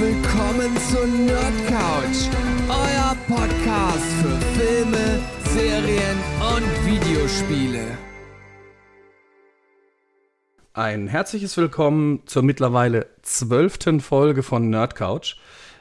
willkommen 0.00 0.76
zur 0.90 1.06
Nerdcouch, 1.06 2.28
euer 2.68 3.16
Podcast 3.28 4.12
für 4.20 4.40
Filme, 4.58 5.22
Serien 5.50 6.18
und 6.40 6.86
Videospiele. 6.86 7.98
Ein 10.72 11.06
herzliches 11.06 11.56
Willkommen 11.56 12.22
zur 12.26 12.42
mittlerweile 12.42 13.06
zwölften 13.22 14.00
Folge 14.00 14.42
von 14.42 14.68
Nerdcouch 14.68 15.36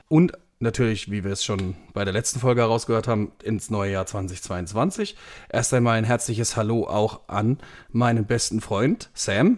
und 0.10 0.34
natürlich, 0.59 1.09
wie 1.09 1.23
wir 1.23 1.32
es 1.32 1.44
schon 1.44 1.76
bei 1.94 2.05
der 2.05 2.14
letzten 2.14 2.40
Folge 2.40 2.62
herausgehört 2.62 3.08
haben, 3.08 3.32
ins 3.41 3.72
neue 3.72 3.94
Jahr 3.94 4.05
2022. 4.05 5.16
Erst 5.50 5.73
einmal 5.73 5.98
ein 5.98 6.04
herzliches 6.04 6.55
Hallo 6.55 6.88
auch 6.88 7.22
an 7.27 7.58
meinen 7.91 8.26
besten 8.26 8.62
Freund 8.62 9.09
Sam. 9.16 9.58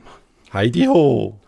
Heidi 0.54 0.86
ho! 0.86 1.42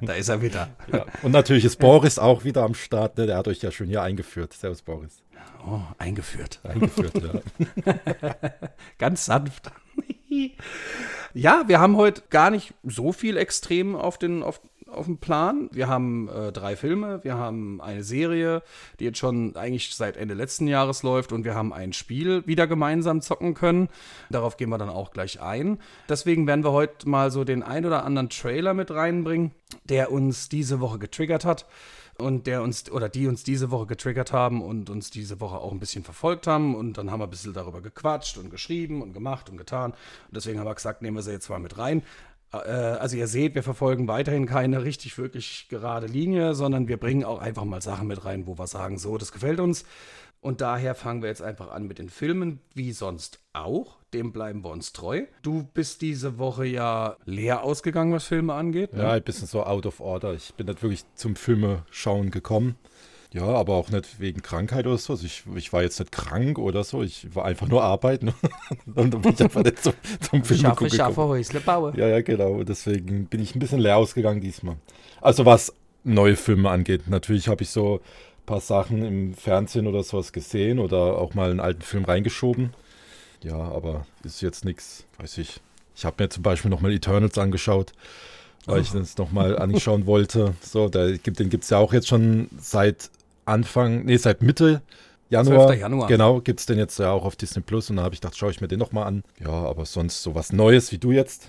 Da 0.00 0.12
ist 0.14 0.28
er 0.28 0.42
wieder. 0.42 0.68
Ja. 0.92 1.06
Und 1.22 1.32
natürlich 1.32 1.64
ist 1.64 1.78
Boris 1.78 2.18
auch 2.18 2.44
wieder 2.44 2.62
am 2.62 2.74
Start. 2.74 3.16
Ne? 3.16 3.26
Der 3.26 3.38
hat 3.38 3.48
euch 3.48 3.62
ja 3.62 3.70
schon 3.70 3.86
hier 3.86 4.02
eingeführt. 4.02 4.52
Servus, 4.52 4.82
Boris. 4.82 5.22
Oh, 5.66 5.80
eingeführt. 5.98 6.60
Eingeführt, 6.62 7.14
ja. 7.22 8.34
Ganz 8.98 9.24
sanft. 9.24 9.72
ja, 11.34 11.64
wir 11.66 11.80
haben 11.80 11.96
heute 11.96 12.22
gar 12.30 12.50
nicht 12.50 12.74
so 12.82 13.12
viel 13.12 13.36
extrem 13.36 13.96
auf 13.96 14.18
den, 14.18 14.42
auf, 14.42 14.60
auf 14.94 15.06
dem 15.06 15.18
Plan. 15.18 15.68
Wir 15.72 15.88
haben 15.88 16.28
äh, 16.28 16.52
drei 16.52 16.76
Filme, 16.76 17.22
wir 17.24 17.34
haben 17.34 17.80
eine 17.80 18.02
Serie, 18.02 18.62
die 18.98 19.04
jetzt 19.04 19.18
schon 19.18 19.56
eigentlich 19.56 19.94
seit 19.94 20.16
Ende 20.16 20.34
letzten 20.34 20.66
Jahres 20.66 21.02
läuft 21.02 21.32
und 21.32 21.44
wir 21.44 21.54
haben 21.54 21.72
ein 21.72 21.92
Spiel 21.92 22.46
wieder 22.46 22.66
gemeinsam 22.66 23.20
zocken 23.20 23.54
können. 23.54 23.88
Darauf 24.30 24.56
gehen 24.56 24.70
wir 24.70 24.78
dann 24.78 24.88
auch 24.88 25.10
gleich 25.10 25.40
ein. 25.40 25.78
Deswegen 26.08 26.46
werden 26.46 26.64
wir 26.64 26.72
heute 26.72 27.08
mal 27.08 27.30
so 27.30 27.44
den 27.44 27.62
ein 27.62 27.84
oder 27.84 28.04
anderen 28.04 28.30
Trailer 28.30 28.74
mit 28.74 28.90
reinbringen, 28.90 29.52
der 29.84 30.12
uns 30.12 30.48
diese 30.48 30.80
Woche 30.80 30.98
getriggert 30.98 31.44
hat 31.44 31.66
und 32.18 32.46
der 32.46 32.62
uns 32.62 32.90
oder 32.90 33.08
die 33.08 33.26
uns 33.26 33.42
diese 33.42 33.70
Woche 33.70 33.86
getriggert 33.86 34.32
haben 34.32 34.62
und 34.62 34.90
uns 34.90 35.10
diese 35.10 35.40
Woche 35.40 35.58
auch 35.58 35.72
ein 35.72 35.80
bisschen 35.80 36.04
verfolgt 36.04 36.46
haben 36.46 36.74
und 36.74 36.96
dann 36.96 37.10
haben 37.10 37.20
wir 37.20 37.24
ein 37.24 37.30
bisschen 37.30 37.52
darüber 37.52 37.80
gequatscht 37.80 38.38
und 38.38 38.50
geschrieben 38.50 39.02
und 39.02 39.12
gemacht 39.12 39.50
und 39.50 39.56
getan 39.56 39.92
und 39.92 40.36
deswegen 40.36 40.58
haben 40.58 40.66
wir 40.66 40.74
gesagt, 40.74 41.02
nehmen 41.02 41.16
wir 41.16 41.22
sie 41.22 41.32
jetzt 41.32 41.48
mal 41.48 41.58
mit 41.58 41.76
rein. 41.78 42.02
Äh, 42.64 42.98
also 42.98 43.16
ihr 43.16 43.26
seht, 43.26 43.54
wir 43.54 43.62
verfolgen 43.62 44.08
weiterhin 44.08 44.46
keine 44.46 44.84
richtig 44.84 45.18
wirklich 45.18 45.66
gerade 45.68 46.06
Linie, 46.06 46.54
sondern 46.54 46.88
wir 46.88 46.96
bringen 46.96 47.24
auch 47.24 47.40
einfach 47.40 47.64
mal 47.64 47.82
Sachen 47.82 48.06
mit 48.06 48.24
rein, 48.24 48.46
wo 48.46 48.58
wir 48.58 48.66
sagen, 48.66 48.98
so, 48.98 49.18
das 49.18 49.32
gefällt 49.32 49.60
uns. 49.60 49.84
Und 50.40 50.60
daher 50.60 50.94
fangen 50.94 51.22
wir 51.22 51.30
jetzt 51.30 51.40
einfach 51.40 51.70
an 51.70 51.86
mit 51.86 51.98
den 51.98 52.10
Filmen, 52.10 52.60
wie 52.74 52.92
sonst 52.92 53.40
auch. 53.54 53.96
Dem 54.12 54.30
bleiben 54.30 54.62
wir 54.62 54.70
uns 54.70 54.92
treu. 54.92 55.22
Du 55.40 55.62
bist 55.72 56.02
diese 56.02 56.38
Woche 56.38 56.66
ja 56.66 57.16
leer 57.24 57.62
ausgegangen, 57.62 58.12
was 58.12 58.24
Filme 58.24 58.52
angeht. 58.52 58.92
Ne? 58.92 59.04
Ja, 59.04 59.12
ein 59.12 59.22
bisschen 59.22 59.46
so 59.46 59.64
out 59.64 59.86
of 59.86 60.00
order. 60.00 60.34
Ich 60.34 60.52
bin 60.52 60.66
nicht 60.66 60.82
wirklich 60.82 61.04
zum 61.14 61.34
Filme 61.34 61.84
schauen 61.90 62.30
gekommen. 62.30 62.76
Ja, 63.34 63.46
aber 63.46 63.74
auch 63.74 63.90
nicht 63.90 64.20
wegen 64.20 64.42
Krankheit 64.42 64.86
oder 64.86 64.96
so. 64.96 65.14
Also 65.14 65.26
ich, 65.26 65.42
ich 65.56 65.72
war 65.72 65.82
jetzt 65.82 65.98
nicht 65.98 66.12
krank 66.12 66.56
oder 66.56 66.84
so. 66.84 67.02
Ich 67.02 67.34
war 67.34 67.44
einfach 67.44 67.66
nur 67.66 67.82
arbeiten. 67.82 68.32
und 68.94 69.12
dann 69.12 69.22
bin 69.22 69.32
ich 69.32 69.42
einfach 69.42 69.64
nicht 69.64 69.82
zum, 69.82 69.92
zum 70.20 70.44
Film 70.44 70.60
Schaffe, 70.60 70.88
schaffe, 70.88 71.22
Häusle 71.22 71.58
bauen. 71.58 71.94
Ja, 71.96 72.06
ja, 72.06 72.22
genau. 72.22 72.62
Deswegen 72.62 73.26
bin 73.26 73.42
ich 73.42 73.56
ein 73.56 73.58
bisschen 73.58 73.80
leer 73.80 73.96
ausgegangen 73.96 74.40
diesmal. 74.40 74.76
Also 75.20 75.44
was 75.44 75.74
neue 76.04 76.36
Filme 76.36 76.70
angeht. 76.70 77.08
Natürlich 77.08 77.48
habe 77.48 77.64
ich 77.64 77.70
so 77.70 77.96
ein 77.96 78.46
paar 78.46 78.60
Sachen 78.60 79.04
im 79.04 79.34
Fernsehen 79.34 79.88
oder 79.88 80.04
sowas 80.04 80.32
gesehen 80.32 80.78
oder 80.78 81.18
auch 81.18 81.34
mal 81.34 81.50
einen 81.50 81.60
alten 81.60 81.82
Film 81.82 82.04
reingeschoben. 82.04 82.72
Ja, 83.42 83.56
aber 83.56 84.06
ist 84.22 84.42
jetzt 84.42 84.64
nichts, 84.64 85.06
weiß 85.18 85.38
ich. 85.38 85.60
Ich 85.96 86.04
habe 86.04 86.22
mir 86.22 86.28
zum 86.28 86.44
Beispiel 86.44 86.70
nochmal 86.70 86.92
Eternals 86.92 87.36
angeschaut 87.36 87.92
weil 88.66 88.80
ich 88.80 88.92
das 88.92 89.18
nochmal 89.18 89.58
anschauen 89.58 90.06
wollte. 90.06 90.54
So, 90.62 90.88
da 90.88 91.10
gibt, 91.10 91.38
den 91.38 91.50
gibt 91.50 91.64
es 91.64 91.70
ja 91.70 91.78
auch 91.78 91.92
jetzt 91.92 92.08
schon 92.08 92.48
seit 92.58 93.10
Anfang, 93.46 94.04
nee, 94.04 94.16
seit 94.16 94.42
Mitte 94.42 94.82
Januar, 95.30 95.74
Januar. 95.74 96.06
genau, 96.06 96.40
gibt 96.40 96.60
es 96.60 96.66
den 96.66 96.78
jetzt 96.78 96.98
ja 96.98 97.10
auch 97.10 97.24
auf 97.24 97.34
Disney 97.34 97.62
Plus 97.62 97.90
und 97.90 97.96
da 97.96 98.02
habe 98.02 98.14
ich 98.14 98.20
gedacht, 98.20 98.36
schaue 98.36 98.50
ich 98.50 98.60
mir 98.60 98.68
den 98.68 98.78
nochmal 98.78 99.06
an. 99.06 99.24
Ja, 99.40 99.50
aber 99.50 99.84
sonst 99.84 100.22
so 100.22 100.34
was 100.34 100.52
Neues 100.52 100.92
wie 100.92 100.98
du 100.98 101.12
jetzt, 101.12 101.48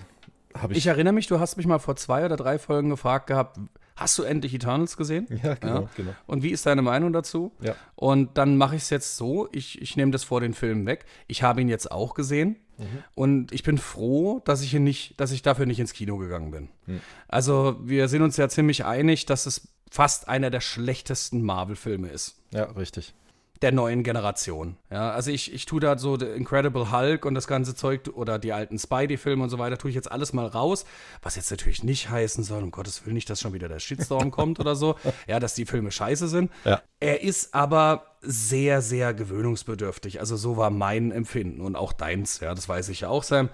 habe 0.54 0.72
ich. 0.72 0.80
Ich 0.80 0.86
erinnere 0.86 1.12
mich, 1.12 1.26
du 1.26 1.38
hast 1.38 1.56
mich 1.56 1.66
mal 1.66 1.78
vor 1.78 1.96
zwei 1.96 2.24
oder 2.24 2.36
drei 2.36 2.58
Folgen 2.58 2.90
gefragt 2.90 3.26
gehabt, 3.26 3.58
hast 3.94 4.18
du 4.18 4.22
endlich 4.22 4.54
Eternals 4.54 4.96
gesehen? 4.96 5.26
Ja, 5.42 5.54
genau, 5.54 5.82
ja. 5.82 5.88
genau. 5.96 6.10
Und 6.26 6.42
wie 6.42 6.50
ist 6.50 6.66
deine 6.66 6.82
Meinung 6.82 7.12
dazu? 7.12 7.52
Ja. 7.60 7.74
Und 7.94 8.38
dann 8.38 8.56
mache 8.56 8.76
ich 8.76 8.82
es 8.82 8.90
jetzt 8.90 9.16
so, 9.16 9.48
ich, 9.52 9.80
ich 9.80 9.96
nehme 9.96 10.10
das 10.10 10.24
vor 10.24 10.40
den 10.40 10.54
Film 10.54 10.86
weg. 10.86 11.04
Ich 11.26 11.42
habe 11.42 11.60
ihn 11.60 11.68
jetzt 11.68 11.90
auch 11.90 12.14
gesehen. 12.14 12.56
Mhm. 12.78 12.84
Und 13.14 13.52
ich 13.52 13.62
bin 13.62 13.78
froh, 13.78 14.40
dass 14.44 14.62
ich 14.62 14.74
ihn 14.74 14.84
nicht, 14.84 15.18
dass 15.20 15.32
ich 15.32 15.42
dafür 15.42 15.66
nicht 15.66 15.80
ins 15.80 15.92
Kino 15.92 16.16
gegangen 16.18 16.50
bin. 16.50 16.68
Mhm. 16.86 17.00
Also 17.28 17.76
wir 17.82 18.08
sind 18.08 18.22
uns 18.22 18.36
ja 18.36 18.48
ziemlich 18.48 18.84
einig, 18.84 19.26
dass 19.26 19.46
es 19.46 19.68
fast 19.90 20.28
einer 20.28 20.50
der 20.50 20.60
schlechtesten 20.60 21.42
Marvel-Filme 21.42 22.08
ist. 22.08 22.36
Ja, 22.52 22.64
richtig. 22.64 23.14
Der 23.62 23.72
neuen 23.72 24.02
Generation. 24.02 24.76
Ja, 24.90 25.12
also 25.12 25.30
ich, 25.30 25.52
ich 25.54 25.64
tue 25.64 25.80
da 25.80 25.96
so 25.96 26.18
The 26.18 26.26
Incredible 26.26 26.92
Hulk 26.92 27.24
und 27.24 27.34
das 27.34 27.46
ganze 27.46 27.74
Zeug 27.74 28.10
oder 28.12 28.38
die 28.38 28.52
alten 28.52 28.78
Spidey-Filme 28.78 29.42
und 29.42 29.48
so 29.48 29.58
weiter, 29.58 29.78
tue 29.78 29.88
ich 29.88 29.94
jetzt 29.94 30.12
alles 30.12 30.34
mal 30.34 30.46
raus. 30.46 30.84
Was 31.22 31.36
jetzt 31.36 31.50
natürlich 31.50 31.82
nicht 31.82 32.10
heißen 32.10 32.44
soll, 32.44 32.62
um 32.62 32.70
Gottes 32.70 33.06
Willen 33.06 33.14
nicht, 33.14 33.30
dass 33.30 33.40
schon 33.40 33.54
wieder 33.54 33.68
der 33.68 33.78
Shitstorm 33.78 34.30
kommt 34.30 34.60
oder 34.60 34.76
so. 34.76 34.96
Ja, 35.26 35.40
dass 35.40 35.54
die 35.54 35.64
Filme 35.64 35.90
scheiße 35.90 36.28
sind. 36.28 36.50
Ja. 36.64 36.82
Er 37.00 37.22
ist 37.22 37.54
aber 37.54 38.16
sehr, 38.20 38.82
sehr 38.82 39.14
gewöhnungsbedürftig. 39.14 40.20
Also 40.20 40.36
so 40.36 40.58
war 40.58 40.68
mein 40.68 41.10
Empfinden 41.10 41.62
und 41.62 41.76
auch 41.76 41.94
deins. 41.94 42.40
Ja, 42.40 42.54
das 42.54 42.68
weiß 42.68 42.90
ich 42.90 43.00
ja 43.00 43.08
auch, 43.08 43.22
Sam. 43.22 43.48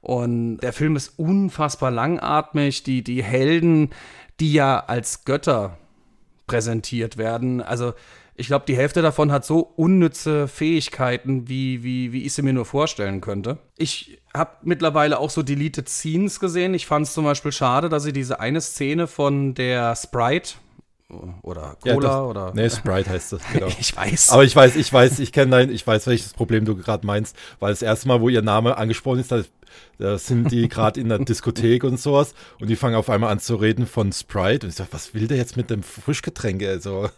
Und 0.00 0.58
der 0.58 0.72
Film 0.72 0.94
ist 0.94 1.18
unfassbar 1.18 1.90
langatmig. 1.90 2.84
Die, 2.84 3.02
die 3.02 3.22
Helden, 3.24 3.90
die 4.40 4.52
ja 4.52 4.80
als 4.80 5.24
Götter 5.24 5.78
präsentiert 6.46 7.16
werden. 7.16 7.60
Also 7.60 7.94
ich 8.40 8.46
glaube, 8.46 8.64
die 8.68 8.76
Hälfte 8.76 9.02
davon 9.02 9.32
hat 9.32 9.44
so 9.44 9.58
unnütze 9.58 10.46
Fähigkeiten, 10.46 11.48
wie, 11.48 11.82
wie, 11.82 12.12
wie 12.12 12.22
ich 12.22 12.32
sie 12.32 12.42
mir 12.42 12.52
nur 12.52 12.66
vorstellen 12.66 13.20
könnte. 13.20 13.58
Ich 13.76 14.20
habe 14.32 14.52
mittlerweile 14.62 15.18
auch 15.18 15.30
so 15.30 15.42
Deleted 15.42 15.88
Scenes 15.88 16.38
gesehen. 16.38 16.72
Ich 16.72 16.86
fand 16.86 17.06
es 17.06 17.14
zum 17.14 17.24
Beispiel 17.24 17.50
schade, 17.50 17.88
dass 17.88 18.04
sie 18.04 18.12
diese 18.12 18.38
eine 18.38 18.60
Szene 18.60 19.08
von 19.08 19.54
der 19.54 19.96
Sprite 19.96 20.54
oder 21.42 21.76
Cola 21.80 21.94
ja, 21.94 22.00
das, 22.00 22.20
oder. 22.20 22.52
Nee, 22.54 22.70
Sprite 22.70 23.10
heißt 23.10 23.32
das, 23.32 23.42
genau. 23.52 23.68
ich 23.68 23.96
weiß. 23.96 24.30
Aber 24.30 24.44
ich 24.44 24.54
weiß, 24.54 24.76
ich 24.76 24.92
weiß, 24.92 25.18
ich 25.20 25.32
kenne 25.32 25.52
dein, 25.52 25.70
ich 25.70 25.86
weiß, 25.86 26.06
welches 26.06 26.34
Problem 26.34 26.64
du 26.64 26.76
gerade 26.76 27.06
meinst, 27.06 27.34
weil 27.60 27.70
das 27.70 27.82
erste 27.82 28.08
Mal, 28.08 28.20
wo 28.20 28.28
ihr 28.28 28.42
Name 28.42 28.76
angesprochen 28.76 29.20
ist, 29.20 29.32
da, 29.32 29.42
da 29.98 30.18
sind 30.18 30.52
die 30.52 30.68
gerade 30.68 31.00
in 31.00 31.08
der 31.08 31.18
Diskothek 31.18 31.84
und 31.84 31.98
sowas 31.98 32.34
und 32.60 32.68
die 32.68 32.76
fangen 32.76 32.94
auf 32.94 33.08
einmal 33.08 33.30
an 33.30 33.40
zu 33.40 33.56
reden 33.56 33.86
von 33.86 34.12
Sprite 34.12 34.66
und 34.66 34.70
ich 34.70 34.76
sage, 34.76 34.90
was 34.92 35.14
will 35.14 35.26
der 35.26 35.38
jetzt 35.38 35.56
mit 35.56 35.70
dem 35.70 35.82
Frischgetränk? 35.82 36.62
Also, 36.62 37.08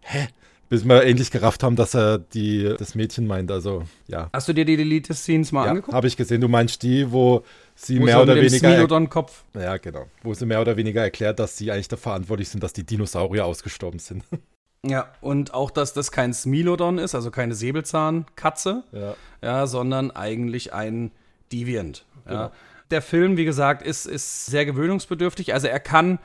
hä? 0.00 0.28
Bis 0.72 0.86
wir 0.86 1.04
endlich 1.04 1.30
gerafft 1.30 1.62
haben, 1.64 1.76
dass 1.76 1.92
er 1.92 2.16
die, 2.16 2.74
das 2.78 2.94
Mädchen 2.94 3.26
meint. 3.26 3.50
Also, 3.50 3.82
ja. 4.06 4.30
Hast 4.32 4.48
du 4.48 4.54
dir 4.54 4.64
die 4.64 4.78
Delete-Scenes 4.78 5.52
mal 5.52 5.64
ja, 5.64 5.70
angeguckt? 5.72 5.94
habe 5.94 6.06
ich 6.06 6.16
gesehen. 6.16 6.40
Du 6.40 6.48
meinst 6.48 6.82
die, 6.82 7.12
wo 7.12 7.44
sie 7.74 8.00
wo 8.00 8.04
mehr 8.04 8.22
oder 8.22 8.34
weniger. 8.36 9.06
Kopf. 9.08 9.44
Ja, 9.54 9.76
genau. 9.76 10.06
Wo 10.22 10.32
sie 10.32 10.46
mehr 10.46 10.62
oder 10.62 10.74
weniger 10.78 11.02
erklärt, 11.02 11.40
dass 11.40 11.58
sie 11.58 11.70
eigentlich 11.70 11.88
dafür 11.88 12.04
verantwortlich 12.04 12.48
sind, 12.48 12.62
dass 12.62 12.72
die 12.72 12.84
Dinosaurier 12.84 13.44
ausgestorben 13.44 13.98
sind. 13.98 14.24
Ja, 14.84 15.12
und 15.20 15.54
auch, 15.54 15.70
dass 15.70 15.92
das 15.92 16.10
kein 16.10 16.34
Smilodon 16.34 16.98
ist, 16.98 17.14
also 17.14 17.30
keine 17.30 17.54
Säbelzahnkatze, 17.54 18.82
ja. 18.90 19.14
ja 19.40 19.66
sondern 19.68 20.10
eigentlich 20.10 20.72
ein 20.72 21.12
Deviant. 21.52 22.04
Ja. 22.24 22.30
Genau. 22.30 22.52
Der 22.90 23.00
Film, 23.00 23.36
wie 23.36 23.44
gesagt, 23.44 23.86
ist, 23.86 24.06
ist 24.06 24.46
sehr 24.46 24.66
gewöhnungsbedürftig. 24.66 25.54
Also 25.54 25.68
er 25.68 25.78
kann 25.78 26.18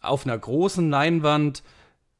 auf 0.00 0.26
einer 0.26 0.38
großen 0.38 0.88
Leinwand 0.88 1.64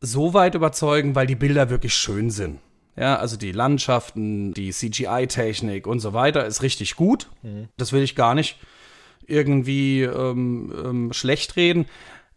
so 0.01 0.35
weit 0.35 0.55
überzeugen, 0.55 1.15
weil 1.15 1.27
die 1.27 1.35
Bilder 1.35 1.71
wirklich 1.71 1.95
schön 1.95 2.31
sind. 2.31 2.61
Ja, 2.97 3.17
also 3.17 3.37
die 3.37 3.53
Landschaften, 3.53 4.53
die 4.55 4.71
CGI-Technik 4.71 5.87
und 5.87 6.01
so 6.01 6.13
weiter 6.13 6.47
ist 6.47 6.63
richtig 6.63 6.97
gut. 6.97 7.29
Mhm. 7.43 7.69
Das 7.77 7.93
will 7.93 8.03
ich 8.03 8.17
gar 8.17 8.35
nicht 8.35 8.59
irgendwie 9.27 10.03
ähm, 10.03 10.73
ähm, 10.85 11.13
schlecht 11.13 11.57
reden. 11.57 11.87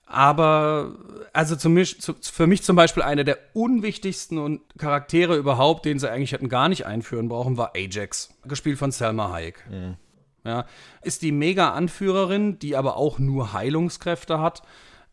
Aber 0.06 0.94
also 1.32 1.56
zu 1.56 1.70
mich, 1.70 2.02
zu, 2.02 2.14
für 2.22 2.46
mich 2.46 2.64
zum 2.64 2.76
Beispiel 2.76 3.02
einer 3.02 3.24
der 3.24 3.38
unwichtigsten 3.54 4.60
Charaktere 4.78 5.38
überhaupt, 5.38 5.86
den 5.86 6.00
sie 6.00 6.12
eigentlich 6.12 6.34
hätten 6.34 6.50
gar 6.50 6.68
nicht 6.68 6.86
einführen 6.86 7.30
brauchen, 7.30 7.58
war 7.58 7.72
Ajax, 7.76 8.34
gespielt 8.44 8.78
von 8.78 8.92
Selma 8.92 9.32
Hayek. 9.32 9.64
Mhm. 9.70 9.96
Ja, 10.44 10.66
ist 11.02 11.22
die 11.22 11.32
Mega-Anführerin, 11.32 12.60
die 12.60 12.76
aber 12.76 12.98
auch 12.98 13.20
nur 13.20 13.54
Heilungskräfte 13.54 14.40
hat. 14.40 14.64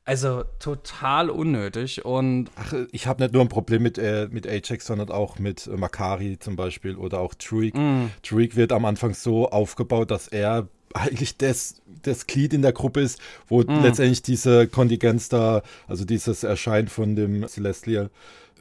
Also 0.09 0.43
total 0.59 1.29
unnötig 1.29 2.03
und. 2.03 2.51
Ach, 2.57 2.73
ich 2.93 3.07
habe 3.07 3.23
nicht 3.23 3.35
nur 3.35 3.43
ein 3.43 3.51
Problem 3.51 3.83
mit, 3.83 3.99
äh, 3.99 4.27
mit 4.31 4.47
Ajax, 4.47 4.87
sondern 4.87 5.11
auch 5.11 5.39
mit 5.39 5.67
äh, 5.67 5.77
Makari 5.77 6.39
zum 6.39 6.57
Beispiel 6.57 6.97
oder 6.97 7.21
auch 7.21 7.35
Truik. 7.35 7.75
Mm. 7.77 8.07
Truik 8.23 8.57
wird 8.57 8.73
am 8.73 8.87
Anfang 8.87 9.13
so 9.13 9.51
aufgebaut, 9.51 10.11
dass 10.11 10.27
er 10.27 10.67
eigentlich 10.95 11.37
das, 11.37 11.83
das 12.01 12.27
Glied 12.27 12.55
in 12.55 12.63
der 12.63 12.73
Gruppe 12.73 13.03
ist, 13.03 13.21
wo 13.49 13.61
mm. 13.61 13.83
letztendlich 13.83 14.23
diese 14.23 14.67
Kontingenz 14.67 15.29
da, 15.29 15.61
also 15.89 16.07
dieses 16.07 16.43
Erscheinen 16.43 16.89
von 16.89 17.15
dem 17.15 17.47
Celestial, 17.47 18.09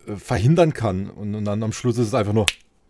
äh, 0.05 0.17
verhindern 0.17 0.73
kann. 0.73 1.09
Und, 1.09 1.33
und, 1.33 1.45
dann 1.45 1.63
am 1.63 1.71
Schluss 1.71 1.97
ist 1.97 2.07
es 2.07 2.13
einfach 2.13 2.33
nur 2.33 2.47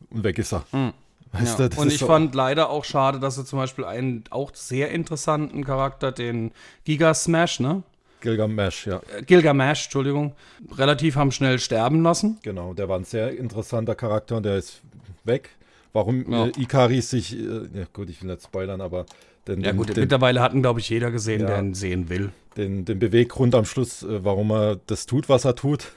und 0.10 0.24
weg 0.24 0.40
ist 0.40 0.52
er. 0.52 0.66
Mm. 0.72 0.94
Weißt 1.32 1.60
ja. 1.60 1.70
du, 1.70 1.80
und 1.80 1.92
ich 1.92 2.00
so 2.00 2.08
fand 2.08 2.34
leider 2.34 2.72
auch 2.72 2.86
schade, 2.86 3.20
dass 3.20 3.38
er 3.38 3.46
zum 3.46 3.60
Beispiel 3.60 3.86
einen 3.86 4.24
auch 4.32 4.56
sehr 4.56 4.90
interessanten 4.90 5.64
Charakter, 5.64 6.12
den 6.12 6.54
Giga 6.86 7.14
Smash, 7.14 7.60
ne? 7.60 7.84
Gilgamesh, 8.28 8.88
ja. 8.88 9.02
äh, 9.18 9.22
Gilgamesh, 9.24 9.86
Entschuldigung, 9.86 10.34
relativ 10.78 11.16
haben 11.16 11.32
schnell 11.32 11.60
sterben 11.60 12.04
lassen. 12.04 12.40
Genau, 12.42 12.74
der 12.74 12.90
war 12.90 12.98
ein 13.00 13.06
sehr 13.06 13.38
interessanter 13.38 13.96
Charakter 13.96 14.36
und 14.38 14.44
der 14.46 14.58
ist 14.58 14.82
weg. 15.24 15.50
Warum 15.94 16.30
Ja. 16.32 16.48
äh, 16.48 16.52
Ikari 16.60 17.00
sich, 17.02 17.38
äh, 17.38 17.44
ja 17.74 17.86
gut, 17.94 18.10
ich 18.10 18.22
will 18.22 18.30
nicht 18.30 18.44
spoilern, 18.44 18.82
aber 18.82 19.06
den, 19.48 19.62
Ja 19.62 19.72
gut, 19.72 19.90
den, 19.96 20.02
mittlerweile 20.02 20.42
hatten, 20.42 20.62
glaube 20.62 20.82
ich, 20.82 20.90
jeder 20.90 21.10
gesehen, 21.10 21.42
Ja. 21.42 21.48
der 21.48 21.60
ihn 21.60 21.74
sehen 21.74 22.10
will. 22.10 22.32
den, 22.58 22.84
den 22.86 23.00
Beweggrund 23.00 23.56
am 23.56 23.64
Schluss, 23.66 24.04
äh, 24.04 24.24
warum 24.26 24.52
er 24.52 24.78
das 24.88 25.06
tut, 25.06 25.30
was 25.30 25.46
er 25.46 25.56
tut, 25.56 25.92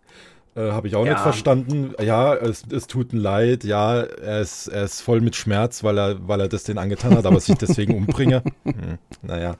äh, 0.56 0.70
habe 0.72 0.88
ich 0.88 0.96
auch 0.96 1.04
Ja. 1.06 1.12
nicht 1.12 1.20
verstanden. 1.22 1.92
Ja, 2.02 2.34
es, 2.34 2.64
es 2.72 2.86
tut 2.88 3.12
ihm 3.12 3.20
leid, 3.20 3.62
ja, 3.64 4.00
er 4.00 4.40
ist, 4.40 4.66
er 4.68 4.84
ist 4.84 5.02
voll 5.02 5.20
mit 5.20 5.36
Schmerz, 5.36 5.84
weil 5.84 5.98
er, 5.98 6.26
weil 6.28 6.40
er 6.40 6.48
das 6.48 6.64
den 6.64 6.78
angetan 6.78 7.16
hat, 7.16 7.26
aber 7.26 7.38
sich 7.38 7.56
deswegen 7.56 7.94
umbringe. 7.98 8.42
Hm, 8.64 8.98
naja. 9.22 9.56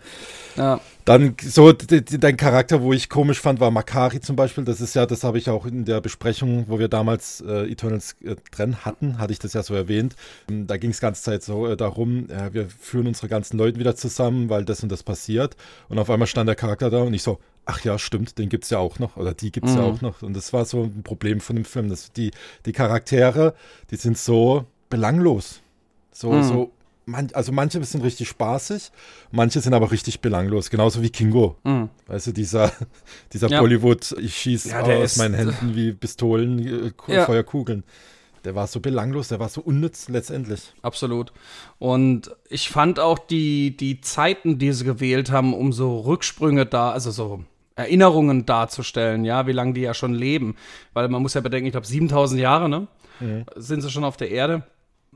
Ja, 0.57 0.81
Dann 1.07 1.37
so 1.41 1.73
dein 1.73 2.37
Charakter, 2.37 2.83
wo 2.83 2.93
ich 2.93 3.09
komisch 3.09 3.41
fand, 3.41 3.61
war 3.61 3.71
Makari 3.71 4.21
zum 4.21 4.35
Beispiel. 4.35 4.65
Das 4.65 4.81
ist 4.81 4.97
ja, 4.97 5.07
das 5.07 5.23
habe 5.23 5.39
ich 5.39 5.49
auch 5.49 5.65
in 5.65 5.85
der 5.85 6.01
Besprechung, 6.01 6.65
wo 6.67 6.81
wir 6.81 6.89
damals 6.89 7.41
äh, 7.47 7.71
Eternals 7.71 8.17
äh, 8.25 8.35
drin 8.51 8.85
hatten, 8.85 9.19
hatte 9.19 9.33
ich 9.33 9.39
das 9.39 9.53
ja 9.53 9.63
so 9.63 9.73
erwähnt. 9.75 10.17
Ähm, 10.51 10.67
Da 10.67 10.77
ging 10.79 10.91
es 10.91 10.99
ganze 11.01 11.23
Zeit 11.23 11.45
so 11.45 11.69
äh, 11.69 11.77
darum, 11.77 12.27
ja, 12.29 12.53
wir 12.53 12.69
führen 12.69 13.07
unsere 13.07 13.29
ganzen 13.29 13.57
Leute 13.57 13.79
wieder 13.79 13.95
zusammen, 13.95 14.49
weil 14.51 14.65
das 14.65 14.83
und 14.83 14.91
das 14.91 15.05
passiert. 15.05 15.57
Und 15.89 16.01
auf 16.01 16.11
einmal 16.11 16.27
stand 16.27 16.49
der 16.49 16.57
Charakter 16.57 16.91
da 16.91 16.99
und 17.03 17.15
ich 17.15 17.23
so, 17.23 17.39
ach 17.67 17.85
ja, 17.85 18.01
stimmt, 18.01 18.37
den 18.39 18.49
gibt's 18.49 18.71
ja 18.71 18.79
auch 18.79 18.99
noch. 18.99 19.17
Oder 19.17 19.33
die 19.33 19.53
gibt's 19.53 19.75
ja 19.75 19.83
Mhm. 19.83 19.87
auch 19.87 20.01
noch. 20.01 20.23
Und 20.23 20.35
das 20.35 20.53
war 20.53 20.65
so 20.65 20.83
ein 20.83 21.05
Problem 21.05 21.39
von 21.41 21.55
dem 21.55 21.65
Film. 21.65 21.89
Das, 21.89 22.11
die, 22.13 22.33
die 22.67 22.73
Charaktere, 22.73 23.55
die 23.93 23.97
sind 23.97 24.19
so 24.19 24.65
belanglos. 24.91 25.61
So, 26.11 26.33
Mhm. 26.33 26.43
so 26.43 26.73
man, 27.07 27.29
also 27.33 27.53
manche 27.53 27.83
sind 27.85 28.03
richtig 28.05 28.29
spaßig, 28.29 28.91
manche 29.31 29.61
sind 29.61 29.73
aber 29.75 29.91
richtig 29.93 30.21
belanglos, 30.21 30.71
genauso 30.71 31.03
wie 31.03 31.11
Kingo. 31.11 31.57
mhm. 31.65 31.89
Weißt 32.09 32.27
du, 32.29 32.33
dieser, 32.33 32.73
dieser 33.33 33.49
Ja. 33.49 33.61
Bollywood, 33.61 34.13
ich 34.21 34.37
schieße 34.37 34.71
Ja, 34.71 34.83
aus 34.83 35.13
ist- 35.13 35.17
meinen 35.19 35.35
Händen 35.35 35.75
wie 35.77 35.93
Pistolen, 35.93 36.59
äh, 37.09 37.13
Ja. 37.13 37.25
Feuerkugeln. 37.25 37.85
Der 38.45 38.55
war 38.55 38.67
so 38.69 38.79
belanglos, 38.79 39.27
der 39.29 39.41
war 39.41 39.49
so 39.49 39.61
unnütz 39.61 40.09
letztendlich. 40.09 40.73
absolut. 40.83 41.33
Und 41.79 42.31
ich 42.49 42.69
fand 42.71 43.01
auch 43.01 43.19
die, 43.19 43.77
die 43.77 44.01
Zeiten, 44.01 44.59
die 44.59 44.73
sie 44.73 44.85
gewählt 44.85 45.31
haben, 45.33 45.53
um 45.53 45.73
so 45.73 45.99
Rücksprünge 46.01 46.65
da, 46.67 46.91
also 46.93 47.11
so 47.11 47.43
Erinnerungen 47.75 48.47
darzustellen, 48.47 49.25
ja, 49.25 49.47
wie 49.49 49.53
lange 49.53 49.73
die 49.75 49.81
ja 49.81 49.95
schon 49.95 50.15
leben. 50.15 50.55
Weil 50.93 51.09
man 51.09 51.23
muss 51.23 51.35
ja 51.35 51.41
bedenken, 51.41 51.67
ich 51.67 51.73
glaube 51.73 51.87
7000 51.89 52.41
Jahre, 52.41 52.69
ne, 52.69 52.87
sind 53.57 53.81
sie 53.83 53.91
schon 53.91 54.05
auf 54.05 54.17
der 54.17 54.31
Erde. 54.31 54.63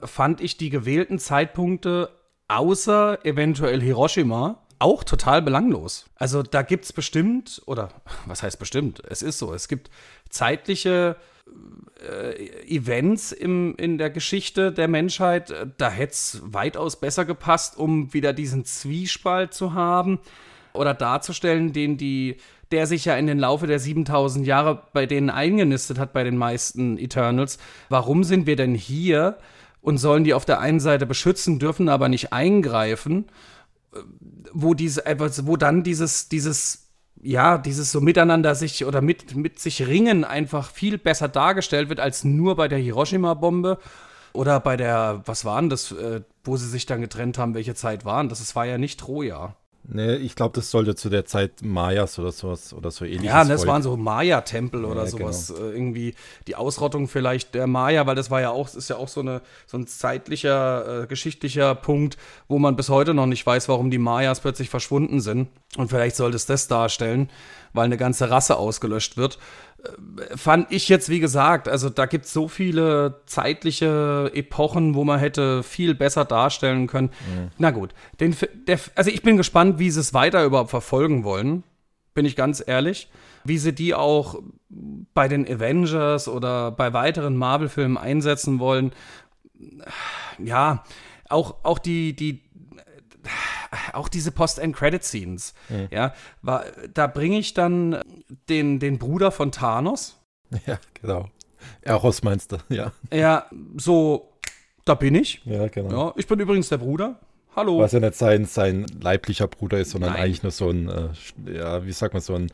Fand 0.05 0.41
ich 0.41 0.56
die 0.56 0.70
gewählten 0.70 1.19
Zeitpunkte 1.19 2.11
außer 2.49 3.25
eventuell 3.25 3.81
Hiroshima 3.81 4.58
auch 4.81 5.05
total 5.05 5.43
belanglos. 5.43 6.06
Also 6.17 6.43
da 6.43 6.62
gibt 6.62 6.87
es 6.87 6.93
bestimmt, 6.93 7.62
oder 7.67 7.91
was 8.26 8.43
heißt 8.43 8.58
bestimmt, 8.58 9.02
es 9.08 9.23
ist 9.23 9.38
so, 9.38 9.55
es 9.55 9.69
gibt 9.69 9.91
zeitliche 10.29 11.17
äh, 12.00 12.67
Events 12.67 13.32
im, 13.32 13.75
in 13.76 13.99
der 13.99 14.11
Geschichte 14.11 14.73
der 14.73 14.88
Menschheit, 14.88 15.52
da 15.76 15.91
hätte 15.91 16.12
es 16.12 16.41
weitaus 16.43 16.99
besser 16.99 17.25
gepasst, 17.25 17.76
um 17.76 18.12
wieder 18.14 18.32
diesen 18.32 18.64
Zwiespalt 18.64 19.53
zu 19.53 19.75
haben 19.75 20.19
oder 20.73 20.94
darzustellen, 20.94 21.73
den 21.73 21.96
die, 21.99 22.37
der 22.73 22.87
sich 22.87 23.05
ja 23.05 23.17
in 23.17 23.26
den 23.26 23.38
Laufe 23.38 23.67
der 23.67 23.79
7000 23.81 24.46
Jahre 24.46 24.82
bei 24.93 25.06
denen 25.06 25.29
eingenistet 25.29 25.99
hat, 25.99 26.12
bei 26.12 26.25
den 26.25 26.37
meisten 26.37 26.96
Eternals. 26.96 27.58
Warum 27.88 28.25
sind 28.25 28.46
wir 28.46 28.56
denn 28.56 28.75
hier 28.75 29.38
und 29.81 29.99
sollen 29.99 30.25
die 30.25 30.35
auf 30.35 30.44
der 30.44 30.61
einen 30.61 30.81
Seite 30.81 31.06
beschützen, 31.06 31.59
dürfen 31.59 31.88
aber 31.88 32.09
nicht 32.09 32.32
eingreifen? 32.32 33.27
wo 34.53 34.75
diese, 34.75 35.06
äh, 35.06 35.17
wo 35.19 35.56
dann 35.56 35.82
dieses, 35.82 36.29
dieses, 36.29 36.91
ja, 37.23 37.59
dieses 37.59 37.93
so 37.93 38.00
miteinander 38.00 38.55
sich 38.55 38.85
oder 38.85 39.00
mit, 39.00 39.37
mit 39.37 39.59
sich 39.59 39.87
ringen 39.87 40.25
einfach 40.25 40.71
viel 40.71 40.99
besser 40.99 41.29
dargestellt 41.29 41.88
wird 41.88 42.00
als 42.00 42.25
nur 42.25 42.56
bei 42.56 42.69
der 42.69 42.79
Hiroshima-Bombe 42.79 43.79
oder 44.32 44.61
bei 44.61 44.77
der, 44.77 45.23
was 45.27 45.44
waren 45.44 45.69
das, 45.69 45.93
äh, 45.93 46.23
wo 46.44 46.56
sie 46.56 46.69
sich 46.69 46.87
dann 46.87 47.00
getrennt 47.00 47.38
haben, 47.38 47.55
welche 47.55 47.75
Zeit 47.75 48.05
waren 48.05 48.29
das? 48.29 48.41
Es 48.41 48.56
war 48.56 48.65
ja 48.65 48.79
nicht 48.79 49.00
Troja. 49.00 49.56
Nee, 49.93 50.15
ich 50.17 50.37
glaube, 50.37 50.53
das 50.55 50.71
sollte 50.71 50.95
zu 50.95 51.09
der 51.11 51.25
Zeit 51.25 51.63
Mayas 51.63 52.19
oder 52.19 52.31
sowas 52.31 52.73
oder 52.73 52.91
so 52.93 53.05
ähnliches. 53.05 53.27
Ja, 53.27 53.45
das 53.45 53.63
Volk. 53.63 53.73
waren 53.73 53.83
so 53.83 53.97
Maya-Tempel 53.97 54.85
oder 54.85 55.03
Ja, 55.03 55.07
sowas. 55.09 55.51
Äh, 55.51 55.55
irgendwie 55.73 56.15
die 56.47 56.55
Ausrottung 56.55 57.09
vielleicht 57.09 57.55
der 57.55 57.67
Maya, 57.67 58.07
weil 58.07 58.15
das 58.15 58.31
war 58.31 58.41
ja 58.41 58.51
auch, 58.51 58.73
ist 58.73 58.89
ja 58.89 58.97
auch 58.97 59.09
so, 59.09 59.21
eine, 59.21 59.41
so 59.67 59.77
ein 59.77 59.87
zeitlicher, 59.89 61.03
äh, 61.03 61.07
geschichtlicher 61.07 61.75
Punkt, 61.75 62.17
wo 62.47 62.59
man 62.59 62.77
bis 62.77 62.89
heute 62.89 63.15
noch 63.15 63.27
nicht 63.27 63.45
weiß, 63.45 63.69
warum 63.69 63.91
die 63.91 63.99
Mayas 63.99 64.41
plötzlich 64.41 64.71
verschwunden 64.71 65.21
sind. 65.21 65.49
Und 65.77 65.89
vielleicht 65.89 66.17
sollte 66.17 66.37
es 66.37 66.47
das 66.47 66.69
darstellen, 66.69 67.29
weil 67.72 67.84
eine 67.84 67.96
ganze 67.96 68.31
Rasse 68.31 68.56
ausgelöscht 68.56 69.17
wird. 69.17 69.38
Äh, 69.82 70.37
fand 70.37 70.70
ich 70.72 70.88
jetzt, 70.88 71.08
wie 71.08 71.20
gesagt, 71.20 71.69
also 71.69 71.90
da 71.90 72.06
gibt 72.06 72.26
es 72.26 72.32
so 72.32 72.49
viele 72.49 73.22
zeitliche 73.26 74.31
Epochen, 74.34 74.94
wo 74.94 75.05
man 75.05 75.19
hätte 75.19 75.62
viel 75.62 75.94
besser 75.94 76.25
darstellen 76.25 76.87
können. 76.87 77.11
Na 77.58 77.70
gut, 77.70 77.94
den, 78.20 78.37
der, 78.67 78.78
also 78.94 79.11
ich 79.11 79.22
bin 79.22 79.37
gespannt, 79.37 79.78
wie 79.78 79.90
sie 79.90 80.00
es 80.00 80.14
weiter 80.14 80.44
überhaupt 80.44 80.70
verfolgen 80.70 81.25
wollen 81.25 81.64
bin 82.14 82.25
ich 82.25 82.37
ganz 82.37 82.62
ehrlich. 82.67 83.08
Wie 83.44 83.58
sie 83.58 83.75
die 83.75 83.94
auch 83.94 84.43
bei 84.69 85.28
den 85.28 85.46
Avengers 85.46 86.28
oder 86.28 86.70
bei 86.70 86.93
weiteren 86.93 87.37
Marvel-Filmen 87.37 87.96
einsetzen 87.96 88.58
wollen. 88.58 88.93
Ja, 90.38 90.84
auch, 91.28 91.64
auch 91.64 91.78
die, 91.78 92.14
die, 92.14 92.43
auch 93.93 94.08
diese 94.08 94.32
Post-End-Credit-Scenes. 94.32 95.55
Ja, 95.90 96.14
war, 96.43 96.64
da 96.93 97.06
bringe 97.06 97.38
ich 97.38 97.55
dann 97.55 98.00
den, 98.49 98.78
den 98.78 98.99
Bruder 98.99 99.31
von 99.31 99.52
Thanos. 99.52 100.17
Ja, 100.67 100.81
genau. 101.00 101.28
Eros 101.82 102.25
meinst 102.25 102.50
du, 102.50 102.56
ja. 102.70 102.90
Ja, 103.12 103.46
so, 103.76 104.32
da 104.84 104.94
bin 104.94 105.14
ich. 105.14 105.43
Ja, 105.44 105.69
genau. 105.69 106.08
Ja, 106.08 106.14
ich 106.17 106.26
bin 106.26 106.40
übrigens 106.40 106.69
der 106.70 106.78
Bruder. 106.78 107.20
Hallo. 107.55 107.78
Was 107.78 107.93
ja 107.93 108.00
nicht 108.00 108.14
sein, 108.14 108.44
sein 108.44 108.87
leiblicher 109.00 109.46
Bruder 109.49 109.78
ist, 109.78 109.90
sondern 109.90 110.12
Nein. 110.12 110.22
eigentlich 110.22 110.43
nur 110.43 110.52
so 110.52 110.70
ein, 110.70 110.88
äh, 110.88 111.56
ja, 111.56 111.84
wie 111.84 111.93
sagt 111.93 112.14
man, 112.14 112.22
so 112.22 112.34
ein, 112.34 112.50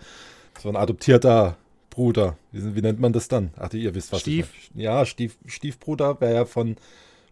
so 0.58 0.68
ein 0.68 0.76
adoptierter 0.76 1.56
Bruder. 1.90 2.36
Wie, 2.52 2.74
wie 2.74 2.80
nennt 2.80 3.00
man 3.00 3.12
das 3.12 3.28
dann? 3.28 3.50
Ach, 3.58 3.72
ihr 3.72 3.94
wisst 3.94 4.12
was. 4.12 4.20
Stief. 4.20 4.52
Ich 4.58 4.70
meine. 4.74 4.84
Ja, 4.84 5.06
Stief, 5.06 5.36
Stiefbruder 5.46 6.20
wäre 6.20 6.34
ja 6.34 6.44
von, 6.44 6.76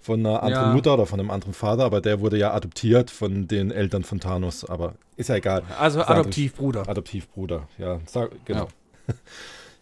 von 0.04 0.20
einer 0.20 0.42
anderen 0.42 0.66
Ja. 0.68 0.72
Mutter 0.74 0.94
oder 0.94 1.06
von 1.06 1.18
einem 1.18 1.30
anderen 1.30 1.54
Vater, 1.54 1.82
aber 1.84 2.02
der 2.02 2.20
wurde 2.20 2.36
ja 2.36 2.52
adoptiert 2.52 3.10
von 3.10 3.48
den 3.48 3.70
Eltern 3.70 4.04
von 4.04 4.20
Thanos. 4.20 4.64
Aber 4.66 4.96
ist 5.16 5.30
ja 5.30 5.36
egal. 5.36 5.62
also 5.78 6.02
Adoptivbruder. 6.02 6.86
Adoptivbruder, 6.88 7.68
ja. 7.78 8.00
Genau. 8.44 8.68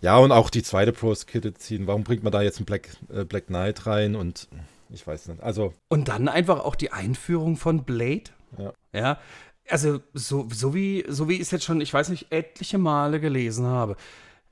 Ja. 0.01 0.19
und 0.19 0.33
auch 0.33 0.51
die 0.51 0.63
zweite 0.63 0.93
Post-Kit 0.93 1.59
ziehen. 1.59 1.87
Warum 1.87 2.03
bringt 2.05 2.23
man 2.23 2.33
da 2.33 2.41
jetzt 2.43 2.59
einen 2.59 2.67
Black, 2.67 2.89
äh, 3.13 3.25
Black 3.25 3.47
Knight 3.49 3.87
rein? 3.87 4.15
Und 4.17 4.49
ich 4.91 5.05
weiß 5.07 5.29
nicht. 5.29 5.43
Also, 5.43 5.75
Und 5.89 6.07
dann 6.09 6.29
einfach 6.29 6.61
auch 6.61 6.75
die 6.77 6.93
Einführung 6.93 7.57
von 7.57 7.85
Blade. 7.85 8.25
Ja. 8.59 8.73
Ja. 8.93 9.19
Also, 9.69 10.01
so, 10.13 10.49
so, 10.53 10.73
wie, 10.75 11.05
so 11.09 11.29
wie 11.29 11.35
ich 11.35 11.43
es 11.43 11.51
jetzt 11.53 11.65
schon, 11.65 11.81
ich 11.81 11.93
weiß 11.93 12.09
nicht, 12.11 12.31
etliche 12.31 12.79
Male 12.79 13.19
gelesen 13.21 13.67
habe. 13.67 13.97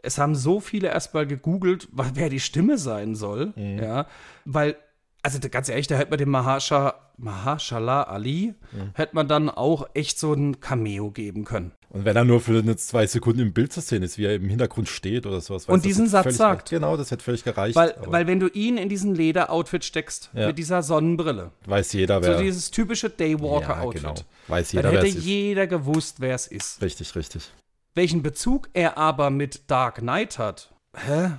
Es 0.03 0.19
haben 0.19 0.35
so 0.35 0.61
viele 0.61 0.89
erstmal 0.89 1.27
gegoogelt, 1.27 1.89
wer 1.93 2.29
die 2.29 2.41
Stimme 2.41 2.79
sein 2.79 3.15
soll. 3.15 3.53
Ja. 3.57 4.07
Weil, 4.45 4.77
also 5.23 5.39
ganz 5.50 5.69
ehrlich, 5.69 5.87
da 5.87 5.97
hätte 5.97 6.11
man 6.11 6.19
dem 6.19 6.31
Mahasha, 6.31 6.95
Mahashala 7.17 8.05
Ali, 8.05 8.55
hätte 8.95 9.15
man 9.15 9.29
dann 9.29 9.50
auch 9.50 9.89
echt 9.95 10.19
so 10.19 10.33
ein 10.33 10.61
Cameo 10.61 11.11
geben 11.11 11.45
können. 11.45 11.73
Und 11.91 12.05
wenn 12.05 12.17
er 12.17 12.25
nur 12.25 12.41
für 12.41 12.59
eine 12.61 12.77
zwei 12.77 13.07
Sekunden 13.07 13.41
im 13.41 13.53
Bild 13.53 13.73
zu 13.73 13.81
sehen 13.81 14.03
ist, 14.05 14.17
wie 14.17 14.25
er 14.25 14.37
im 14.37 14.49
Hintergrund 14.49 14.89
steht 14.89 15.27
oder 15.27 15.41
sowas. 15.41 15.67
Und 15.67 15.85
diesen 15.85 16.07
Satz 16.07 16.37
sagt. 16.37 16.71
Genau, 16.71 16.97
das 16.97 17.11
hätte 17.11 17.25
völlig 17.25 17.43
gereicht. 17.43 17.75
Weil, 17.75 17.95
weil 18.07 18.27
wenn 18.29 18.39
du 18.39 18.47
ihn 18.47 18.77
in 18.79 18.89
diesen 18.89 19.15
Lederoutfit 19.15 19.85
steckst, 19.85 20.31
Ja. 20.33 20.47
mit 20.47 20.57
dieser 20.59 20.83
Sonnenbrille, 20.83 21.50
weiß 21.67 21.93
jeder, 21.95 22.23
so 22.23 22.29
wer. 22.29 22.41
dieses 22.41 22.71
typische 22.71 23.11
Daywalker-Outfit, 23.11 24.03
genau. 24.03 24.15
Weiß 24.47 24.71
dann 24.71 24.79
jeder, 24.79 24.93
wer 24.93 24.99
hätte 25.00 25.09
es 25.09 25.17
ist. 25.17 25.25
jeder 25.25 25.67
gewusst, 25.67 26.21
wer 26.21 26.35
es 26.35 26.47
ist. 26.47 26.81
Richtig, 26.81 27.15
richtig. 27.17 27.50
Welchen 27.95 28.23
Bezug 28.23 28.69
er 28.73 28.97
aber 28.97 29.31
mit 29.31 29.69
Dark 29.69 29.97
Knight 29.97 30.39
hat, 30.39 30.73
hä? 30.97 31.33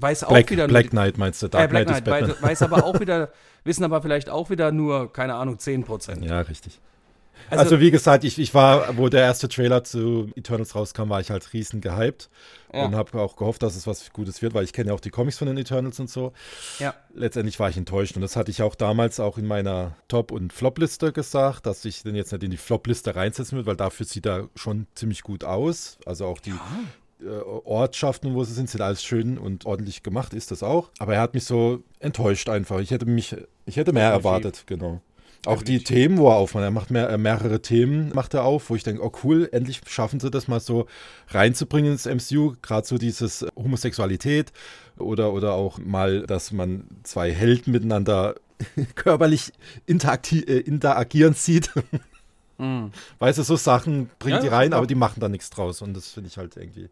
Weiß 0.00 0.24
auch 0.24 0.28
Black, 0.30 0.50
wieder 0.50 0.68
Black 0.68 0.90
Knight 0.90 1.18
meinst 1.18 1.42
du? 1.42 1.46
äh, 1.46 1.50
Dark 1.50 1.70
Black 1.70 1.86
Knight, 1.86 2.04
Knight, 2.04 2.28
weiß, 2.28 2.42
weiß 2.42 2.62
aber 2.62 2.84
auch 2.84 3.00
wieder, 3.00 3.30
wissen 3.64 3.84
aber 3.84 4.00
vielleicht 4.02 4.30
auch 4.30 4.50
wieder 4.50 4.70
nur, 4.72 5.12
keine 5.12 5.34
Ahnung, 5.34 5.56
10%. 5.56 6.24
Ja, 6.24 6.40
richtig. 6.42 6.80
Also, 7.50 7.62
Also, 7.62 7.80
wie 7.80 7.90
gesagt, 7.90 8.24
ich, 8.24 8.38
ich 8.38 8.52
war, 8.52 8.96
wo 8.98 9.08
der 9.08 9.22
erste 9.22 9.48
Trailer 9.48 9.82
zu 9.84 10.28
Eternals 10.34 10.74
rauskam, 10.74 11.08
war 11.08 11.20
ich 11.20 11.30
halt 11.30 11.52
riesen 11.54 11.80
gehypt 11.80 12.28
Ja. 12.74 12.84
und 12.84 12.94
habe 12.96 13.18
auch 13.20 13.36
gehofft, 13.36 13.62
dass 13.62 13.74
es 13.76 13.86
was 13.86 14.12
Gutes 14.12 14.42
wird, 14.42 14.54
weil 14.54 14.64
ich 14.64 14.72
kenne 14.72 14.88
ja 14.88 14.94
auch 14.94 15.00
die 15.00 15.10
Comics 15.10 15.38
von 15.38 15.46
den 15.46 15.56
Eternals 15.56 15.98
und 16.00 16.10
so. 16.10 16.32
ja. 16.78 16.94
Letztendlich 17.14 17.58
war 17.58 17.70
ich 17.70 17.76
enttäuscht 17.76 18.16
und 18.16 18.22
das 18.22 18.36
hatte 18.36 18.50
ich 18.50 18.60
auch 18.62 18.74
damals 18.74 19.18
auch 19.18 19.38
in 19.38 19.46
meiner 19.46 19.96
Top- 20.08 20.30
und 20.32 20.52
Flop-Liste 20.52 21.12
gesagt, 21.12 21.64
dass 21.66 21.84
ich 21.84 22.02
den 22.02 22.16
jetzt 22.16 22.32
nicht 22.32 22.42
in 22.42 22.50
die 22.50 22.56
Flop-Liste 22.58 23.14
reinsetzen 23.16 23.56
würde, 23.56 23.66
weil 23.66 23.76
dafür 23.76 24.04
sieht 24.04 24.26
er 24.26 24.48
schon 24.54 24.86
ziemlich 24.94 25.22
gut 25.22 25.42
aus. 25.44 25.96
Also 26.04 26.26
auch 26.26 26.40
die 26.40 26.50
äh, 26.50 26.54
Ortschaften, 27.64 28.34
wo 28.34 28.44
sie 28.44 28.52
sind, 28.52 28.70
sind 28.70 28.80
alles 28.80 29.02
schön 29.02 29.38
und 29.38 29.66
ordentlich 29.66 30.02
gemacht, 30.02 30.34
ist 30.34 30.50
das 30.50 30.62
auch. 30.62 30.90
Aber 30.98 31.14
er 31.14 31.20
hat 31.20 31.34
mich 31.34 31.44
so 31.44 31.82
enttäuscht 31.98 32.48
einfach. 32.48 32.78
Ich 32.80 32.90
hätte 32.90 33.06
mich, 33.06 33.36
ich 33.66 33.76
hätte 33.76 33.92
mehr 33.92 34.10
erwartet, 34.10 34.64
genau. 34.66 35.00
Auch 35.46 35.62
die 35.62 35.82
Themen, 35.82 36.18
wo 36.18 36.28
er 36.28 36.36
aufmacht. 36.36 36.64
Er 36.64 36.70
macht 36.70 36.90
mehr, 36.90 37.08
äh, 37.08 37.16
mehrere 37.16 37.62
Themen, 37.62 38.10
macht 38.12 38.34
er 38.34 38.44
auf, 38.44 38.70
wo 38.70 38.74
ich 38.76 38.82
denke, 38.82 39.04
oh 39.04 39.12
cool, 39.22 39.48
endlich 39.52 39.80
schaffen 39.86 40.20
sie 40.20 40.30
das 40.30 40.48
mal 40.48 40.60
so 40.60 40.86
reinzubringen 41.28 41.92
ins 41.92 42.06
MCU. 42.06 42.54
Gerade 42.60 42.86
so 42.86 42.98
dieses 42.98 43.46
Homosexualität 43.56 44.52
oder, 44.98 45.32
oder 45.32 45.54
auch 45.54 45.78
mal, 45.78 46.26
dass 46.26 46.52
man 46.52 46.84
zwei 47.04 47.32
Helden 47.32 47.72
miteinander 47.72 48.34
körperlich 48.96 49.52
äh, 49.86 50.58
interagieren 50.58 51.34
sieht. 51.34 51.70
Weißt 53.20 53.38
du, 53.38 53.42
so 53.44 53.54
Sachen 53.54 54.10
bringt 54.18 54.38
Ja, 54.38 54.42
die 54.42 54.48
rein, 54.48 54.72
aber 54.72 54.88
die 54.88 54.96
machen 54.96 55.20
da 55.20 55.28
nichts 55.28 55.50
draus. 55.50 55.80
Und 55.80 55.94
das 55.94 56.10
finde 56.10 56.28
ich 56.28 56.36
halt 56.36 56.56
irgendwie. 56.56 56.88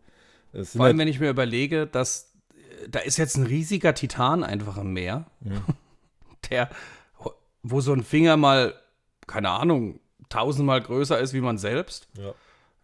Vor 0.52 0.60
allem, 0.60 0.80
halt, 0.80 0.98
wenn 0.98 1.08
ich 1.08 1.20
mir 1.20 1.30
überlege, 1.30 1.86
dass 1.86 2.32
äh, 2.54 2.88
da 2.88 3.00
ist 3.00 3.16
jetzt 3.16 3.36
ein 3.36 3.46
riesiger 3.46 3.94
Titan 3.94 4.42
einfach 4.44 4.76
im 4.78 4.92
Meer, 4.92 5.26
der, 6.50 6.70
wo 7.62 7.80
so 7.80 7.92
ein 7.92 8.02
Finger 8.02 8.36
mal, 8.36 8.74
keine 9.26 9.50
Ahnung, 9.50 10.00
tausendmal 10.28 10.80
größer 10.80 11.18
ist 11.18 11.32
wie 11.32 11.40
man 11.40 11.58
selbst. 11.58 12.08
ja, 12.16 12.34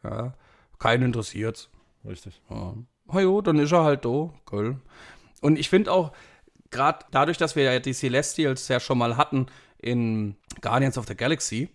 Ja, 0.04 0.34
keinen 0.78 1.04
interessiert's. 1.04 1.68
richtig. 2.04 2.40
Ja. 2.50 2.74
Ah 3.08 3.20
jo, 3.20 3.40
dann 3.42 3.58
ist 3.58 3.72
er 3.72 3.84
halt 3.84 4.04
da, 4.04 4.30
cool. 4.52 4.76
Und 5.40 5.58
ich 5.58 5.68
finde 5.68 5.92
auch, 5.92 6.12
gerade 6.70 7.04
dadurch, 7.10 7.36
dass 7.36 7.56
wir 7.56 7.64
ja 7.64 7.78
die 7.78 7.92
Celestials 7.92 8.68
ja 8.68 8.80
schon 8.80 8.98
mal 8.98 9.16
hatten 9.16 9.46
in 9.78 10.36
Guardians 10.60 10.96
of 10.96 11.06
the 11.06 11.14
Galaxy, 11.14 11.68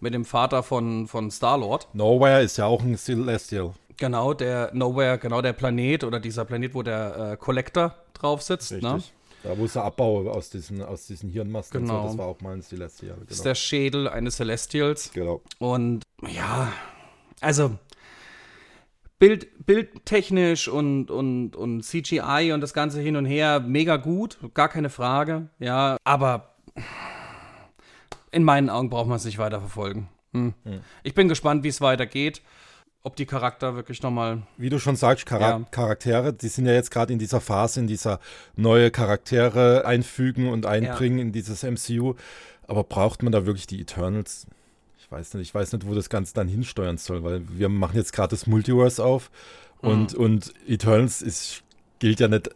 mit 0.00 0.14
dem 0.14 0.24
Vater 0.24 0.62
von, 0.62 1.06
von 1.08 1.30
Star-Lord, 1.30 1.94
Nowhere 1.94 2.42
ist 2.42 2.58
ja 2.58 2.66
auch 2.66 2.82
ein 2.82 2.96
Celestial. 2.96 3.72
Genau, 4.02 4.34
der 4.34 4.70
Nowhere, 4.74 5.16
genau 5.16 5.40
der 5.42 5.52
Planet 5.52 6.02
oder 6.02 6.18
dieser 6.18 6.44
Planet, 6.44 6.74
wo 6.74 6.82
der 6.82 7.32
äh, 7.32 7.36
Collector 7.36 7.94
drauf 8.14 8.42
sitzt, 8.42 8.72
ne? 8.72 8.96
Richtig. 8.96 9.12
Da 9.44 9.56
wo 9.56 9.66
sie 9.66 9.80
Abbau 9.82 10.28
aus 10.30 10.50
diesen, 10.50 10.82
aus 10.82 11.06
diesen 11.06 11.28
Hirnmasten 11.30 11.80
und 11.82 11.86
Genau. 11.88 12.02
so, 12.02 12.08
das 12.08 12.18
war 12.18 12.26
auch 12.26 12.40
mal 12.40 12.54
ein 12.54 12.62
Celestial. 12.62 13.16
ist 13.22 13.28
Genau. 13.28 13.42
der 13.44 13.54
Schädel 13.54 14.08
eines 14.08 14.36
Celestials. 14.36 15.10
genau. 15.12 15.40
Und 15.58 16.02
ja, 16.28 16.72
also 17.40 17.76
Bild, 19.20 19.66
bildtechnisch 19.66 20.66
und, 20.66 21.10
und, 21.12 21.54
und 21.54 21.82
CGI 21.82 22.50
und 22.52 22.60
das 22.60 22.72
Ganze 22.74 23.00
hin 23.00 23.14
und 23.16 23.24
her, 23.24 23.60
mega 23.60 23.96
gut, 23.98 24.36
gar 24.54 24.68
keine 24.68 24.90
Frage. 24.90 25.48
Ja, 25.60 25.96
aber 26.02 26.54
in 28.32 28.42
meinen 28.42 28.68
Augen 28.68 28.90
braucht 28.90 29.06
man 29.06 29.16
es 29.16 29.24
nicht 29.24 29.38
weiter 29.38 29.60
verfolgen. 29.60 30.08
Hm. 30.32 30.54
Ich 31.04 31.14
bin 31.14 31.28
gespannt, 31.28 31.62
wie 31.62 31.68
es 31.68 31.80
weitergeht. 31.80 32.42
Ob 33.04 33.16
die 33.16 33.26
Charakter 33.26 33.74
wirklich 33.74 34.00
nochmal. 34.02 34.42
Wie 34.56 34.70
du 34.70 34.78
schon 34.78 34.94
sagst, 34.94 35.28
Chara 35.28 35.58
Ja. 35.58 35.66
Charaktere, 35.72 36.32
die 36.32 36.48
sind 36.48 36.66
ja 36.66 36.72
jetzt 36.72 36.90
gerade 36.92 37.12
in 37.12 37.18
dieser 37.18 37.40
Phase, 37.40 37.80
in 37.80 37.88
dieser 37.88 38.20
neue 38.54 38.92
Charaktere 38.92 39.84
einfügen 39.84 40.48
und 40.48 40.66
einbringen 40.66 41.18
in 41.18 41.32
dieses 41.32 41.64
MCU. 41.64 42.14
Aber 42.68 42.84
braucht 42.84 43.24
man 43.24 43.32
da 43.32 43.44
wirklich 43.44 43.66
die 43.66 43.80
Eternals? 43.80 44.46
Ich 44.98 45.10
weiß 45.10 45.34
nicht, 45.34 45.48
ich 45.48 45.54
weiß 45.54 45.72
nicht, 45.72 45.86
wo 45.86 45.94
das 45.94 46.08
Ganze 46.10 46.32
dann 46.32 46.46
hinsteuern 46.46 46.96
soll, 46.96 47.24
weil 47.24 47.42
wir 47.48 47.68
machen 47.68 47.96
jetzt 47.96 48.12
gerade 48.12 48.30
das 48.30 48.46
Multiverse 48.46 49.04
auf 49.04 49.30
und, 49.80 50.14
und 50.14 50.54
Eternals 50.66 51.22
ist, 51.22 51.64
gilt 51.98 52.20
ja 52.20 52.28
nicht, 52.28 52.50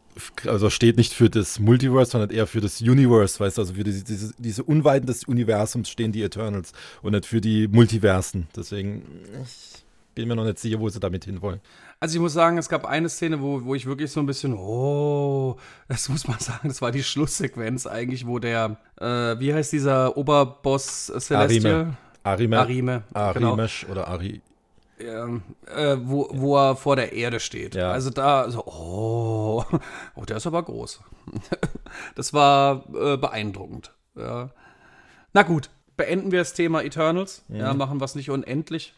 also 0.47 0.71
steht 0.71 0.97
nicht 0.97 1.13
für 1.13 1.29
das 1.29 1.59
Multiverse, 1.59 2.13
sondern 2.13 2.31
eher 2.31 2.47
für 2.47 2.61
das 2.61 2.81
Universe, 2.81 3.41
weißt 3.41 3.59
du, 3.59 3.63
also 3.63 3.75
für 3.75 3.83
diese, 3.85 4.05
diese, 4.05 4.33
diese 4.39 4.63
Unweiten 4.63 5.07
des 5.07 5.25
Universums 5.25 5.91
stehen 5.91 6.13
die 6.13 6.23
Eternals 6.23 6.73
und 7.03 7.13
nicht 7.13 7.27
für 7.27 7.41
die 7.41 7.67
Multiversen. 7.67 8.47
Deswegen, 8.55 9.03
ich 9.43 9.76
bin 10.17 10.27
mir 10.29 10.35
noch 10.35 10.45
nicht 10.45 10.59
sicher, 10.59 10.81
wo 10.81 10.89
sie 10.89 10.99
damit 10.99 11.27
hinwollen. 11.27 11.61
Also 12.01 12.17
ich 12.17 12.21
muss 12.21 12.33
sagen, 12.33 12.59
es 12.59 12.69
gab 12.69 12.87
eine 12.87 13.09
Szene, 13.09 13.41
wo, 13.41 13.65
wo 13.65 13.75
ich 13.75 13.87
wirklich 13.87 14.11
so 14.11 14.19
ein 14.19 14.27
bisschen, 14.27 14.55
oh, 14.55 15.57
das 15.89 16.09
muss 16.09 16.27
man 16.27 16.41
sagen, 16.41 16.67
das 16.69 16.83
war 16.83 16.91
die 16.91 17.05
Schlusssequenz 17.05 17.87
eigentlich, 17.87 18.27
wo 18.27 18.41
der, 18.41 18.79
äh, 18.99 19.39
wie 19.39 19.55
heißt 19.55 19.73
dieser 19.73 20.17
Oberboss 20.17 21.11
äh, 21.11 21.21
Celestial? 21.21 21.97
Arime. 22.25 22.59
Arime, 22.59 23.05
genau. 23.13 23.51
Arimesh 23.51 23.87
oder 23.89 24.09
Ari. 24.09 24.41
ähm, 24.99 25.43
äh, 25.67 25.97
wo, 26.01 26.29
wo 26.33 26.57
er 26.57 26.77
vor 26.77 26.97
der 26.97 27.13
Erde 27.13 27.39
steht. 27.39 27.75
Ja. 27.75 27.93
Also 27.93 28.11
da 28.11 28.51
so, 28.51 28.65
oh, 28.65 29.65
oh, 30.17 30.25
der 30.25 30.39
ist 30.39 30.47
aber 30.47 30.63
groß. 30.63 31.01
das 32.17 32.33
war 32.33 32.85
äh, 32.95 33.17
beeindruckend. 33.19 33.93
Ja. 34.17 34.49
Na 35.35 35.43
gut, 35.43 35.69
beenden 35.99 36.33
wir 36.33 36.39
das 36.39 36.55
Thema 36.55 36.83
Eternals. 36.83 37.45
Ja, 37.49 37.75
machen 37.75 38.01
wir 38.01 38.07
es 38.07 38.15
nicht 38.15 38.31
unendlich. 38.31 38.95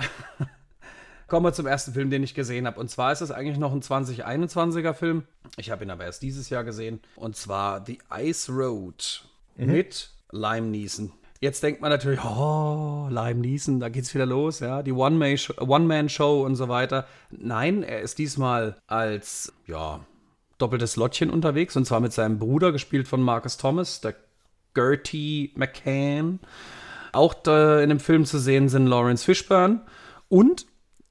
Kommen 1.26 1.46
wir 1.46 1.52
zum 1.52 1.66
ersten 1.66 1.92
Film, 1.92 2.10
den 2.10 2.24
ich 2.24 2.34
gesehen 2.34 2.66
habe. 2.66 2.80
Und 2.80 2.90
zwar 2.90 3.12
ist 3.12 3.20
es 3.20 3.30
eigentlich 3.30 3.58
noch 3.58 3.72
ein 3.72 3.82
2021er 3.82 4.94
Film. 4.94 5.24
Ich 5.56 5.70
habe 5.70 5.84
ihn 5.84 5.90
aber 5.90 6.04
erst 6.04 6.22
dieses 6.22 6.50
Jahr 6.50 6.64
gesehen. 6.64 7.00
Und 7.14 7.36
zwar 7.36 7.84
The 7.86 7.98
Ice 8.18 8.50
Road 8.50 9.24
mit 9.56 10.10
Lime 10.32 10.66
Neeson. 10.66 11.12
Jetzt 11.40 11.62
denkt 11.62 11.80
man 11.80 11.90
natürlich, 11.90 12.22
oh, 12.22 13.08
Lime 13.10 13.40
Neeson, 13.40 13.80
da 13.80 13.88
geht's 13.88 14.14
wieder 14.14 14.26
los, 14.26 14.60
ja, 14.60 14.82
die 14.82 14.92
One-Man-Show 14.92 15.54
One 15.58 16.44
und 16.44 16.56
so 16.56 16.68
weiter. 16.68 17.06
Nein, 17.30 17.82
er 17.82 18.00
ist 18.02 18.18
diesmal 18.18 18.76
als, 18.86 19.52
ja, 19.66 20.00
doppeltes 20.58 20.96
Lottchen 20.96 21.30
unterwegs 21.30 21.76
und 21.76 21.86
zwar 21.86 22.00
mit 22.00 22.12
seinem 22.12 22.38
Bruder, 22.38 22.72
gespielt 22.72 23.08
von 23.08 23.22
Marcus 23.22 23.56
Thomas, 23.56 24.02
der 24.02 24.16
Gertie 24.74 25.52
McCann. 25.56 26.40
Auch 27.12 27.34
da 27.34 27.80
in 27.80 27.88
dem 27.88 28.00
Film 28.00 28.24
zu 28.24 28.38
sehen 28.38 28.68
sind 28.68 28.86
Lawrence 28.86 29.24
Fishburne 29.24 29.80
und, 30.28 30.66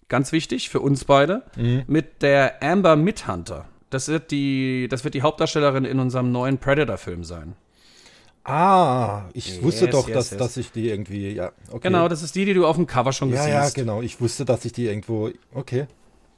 ganz 0.07 0.31
wichtig 0.31 0.69
für 0.69 0.79
uns 0.79 1.05
beide, 1.05 1.43
mit 1.87 2.21
der 2.21 2.63
Amber 2.63 2.95
Midhunter. 2.95 3.65
Das 3.89 4.07
wird, 4.07 4.31
die, 4.31 4.87
das 4.89 5.03
wird 5.03 5.13
die 5.15 5.21
Hauptdarstellerin 5.21 5.85
in 5.85 5.99
unserem 5.99 6.31
neuen 6.31 6.57
Predator-Film 6.59 7.23
sein. 7.23 7.55
Ah, 8.43 9.29
ich 9.33 9.55
Yes, 9.55 9.63
wusste 9.63 9.87
doch, 9.87 10.07
yes, 10.07 10.15
dass, 10.15 10.29
yes. 10.31 10.39
dass 10.39 10.57
ich 10.57 10.71
die 10.71 10.89
irgendwie, 10.89 11.31
ja, 11.31 11.51
okay. 11.69 11.89
Genau, 11.89 12.07
das 12.07 12.23
ist 12.23 12.35
die, 12.35 12.45
die 12.45 12.53
du 12.53 12.65
auf 12.65 12.77
dem 12.77 12.87
Cover 12.87 13.13
schon 13.13 13.29
ja, 13.29 13.35
gesehen 13.37 13.53
ja, 13.53 13.61
hast. 13.61 13.75
genau. 13.75 14.01
Ich 14.01 14.21
wusste, 14.21 14.45
dass 14.45 14.65
ich 14.65 14.71
die 14.71 14.85
irgendwo, 14.85 15.29
okay. 15.53 15.87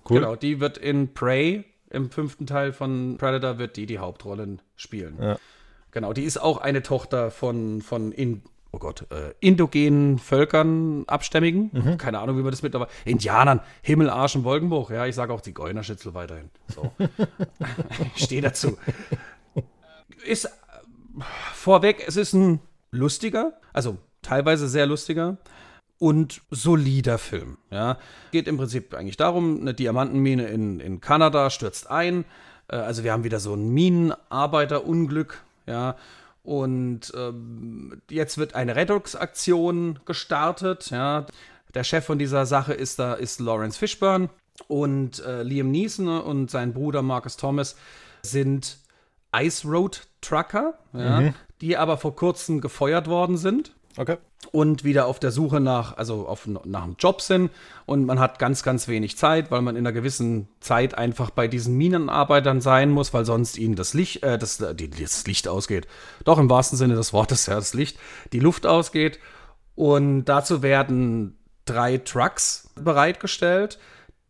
Cool. 0.10 0.20
Genau, 0.20 0.36
die 0.36 0.60
wird 0.60 0.78
in 0.78 1.14
Prey, 1.14 1.64
im 1.90 2.10
fünften 2.10 2.48
Teil 2.48 2.74
von 2.74 3.18
Predator, 3.18 3.60
wird 3.60 3.78
die 3.78 3.86
die 3.86 4.00
Hauptrollen 4.00 4.62
spielen. 4.76 5.18
Ja. 5.22 5.38
Genau, 5.92 6.14
die 6.14 6.24
ist 6.24 6.42
auch 6.42 6.58
eine 6.58 6.82
Tochter 6.82 7.32
von, 7.32 7.82
von 7.82 8.12
in, 8.12 8.42
oh 8.72 8.80
Gott, 8.80 9.06
äh, 9.12 9.34
indogenen 9.40 10.18
Völkern, 10.18 11.04
Abstämmigen. 11.08 11.70
Mhm. 11.74 11.98
Keine 11.98 12.20
Ahnung, 12.20 12.38
wie 12.38 12.42
man 12.42 12.52
das 12.52 12.62
mittlerweile. 12.62 12.90
Indianern, 13.06 13.60
Himmel, 13.82 14.10
Arsch 14.10 14.36
und 14.36 14.44
Wolkenbruch. 14.44 14.92
Ja, 14.92 15.06
ich 15.06 15.16
sage 15.16 15.34
auch 15.34 15.42
Zigeunerschitzel 15.42 16.14
weiterhin. 16.14 16.50
So. 16.68 16.92
ich 18.16 18.24
stehe 18.24 18.42
dazu. 18.42 18.78
Ist 20.26 20.46
äh, 20.46 20.50
vorweg, 21.54 22.04
es 22.08 22.16
ist 22.16 22.34
ein 22.34 22.60
lustiger, 22.92 23.54
also 23.74 23.98
teilweise 24.22 24.68
sehr 24.68 24.86
lustiger 24.86 25.38
und 26.00 26.42
solider 26.50 27.18
Film. 27.18 27.58
Ja. 27.70 27.98
Geht 28.32 28.48
im 28.48 28.58
Prinzip 28.58 28.94
eigentlich 28.94 29.18
darum, 29.18 29.62
eine 29.62 29.74
Diamantenmine 29.74 30.48
in, 30.48 30.80
in 30.80 31.00
Kanada 31.00 31.50
stürzt 31.50 31.90
ein. 31.90 32.26
Äh, 32.68 32.78
Also 32.78 33.04
wir 33.04 33.12
haben 33.12 33.24
wieder 33.24 33.40
so 33.40 33.54
ein 33.54 33.70
Minenarbeiterunglück. 33.70 35.44
Ja. 35.68 35.96
Und 36.44 37.14
ähm, 37.16 38.02
jetzt 38.10 38.38
wird 38.38 38.56
eine 38.56 38.76
Rettungsaktion 38.76 40.00
gestartet. 40.06 40.90
Ja. 40.90 41.26
Der 41.74 41.84
Chef 41.84 42.06
von 42.06 42.20
dieser 42.20 42.46
Sache 42.46 42.74
ist 42.74 43.00
da 43.00 43.14
ist 43.14 43.40
Lawrence 43.40 43.78
Fishburne 43.78 44.30
und 44.68 45.24
äh, 45.24 45.44
Liam 45.44 45.72
Neeson 45.72 46.08
und 46.08 46.52
sein 46.52 46.74
Bruder 46.74 47.02
Marcus 47.02 47.38
Thomas 47.38 47.76
sind 48.24 48.78
Ice 49.36 49.68
Road 49.68 50.08
Trucker, 50.20 50.74
ja, 50.94 51.34
die 51.62 51.78
aber 51.78 51.98
vor 51.98 52.16
kurzem 52.16 52.60
gefeuert 52.60 53.08
worden 53.08 53.38
sind 53.38 53.74
Okay. 53.98 54.18
und 54.52 54.84
wieder 54.84 55.06
auf 55.06 55.20
der 55.20 55.32
Suche 55.32 55.60
nach, 55.60 55.98
also 55.98 56.28
auf, 56.28 56.48
nach 56.48 56.84
einem 56.84 56.96
Job 56.98 57.22
sind. 57.22 57.52
Und 57.86 58.06
man 58.06 58.20
hat 58.20 58.40
ganz, 58.40 58.64
ganz 58.64 58.88
wenig 58.88 59.18
Zeit, 59.18 59.52
weil 59.52 59.62
man 59.62 59.76
in 59.76 59.86
einer 59.86 59.94
gewissen 59.94 60.48
Zeit 60.60 60.98
einfach 60.98 61.30
bei 61.30 61.48
diesen 61.48 61.76
Minenarbeitern 61.78 62.62
sein 62.62 62.90
muss, 62.92 63.14
weil 63.14 63.26
sonst 63.26 63.58
ihnen 63.58 63.76
das 63.76 63.94
Licht, 63.94 64.24
äh, 64.24 64.38
das, 64.38 64.58
das 64.58 65.28
Licht 65.28 65.48
ausgeht. 65.48 65.88
Doch 66.24 66.38
im 66.38 66.50
wahrsten 66.50 66.78
Sinne 66.78 66.96
des 66.96 67.14
Wortes, 67.14 67.46
ja, 67.48 67.56
das 67.56 67.74
Licht, 67.74 67.98
die 68.34 68.40
Luft 68.40 68.66
ausgeht. 68.66 69.20
Und 69.76 70.26
dazu 70.26 70.62
werden 70.62 71.38
drei 71.66 71.98
Trucks 71.98 72.70
bereitgestellt. 72.76 73.80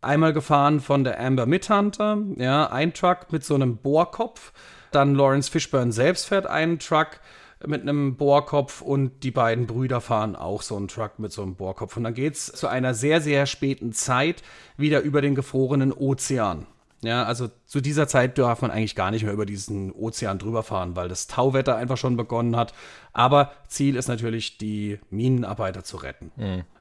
Einmal 0.02 0.34
gefahren 0.34 0.80
von 0.80 1.04
der 1.04 1.20
Amber 1.20 1.46
Midhunter, 1.46 2.18
ja, 2.38 2.66
ein 2.72 2.94
Truck 2.94 3.32
mit 3.32 3.46
so 3.46 3.54
einem 3.54 3.78
Bohrkopf. 3.78 4.52
Dann 4.92 5.16
Lawrence 5.16 5.50
Fishburne 5.50 5.92
selbst 5.92 6.28
fährt 6.28 6.48
einen 6.48 6.80
Truck 6.80 7.20
mit 7.66 7.82
einem 7.82 8.16
Bohrkopf 8.16 8.82
und 8.82 9.24
die 9.24 9.32
beiden 9.32 9.68
Brüder 9.68 10.02
fahren 10.02 10.36
auch 10.36 10.62
so 10.62 10.76
einen 10.76 10.88
Truck 10.88 11.20
mit 11.20 11.32
so 11.32 11.42
einem 11.42 11.56
Bohrkopf. 11.56 11.98
Und 11.98 12.04
dann 12.04 12.14
geht's 12.14 12.52
zu 12.52 12.68
einer 12.68 12.94
sehr, 12.94 13.22
sehr 13.22 13.46
späten 13.46 13.94
Zeit 13.94 14.44
wieder 14.78 15.02
über 15.02 15.22
den 15.22 15.36
gefrorenen 15.36 15.94
Ozean. 15.94 16.68
Ja, 17.04 17.24
also 17.24 17.50
zu 17.66 17.82
dieser 17.82 18.08
Zeit 18.08 18.38
darf 18.38 18.62
man 18.62 18.70
eigentlich 18.70 18.96
gar 18.96 19.10
nicht 19.10 19.24
mehr 19.24 19.34
über 19.34 19.48
diesen 19.48 19.92
Ozean 19.92 20.38
drüber 20.38 20.62
fahren, 20.62 20.96
weil 20.96 21.10
das 21.10 21.26
Tauwetter 21.26 21.76
einfach 21.76 21.98
schon 21.98 22.16
begonnen 22.16 22.56
hat. 22.56 22.74
Aber 23.12 23.52
Ziel 23.68 23.96
ist 23.96 24.08
natürlich, 24.08 24.60
die 24.60 25.00
Minenarbeiter 25.10 25.84
zu 25.84 25.98
retten. 25.98 26.32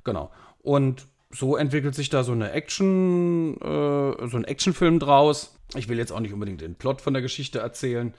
Genau. 0.05 0.31
Und 0.63 1.07
so 1.31 1.57
entwickelt 1.57 1.95
sich 1.95 2.11
da 2.11 2.23
so 2.23 2.33
eine 2.33 2.53
Action, 2.53 3.57
äh, 3.61 4.29
so 4.29 4.37
ein 4.37 4.45
Actionfilm 4.45 4.99
draus. 4.99 5.57
Ich 5.75 5.89
will 5.89 5.97
jetzt 5.97 6.13
auch 6.13 6.21
nicht 6.21 6.35
unbedingt 6.35 6.61
den 6.61 6.75
Plot 6.75 7.01
von 7.01 7.15
der 7.15 7.23
Geschichte 7.23 7.61
erzählen. 7.61 8.13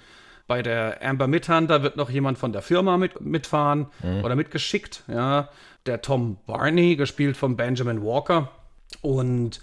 Bei 0.47 0.61
der 0.61 0.97
Amber 1.01 1.27
Midhunter 1.27 1.83
wird 1.83 1.95
noch 1.97 2.09
jemand 2.09 2.37
von 2.37 2.51
der 2.53 2.61
Firma 2.61 2.97
mit, 2.97 3.21
mitfahren 3.21 3.87
Mhm. 4.03 4.23
oder 4.23 4.35
mitgeschickt. 4.35 5.03
Ja. 5.07 5.49
Der 5.85 6.01
Tom 6.01 6.37
Barney, 6.45 6.95
gespielt 6.95 7.37
von 7.37 7.55
Benjamin 7.57 8.03
Walker. 8.03 8.49
Und 9.01 9.61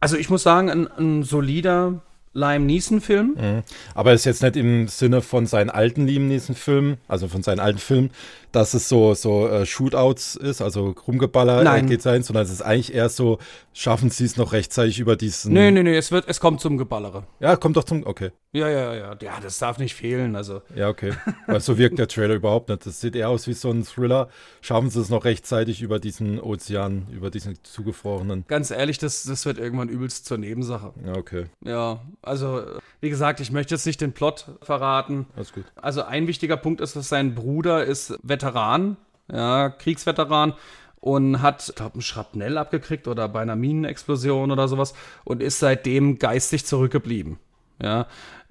also 0.00 0.16
ich 0.16 0.30
muss 0.30 0.42
sagen, 0.42 0.70
ein, 0.70 0.86
ein 0.98 1.22
solider 1.22 2.00
Lime 2.32 2.66
Neeson-Film. 2.66 3.34
Mhm. 3.40 3.62
Aber 3.94 4.12
ist 4.12 4.26
jetzt 4.26 4.42
nicht 4.42 4.56
im 4.56 4.88
Sinne 4.88 5.22
von 5.22 5.46
seinen 5.46 5.70
alten 5.70 6.06
Liam 6.06 6.28
Neeson-Filmen, 6.28 6.98
also 7.08 7.28
von 7.28 7.42
seinen 7.42 7.60
alten 7.60 7.78
Filmen, 7.78 8.10
dass 8.52 8.74
es 8.74 8.90
so, 8.90 9.14
so 9.14 9.48
äh, 9.48 9.64
Shootouts 9.64 10.36
ist, 10.36 10.60
also 10.60 10.94
Rumgeballer 11.06 11.62
Nein. 11.64 11.86
geht 11.86 12.02
sein, 12.02 12.22
sondern 12.22 12.44
es 12.44 12.50
ist 12.50 12.60
eigentlich 12.60 12.92
eher 12.94 13.08
so, 13.08 13.38
schaffen 13.72 14.10
sie 14.10 14.24
es 14.26 14.36
noch 14.36 14.52
rechtzeitig 14.52 14.98
über 14.98 15.16
diesen. 15.16 15.54
Nee, 15.54 15.70
nee, 15.70 15.82
nee, 15.82 15.96
es, 15.96 16.12
wird, 16.12 16.26
es 16.28 16.38
kommt 16.38 16.60
zum 16.60 16.76
Geballere. 16.76 17.24
Ja, 17.40 17.56
kommt 17.56 17.78
doch 17.78 17.84
zum. 17.84 18.06
Okay. 18.06 18.30
Ja, 18.56 18.68
ja, 18.70 18.94
ja. 18.94 19.16
Ja, 19.20 19.38
das 19.42 19.58
darf 19.58 19.78
nicht 19.78 19.94
fehlen. 19.94 20.34
Also, 20.34 20.62
Ja, 20.74 20.88
okay. 20.88 21.12
Weil 21.46 21.60
so 21.60 21.76
wirkt 21.76 21.98
der 21.98 22.08
Trailer 22.08 22.34
überhaupt 22.34 22.70
nicht. 22.70 22.86
Das 22.86 23.00
sieht 23.00 23.14
eher 23.14 23.28
aus 23.28 23.46
wie 23.46 23.52
so 23.52 23.70
ein 23.70 23.84
Thriller. 23.84 24.28
Schaffen 24.62 24.88
sie 24.88 25.00
es 25.00 25.10
noch 25.10 25.24
rechtzeitig 25.26 25.82
über 25.82 25.98
diesen 25.98 26.40
Ozean, 26.40 27.06
über 27.12 27.30
diesen 27.30 27.58
zugefrorenen. 27.62 28.44
ganz 28.48 28.70
ehrlich, 28.70 28.96
das, 28.98 29.24
das 29.24 29.44
wird 29.44 29.58
irgendwann 29.58 29.90
übelst 29.90 30.24
zur 30.24 30.38
Nebensache. 30.38 30.94
Ja, 31.04 31.16
okay. 31.16 31.46
Ja, 31.64 32.00
also, 32.22 32.62
wie 33.00 33.10
gesagt, 33.10 33.40
ich 33.40 33.52
möchte 33.52 33.74
jetzt 33.74 33.84
nicht 33.86 34.00
den 34.00 34.12
Plot 34.12 34.46
verraten. 34.62 35.26
Alles 35.36 35.52
gut. 35.52 35.64
Also, 35.76 36.02
ein 36.04 36.26
wichtiger 36.26 36.56
Punkt 36.56 36.80
ist, 36.80 36.96
dass 36.96 37.10
sein 37.10 37.34
Bruder 37.34 37.84
ist 37.84 38.18
Veteran, 38.22 38.96
ja, 39.30 39.68
Kriegsveteran 39.68 40.54
und 41.00 41.42
hat, 41.42 41.68
ich 41.68 41.74
glaube, 41.74 41.98
ein 41.98 42.02
Schrapnell 42.02 42.56
abgekriegt 42.58 43.06
oder 43.06 43.28
bei 43.28 43.40
einer 43.40 43.54
Minenexplosion 43.56 44.50
oder 44.50 44.66
sowas 44.66 44.94
und 45.24 45.42
ist 45.42 45.58
seitdem 45.58 46.18
geistig 46.18 46.64
zurückgeblieben. 46.64 47.38
Ja, 47.82 48.06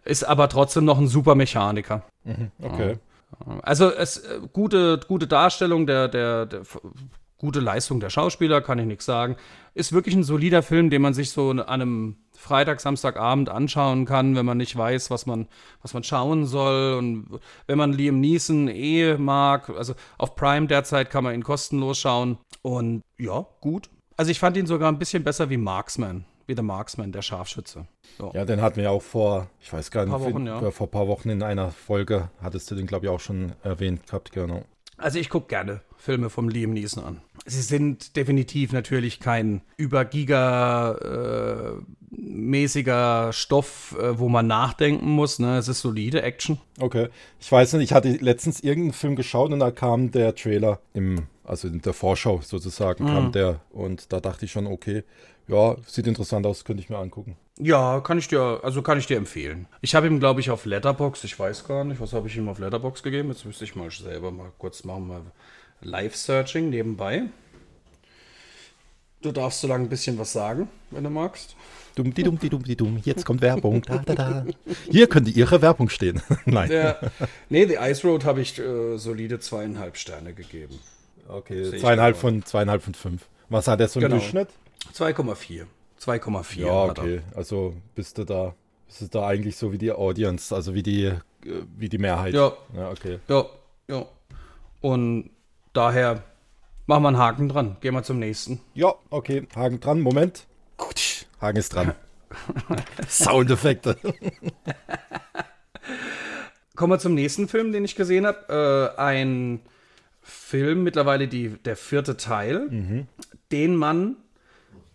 ist 0.05 0.23
aber 0.23 0.49
trotzdem 0.49 0.85
noch 0.85 0.99
ein 0.99 1.07
super 1.07 1.35
Mechaniker. 1.35 2.03
Okay. 2.61 2.97
Also 3.61 3.91
es 3.91 4.17
äh, 4.17 4.39
gute, 4.53 4.99
gute 5.07 5.27
Darstellung 5.27 5.85
der, 5.85 6.07
der, 6.07 6.45
der 6.45 6.61
gute 7.37 7.59
Leistung 7.59 7.99
der 7.99 8.09
Schauspieler, 8.09 8.61
kann 8.61 8.79
ich 8.79 8.85
nichts 8.85 9.05
sagen. 9.05 9.35
Ist 9.73 9.91
wirklich 9.91 10.15
ein 10.15 10.23
solider 10.23 10.63
Film, 10.63 10.89
den 10.89 11.01
man 11.01 11.13
sich 11.13 11.31
so 11.31 11.49
an 11.49 11.59
einem 11.59 12.17
Freitag, 12.33 12.79
Samstagabend 12.79 13.49
anschauen 13.49 14.05
kann, 14.05 14.35
wenn 14.35 14.45
man 14.45 14.57
nicht 14.57 14.75
weiß, 14.75 15.09
was 15.09 15.25
man, 15.25 15.47
was 15.81 15.93
man 15.93 16.03
schauen 16.03 16.45
soll. 16.45 16.95
Und 16.97 17.39
wenn 17.67 17.77
man 17.77 17.93
Liam 17.93 18.19
Neeson 18.19 18.67
eh 18.67 19.17
mag, 19.17 19.69
also 19.69 19.95
auf 20.17 20.35
Prime 20.35 20.67
derzeit 20.67 21.09
kann 21.09 21.23
man 21.23 21.33
ihn 21.33 21.43
kostenlos 21.43 21.97
schauen. 21.97 22.37
Und 22.61 23.01
ja, 23.17 23.45
gut. 23.61 23.89
Also 24.17 24.31
ich 24.31 24.39
fand 24.39 24.55
ihn 24.57 24.65
sogar 24.65 24.89
ein 24.91 24.99
bisschen 24.99 25.23
besser 25.23 25.49
wie 25.49 25.57
Marksman, 25.57 26.25
wie 26.47 26.55
der 26.55 26.63
Marksman, 26.63 27.11
der 27.11 27.21
Scharfschütze. 27.21 27.85
So. 28.17 28.31
Ja, 28.33 28.45
den 28.45 28.61
hatten 28.61 28.77
wir 28.77 28.91
auch 28.91 29.01
vor, 29.01 29.47
ich 29.61 29.71
weiß 29.71 29.91
gar 29.91 30.05
nicht, 30.05 30.11
Paar 30.11 30.21
Wochen, 30.21 30.41
in- 30.41 30.47
ja. 30.47 30.71
vor 30.71 30.87
ein 30.87 30.91
paar 30.91 31.07
Wochen 31.07 31.29
in 31.29 31.43
einer 31.43 31.71
Folge, 31.71 32.29
hattest 32.41 32.69
du 32.71 32.75
den, 32.75 32.87
glaube 32.87 33.05
ich, 33.05 33.11
auch 33.11 33.19
schon 33.19 33.53
erwähnt 33.63 34.05
gehabt, 34.07 34.31
genau. 34.31 34.63
Also 34.97 35.19
ich 35.19 35.29
gucke 35.29 35.47
gerne 35.47 35.81
Filme 35.97 36.29
vom 36.29 36.47
Liam 36.47 36.71
Neeson 36.71 37.03
an. 37.03 37.21
Sie 37.45 37.61
sind 37.61 38.15
definitiv 38.15 38.71
natürlich 38.71 39.19
kein 39.19 39.61
übergiga 39.75 40.93
äh, 40.93 41.81
mäßiger 42.11 43.33
Stoff, 43.33 43.95
äh, 43.99 44.17
wo 44.17 44.29
man 44.29 44.47
nachdenken 44.47 45.09
muss. 45.09 45.39
Ne? 45.39 45.57
Es 45.57 45.67
ist 45.67 45.81
solide 45.81 46.21
Action. 46.21 46.59
Okay. 46.79 47.09
Ich 47.39 47.51
weiß 47.51 47.73
nicht, 47.73 47.83
ich 47.91 47.93
hatte 47.93 48.09
letztens 48.11 48.61
irgendeinen 48.61 48.93
Film 48.93 49.15
geschaut 49.15 49.51
und 49.51 49.59
da 49.59 49.71
kam 49.71 50.11
der 50.11 50.33
Trailer 50.35 50.79
im, 50.93 51.23
also 51.43 51.67
in 51.67 51.81
der 51.81 51.93
Vorschau 51.93 52.39
sozusagen, 52.41 53.05
kam 53.05 53.31
der 53.31 53.59
und 53.71 54.13
da 54.13 54.19
dachte 54.19 54.45
ich 54.45 54.51
schon, 54.51 54.65
okay, 54.67 55.03
ja, 55.47 55.75
sieht 55.87 56.07
interessant 56.07 56.45
aus, 56.45 56.63
könnte 56.65 56.81
ich 56.81 56.89
mir 56.89 56.97
angucken. 56.97 57.35
Ja, 57.59 58.01
kann 58.01 58.17
ich 58.17 58.27
dir, 58.27 58.59
also 58.63 58.81
kann 58.81 58.97
ich 58.99 59.07
dir 59.07 59.17
empfehlen. 59.17 59.67
Ich 59.81 59.95
habe 59.95 60.07
ihm, 60.07 60.19
glaube 60.19 60.41
ich, 60.41 60.49
auf 60.49 60.65
Letterbox, 60.65 61.23
ich 61.23 61.37
weiß 61.39 61.65
gar 61.67 61.83
nicht, 61.83 62.01
was 62.01 62.13
habe 62.13 62.27
ich 62.27 62.35
ihm 62.35 62.49
auf 62.49 62.59
Letterbox 62.59 63.01
gegeben? 63.03 63.29
Jetzt 63.29 63.45
müsste 63.45 63.63
ich 63.63 63.75
mal 63.75 63.89
selber 63.91 64.31
mal 64.31 64.51
kurz 64.57 64.83
machen, 64.83 65.07
mal 65.07 65.21
Live-Searching 65.81 66.69
nebenbei. 66.69 67.23
Du 69.21 69.31
darfst 69.31 69.61
so 69.61 69.67
lange 69.67 69.85
ein 69.85 69.89
bisschen 69.89 70.17
was 70.19 70.33
sagen, 70.33 70.67
wenn 70.91 71.03
du 71.03 71.09
magst. 71.09 71.55
Dumm, 71.95 72.13
die 72.13 72.23
dumm, 72.23 72.37
die 72.37 72.49
dumm, 72.49 72.63
die 72.63 72.75
dumm. 72.75 72.99
Jetzt 73.03 73.25
kommt 73.25 73.41
Werbung. 73.41 73.81
Da, 73.83 73.99
da, 73.99 74.13
da. 74.15 74.45
Hier 74.89 75.07
könnte 75.07 75.31
Ihre 75.31 75.61
Werbung 75.61 75.87
stehen. 75.89 76.21
Nein. 76.45 76.69
Der, 76.69 76.99
nee, 77.49 77.65
The 77.65 77.77
Ice 77.79 78.05
Road 78.05 78.25
habe 78.25 78.41
ich 78.41 78.59
äh, 78.59 78.97
solide 78.97 79.39
zweieinhalb 79.39 79.95
Sterne 79.97 80.33
gegeben. 80.33 80.77
Okay, 81.27 81.63
zweieinhalb 81.79 82.15
gerade. 82.15 82.33
von, 82.33 82.45
zweieinhalb 82.45 82.83
von 82.83 82.93
fünf. 82.93 83.25
Was 83.49 83.67
hat 83.67 83.79
der 83.79 83.87
so 83.87 83.99
im 83.99 84.05
Genau. 84.07 84.17
Durchschnitt? 84.17 84.49
2,4. 84.93 85.65
2,4. 85.99 86.59
Ja, 86.59 86.83
okay. 86.85 87.21
Also 87.35 87.75
bist 87.95 88.17
du 88.17 88.23
da, 88.23 88.53
bist 88.87 89.01
du 89.01 89.07
da 89.07 89.27
eigentlich 89.27 89.57
so 89.57 89.71
wie 89.71 89.77
die 89.77 89.91
Audience, 89.91 90.53
also 90.53 90.73
wie 90.73 90.83
die, 90.83 91.05
äh, 91.05 91.19
wie 91.77 91.89
die 91.89 91.97
Mehrheit. 91.97 92.33
Ja. 92.33 92.53
Ja, 92.75 92.89
okay. 92.89 93.19
Ja, 93.27 93.45
ja. 93.87 94.05
Und 94.81 95.31
daher 95.73 96.23
machen 96.85 97.03
wir 97.03 97.07
einen 97.09 97.17
Haken 97.17 97.49
dran. 97.49 97.77
Gehen 97.81 97.93
wir 97.93 98.03
zum 98.03 98.19
nächsten. 98.19 98.61
Ja, 98.73 98.93
okay. 99.09 99.47
Haken 99.55 99.79
dran. 99.79 100.01
Moment. 100.01 100.45
Haken 101.41 101.57
ist 101.57 101.73
dran. 101.73 101.93
Soundeffekte. 103.09 103.97
Kommen 106.75 106.91
wir 106.91 106.99
zum 106.99 107.13
nächsten 107.13 107.47
Film, 107.47 107.71
den 107.71 107.85
ich 107.85 107.95
gesehen 107.95 108.25
habe. 108.25 108.93
Äh, 108.97 108.99
ein 108.99 109.61
Film, 110.21 110.83
mittlerweile 110.83 111.27
die, 111.27 111.49
der 111.49 111.77
vierte 111.77 112.17
Teil, 112.17 113.05
den 113.51 113.75
man 113.75 114.17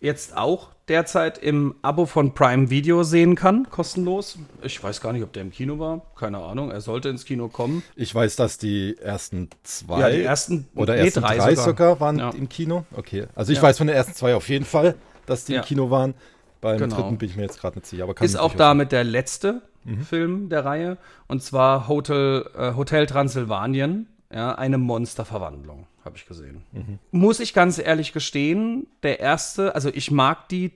jetzt 0.01 0.35
auch 0.35 0.69
derzeit 0.89 1.37
im 1.37 1.75
Abo 1.83 2.05
von 2.05 2.33
Prime 2.33 2.69
Video 2.69 3.03
sehen 3.03 3.35
kann, 3.35 3.67
kostenlos. 3.69 4.37
Ich 4.61 4.83
weiß 4.83 4.99
gar 4.99 5.13
nicht, 5.13 5.23
ob 5.23 5.31
der 5.31 5.43
im 5.43 5.51
Kino 5.51 5.79
war. 5.79 6.01
Keine 6.19 6.39
Ahnung. 6.39 6.69
Er 6.71 6.81
sollte 6.81 7.07
ins 7.07 7.23
Kino 7.23 7.47
kommen. 7.47 7.81
Ich 7.95 8.13
weiß, 8.13 8.35
dass 8.35 8.57
die 8.57 8.97
ersten 8.97 9.49
zwei 9.63 9.99
Ja, 10.01 10.09
die 10.09 10.23
ersten- 10.23 10.67
oder 10.75 10.95
nee, 10.95 11.05
ersten 11.05 11.21
drei 11.21 11.37
drei, 11.37 11.55
sogar. 11.55 11.65
sogar. 11.65 11.99
waren 12.01 12.19
Ja. 12.19 12.29
im 12.31 12.49
Kino. 12.49 12.83
Okay. 12.97 13.27
Also 13.35 13.53
ich 13.53 13.59
Ja. 13.59 13.63
weiß 13.63 13.77
von 13.77 13.87
den 13.87 13.95
ersten 13.95 14.13
zwei 14.13 14.35
auf 14.35 14.49
jeden 14.49 14.65
Fall, 14.65 14.95
dass 15.27 15.45
die 15.45 15.53
im 15.55 15.61
Kino 15.61 15.89
waren. 15.89 16.13
Beim 16.59 16.77
Genau. 16.77 16.95
dritten 16.95 17.17
bin 17.17 17.29
ich 17.29 17.35
mir 17.37 17.43
jetzt 17.43 17.59
gerade 17.61 17.77
nicht 17.79 17.87
sicher. 17.87 18.03
Aber 18.03 18.13
kann 18.13 18.25
Ist 18.25 18.35
auch 18.35 18.53
damit 18.55 18.91
der 18.91 19.03
letzte 19.03 19.61
Film 20.09 20.49
der 20.49 20.65
Reihe. 20.65 20.97
Und 21.27 21.41
zwar 21.41 21.87
Hotel, 21.87 22.45
äh, 22.57 22.73
Hotel 22.75 23.05
Transsilvanien. 23.07 24.07
Ja, 24.33 24.55
eine 24.55 24.77
Monsterverwandlung, 24.77 25.87
habe 26.03 26.17
ich 26.17 26.25
gesehen. 26.25 26.63
Muss 27.11 27.39
ich 27.39 27.53
ganz 27.53 27.77
ehrlich 27.77 28.13
gestehen, 28.13 28.87
der 29.03 29.19
erste, 29.19 29.75
also 29.75 29.89
ich 29.89 30.11
mag 30.11 30.49
die, 30.49 30.71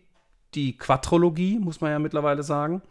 die 0.53 0.77
Quadrologie, 0.77 1.59
muss 1.59 1.81
man 1.81 1.91
ja 1.91 1.99
mittlerweile 1.99 2.43
sagen. 2.43 2.81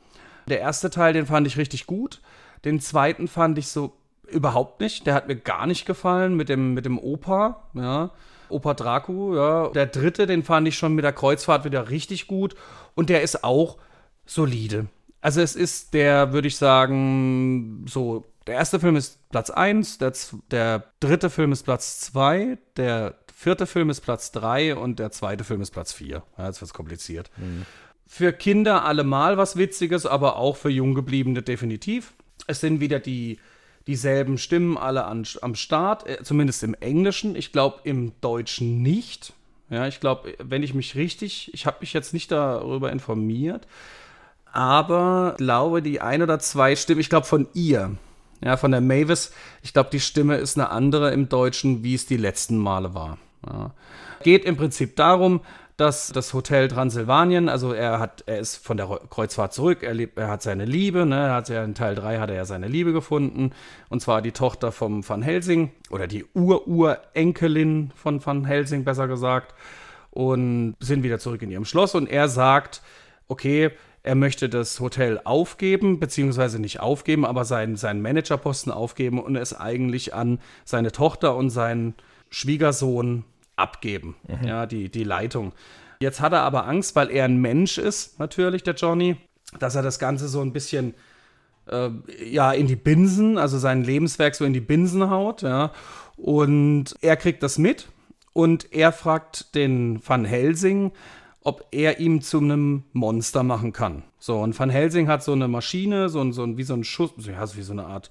Der 0.48 0.60
erste 0.60 0.90
Teil, 0.90 1.12
den 1.12 1.26
fand 1.26 1.46
ich 1.46 1.56
richtig 1.56 1.86
gut. 1.86 2.20
Den 2.64 2.80
zweiten 2.80 3.28
fand 3.28 3.58
ich 3.58 3.68
so 3.68 3.96
überhaupt 4.28 4.80
nicht. 4.80 5.06
Der 5.06 5.14
hat 5.14 5.28
mir 5.28 5.36
gar 5.36 5.66
nicht 5.66 5.86
gefallen 5.86 6.36
mit 6.36 6.48
dem, 6.48 6.74
mit 6.74 6.84
dem 6.84 6.98
Opa, 6.98 7.68
ja. 7.74 8.10
Opa 8.48 8.74
Dracu, 8.74 9.34
ja. 9.34 9.68
Der 9.68 9.86
dritte, 9.86 10.26
den 10.26 10.42
fand 10.42 10.68
ich 10.68 10.76
schon 10.76 10.94
mit 10.94 11.04
der 11.04 11.12
Kreuzfahrt 11.12 11.64
wieder 11.64 11.90
richtig 11.90 12.26
gut. 12.26 12.54
Und 12.94 13.08
der 13.10 13.22
ist 13.22 13.42
auch 13.44 13.78
solide. 14.26 14.86
Also 15.20 15.40
es 15.40 15.56
ist 15.56 15.94
der, 15.94 16.32
würde 16.32 16.48
ich 16.48 16.56
sagen, 16.56 17.86
so, 17.88 18.26
der 18.46 18.54
erste 18.54 18.80
Film 18.80 18.96
ist 18.96 19.28
Platz 19.30 19.50
1, 19.50 19.98
der, 19.98 20.12
der 20.50 20.84
dritte 21.00 21.30
Film 21.30 21.52
ist 21.52 21.62
Platz 21.62 22.00
2, 22.00 22.58
der 22.76 23.14
vierte 23.34 23.66
Film 23.66 23.90
ist 23.90 24.00
Platz 24.00 24.32
3 24.32 24.76
und 24.76 24.98
der 24.98 25.10
zweite 25.10 25.44
Film 25.44 25.60
ist 25.60 25.70
Platz 25.70 25.92
4. 25.92 26.22
Ja, 26.38 26.46
jetzt 26.46 26.60
wird 26.60 26.70
es 26.70 26.74
kompliziert. 26.74 27.30
Für 28.06 28.32
Kinder 28.32 28.84
allemal 28.84 29.36
was 29.36 29.56
Witziges, 29.56 30.06
aber 30.06 30.36
auch 30.36 30.56
für 30.56 30.70
Junggebliebene 30.70 31.42
definitiv. 31.42 32.12
Es 32.46 32.60
sind 32.60 32.80
wieder 32.80 33.00
die, 33.00 33.38
dieselben 33.86 34.38
Stimmen 34.38 34.76
alle 34.76 35.04
an, 35.04 35.26
am 35.40 35.54
Start, 35.54 36.06
äh, 36.06 36.22
zumindest 36.22 36.62
im 36.62 36.74
Englischen. 36.74 37.36
Ich 37.36 37.52
glaube 37.52 37.80
im 37.84 38.12
Deutschen 38.20 38.82
nicht. 38.82 39.32
Ja, 39.70 39.88
ich 39.88 40.00
glaube, 40.00 40.34
wenn 40.38 40.62
ich 40.62 40.74
mich 40.74 40.94
richtig, 40.94 41.52
ich 41.54 41.66
habe 41.66 41.78
mich 41.80 41.92
jetzt 41.92 42.12
nicht 42.12 42.30
darüber 42.30 42.92
informiert, 42.92 43.66
aber 44.52 45.32
ich 45.32 45.38
glaube, 45.38 45.82
die 45.82 46.00
ein 46.00 46.22
oder 46.22 46.38
zwei 46.38 46.76
Stimmen, 46.76 47.00
ich 47.00 47.08
glaube 47.08 47.26
von 47.26 47.48
ihr, 47.54 47.96
ja, 48.42 48.56
von 48.56 48.70
der 48.70 48.80
Mavis, 48.80 49.32
ich 49.62 49.72
glaube, 49.72 49.90
die 49.92 50.00
Stimme 50.00 50.36
ist 50.36 50.58
eine 50.58 50.70
andere 50.70 51.12
im 51.12 51.28
Deutschen, 51.28 51.82
wie 51.82 51.94
es 51.94 52.06
die 52.06 52.16
letzten 52.16 52.56
Male 52.56 52.94
war. 52.94 53.18
Ja. 53.46 53.72
Geht 54.22 54.44
im 54.44 54.56
Prinzip 54.56 54.96
darum, 54.96 55.40
dass 55.76 56.08
das 56.08 56.32
Hotel 56.34 56.68
Transsilvanien, 56.68 57.48
also 57.48 57.72
er 57.72 57.98
hat, 57.98 58.22
er 58.26 58.38
ist 58.38 58.56
von 58.56 58.76
der 58.76 58.86
Kreuzfahrt 59.10 59.52
zurück, 59.52 59.82
er, 59.82 59.92
lebt, 59.92 60.16
er 60.18 60.28
hat 60.28 60.42
seine 60.42 60.64
Liebe, 60.64 61.04
ne, 61.04 61.16
er 61.16 61.34
hat 61.34 61.48
ja 61.48 61.64
in 61.64 61.74
Teil 61.74 61.96
3 61.96 62.18
hat 62.18 62.30
er 62.30 62.36
ja 62.36 62.44
seine 62.44 62.68
Liebe 62.68 62.92
gefunden, 62.92 63.50
und 63.88 64.00
zwar 64.00 64.22
die 64.22 64.30
Tochter 64.30 64.70
vom 64.70 65.06
Van 65.06 65.22
Helsing, 65.22 65.72
oder 65.90 66.06
die 66.06 66.24
Ur-Urenkelin 66.32 67.90
von 67.96 68.24
Van 68.24 68.44
Helsing, 68.44 68.84
besser 68.84 69.08
gesagt, 69.08 69.54
und 70.12 70.76
sind 70.78 71.02
wieder 71.02 71.18
zurück 71.18 71.42
in 71.42 71.50
ihrem 71.50 71.64
Schloss, 71.64 71.96
und 71.96 72.08
er 72.08 72.28
sagt, 72.28 72.80
okay, 73.26 73.72
er 74.04 74.14
möchte 74.14 74.50
das 74.50 74.80
Hotel 74.80 75.18
aufgeben, 75.24 75.98
beziehungsweise 75.98 76.60
nicht 76.60 76.78
aufgeben, 76.78 77.24
aber 77.24 77.46
seinen, 77.46 77.76
seinen 77.76 78.02
Managerposten 78.02 78.70
aufgeben 78.70 79.18
und 79.18 79.34
es 79.34 79.58
eigentlich 79.58 80.14
an 80.14 80.38
seine 80.64 80.92
Tochter 80.92 81.34
und 81.34 81.48
seinen 81.48 81.94
Schwiegersohn 82.28 83.24
abgeben, 83.56 84.14
ja, 84.44 84.66
die, 84.66 84.90
die 84.90 85.04
Leitung. 85.04 85.52
Jetzt 86.00 86.20
hat 86.20 86.34
er 86.34 86.42
aber 86.42 86.66
Angst, 86.66 86.96
weil 86.96 87.10
er 87.10 87.24
ein 87.24 87.38
Mensch 87.38 87.78
ist, 87.78 88.18
natürlich, 88.18 88.62
der 88.62 88.74
Johnny, 88.74 89.16
dass 89.58 89.74
er 89.74 89.82
das 89.82 89.98
Ganze 89.98 90.28
so 90.28 90.42
ein 90.42 90.52
bisschen 90.52 90.94
äh, 91.66 91.88
ja, 92.22 92.52
in 92.52 92.66
die 92.66 92.76
Binsen, 92.76 93.38
also 93.38 93.58
sein 93.58 93.84
Lebenswerk 93.84 94.34
so 94.34 94.44
in 94.44 94.52
die 94.52 94.60
Binsen 94.60 95.08
haut, 95.08 95.40
ja. 95.42 95.72
Und 96.16 96.94
er 97.00 97.16
kriegt 97.16 97.42
das 97.42 97.56
mit 97.56 97.88
und 98.34 98.70
er 98.72 98.92
fragt 98.92 99.54
den 99.54 100.06
Van 100.06 100.26
Helsing, 100.26 100.92
ob 101.44 101.66
er 101.70 102.00
ihm 102.00 102.22
zu 102.22 102.38
einem 102.38 102.84
Monster 102.92 103.42
machen 103.42 103.72
kann. 103.72 104.02
So, 104.18 104.40
und 104.40 104.58
Van 104.58 104.70
Helsing 104.70 105.08
hat 105.08 105.22
so 105.22 105.32
eine 105.32 105.46
Maschine, 105.46 106.08
so 106.08 106.20
ein, 106.20 106.32
so 106.32 106.42
ein, 106.42 106.56
wie 106.56 106.64
so 106.64 106.74
ein 106.74 106.84
Schuss, 106.84 107.12
ja, 107.18 107.46
so 107.46 107.56
wie 107.56 107.62
so 107.62 107.72
eine 107.72 107.86
Art 107.86 108.10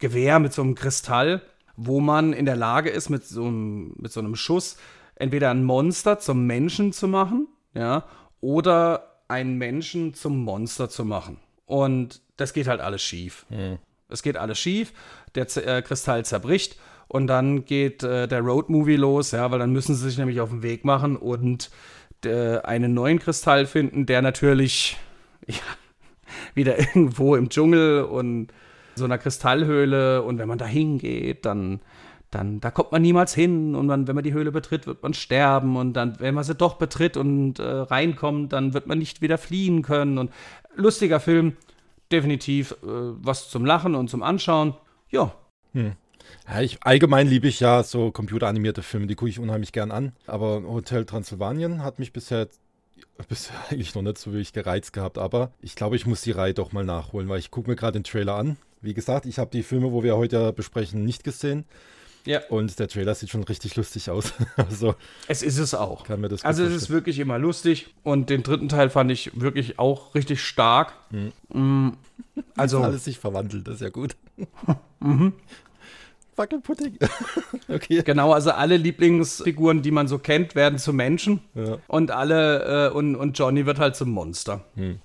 Gewehr 0.00 0.38
mit 0.40 0.52
so 0.52 0.62
einem 0.62 0.74
Kristall, 0.74 1.40
wo 1.76 2.00
man 2.00 2.32
in 2.32 2.44
der 2.44 2.56
Lage 2.56 2.90
ist, 2.90 3.08
mit 3.08 3.24
so 3.24 3.44
einem, 3.44 3.94
mit 3.96 4.12
so 4.12 4.20
einem 4.20 4.34
Schuss 4.34 4.76
entweder 5.14 5.50
ein 5.50 5.64
Monster 5.64 6.18
zum 6.18 6.46
Menschen 6.46 6.92
zu 6.92 7.08
machen, 7.08 7.46
ja, 7.74 8.04
oder 8.40 9.20
einen 9.28 9.56
Menschen 9.56 10.14
zum 10.14 10.42
Monster 10.42 10.88
zu 10.88 11.04
machen. 11.04 11.38
Und 11.64 12.22
das 12.36 12.52
geht 12.52 12.66
halt 12.66 12.80
alles 12.80 13.02
schief. 13.02 13.46
Es 14.08 14.22
geht 14.22 14.36
alles 14.36 14.58
schief, 14.58 14.92
der 15.34 15.46
Z 15.48 15.64
äh, 15.64 15.82
Kristall 15.82 16.24
zerbricht 16.24 16.76
und 17.08 17.26
dann 17.26 17.64
geht 17.64 18.02
äh, 18.02 18.28
der 18.28 18.40
Roadmovie 18.40 18.96
los, 18.96 19.30
ja, 19.30 19.50
weil 19.50 19.58
dann 19.58 19.72
müssen 19.72 19.94
sie 19.94 20.04
sich 20.08 20.18
nämlich 20.18 20.40
auf 20.40 20.50
den 20.50 20.62
Weg 20.62 20.84
machen 20.84 21.16
und 21.16 21.70
äh, 22.24 22.58
einen 22.58 22.94
neuen 22.94 23.18
Kristall 23.18 23.66
finden, 23.66 24.06
der 24.06 24.22
natürlich 24.22 24.98
ja, 25.46 25.56
wieder 26.54 26.78
irgendwo 26.78 27.34
im 27.34 27.48
Dschungel 27.48 28.02
und 28.02 28.48
so 28.94 29.04
einer 29.04 29.18
Kristallhöhle. 29.18 30.22
Und 30.22 30.38
wenn 30.38 30.48
man 30.48 30.58
da 30.58 30.66
hingeht, 30.66 31.46
dann 31.46 31.80
dann 32.30 32.60
da 32.60 32.70
kommt 32.70 32.92
man 32.92 33.00
niemals 33.00 33.34
hin. 33.34 33.74
Und 33.74 33.86
man, 33.86 34.06
wenn 34.06 34.14
man 34.14 34.24
die 34.24 34.34
Höhle 34.34 34.52
betritt, 34.52 34.86
wird 34.86 35.02
man 35.02 35.14
sterben. 35.14 35.76
Und 35.76 35.94
dann, 35.94 36.20
wenn 36.20 36.34
man 36.34 36.44
sie 36.44 36.54
doch 36.54 36.74
betritt 36.74 37.16
und 37.16 37.58
äh, 37.58 37.62
reinkommt, 37.62 38.52
dann 38.52 38.74
wird 38.74 38.86
man 38.86 38.98
nicht 38.98 39.22
wieder 39.22 39.38
fliehen 39.38 39.80
können. 39.80 40.18
Und 40.18 40.30
lustiger 40.74 41.20
Film, 41.20 41.56
definitiv 42.12 42.72
äh, 42.72 42.86
was 42.86 43.48
zum 43.48 43.64
Lachen 43.64 43.94
und 43.94 44.10
zum 44.10 44.22
Anschauen. 44.22 44.74
Ja, 45.10 45.32
Ja, 46.48 46.60
ich, 46.60 46.78
allgemein 46.82 47.26
liebe 47.28 47.46
ich 47.48 47.60
ja 47.60 47.82
so 47.82 48.10
computeranimierte 48.10 48.82
Filme, 48.82 49.06
die 49.06 49.14
gucke 49.14 49.30
ich 49.30 49.38
unheimlich 49.38 49.72
gern 49.72 49.90
an. 49.90 50.12
Aber 50.26 50.62
Hotel 50.62 51.04
Transylvanien 51.04 51.82
hat 51.84 51.98
mich 51.98 52.12
bisher, 52.12 52.48
bisher 53.28 53.54
eigentlich 53.70 53.94
noch 53.94 54.02
nicht 54.02 54.18
so 54.18 54.32
wirklich 54.32 54.52
gereizt 54.52 54.92
gehabt. 54.92 55.18
Aber 55.18 55.52
ich 55.60 55.74
glaube, 55.74 55.96
ich 55.96 56.06
muss 56.06 56.22
die 56.22 56.32
Reihe 56.32 56.54
doch 56.54 56.72
mal 56.72 56.84
nachholen, 56.84 57.28
weil 57.28 57.38
ich 57.38 57.50
gucke 57.50 57.68
mir 57.70 57.76
gerade 57.76 57.98
den 57.98 58.04
Trailer 58.04 58.34
an. 58.36 58.56
Wie 58.80 58.94
gesagt, 58.94 59.26
ich 59.26 59.38
habe 59.38 59.50
die 59.50 59.62
Filme, 59.62 59.92
wo 59.92 60.02
wir 60.02 60.16
heute 60.16 60.52
besprechen, 60.52 61.04
nicht 61.04 61.24
gesehen. 61.24 61.64
ja. 62.24 62.40
Und 62.48 62.78
der 62.78 62.86
Trailer 62.88 63.14
sieht 63.14 63.28
schon 63.30 63.42
richtig 63.42 63.74
lustig 63.76 64.08
aus. 64.08 64.32
also 64.56 64.94
Es 65.26 65.42
ist 65.42 65.58
es 65.58 65.74
auch. 65.74 66.04
kann 66.04 66.20
mir 66.20 66.28
das 66.28 66.44
Also 66.44 66.62
es 66.64 66.72
ist 66.74 66.88
wirklich 66.90 67.18
immer 67.18 67.38
lustig 67.38 67.92
und 68.04 68.30
den 68.30 68.42
dritten 68.44 68.68
Teil 68.68 68.88
fand 68.88 69.10
ich 69.10 69.32
wirklich 69.40 69.78
auch 69.80 70.14
richtig 70.14 70.42
stark. 70.44 70.92
Mm, 71.52 71.88
Also 72.56 72.82
alles 72.82 73.04
sich 73.04 73.18
verwandelt, 73.18 73.66
das 73.66 73.76
ist 73.76 73.80
ja 73.80 73.88
gut. 73.90 74.16
Mhm. 75.00 75.32
Wackelpudding. 76.38 76.98
okay. 77.68 78.02
genau, 78.02 78.32
also 78.32 78.52
alle 78.52 78.76
Lieblingsfiguren, 78.76 79.82
die 79.82 79.90
man 79.90 80.08
so 80.08 80.18
kennt, 80.18 80.54
werden 80.54 80.78
zu 80.78 80.92
Menschen 80.92 81.40
Ja, 81.54 81.78
und 81.88 82.10
alle 82.10 82.88
äh, 82.88 82.90
und, 82.92 83.16
und 83.16 83.38
Johnny 83.38 83.66
wird 83.66 83.78
halt 83.78 83.96
zum 83.96 84.10
Monster. 84.10 84.64
Hm. 84.74 85.00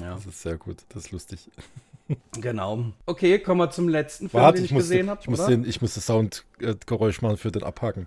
Ja, 0.00 0.14
das 0.14 0.26
ist 0.26 0.42
sehr 0.42 0.56
gut, 0.56 0.78
das 0.90 1.04
ist 1.06 1.12
lustig. 1.12 1.50
genau. 2.40 2.86
Okay, 3.06 3.38
kommen 3.38 3.60
wir 3.60 3.70
zum 3.70 3.88
letzten 3.88 4.28
Film, 4.28 4.42
Warte, 4.42 4.56
den 4.58 4.64
ich 4.64 4.70
ich, 4.72 4.76
gesehen 4.76 5.08
habe. 5.08 5.20
ich, 5.22 5.28
muss 5.28 5.46
den, 5.46 5.64
ich 5.64 5.80
muss 5.80 5.94
das 5.94 6.06
Soundgeräusch 6.06 7.22
machen 7.22 7.36
für 7.36 7.50
den 7.52 7.62
Abhaken. 7.62 8.06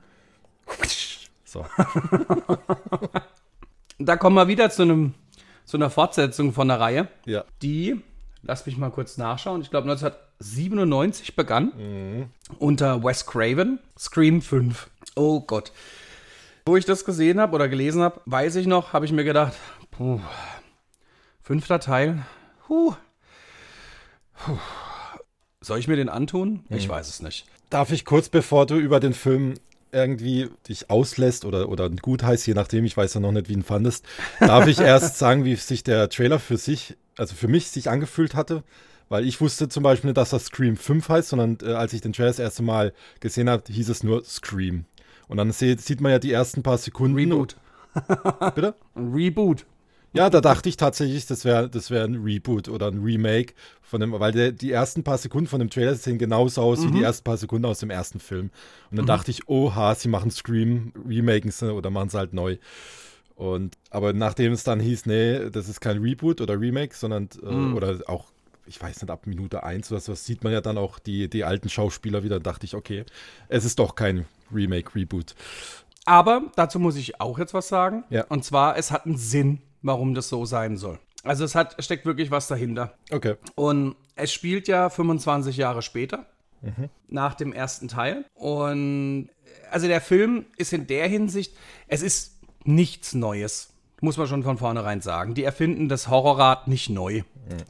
So. 1.48 1.64
Da 3.98 4.18
kommen 4.18 4.36
wir 4.36 4.50
wieder 4.50 4.70
zu 4.70 4.82
einem 4.82 5.14
zu 5.64 5.78
einer 5.78 5.90
Fortsetzung 5.90 6.54
von 6.54 6.68
der 6.68 6.80
Reihe, 6.80 7.08
Ja. 7.26 7.44
die, 7.62 8.02
lass 8.46 8.66
mich 8.66 8.78
mal 8.78 8.92
kurz 8.92 9.18
nachschauen, 9.18 9.62
ich 9.62 9.70
glaube 9.70 9.90
1997 9.90 11.36
begann 11.36 11.72
Mhm. 11.78 12.26
unter 12.60 13.04
Wes 13.04 13.26
Craven, 13.26 13.80
Scream 13.98 14.42
5. 14.42 14.90
Oh 15.16 15.42
Gott. 15.42 15.72
Wo 16.66 16.78
ich 16.78 16.86
das 16.86 17.06
gesehen 17.06 17.40
habe 17.40 17.54
oder 17.56 17.68
gelesen 17.70 18.02
habe, 18.02 18.22
weiß 18.26 18.56
ich 18.56 18.66
noch, 18.68 18.94
habe 18.94 19.06
ich 19.06 19.12
mir 19.12 19.24
gedacht, 19.24 19.54
puh, 19.92 20.20
fünfter 21.42 21.80
Teil, 21.80 22.24
puh, 22.66 22.94
puh. 24.34 24.58
Soll 25.62 25.80
ich 25.80 25.88
mir 25.88 25.96
den 25.96 26.10
antun? 26.10 26.64
Mhm. 26.70 26.78
Ich 26.78 26.88
weiß 26.90 27.08
es 27.10 27.22
nicht. 27.22 27.46
Darf 27.70 27.92
ich 27.92 28.06
kurz, 28.06 28.30
bevor 28.30 28.66
du 28.68 28.76
über 28.78 29.00
den 29.00 29.14
Film 29.14 29.56
irgendwie 29.92 30.50
dich 30.68 30.90
auslässt 30.90 31.46
oder, 31.46 31.70
oder 31.70 31.90
gut 31.90 32.22
heißt, 32.24 32.46
je 32.48 32.54
nachdem, 32.54 32.84
ich 32.86 32.96
weiß 32.98 33.14
ja 33.16 33.20
noch 33.22 33.32
nicht, 33.32 33.48
wie 33.50 33.54
ihn 33.54 33.64
fandest, 33.64 34.06
darf 34.40 34.68
ich 34.68 34.80
erst 34.80 35.18
sagen, 35.18 35.46
wie 35.46 35.56
sich 35.56 35.84
der 35.84 36.10
Trailer 36.10 36.40
für 36.40 36.58
sich, 36.58 36.96
also 37.18 37.36
für 37.36 37.48
mich 37.48 37.68
sich 37.68 37.90
angefühlt 37.90 38.36
hatte, 38.36 38.64
weil 39.10 39.26
ich 39.26 39.40
wusste 39.42 39.70
zum 39.70 39.84
Beispiel 39.84 40.10
nicht, 40.10 40.18
dass 40.18 40.32
das 40.32 40.46
Scream 40.46 40.78
5 40.78 41.10
heißt, 41.10 41.30
sondern 41.30 41.58
äh, 41.64 41.74
als 41.74 41.94
ich 41.94 42.02
den 42.02 42.14
Trailer 42.14 42.30
das 42.30 42.40
erste 42.40 42.64
Mal 42.64 42.94
gesehen 43.20 43.50
habe, 43.50 43.64
hieß 43.72 43.90
es 43.90 44.04
nur 44.04 44.24
Scream. 44.24 44.86
Und 45.28 45.38
dann 45.38 45.52
seh, 45.52 45.76
sieht 45.78 46.02
man 46.02 46.12
ja 46.12 46.20
die 46.20 46.32
ersten 46.32 46.64
paar 46.64 46.78
Sekunden. 46.78 47.18
Reboot. 47.18 47.56
Bitte? 48.56 48.76
Ein 48.96 49.14
Reboot. 49.14 49.66
Ja, 50.14 50.30
da 50.30 50.40
dachte 50.40 50.70
ich 50.70 50.78
tatsächlich, 50.78 51.26
das 51.26 51.44
wäre 51.44 51.70
das 51.70 51.92
wär 51.92 52.06
ein 52.06 52.16
Reboot 52.16 52.70
oder 52.70 52.88
ein 52.88 53.04
Remake 53.04 53.54
von 53.82 54.00
dem, 54.00 54.14
weil 54.14 54.32
der, 54.32 54.54
die 54.54 54.72
ersten 54.72 55.04
paar 55.04 55.18
Sekunden 55.18 55.48
von 55.48 55.60
dem 55.60 55.70
Trailer 55.70 55.96
sehen 55.96 56.18
genauso 56.18 56.62
aus 56.62 56.84
wie 56.84 56.92
die 56.92 57.04
ersten 57.04 57.26
paar 57.26 57.36
Sekunden 57.36 57.66
aus 57.66 57.80
dem 57.80 57.90
ersten 57.90 58.22
Film. 58.22 58.50
Und 58.92 58.98
dann 58.98 59.06
dachte 59.06 59.30
ich, 59.30 59.50
oha, 59.50 59.94
sie 59.94 60.08
machen 60.08 60.32
Scream, 60.32 60.94
remaken 61.06 61.52
sie 61.52 61.74
oder 61.74 61.90
machen 61.90 62.08
sie 62.08 62.18
halt 62.18 62.34
neu. 62.34 62.58
Und 63.36 63.76
aber 63.90 64.14
nachdem 64.14 64.54
es 64.54 64.64
dann 64.64 64.80
hieß, 64.80 65.06
nee, 65.06 65.50
das 65.50 65.68
ist 65.68 65.82
kein 65.82 66.02
Reboot 66.02 66.42
oder 66.42 66.60
Remake, 66.60 66.96
sondern 66.96 67.30
äh, 67.44 67.48
oder 67.48 68.00
auch, 68.08 68.32
ich 68.66 68.82
weiß 68.82 69.02
nicht, 69.02 69.12
ab 69.12 69.28
Minute 69.28 69.64
1 69.64 69.92
oder 69.92 70.00
so, 70.00 70.16
sieht 70.16 70.44
man 70.44 70.54
ja 70.54 70.62
dann 70.62 70.78
auch 70.78 71.00
die, 71.00 71.30
die 71.30 71.44
alten 71.44 71.70
Schauspieler 71.70 72.24
wieder, 72.24 72.40
dachte 72.40 72.66
ich, 72.66 72.76
okay, 72.76 73.04
es 73.50 73.66
ist 73.66 73.80
doch 73.80 73.96
kein 73.96 74.26
Remake, 74.54 74.96
Reboot. 74.96 75.36
Aber 76.06 76.44
dazu 76.56 76.80
muss 76.80 76.96
ich 76.96 77.20
auch 77.20 77.38
jetzt 77.38 77.54
was 77.54 77.68
sagen. 77.68 78.06
Ja. 78.10 78.26
Und 78.26 78.46
zwar, 78.46 78.78
es 78.78 78.92
hat 78.92 79.06
einen 79.06 79.18
Sinn, 79.18 79.60
warum 79.82 80.14
das 80.14 80.30
so 80.30 80.46
sein 80.46 80.78
soll. 80.78 81.00
Also 81.24 81.44
es 81.44 81.56
hat, 81.56 81.76
steckt 81.84 82.06
wirklich 82.06 82.32
was 82.32 82.48
dahinter. 82.48 82.94
Okay. 83.12 83.36
Und 83.56 83.96
es 84.16 84.32
spielt 84.32 84.68
ja 84.68 84.90
25 84.90 85.58
Jahre 85.58 85.82
später, 85.82 86.28
nach 87.08 87.36
dem 87.36 87.54
ersten 87.54 87.88
Teil. 87.88 88.26
Und 88.34 89.30
also 89.72 89.88
der 89.88 90.02
Film 90.02 90.46
ist 90.58 90.74
in 90.74 90.88
der 90.88 91.08
Hinsicht, 91.08 91.56
es 91.88 92.02
ist 92.02 92.35
nichts 92.68 93.14
Neues. 93.14 93.74
Muss 94.02 94.18
man 94.18 94.28
schon 94.28 94.44
von 94.44 94.58
vornherein 94.58 95.02
sagen. 95.02 95.34
Die 95.34 95.44
erfinden 95.44 95.88
das 95.90 96.10
Horrorrad 96.10 96.68
nicht 96.68 96.90
neu. 96.90 97.22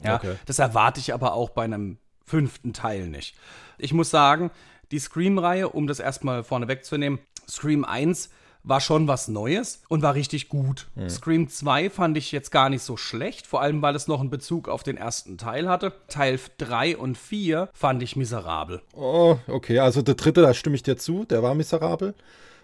Ja, 0.02 0.16
okay. 0.16 0.34
Das 0.46 0.58
erwarte 0.58 1.00
ich 1.00 1.14
aber 1.14 1.34
auch 1.34 1.50
bei 1.50 1.64
einem 1.64 1.98
fünften 2.24 2.72
Teil 2.72 3.06
nicht. 3.06 3.36
Ich 3.78 3.92
muss 3.92 4.10
sagen, 4.10 4.50
die 4.90 4.98
Scream-Reihe, 4.98 5.68
um 5.68 5.86
das 5.86 6.00
erstmal 6.00 6.42
vorne 6.42 6.68
wegzunehmen, 6.68 7.20
Scream 7.48 7.84
1 7.84 8.30
war 8.64 8.80
schon 8.80 9.06
was 9.06 9.28
Neues 9.28 9.82
und 9.88 10.02
war 10.02 10.14
richtig 10.14 10.48
gut. 10.48 10.88
Scream 11.08 11.48
2 11.48 11.88
fand 11.88 12.18
ich 12.18 12.32
jetzt 12.32 12.50
gar 12.50 12.68
nicht 12.68 12.82
so 12.82 12.96
schlecht, 12.96 13.46
vor 13.46 13.60
allem 13.60 13.80
weil 13.80 13.94
es 13.94 14.08
noch 14.08 14.18
einen 14.18 14.28
Bezug 14.28 14.68
auf 14.68 14.82
den 14.82 14.96
ersten 14.96 15.38
Teil 15.38 15.68
hatte. 15.68 15.92
Teil 16.08 16.40
3 16.58 16.96
und 16.96 17.16
4 17.16 17.68
fand 17.72 18.02
ich 18.02 18.16
miserabel. 18.16 18.82
Oh, 18.92 19.36
okay. 19.46 19.78
Also 19.78 20.02
der 20.02 20.16
dritte, 20.16 20.42
da 20.42 20.52
stimme 20.52 20.74
ich 20.74 20.82
dir 20.82 20.96
zu, 20.96 21.24
der 21.24 21.44
war 21.44 21.54
miserabel. 21.54 22.14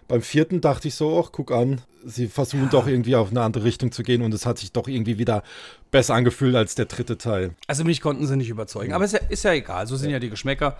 Beim 0.07 0.21
vierten 0.21 0.61
dachte 0.61 0.87
ich 0.87 0.95
so, 0.95 1.23
ach, 1.23 1.31
guck 1.31 1.51
an, 1.51 1.81
sie 2.05 2.27
versuchen 2.27 2.69
doch 2.69 2.87
irgendwie 2.87 3.15
auf 3.15 3.29
eine 3.29 3.41
andere 3.41 3.63
Richtung 3.63 3.91
zu 3.91 4.03
gehen 4.03 4.21
und 4.21 4.33
es 4.33 4.45
hat 4.45 4.57
sich 4.57 4.71
doch 4.71 4.87
irgendwie 4.87 5.17
wieder 5.17 5.43
besser 5.91 6.15
angefühlt 6.15 6.55
als 6.55 6.75
der 6.75 6.85
dritte 6.85 7.17
Teil. 7.17 7.55
Also 7.67 7.83
mich 7.83 8.01
konnten 8.01 8.27
sie 8.27 8.35
nicht 8.35 8.49
überzeugen. 8.49 8.93
Aber 8.93 9.05
ist 9.05 9.13
ja, 9.13 9.19
ist 9.29 9.43
ja 9.43 9.53
egal, 9.53 9.87
so 9.87 9.95
sind 9.95 10.09
ja, 10.09 10.19
die 10.19 10.29
Geschmäcker. 10.29 10.77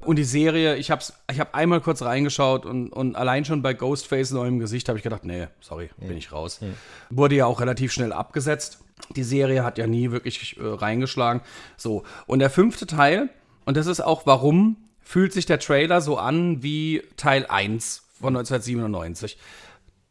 Und 0.00 0.16
die 0.16 0.24
Serie, 0.24 0.76
ich 0.76 0.90
habe 0.90 1.02
ich 1.30 1.40
hab 1.40 1.54
einmal 1.54 1.82
kurz 1.82 2.00
reingeschaut 2.00 2.64
und, 2.64 2.88
und 2.88 3.16
allein 3.16 3.44
schon 3.44 3.60
bei 3.60 3.74
Ghostface 3.74 4.30
neuem 4.30 4.58
Gesicht 4.58 4.88
habe 4.88 4.98
ich 4.98 5.02
gedacht, 5.02 5.24
nee, 5.24 5.48
sorry, 5.60 5.90
bin 5.98 6.16
ich 6.16 6.32
raus. 6.32 6.60
Wurde 7.10 7.34
ja 7.34 7.46
auch 7.46 7.60
relativ 7.60 7.92
schnell 7.92 8.12
abgesetzt. 8.12 8.78
Die 9.16 9.22
Serie 9.22 9.62
hat 9.62 9.78
ja 9.78 9.86
nie 9.86 10.10
wirklich 10.10 10.56
äh, 10.58 10.62
reingeschlagen. 10.62 11.42
So, 11.76 12.02
und 12.26 12.38
der 12.38 12.50
fünfte 12.50 12.86
Teil, 12.86 13.28
und 13.64 13.76
das 13.76 13.86
ist 13.86 14.00
auch 14.00 14.26
warum, 14.26 14.76
fühlt 15.02 15.32
sich 15.32 15.46
der 15.46 15.58
Trailer 15.58 16.00
so 16.00 16.18
an 16.18 16.62
wie 16.62 17.02
Teil 17.16 17.46
1 17.46 18.09
von 18.20 18.36
1997. 18.36 19.38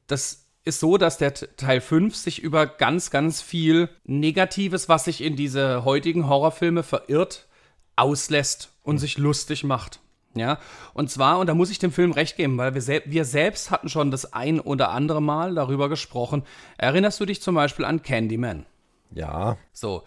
Das 0.08 0.48
ist 0.66 0.80
so, 0.80 0.98
dass 0.98 1.18
der 1.18 1.34
Teil 1.34 1.82
5 1.82 2.16
sich 2.16 2.42
über 2.42 2.68
ganz, 2.68 3.12
ganz 3.12 3.42
viel 3.42 3.90
Negatives, 4.04 4.90
was 4.90 5.06
sich 5.06 5.22
in 5.22 5.36
diese 5.36 5.86
heutigen 5.86 6.28
Horrorfilme 6.28 6.84
verirrt, 6.84 7.48
auslässt 7.96 8.72
und 8.84 8.98
sich 8.98 9.18
lustig 9.18 9.64
macht. 9.64 10.00
Ja, 10.36 10.60
und 10.94 11.10
zwar, 11.10 11.40
und 11.40 11.48
da 11.48 11.56
muss 11.56 11.72
ich 11.72 11.80
dem 11.80 11.92
Film 11.92 12.12
recht 12.12 12.38
geben, 12.38 12.58
weil 12.58 12.76
wir, 12.76 12.82
sel 12.82 13.02
wir 13.06 13.26
selbst 13.26 13.72
hatten 13.72 13.90
schon 13.90 14.12
das 14.12 14.32
ein 14.32 14.60
oder 14.60 14.92
andere 14.92 15.22
Mal 15.22 15.56
darüber 15.56 15.90
gesprochen. 15.90 16.44
Erinnerst 16.78 17.20
du 17.20 17.26
dich 17.26 17.42
zum 17.42 17.56
Beispiel 17.56 17.84
an 17.84 18.04
Candyman? 18.04 18.66
Ja, 19.12 19.58
So, 19.74 20.04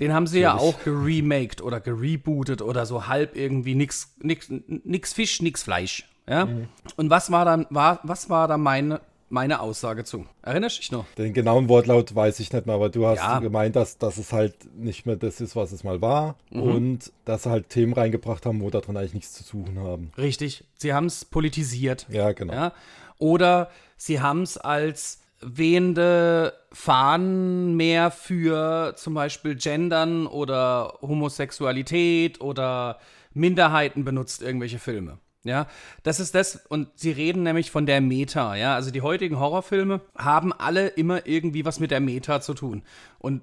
den 0.00 0.12
haben 0.12 0.26
sie 0.26 0.40
ja 0.40 0.54
auch 0.54 0.82
geremaked 0.82 1.62
oder 1.62 1.78
gerebootet 1.78 2.62
oder 2.62 2.84
so 2.84 3.06
halb 3.06 3.36
irgendwie 3.36 3.74
nix, 3.76 4.14
nix, 4.18 4.48
nix 4.50 5.12
Fisch, 5.12 5.40
nix 5.40 5.62
Fleisch. 5.62 6.09
Ja? 6.30 6.48
Und 6.96 7.10
was 7.10 7.30
war 7.30 7.44
dann, 7.44 7.66
war, 7.70 8.00
was 8.02 8.30
war 8.30 8.48
da 8.48 8.56
mein, 8.56 8.98
meine 9.28 9.60
Aussage 9.60 10.04
zu. 10.04 10.26
Erinnerst 10.42 10.76
du 10.76 10.80
dich 10.80 10.92
noch? 10.92 11.04
Den 11.18 11.32
genauen 11.34 11.68
Wortlaut 11.68 12.14
weiß 12.14 12.40
ich 12.40 12.52
nicht 12.52 12.66
mehr, 12.66 12.74
aber 12.74 12.88
du 12.88 13.06
hast 13.06 13.18
Ja. 13.18 13.38
gemeint, 13.38 13.76
dass, 13.76 13.98
dass 13.98 14.16
es 14.18 14.32
halt 14.32 14.54
nicht 14.76 15.06
mehr 15.06 15.16
das 15.16 15.40
ist, 15.40 15.54
was 15.56 15.72
es 15.72 15.84
mal 15.84 16.00
war 16.00 16.36
und 16.50 17.12
dass 17.24 17.44
sie 17.44 17.50
halt 17.50 17.68
Themen 17.68 17.92
reingebracht 17.92 18.46
haben, 18.46 18.60
wo 18.60 18.70
daran 18.70 18.96
eigentlich 18.96 19.14
nichts 19.14 19.32
zu 19.34 19.44
suchen 19.44 19.78
haben. 19.78 20.10
Richtig. 20.16 20.64
Sie 20.78 20.92
haben 20.92 21.06
es 21.06 21.24
politisiert. 21.24 22.06
Ja, 22.10 22.32
genau. 22.32 22.52
Ja? 22.52 22.72
Oder 23.18 23.70
sie 23.96 24.20
haben 24.20 24.42
es 24.42 24.56
als 24.56 25.20
wehende 25.42 26.52
Fahnen 26.72 27.76
mehr 27.76 28.10
für 28.10 28.94
zum 28.96 29.14
Beispiel 29.14 29.54
Gendern 29.56 30.26
oder 30.26 30.94
Homosexualität 31.02 32.40
oder 32.40 32.98
Minderheiten 33.32 34.04
benutzt, 34.04 34.42
irgendwelche 34.42 34.78
Filme. 34.78 35.18
Ja, 35.42 35.66
das 36.02 36.20
ist 36.20 36.34
das, 36.34 36.66
und 36.68 36.88
sie 36.96 37.12
reden 37.12 37.42
nämlich 37.42 37.70
von 37.70 37.86
der 37.86 38.02
Meta, 38.02 38.56
ja, 38.56 38.74
also 38.74 38.90
die 38.90 39.00
heutigen 39.00 39.38
Horrorfilme 39.38 40.02
haben 40.16 40.52
alle 40.52 40.88
immer 40.88 41.26
irgendwie 41.26 41.64
was 41.64 41.80
mit 41.80 41.90
der 41.90 42.00
Meta 42.00 42.42
zu 42.42 42.52
tun. 42.52 42.82
Und 43.18 43.42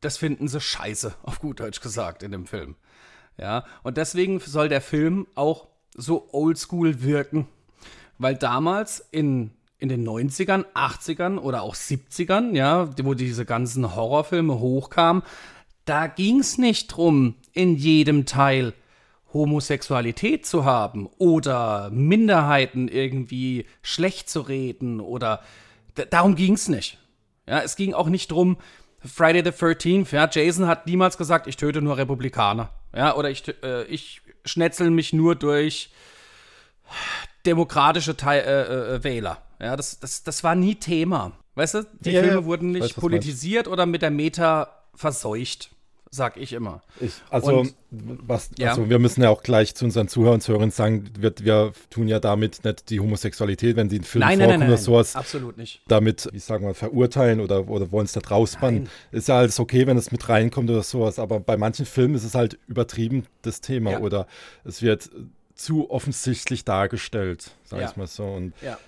das 0.00 0.18
finden 0.18 0.46
sie 0.46 0.60
scheiße, 0.60 1.14
auf 1.22 1.40
gut 1.40 1.58
Deutsch 1.58 1.80
gesagt, 1.80 2.22
in 2.22 2.30
dem 2.30 2.46
Film. 2.46 2.76
Ja, 3.38 3.64
und 3.82 3.96
deswegen 3.96 4.38
soll 4.38 4.68
der 4.68 4.80
Film 4.80 5.26
auch 5.34 5.66
so 5.94 6.28
oldschool 6.32 7.02
wirken. 7.02 7.48
Weil 8.18 8.36
damals 8.36 9.04
in, 9.10 9.50
in 9.78 9.88
den 9.88 10.06
90ern, 10.06 10.64
80ern 10.74 11.38
oder 11.38 11.62
auch 11.62 11.74
70ern, 11.74 12.54
ja, 12.54 12.88
wo 13.02 13.14
diese 13.14 13.44
ganzen 13.44 13.96
Horrorfilme 13.96 14.60
hochkamen, 14.60 15.22
da 15.86 16.06
ging 16.06 16.38
es 16.38 16.58
nicht 16.58 16.88
drum, 16.88 17.34
in 17.52 17.74
jedem 17.74 18.26
Teil 18.26 18.74
Homosexualität 19.32 20.46
zu 20.46 20.64
haben 20.64 21.08
oder 21.18 21.90
Minderheiten 21.90 22.88
irgendwie 22.88 23.66
schlecht 23.82 24.28
zu 24.28 24.40
reden 24.40 25.00
oder 25.00 25.42
darum 26.10 26.34
ging 26.34 26.54
es 26.54 26.68
nicht. 26.68 26.98
Ja, 27.48 27.60
es 27.60 27.76
ging 27.76 27.94
auch 27.94 28.08
nicht 28.08 28.30
drum, 28.30 28.56
Friday 29.04 29.42
the 29.44 29.50
13th, 29.50 30.14
ja, 30.14 30.28
Jason 30.30 30.68
hat 30.68 30.86
niemals 30.86 31.18
gesagt, 31.18 31.46
ich 31.48 31.56
töte 31.56 31.82
nur 31.82 31.96
Republikaner. 31.96 32.70
Ja, 32.94 33.16
oder 33.16 33.30
ich, 33.30 33.42
äh, 33.62 33.84
ich 33.84 34.22
schnetzel 34.44 34.90
mich 34.90 35.12
nur 35.12 35.34
durch 35.34 35.90
demokratische 37.46 38.16
Teil, 38.16 38.42
äh, 38.42 38.94
äh, 38.96 39.04
Wähler. 39.04 39.38
Ja, 39.60 39.76
das, 39.76 39.98
das, 39.98 40.22
das 40.22 40.44
war 40.44 40.54
nie 40.54 40.76
Thema. 40.76 41.32
Weißt 41.54 41.74
du, 41.74 41.86
die 42.00 42.12
Ja, 42.12 42.20
Filme 42.20 42.40
ja. 42.40 42.44
wurden 42.44 42.70
nicht 42.72 42.82
Weiß, 42.82 42.94
politisiert 42.94 43.68
oder 43.68 43.86
mit 43.86 44.02
der 44.02 44.10
Meta 44.10 44.68
verseucht, 44.94 45.70
sag 46.14 46.36
ich 46.36 46.52
immer. 46.52 46.82
Ich, 47.00 47.14
also, 47.30 47.60
Und- 47.60 47.74
was, 47.90 48.50
Ja. 48.58 48.70
also, 48.70 48.90
wir 48.90 48.98
müssen 48.98 49.22
ja 49.22 49.30
auch 49.30 49.42
gleich 49.42 49.74
zu 49.74 49.86
unseren 49.86 50.08
Zuhörern 50.08 50.34
und 50.34 50.40
Zuhörern 50.42 50.70
sagen, 50.70 51.10
wir, 51.18 51.32
wir 51.40 51.72
tun 51.88 52.06
ja 52.06 52.20
damit 52.20 52.64
nicht 52.64 52.90
die 52.90 53.00
Homosexualität, 53.00 53.76
wenn 53.76 53.88
die 53.88 53.96
in 53.96 54.04
Filmen 54.04 54.28
Nein, 54.28 54.38
nein, 54.38 54.38
nein, 54.38 54.48
vorkommen 54.48 54.60
nein, 54.60 54.68
oder 54.74 54.78
sowas, 54.82 55.16
absolut 55.16 55.56
nicht. 55.56 55.80
damit, 55.88 56.28
wie 56.32 56.38
sagen 56.38 56.66
wir, 56.66 56.74
verurteilen 56.74 57.40
oder, 57.40 57.66
oder 57.68 57.90
wollen 57.90 58.04
es 58.04 58.12
da 58.12 58.20
rausbannen. 58.20 58.82
Nein. 58.84 58.92
Ist 59.10 59.28
ja 59.28 59.38
alles 59.38 59.58
okay, 59.58 59.86
wenn 59.86 59.96
es 59.96 60.12
mit 60.12 60.28
reinkommt 60.28 60.68
oder 60.70 60.82
sowas, 60.82 61.18
aber 61.18 61.40
bei 61.40 61.56
manchen 61.56 61.86
Filmen 61.86 62.14
ist 62.14 62.24
es 62.24 62.34
halt 62.34 62.58
übertrieben, 62.68 63.24
das 63.40 63.62
Thema, 63.62 63.92
Ja. 63.92 64.00
oder 64.00 64.26
es 64.64 64.82
wird 64.82 65.10
zu 65.54 65.90
offensichtlich 65.90 66.64
dargestellt, 66.66 67.52
sag 67.64 67.80
Ja. 67.80 67.88
ich 67.90 67.96
mal 67.96 68.06
so. 68.06 68.24
Und 68.26 68.52
Ja. 68.62 68.78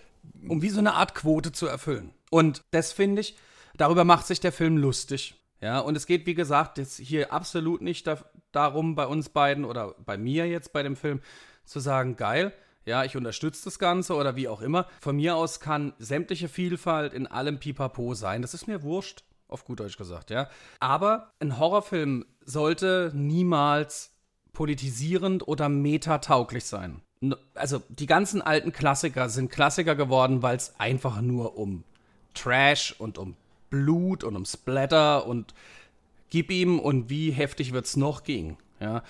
Um 0.49 0.61
wie 0.63 0.71
so 0.71 0.79
eine 0.79 0.93
Art 0.95 1.15
Quote 1.15 1.53
zu 1.53 1.67
erfüllen. 1.67 2.11
Und 2.31 2.63
das 2.71 2.93
finde 2.93 3.21
ich, 3.23 3.37
darüber 3.77 4.05
macht 4.05 4.27
sich 4.27 4.41
der 4.41 4.53
Film 4.53 4.77
lustig. 4.77 5.35
Ja, 5.65 5.79
und 5.79 5.97
es 5.97 6.05
geht, 6.05 6.27
wie 6.27 6.35
gesagt, 6.35 6.77
jetzt 6.77 6.99
hier 6.99 7.33
absolut 7.33 7.81
nicht 7.81 8.07
da, 8.07 8.19
darum, 8.53 8.95
bei 8.95 9.07
uns 9.07 9.31
beiden 9.31 9.65
oder 9.65 9.95
bei 10.05 10.19
mir 10.19 10.47
jetzt 10.47 10.75
bei 10.75 10.83
dem 10.83 10.95
Film 10.95 11.23
zu 11.65 11.81
sagen, 11.81 12.17
geil, 12.17 12.53
ja, 12.85 13.03
ich 13.03 13.17
unterstütze 13.17 13.65
das 13.65 13.79
Ganze 13.79 14.15
oder 14.15 14.37
wie 14.37 14.47
auch 14.47 14.61
immer. 14.61 14.87
Von 15.01 15.17
mir 15.17 15.37
aus 15.37 15.61
kann 15.61 15.95
sämtliche 15.99 16.51
Vielfalt 16.51 17.15
in 17.15 17.27
allem 17.27 17.61
Pipapo 17.61 18.13
sein. 18.13 18.43
Das 18.43 18.53
ist 18.53 18.67
mir 18.67 18.83
wurscht, 18.83 19.25
auf 19.49 19.65
gut 19.65 19.81
Deutsch 19.81 19.97
gesagt, 19.97 20.29
ja. 20.29 20.51
Aber 20.81 21.33
ein 21.41 21.59
Horrorfilm 21.59 22.27
sollte 22.45 23.11
niemals 23.15 24.13
politisierend 24.53 25.49
oder 25.49 25.71
metatauglich 25.71 26.67
sein. 26.67 27.01
Also 27.55 27.81
die 27.89 28.07
ganzen 28.07 28.43
alten 28.43 28.71
Klassiker 28.71 29.31
sind 29.31 29.51
Klassiker 29.51 29.95
geworden, 29.95 30.43
weil 30.43 30.59
es 30.59 30.79
einfach 30.79 31.23
nur 31.23 31.57
um 31.57 31.85
Trash 32.35 32.95
und 32.99 33.17
um 33.17 33.35
Blut 33.75 34.23
und 34.23 34.37
um 34.37 34.45
Splatter 34.45 35.27
und 35.27 35.53
gib 36.31 36.53
ihm 36.53 36.79
und 36.79 37.11
wie 37.11 37.33
heftig 37.33 37.73
wird 37.73 37.87
es 37.87 37.97
noch 37.97 38.23
gehen, 38.23 38.57
ja, 38.79 39.03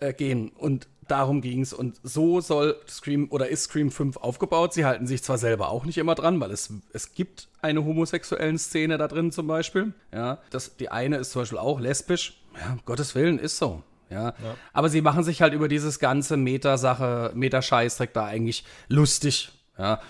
äh, 0.00 0.12
gehen. 0.12 0.50
Und 0.50 0.86
darum 1.08 1.40
ging 1.40 1.62
es. 1.62 1.72
Und 1.72 1.98
so 2.02 2.42
soll 2.42 2.76
Scream 2.86 3.28
oder 3.30 3.48
ist 3.48 3.64
Scream 3.64 3.90
5 3.90 4.18
aufgebaut. 4.18 4.74
Sie 4.74 4.84
halten 4.84 5.06
sich 5.06 5.22
zwar 5.22 5.38
selber 5.38 5.70
auch 5.70 5.86
nicht 5.86 5.96
immer 5.96 6.14
dran, 6.14 6.38
weil 6.40 6.50
es, 6.50 6.70
es 6.92 7.14
gibt 7.14 7.48
eine 7.62 7.86
homosexuellen 7.86 8.58
Szene 8.58 8.98
da 8.98 9.08
drin 9.08 9.32
zum 9.32 9.46
Beispiel. 9.46 9.94
Ja, 10.12 10.38
das, 10.50 10.76
die 10.76 10.90
eine 10.90 11.16
ist 11.16 11.30
zum 11.30 11.42
Beispiel 11.42 11.58
auch 11.58 11.80
lesbisch. 11.80 12.38
Ja, 12.60 12.72
um 12.72 12.80
Gottes 12.84 13.14
Willen, 13.14 13.38
ist 13.38 13.56
so. 13.56 13.82
Ja. 14.10 14.34
Aber 14.74 14.90
sie 14.90 15.00
machen 15.00 15.24
sich 15.24 15.40
halt 15.40 15.54
über 15.54 15.68
dieses 15.68 15.98
ganze 15.98 16.36
Meta-Sache, 16.36 17.32
Meta-Scheißdreck 17.34 18.12
da 18.12 18.26
eigentlich 18.26 18.64
lustig. 18.88 19.52
Ja. 19.78 20.00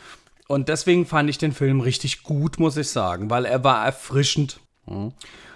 Und 0.48 0.68
deswegen 0.68 1.06
fand 1.06 1.28
ich 1.28 1.38
den 1.38 1.52
Film 1.52 1.80
richtig 1.80 2.22
gut, 2.22 2.58
muss 2.58 2.76
ich 2.76 2.88
sagen, 2.88 3.30
weil 3.30 3.44
er 3.44 3.64
war 3.64 3.84
erfrischend. 3.84 4.60
Mhm. 4.86 5.12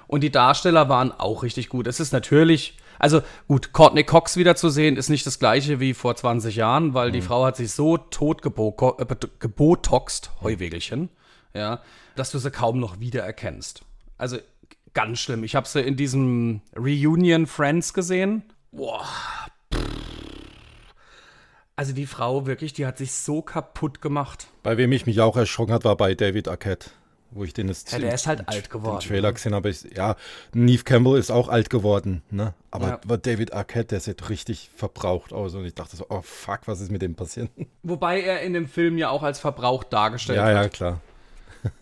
Und 0.06 0.22
die 0.22 0.32
Darsteller 0.32 0.88
waren 0.88 1.12
auch 1.12 1.44
richtig 1.44 1.68
gut. 1.68 1.86
Es 1.86 2.00
ist 2.00 2.12
natürlich, 2.12 2.76
also 2.98 3.22
gut, 3.46 3.72
Courtney 3.72 4.02
Cox 4.02 4.36
wieder 4.36 4.56
zu 4.56 4.68
sehen, 4.68 4.96
ist 4.96 5.08
nicht 5.08 5.24
das 5.24 5.38
gleiche 5.38 5.78
wie 5.78 5.94
vor 5.94 6.16
20 6.16 6.56
Jahren, 6.56 6.94
weil 6.94 7.12
die 7.12 7.22
Frau 7.22 7.44
hat 7.44 7.56
sich 7.56 7.70
so 7.70 7.96
tot 7.96 8.42
gebo 8.42 8.96
äh, 8.98 9.06
gebotoxt, 9.38 10.32
Heuwegelchen, 10.42 11.10
ja, 11.54 11.80
dass 12.16 12.32
du 12.32 12.38
sie 12.38 12.50
kaum 12.50 12.80
noch 12.80 12.98
wiedererkennst. 12.98 13.82
Also 14.18 14.38
ganz 14.94 15.20
schlimm. 15.20 15.44
Ich 15.44 15.54
habe 15.54 15.68
sie 15.68 15.80
in 15.80 15.96
diesem 15.96 16.62
Reunion 16.76 17.46
Friends 17.46 17.94
gesehen. 17.94 18.42
Boah. 18.72 19.06
Also 21.80 21.94
die 21.94 22.04
Frau 22.04 22.44
wirklich, 22.44 22.74
die 22.74 22.84
hat 22.84 22.98
sich 22.98 23.14
so 23.14 23.40
kaputt 23.40 24.02
gemacht. 24.02 24.48
bei 24.62 24.76
wem 24.76 24.92
ich 24.92 25.06
mich 25.06 25.22
auch 25.22 25.34
erschrocken 25.34 25.72
hat, 25.72 25.82
war 25.82 25.96
bei 25.96 26.14
David 26.14 26.46
Arquette, 26.46 26.90
wo 27.30 27.42
ich 27.42 27.54
den 27.54 27.68
jetzt 27.68 27.90
Ja, 27.90 27.98
der 27.98 28.12
ist 28.12 28.26
halt 28.26 28.46
alt 28.48 28.68
geworden, 28.68 28.98
Den 29.00 29.08
Trailer 29.08 29.32
gesehen 29.32 29.54
habe. 29.54 29.70
Ich, 29.70 29.84
ja, 29.96 30.16
Neve 30.52 30.84
Campbell 30.84 31.18
ist 31.18 31.30
auch 31.30 31.48
alt 31.48 31.70
geworden, 31.70 32.20
ne? 32.30 32.52
Aber, 32.70 33.00
Ja. 33.08 33.16
David 33.16 33.54
Arquette, 33.54 33.86
der 33.86 34.00
sieht 34.00 34.28
richtig 34.28 34.70
verbraucht 34.76 35.32
aus 35.32 35.54
und 35.54 35.64
ich 35.64 35.74
dachte 35.74 35.96
so, 35.96 36.04
oh 36.10 36.20
fuck, 36.20 36.60
was 36.66 36.82
ist 36.82 36.90
mit 36.90 37.00
dem 37.00 37.14
passiert? 37.14 37.48
Wobei 37.82 38.20
er 38.20 38.42
in 38.42 38.52
dem 38.52 38.68
Film 38.68 38.98
ja 38.98 39.08
auch 39.08 39.22
als 39.22 39.40
verbraucht 39.40 39.90
dargestellt 39.90 40.36
ja, 40.36 40.48
wird. 40.48 40.56
ja, 40.56 40.68
klar. 40.68 41.00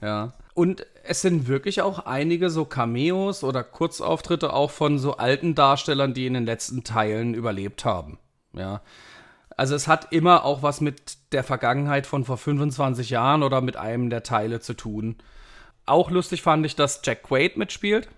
Ja. 0.00 0.32
Und 0.54 0.87
es 1.02 1.22
sind 1.22 1.48
wirklich 1.48 1.82
auch 1.82 2.06
einige 2.06 2.50
so 2.50 2.64
Cameos 2.64 3.42
oder 3.42 3.64
Kurzauftritte 3.64 4.52
auch 4.52 4.70
von 4.70 5.00
so 5.00 5.16
alten 5.16 5.56
Darstellern, 5.56 6.14
die 6.14 6.28
in 6.28 6.34
den 6.34 6.46
letzten 6.46 6.84
Teilen 6.84 7.34
überlebt 7.34 7.84
haben. 7.84 8.20
Ja. 8.52 8.80
Also 9.58 9.74
es 9.74 9.88
hat 9.88 10.12
immer 10.12 10.44
auch 10.44 10.62
was 10.62 10.80
mit 10.80 11.18
der 11.32 11.42
Vergangenheit 11.42 12.06
von 12.06 12.24
vor 12.24 12.38
25 12.38 13.10
Jahren 13.10 13.42
oder 13.42 13.60
mit 13.60 13.76
einem 13.76 14.08
der 14.08 14.22
Teile 14.22 14.60
zu 14.60 14.72
tun. 14.72 15.16
Auch 15.84 16.10
lustig 16.12 16.42
fand 16.42 16.64
ich, 16.64 16.76
dass 16.76 17.00
Jack 17.04 17.24
Quaid 17.24 17.56
mitspielt, 17.56 18.08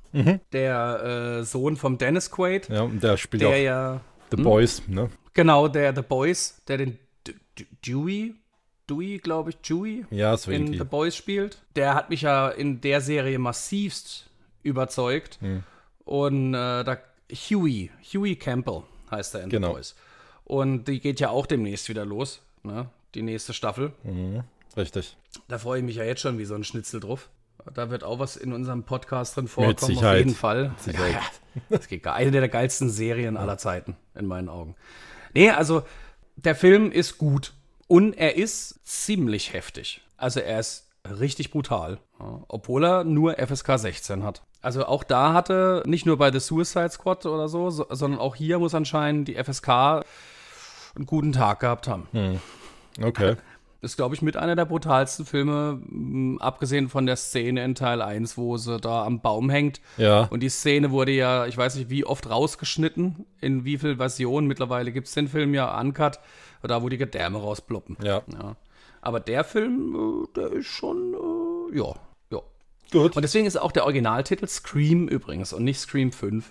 der 0.52 1.38
äh, 1.40 1.44
Sohn 1.44 1.76
vom 1.76 1.96
Dennis 1.96 2.30
Quaid, 2.30 2.68
Ja, 2.68 2.82
und 2.82 3.02
der 3.02 3.16
spielt 3.16 3.42
der 3.42 3.48
auch 3.48 3.54
ja 3.54 4.00
The 4.30 4.36
Boys, 4.42 4.82
ne? 4.86 5.08
genau 5.32 5.66
der 5.68 5.94
The 5.94 6.02
Boys, 6.02 6.60
der 6.68 6.76
den 6.76 6.98
D 7.26 7.34
D 7.58 7.66
Dewey, 7.86 8.34
Dewey, 8.88 9.18
glaube 9.18 9.50
ich, 9.50 9.56
Dewey 9.58 10.04
Ja, 10.10 10.36
so 10.36 10.50
in 10.50 10.62
irgendwie. 10.64 10.78
The 10.78 10.84
Boys 10.84 11.16
spielt. 11.16 11.62
Der 11.74 11.94
hat 11.94 12.10
mich 12.10 12.22
ja 12.22 12.48
in 12.50 12.80
der 12.82 13.00
Serie 13.00 13.38
massivst 13.38 14.28
überzeugt. 14.62 15.38
Hm. 15.40 15.62
Und 16.04 16.54
äh, 16.54 16.84
da 16.84 16.98
Huey, 17.32 17.90
Huey 18.12 18.36
Campbell 18.36 18.82
heißt 19.10 19.36
er 19.36 19.44
in 19.44 19.48
Genau. 19.50 19.68
The 19.68 19.74
Boys. 19.74 19.94
Und 20.50 20.88
die 20.88 20.98
geht 20.98 21.20
ja 21.20 21.30
auch 21.30 21.46
demnächst 21.46 21.88
wieder 21.88 22.04
los, 22.04 22.42
ne? 22.64 22.88
die 23.14 23.22
nächste 23.22 23.52
Staffel. 23.52 23.92
Richtig. 24.76 25.16
Da 25.46 25.58
freue 25.58 25.78
ich 25.78 25.84
mich 25.84 25.94
ja 25.94 26.02
jetzt 26.02 26.22
schon 26.22 26.38
wie 26.38 26.44
so 26.44 26.56
ein 26.56 26.64
Schnitzel 26.64 26.98
drauf. 26.98 27.28
Da 27.72 27.88
wird 27.90 28.02
auch 28.02 28.18
was 28.18 28.36
in 28.36 28.52
unserem 28.52 28.82
Podcast 28.82 29.36
drin 29.36 29.46
vorkommen, 29.46 29.96
auf 29.96 30.16
jeden 30.16 30.34
Fall. 30.34 30.74
Ja, 30.86 31.06
ja. 31.06 31.20
Das 31.68 31.86
geht 31.86 32.02
gar 32.02 32.16
eine 32.16 32.32
der 32.32 32.48
geilsten 32.48 32.90
Serien 32.90 33.36
aller 33.36 33.58
Zeiten, 33.58 33.96
in 34.16 34.26
meinen 34.26 34.48
Augen. 34.48 34.74
Nee, 35.34 35.50
also 35.50 35.84
der 36.34 36.56
Film 36.56 36.90
ist 36.90 37.16
gut 37.16 37.52
und 37.86 38.14
er 38.14 38.34
ist 38.34 38.84
ziemlich 38.84 39.52
heftig. 39.52 40.00
Also 40.16 40.40
er 40.40 40.58
ist 40.58 40.88
richtig 41.08 41.52
brutal, 41.52 41.98
obwohl 42.48 42.84
er 42.84 43.04
nur 43.04 43.34
FSK 43.34 43.78
16 43.78 44.24
hat. 44.24 44.42
Also 44.62 44.84
auch 44.84 45.04
da 45.04 45.32
hatte, 45.32 45.84
nicht 45.86 46.06
nur 46.06 46.18
bei 46.18 46.32
The 46.32 46.40
Suicide 46.40 46.90
Squad 46.90 47.24
oder 47.24 47.48
so 47.48 47.70
sondern 47.70 48.18
auch 48.18 48.34
hier 48.34 48.58
muss 48.58 48.74
anscheinend 48.74 49.28
die 49.28 49.36
FSK 49.36 50.02
einen 50.94 51.06
guten 51.06 51.32
Tag 51.32 51.60
gehabt 51.60 51.88
haben. 51.88 52.08
Okay. 53.00 53.36
Ist, 53.82 53.96
glaube 53.96 54.14
ich, 54.14 54.20
mit 54.20 54.36
einer 54.36 54.56
der 54.56 54.66
brutalsten 54.66 55.24
Filme, 55.24 55.80
mh, 55.88 56.42
abgesehen 56.42 56.90
von 56.90 57.06
der 57.06 57.16
Szene 57.16 57.64
in 57.64 57.74
Teil 57.74 58.02
1, 58.02 58.36
wo 58.36 58.58
sie 58.58 58.78
da 58.78 59.06
am 59.06 59.22
Baum 59.22 59.48
hängt. 59.48 59.80
Ja. 59.96 60.24
Und 60.24 60.40
die 60.40 60.50
Szene 60.50 60.90
wurde 60.90 61.12
ja, 61.12 61.46
ich 61.46 61.56
weiß 61.56 61.76
nicht, 61.76 61.88
wie 61.88 62.04
oft 62.04 62.28
rausgeschnitten, 62.28 63.24
in 63.40 63.64
wie 63.64 63.78
viel 63.78 63.96
Versionen. 63.96 64.46
Mittlerweile 64.46 64.92
gibt 64.92 65.06
es 65.06 65.14
den 65.14 65.28
Film 65.28 65.54
ja 65.54 65.80
uncut, 65.80 66.20
da 66.62 66.82
wo 66.82 66.90
die 66.90 66.98
Gedärme 66.98 67.38
rausploppen. 67.38 67.96
Ja. 68.02 68.20
ja. 68.30 68.56
Aber 69.00 69.18
der 69.18 69.44
Film, 69.44 70.26
äh, 70.26 70.28
der 70.36 70.52
ist 70.52 70.66
schon, 70.66 71.14
äh, 71.72 71.78
ja, 71.78 71.94
ja. 72.30 72.40
Gut. 72.92 73.16
Und 73.16 73.22
deswegen 73.22 73.46
ist 73.46 73.56
auch 73.58 73.72
der 73.72 73.84
Originaltitel 73.84 74.46
Scream 74.46 75.08
übrigens 75.08 75.54
und 75.54 75.64
nicht 75.64 75.80
Scream 75.80 76.12
5. 76.12 76.50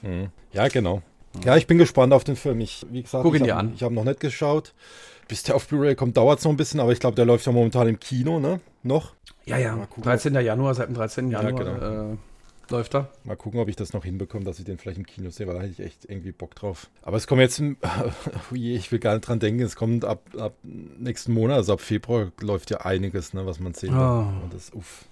Ja, 0.51 0.67
genau. 0.67 1.03
Ja, 1.45 1.55
ich 1.57 1.67
bin 1.67 1.77
gespannt 1.77 2.13
auf 2.13 2.23
den 2.23 2.35
Film. 2.35 2.59
Ich, 2.59 2.85
wie 2.89 3.03
gesagt, 3.03 3.23
Guck 3.23 3.33
ihn 3.35 3.41
ich 3.41 3.47
dir 3.47 3.55
hab- 3.55 3.59
an. 3.59 3.73
Ich 3.75 3.83
habe 3.83 3.93
noch 3.93 4.03
nicht 4.03 4.19
geschaut. 4.19 4.73
Bis 5.27 5.43
der 5.43 5.55
auf 5.55 5.67
Blu-ray 5.67 5.93
kommt, 5.93 6.17
dauert 6.17 6.39
es 6.39 6.45
noch 6.45 6.51
ein 6.51 6.57
bisschen, 6.57 6.79
aber 6.79 6.91
ich 6.91 6.99
glaube, 6.99 7.15
der 7.15 7.25
läuft 7.25 7.45
ja 7.45 7.51
momentan 7.51 7.87
im 7.87 7.99
Kino, 7.99 8.39
ne? 8.39 8.59
Noch. 8.81 9.13
Ja, 9.45 9.57
ja. 9.57 9.75
gucken, 9.75 10.03
13. 10.03 10.33
Januar, 10.33 10.73
seit 10.73 10.87
dem 10.87 10.95
13. 10.95 11.29
Januar 11.29 11.53
genau. 11.53 12.13
äh, 12.13 12.17
läuft 12.71 12.95
er. 12.95 13.09
Mal 13.25 13.35
gucken, 13.35 13.59
ob 13.59 13.67
ich 13.69 13.75
das 13.75 13.93
noch 13.93 14.03
hinbekomme, 14.03 14.43
dass 14.43 14.57
ich 14.57 14.65
den 14.65 14.79
vielleicht 14.79 14.97
im 14.97 15.05
Kino 15.05 15.29
sehe, 15.29 15.45
weil 15.47 15.55
da 15.55 15.61
hätte 15.61 15.73
ich 15.73 15.79
echt 15.81 16.05
irgendwie 16.05 16.31
Bock 16.31 16.55
drauf. 16.55 16.89
Aber 17.03 17.17
es 17.17 17.27
kommt 17.27 17.41
jetzt, 17.41 17.61
oh 17.61 18.55
ich 18.55 18.91
will 18.91 18.97
gar 18.97 19.13
nicht 19.13 19.27
dran 19.27 19.39
denken, 19.39 19.61
es 19.61 19.75
kommt 19.75 20.03
ab, 20.03 20.23
ab 20.35 20.53
nächsten 20.63 21.31
Monat, 21.33 21.57
also 21.57 21.73
ab 21.73 21.81
Februar 21.81 22.31
läuft 22.41 22.71
ja 22.71 22.77
einiges, 22.77 23.33
ne, 23.35 23.45
was 23.45 23.59
man 23.59 23.75
sehen 23.75 23.93
kann. 23.93 24.39
Oh. 24.39 24.43
Und 24.45 24.53
das, 24.53 24.73
uff. 24.73 25.05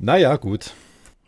Naja, 0.00 0.36
gut. 0.36 0.72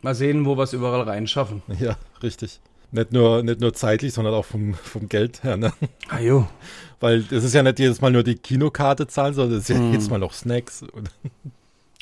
Mal 0.01 0.15
sehen, 0.15 0.45
wo 0.45 0.57
wir 0.57 0.63
es 0.63 0.73
überall 0.73 1.01
reinschaffen. 1.01 1.61
Ja, 1.79 1.97
richtig. 2.21 2.59
Nicht 2.91 3.11
nur, 3.11 3.43
nicht 3.43 3.59
nur 3.61 3.73
zeitlich, 3.73 4.13
sondern 4.13 4.33
auch 4.33 4.45
vom, 4.45 4.73
vom 4.73 5.07
Geld 5.09 5.43
her, 5.43 5.57
ne? 5.57 5.71
Ah, 6.09 6.19
jo. 6.19 6.47
Weil 6.99 7.23
es 7.31 7.43
ist 7.43 7.53
ja 7.53 7.61
nicht 7.63 7.79
jedes 7.79 8.01
Mal 8.01 8.11
nur 8.11 8.23
die 8.23 8.35
Kinokarte 8.35 9.07
zahlen, 9.07 9.33
sondern 9.33 9.57
es 9.59 9.69
ist 9.69 9.75
ja 9.75 9.81
Hm. 9.81 9.91
jedes 9.91 10.09
Mal 10.09 10.17
noch 10.19 10.33
Snacks. 10.33 10.83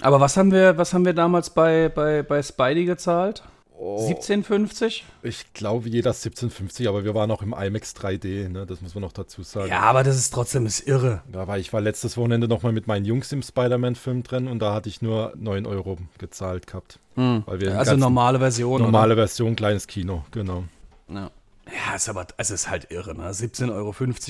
Aber 0.02 0.20
was 0.20 0.38
haben 0.38 0.52
wir, 0.52 0.78
was 0.78 0.94
haben 0.94 1.06
wir 1.06 1.14
damals 1.14 1.50
bei, 1.50 1.90
bei, 1.90 2.24
bei 2.24 2.42
Spidey 2.42 2.86
gezahlt? 2.86 3.44
Oh. 3.80 4.10
17,50? 4.10 5.02
ich 5.22 5.54
glaube, 5.54 5.88
jeder 5.88 6.10
17,50, 6.10 6.90
aber 6.90 7.04
wir 7.04 7.14
waren 7.14 7.30
auch 7.30 7.44
im 7.44 7.54
IMAX 7.54 7.96
3D, 7.96 8.50
ne? 8.50 8.66
Das 8.66 8.82
muss 8.82 8.96
man 8.96 9.04
noch 9.04 9.12
dazu 9.12 9.44
sagen. 9.44 9.70
Ja, 9.70 9.82
aber 9.82 10.04
das 10.04 10.18
ist 10.18 10.34
trotzdem 10.34 10.66
ist 10.66 10.88
irre. 10.88 11.22
Ja, 11.32 11.48
weil 11.48 11.62
ich 11.62 11.74
war 11.74 11.82
letztes 11.82 12.18
Wochenende 12.18 12.48
nochmal 12.48 12.72
mit 12.72 12.88
meinen 12.88 13.06
Jungs 13.06 13.32
im 13.34 13.44
Spider-Man-Film 13.44 14.24
drin 14.24 14.48
und 14.48 14.60
da 14.60 14.74
hatte 14.74 14.90
ich 14.90 15.04
nur 15.04 15.32
9 15.38 15.68
Euro 15.68 16.00
gezahlt 16.18 16.66
gehabt. 16.66 17.00
Weil 17.16 17.44
wir 17.60 17.70
den 17.70 17.78
Also 17.78 17.96
normale 17.98 18.40
Version. 18.40 18.82
normale 18.82 19.14
Version, 19.16 19.56
kleines 19.56 19.86
Kino, 19.86 20.24
genau. 20.32 20.64
Ja. 21.10 21.32
ja, 21.66 21.96
ist 21.96 22.10
aber, 22.10 22.28
es 22.38 22.52
ist 22.52 22.70
halt 22.70 22.92
irre, 22.92 23.16
ne? 23.16 23.30
17,50 23.30 23.72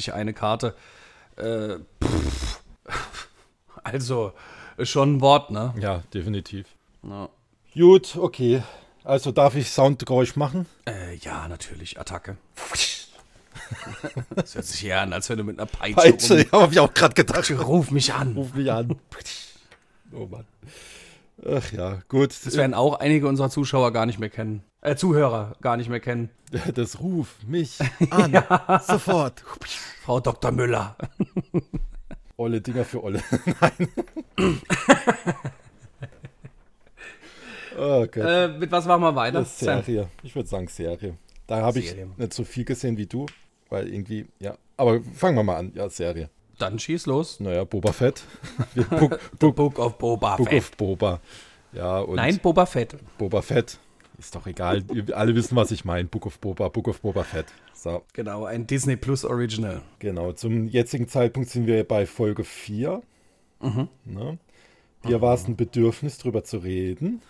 Euro 0.10 0.16
eine 0.16 0.34
Karte. 0.34 0.76
Äh, 1.36 1.78
pff. 2.04 2.62
Also, 3.84 4.34
ist 4.76 4.90
schon 4.90 5.16
ein 5.16 5.22
Wort, 5.22 5.50
ne? 5.50 5.74
Ja, 5.80 6.04
definitiv. 6.14 6.68
Ja. 7.04 7.30
Gut, 7.74 8.18
okay. 8.18 8.62
Also 9.06 9.32
darf 9.32 9.56
ich 9.56 9.72
Soundgeräusch 9.72 10.36
machen? 10.36 10.66
Äh, 10.86 11.16
ja, 11.16 11.48
natürlich, 11.48 11.98
Attacke. 11.98 12.36
Das 14.36 14.56
hört 14.56 14.66
sich 14.66 14.82
ja 14.82 15.02
an, 15.02 15.14
als 15.14 15.30
wenn 15.30 15.38
du 15.38 15.46
mit 15.46 15.58
einer 15.58 15.66
Peitsche, 15.66 15.96
Peitsche, 15.96 16.38
ja, 16.40 16.52
hab 16.52 16.72
ich 16.72 16.80
auch 16.80 16.94
gerade 16.94 17.14
gedacht. 17.14 17.50
Ruf 17.52 17.92
mich 17.92 18.14
an. 18.14 18.34
Ruf 18.34 18.54
mich 18.54 18.70
an. 18.70 18.96
Oh 20.12 20.26
Mann. 20.26 20.46
Ach 21.46 21.72
ja, 21.72 22.00
gut. 22.10 22.36
Das 22.46 22.58
werden 22.58 22.74
auch 22.74 23.00
einige 23.00 23.28
unserer 23.28 23.50
Zuschauer 23.50 23.94
gar 23.94 24.06
nicht 24.06 24.20
mehr 24.20 24.30
kennen. 24.30 24.64
Äh, 24.92 24.96
Zuhörer 24.96 25.56
gar 25.62 25.78
nicht 25.78 25.90
mehr 25.90 26.00
kennen. 26.00 26.30
Das 26.76 27.00
Ruf 27.02 27.36
mich 27.46 27.78
an. 28.10 28.32
Sofort. 28.88 29.44
Frau 30.04 30.20
Dr. 30.20 30.52
Müller. 30.52 30.96
Olle 32.38 32.62
Dinger 32.62 32.86
für 32.86 33.04
Olle. 33.04 33.22
Nein. 33.60 33.90
oh 37.78 38.02
Gott. 38.06 38.16
Äh, 38.18 38.48
mit 38.50 38.72
was 38.72 38.86
machen 38.86 39.02
wir 39.02 39.16
weiter? 39.16 39.40
Das 39.40 39.60
Serie. 39.60 40.08
Ich 40.24 40.36
würde 40.36 40.48
sagen 40.48 40.68
Serie. 40.68 41.18
Da 41.48 41.62
habe 41.62 41.80
ich 41.80 41.96
nicht 42.18 42.34
so 42.34 42.44
viel 42.44 42.64
gesehen 42.66 42.98
wie 42.98 43.08
du, 43.08 43.26
weil 43.70 43.88
irgendwie, 43.92 44.28
ja. 44.40 44.56
Aber 44.78 45.02
fangen 45.16 45.36
wir 45.38 45.44
mal 45.44 45.58
an. 45.58 45.72
Ja, 45.76 45.90
Serie. 45.90 46.30
Dann 46.60 46.80
schieß 46.80 47.06
los. 47.08 47.40
Naja, 47.40 47.64
Boba 47.64 47.92
Fett. 47.92 48.24
Book, 48.90 49.20
The 49.40 49.52
Book 49.52 49.80
of 49.80 49.98
Boba 49.98 50.38
Book 50.38 50.50
Fett. 50.50 50.60
of 50.60 50.72
Boba. 50.78 51.20
Ja, 51.74 52.00
und 52.00 52.16
Nein, 52.16 52.40
Boba 52.40 52.66
Fett. 52.66 52.96
Boba 53.18 53.42
Fett. 53.42 53.80
Ist 54.20 54.34
doch 54.36 54.48
egal. 54.48 54.84
Alle 55.14 55.36
wissen, 55.36 55.56
was 55.56 55.70
ich 55.72 55.86
meine. 55.86 56.08
Book 56.08 56.26
of 56.26 56.40
Boba, 56.40 56.70
Book 56.70 56.88
of 56.88 57.02
Boba 57.02 57.24
Fett. 57.24 57.46
So, 57.74 58.02
Genau, 58.14 58.46
ein 58.46 58.66
Disney 58.66 58.96
Plus 58.96 59.24
Original. 59.24 59.82
genau. 60.00 60.32
Zum 60.32 60.68
jetzigen 60.68 61.08
Zeitpunkt 61.08 61.50
sind 61.50 61.68
wir 61.68 61.84
bei 61.84 62.06
Folge 62.08 62.44
4. 62.44 63.02
Mhm. 63.62 63.88
Ne? 64.06 64.38
Hier 65.06 65.22
war 65.22 65.36
es 65.36 65.48
ein 65.48 65.56
Bedürfnis, 65.56 66.18
drüber 66.18 66.44
zu 66.44 66.58
reden. 66.58 67.22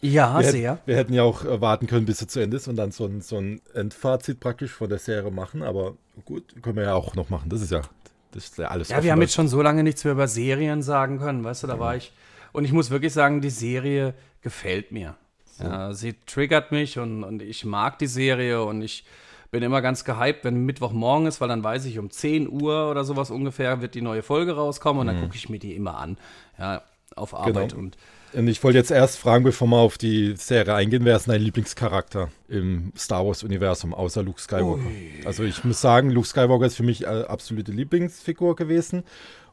Ja, 0.00 0.38
wir, 0.38 0.50
sehr. 0.52 0.72
hätten, 0.74 0.86
wir 0.86 0.96
hätten 0.96 1.12
ja 1.12 1.24
auch 1.24 1.44
äh, 1.44 1.60
warten 1.60 1.88
können, 1.88 2.06
bis 2.06 2.18
sie 2.18 2.28
zu 2.28 2.38
Ende 2.38 2.56
ist 2.56 2.68
und 2.68 2.76
dann 2.76 2.92
so 2.92 3.04
ein, 3.06 3.20
so 3.20 3.36
ein 3.38 3.60
Endfazit 3.74 4.38
praktisch 4.38 4.70
von 4.70 4.88
der 4.88 5.00
Serie 5.00 5.32
machen. 5.32 5.62
Aber 5.62 5.96
gut, 6.24 6.54
können 6.62 6.76
wir 6.76 6.84
ja 6.84 6.94
auch 6.94 7.16
noch 7.16 7.30
machen. 7.30 7.50
Das 7.50 7.60
ist 7.60 7.72
ja, 7.72 7.82
das 8.30 8.44
ist 8.44 8.58
ja 8.58 8.68
alles. 8.68 8.90
Ja, 8.90 9.02
wir 9.02 9.10
haben 9.10 9.20
jetzt 9.20 9.34
schon 9.34 9.48
so 9.48 9.60
lange 9.60 9.82
nichts 9.82 10.04
mehr 10.04 10.12
über 10.12 10.28
Serien 10.28 10.82
sagen 10.82 11.18
können, 11.18 11.42
weißt 11.42 11.64
du, 11.64 11.66
da 11.66 11.80
war 11.80 11.96
ich. 11.96 12.12
Und 12.52 12.64
ich 12.64 12.72
muss 12.72 12.90
wirklich 12.90 13.12
sagen, 13.12 13.40
die 13.40 13.50
Serie 13.50 14.14
gefällt 14.40 14.92
mir. 14.92 15.16
Ja, 15.60 15.92
sie 15.92 16.14
triggert 16.26 16.72
mich 16.72 16.98
und, 16.98 17.24
und 17.24 17.42
ich 17.42 17.64
mag 17.64 17.98
die 17.98 18.06
Serie 18.06 18.62
und 18.64 18.82
ich 18.82 19.04
bin 19.50 19.62
immer 19.62 19.80
ganz 19.80 20.04
gehypt, 20.04 20.44
wenn 20.44 20.66
Mittwochmorgen 20.66 21.26
ist, 21.26 21.40
weil 21.40 21.48
dann 21.48 21.64
weiß 21.64 21.86
ich, 21.86 21.98
um 21.98 22.10
10 22.10 22.48
Uhr 22.48 22.90
oder 22.90 23.04
sowas 23.04 23.30
ungefähr 23.30 23.80
wird 23.80 23.94
die 23.94 24.02
neue 24.02 24.22
Folge 24.22 24.56
rauskommen 24.56 25.00
und 25.00 25.06
dann 25.06 25.22
gucke 25.22 25.36
ich 25.36 25.48
mir 25.48 25.58
die 25.58 25.74
immer 25.74 25.96
an. 25.98 26.18
Ja, 26.58 26.82
auf 27.16 27.34
Arbeit. 27.34 27.70
Genau. 27.70 27.82
Und 27.82 27.96
Und 28.34 28.46
ich 28.46 28.62
wollte 28.62 28.76
jetzt 28.76 28.90
erst 28.90 29.18
fragen, 29.18 29.44
bevor 29.44 29.68
wir 29.68 29.78
auf 29.78 29.96
die 29.96 30.36
Serie 30.36 30.74
eingehen, 30.74 31.04
wer 31.04 31.16
ist 31.16 31.28
dein 31.28 31.40
Lieblingscharakter 31.40 32.28
im 32.48 32.92
Star 32.96 33.26
Wars-Universum, 33.26 33.94
außer 33.94 34.22
Luke 34.22 34.40
Skywalker? 34.40 34.84
Also 35.24 35.44
ich 35.44 35.64
muss 35.64 35.80
sagen, 35.80 36.10
Luke 36.10 36.28
Skywalker 36.28 36.66
ist 36.66 36.76
für 36.76 36.82
mich 36.82 37.04
äh, 37.04 37.06
absolute 37.06 37.72
Lieblingsfigur 37.72 38.54
gewesen. 38.54 39.04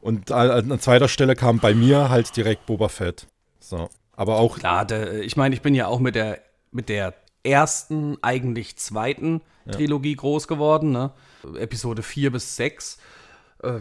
Und 0.02 0.32
an, 0.32 0.72
an 0.72 0.80
zweiter 0.80 1.08
Stelle 1.08 1.36
kam 1.36 1.60
bei 1.60 1.74
mir 1.74 2.10
halt 2.10 2.36
direkt 2.36 2.66
Boba 2.66 2.90
Fett. 2.90 3.28
So. 3.60 3.90
Aber 4.16 4.38
auch, 4.38 4.58
Klar, 4.60 4.86
der, 4.86 5.22
ich 5.22 5.38
meine, 5.38 5.56
ich 5.56 5.62
bin 5.62 5.76
ja 5.76 5.88
auch 5.88 6.00
mit 6.00 6.16
der, 6.16 6.42
mit 6.72 6.90
der 6.90 7.14
ersten, 7.44 8.18
eigentlich 8.22 8.78
zweiten 8.78 9.42
Trilogie 9.72 10.16
groß 10.16 10.48
geworden, 10.48 10.92
ne? 10.92 11.12
Episode 11.58 12.04
4 12.04 12.32
bis 12.32 12.56
6. 12.56 12.98
Äh, 13.64 13.80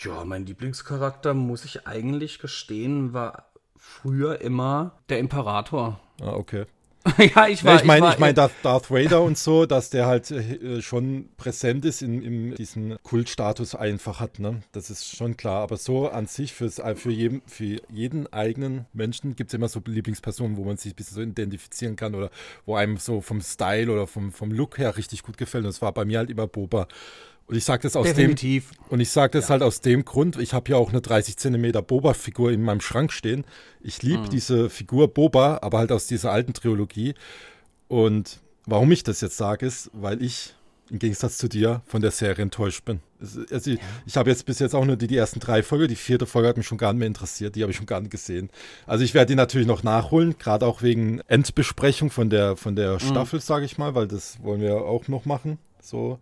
ja, 0.00 0.24
mein 0.24 0.46
Lieblingscharakter, 0.46 1.34
muss 1.34 1.64
ich 1.64 1.86
eigentlich 1.86 2.38
gestehen, 2.38 3.12
war 3.12 3.46
früher 3.76 4.40
immer 4.40 4.92
der 5.08 5.18
Imperator. 5.18 6.00
ah, 6.20 6.32
okay. 6.32 6.64
ja, 7.34 7.48
ich 7.48 7.62
war. 7.64 7.74
Ja, 7.74 7.80
ich 7.80 7.84
meine, 7.84 8.06
war- 8.06 8.12
ich 8.14 8.18
meine 8.18 8.32
Darth, 8.32 8.52
Darth 8.62 8.90
Vader 8.90 9.20
und 9.22 9.36
so, 9.36 9.66
dass 9.66 9.90
der 9.90 10.06
halt 10.06 10.30
äh, 10.30 10.80
schon 10.80 11.28
präsent 11.36 11.84
ist 11.84 12.00
in, 12.00 12.22
in 12.22 12.54
diesem 12.54 12.96
Kultstatus 13.02 13.74
einfach 13.74 14.20
hat, 14.20 14.38
ne? 14.38 14.62
Das 14.72 14.88
ist 14.88 15.14
schon 15.14 15.36
klar. 15.36 15.62
Aber 15.62 15.76
so 15.76 16.08
an 16.08 16.26
sich, 16.26 16.54
fürs, 16.54 16.78
äh, 16.78 16.94
für, 16.94 17.10
jeden, 17.10 17.42
für 17.46 17.78
jeden 17.90 18.32
eigenen 18.32 18.86
Menschen 18.94 19.36
gibt 19.36 19.50
es 19.50 19.54
immer 19.54 19.68
so 19.68 19.82
Lieblingspersonen, 19.84 20.56
wo 20.56 20.64
man 20.64 20.78
sich 20.78 20.92
ein 20.92 20.96
bisschen 20.96 21.14
so 21.16 21.20
identifizieren 21.22 21.96
kann 21.96 22.14
oder 22.14 22.30
wo 22.64 22.74
einem 22.74 22.96
so 22.96 23.20
vom 23.20 23.42
Style 23.42 23.92
oder 23.92 24.06
vom, 24.06 24.32
vom 24.32 24.50
Look 24.50 24.78
her 24.78 24.96
richtig 24.96 25.22
gut 25.22 25.36
gefällt. 25.36 25.64
Und 25.64 25.68
das 25.68 25.82
war 25.82 25.92
bei 25.92 26.06
mir 26.06 26.18
halt 26.18 26.30
immer 26.30 26.46
Boba. 26.46 26.88
Und 27.46 27.56
ich 27.56 27.64
sage 27.64 27.82
das 27.82 27.94
aus 27.94 28.06
dem, 28.06 28.16
Definitiv. 28.16 28.70
und 28.88 29.00
ich 29.00 29.10
sage 29.10 29.38
das 29.38 29.50
halt 29.50 29.62
aus 29.62 29.80
dem 29.82 30.04
Grund, 30.06 30.38
ich 30.38 30.54
habe 30.54 30.70
ja 30.70 30.76
auch 30.76 30.88
eine 30.90 31.02
30 31.02 31.36
Zentimeter 31.36 31.82
Boba-Figur 31.82 32.50
in 32.52 32.62
meinem 32.62 32.80
Schrank 32.80 33.12
stehen. 33.12 33.44
Ich 33.82 34.02
liebe 34.02 34.22
Mhm. 34.22 34.30
diese 34.30 34.70
Figur 34.70 35.08
Boba, 35.12 35.58
aber 35.60 35.78
halt 35.78 35.92
aus 35.92 36.06
dieser 36.06 36.32
alten 36.32 36.54
Trilogie. 36.54 37.14
Und 37.88 38.40
warum 38.66 38.90
ich 38.92 39.02
das 39.02 39.20
jetzt 39.20 39.36
sage, 39.36 39.66
ist, 39.66 39.90
weil 39.92 40.22
ich 40.22 40.54
im 40.90 40.98
Gegensatz 40.98 41.38
zu 41.38 41.48
dir 41.48 41.82
von 41.86 42.02
der 42.02 42.10
Serie 42.10 42.42
enttäuscht 42.42 42.84
bin. 42.84 43.00
Also 43.50 43.70
ich, 43.70 43.78
ich 44.04 44.16
habe 44.18 44.28
jetzt 44.30 44.44
bis 44.44 44.58
jetzt 44.58 44.74
auch 44.74 44.84
nur 44.84 44.96
die, 44.96 45.06
die 45.06 45.16
ersten 45.16 45.40
drei 45.40 45.62
Folgen, 45.62 45.88
die 45.88 45.96
vierte 45.96 46.26
Folge 46.26 46.48
hat 46.48 46.56
mich 46.58 46.66
schon 46.66 46.76
gar 46.78 46.92
nicht 46.92 46.98
mehr 47.00 47.08
interessiert, 47.08 47.56
die 47.56 47.62
habe 47.62 47.70
ich 47.72 47.76
schon 47.76 47.86
gar 47.86 48.00
nicht 48.00 48.10
gesehen. 48.10 48.50
Also 48.86 49.02
ich 49.02 49.14
werde 49.14 49.28
die 49.32 49.34
natürlich 49.34 49.66
noch 49.66 49.82
nachholen, 49.82 50.36
gerade 50.38 50.66
auch 50.66 50.82
wegen 50.82 51.20
Endbesprechung 51.26 52.10
von 52.10 52.28
der, 52.28 52.56
von 52.56 52.72
Mhm. 52.74 52.76
der 52.76 53.00
Staffel, 53.00 53.40
sage 53.40 53.64
ich 53.64 53.78
mal, 53.78 53.94
weil 53.94 54.08
das 54.08 54.42
wollen 54.42 54.60
wir 54.60 54.76
auch 54.76 55.08
noch 55.08 55.24
machen. 55.24 55.58
So 55.80 56.18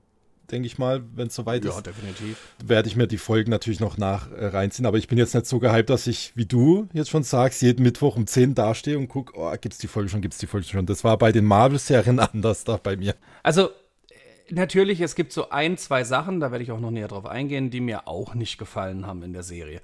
denke 0.50 0.66
ich 0.66 0.78
mal, 0.78 1.02
wenn 1.14 1.28
es 1.28 1.35
soweit 1.35 1.64
Ja, 1.64 1.70
ist 1.76 1.87
definitiv. 1.87 2.37
werde 2.64 2.88
ich 2.88 2.96
mir 2.96 3.07
die 3.07 3.18
Folgen 3.18 3.50
natürlich 3.50 3.81
noch 3.81 3.96
nach 3.96 4.31
äh, 4.31 4.46
reinziehen. 4.46 4.87
Aber 4.87 4.98
ich 4.98 5.09
bin 5.09 5.16
jetzt 5.18 5.35
nicht 5.35 5.46
so 5.46 5.59
gehypt, 5.59 5.88
dass 5.90 6.07
ich, 6.07 6.33
wie 6.35 6.44
du 6.46 6.88
jetzt 6.92 7.11
schon 7.11 7.22
sagst, 7.22 7.62
jeden 7.62 7.83
Mittwoch 7.83 8.16
um 8.16 8.26
10 8.26 8.55
dastehe 8.55 8.98
und 8.98 9.09
gucke, 9.09 9.33
oh, 9.37 9.52
gibt's 9.61 9.78
die 9.78 9.87
Folge 9.88 10.09
schon, 10.11 10.20
gibt's 10.20 10.38
die 10.38 10.46
Folge 10.46 10.66
schon. 10.66 10.85
Das 10.87 11.04
war 11.04 11.16
bei 11.16 11.33
den 11.33 11.44
Marvel-Serien 11.44 12.19
anders 12.21 12.64
da 12.64 12.77
bei 12.77 12.96
mir. 12.96 13.14
Also, 13.42 13.69
äh, 13.69 14.52
natürlich, 14.52 15.00
es 15.00 15.14
gibt 15.14 15.33
so 15.33 15.50
ein, 15.50 15.79
zwei 15.79 16.04
Sachen, 16.04 16.40
da 16.40 16.50
werde 16.50 16.64
ich 16.64 16.73
auch 16.73 16.81
noch 16.81 16.90
näher 16.90 17.08
drauf 17.08 17.27
eingehen, 17.27 17.71
die 17.71 17.81
mir 17.81 18.06
auch 18.08 18.35
nicht 18.35 18.58
gefallen 18.58 19.06
haben 19.06 19.23
in 19.23 19.33
der 19.33 19.42
Serie. 19.44 19.81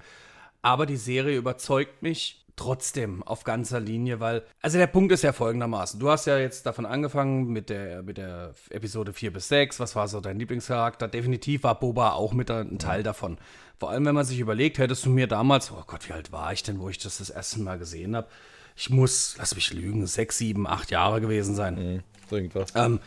Aber 0.61 0.85
die 0.85 0.97
Serie 0.97 1.37
überzeugt 1.37 2.03
mich 2.03 2.45
trotzdem 2.59 3.23
auf 3.23 3.45
ganzer 3.45 3.79
Linie, 3.79 4.19
weil, 4.19 4.43
also 4.61 4.77
der 4.77 4.87
Punkt 4.87 5.13
ist 5.13 5.23
ja 5.23 5.31
folgendermaßen. 5.31 5.97
Du 5.97 6.09
hast 6.09 6.25
ja 6.25 6.37
jetzt 6.37 6.65
davon 6.65 6.85
angefangen 6.85 7.47
mit 7.47 7.69
der, 7.69 8.03
mit 8.03 8.17
der 8.17 8.53
Episode 8.69 9.13
4 9.13 9.31
bis 9.31 9.47
6. 9.47 9.79
Was 9.79 9.95
war 9.95 10.09
so 10.09 10.19
dein 10.19 10.37
Lieblingscharakter? 10.37 11.07
Definitiv 11.07 11.63
war 11.63 11.79
Boba 11.79 12.11
auch 12.11 12.33
mit 12.33 12.51
ein 12.51 12.77
Teil 12.77 13.01
davon. 13.01 13.37
Vor 13.77 13.91
allem, 13.91 14.05
wenn 14.05 14.15
man 14.15 14.25
sich 14.25 14.39
überlegt, 14.39 14.77
hättest 14.77 15.05
du 15.05 15.09
mir 15.09 15.27
damals, 15.27 15.71
oh 15.71 15.83
Gott, 15.87 16.09
wie 16.09 16.13
alt 16.13 16.33
war 16.33 16.51
ich 16.51 16.61
denn, 16.61 16.81
wo 16.81 16.89
ich 16.89 16.97
das 16.97 17.19
das 17.19 17.29
erste 17.29 17.61
Mal 17.61 17.79
gesehen 17.79 18.13
habe? 18.13 18.27
Ich 18.75 18.89
muss, 18.89 19.35
lass 19.37 19.55
mich 19.55 19.71
lügen, 19.73 20.05
sechs, 20.05 20.37
sieben, 20.37 20.67
acht 20.67 20.91
Jahre 20.91 21.21
gewesen 21.21 21.55
sein. 21.55 22.03
So 22.29 22.35
irgendwas. 22.35 22.73
Ähm, 22.75 22.99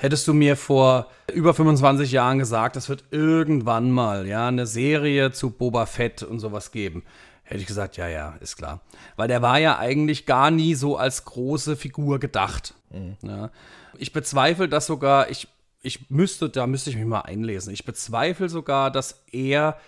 Hättest 0.00 0.26
du 0.28 0.32
mir 0.32 0.56
vor 0.56 1.08
über 1.30 1.52
25 1.52 2.10
Jahren 2.10 2.38
gesagt, 2.38 2.76
es 2.76 2.88
wird 2.88 3.04
irgendwann 3.10 3.90
mal 3.90 4.26
ja 4.26 4.48
eine 4.48 4.66
Serie 4.66 5.30
zu 5.30 5.50
Boba 5.50 5.84
Fett 5.84 6.22
und 6.22 6.38
sowas 6.38 6.72
geben, 6.72 7.02
hätte 7.50 7.60
ich 7.60 7.66
gesagt, 7.66 7.96
ja, 7.96 8.08
ja, 8.08 8.36
ist 8.40 8.56
klar. 8.56 8.80
Weil 9.16 9.28
der 9.28 9.42
war 9.42 9.58
ja 9.58 9.78
eigentlich 9.78 10.24
gar 10.24 10.50
nie 10.50 10.74
so 10.74 10.96
als 10.96 11.24
große 11.24 11.76
Figur 11.76 12.20
gedacht. 12.20 12.74
Mhm. 12.90 13.16
Ja. 13.22 13.50
Ich 13.98 14.12
bezweifle 14.12 14.68
das 14.68 14.86
sogar, 14.86 15.30
ich, 15.30 15.48
ich 15.82 16.10
müsste, 16.10 16.48
da 16.48 16.66
müsste 16.66 16.90
ich 16.90 16.96
mich 16.96 17.06
mal 17.06 17.22
einlesen. 17.22 17.72
Ich 17.72 17.84
bezweifle 17.84 18.48
sogar, 18.48 18.90
dass 18.90 19.24
er 19.32 19.78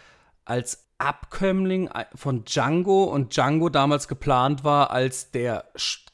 als 0.45 0.85
Abkömmling 0.99 1.89
von 2.15 2.45
Django 2.45 3.05
und 3.05 3.37
Django 3.37 3.69
damals 3.69 4.09
geplant 4.09 4.65
war 4.65 4.91
als 4.91 5.31
der 5.31 5.65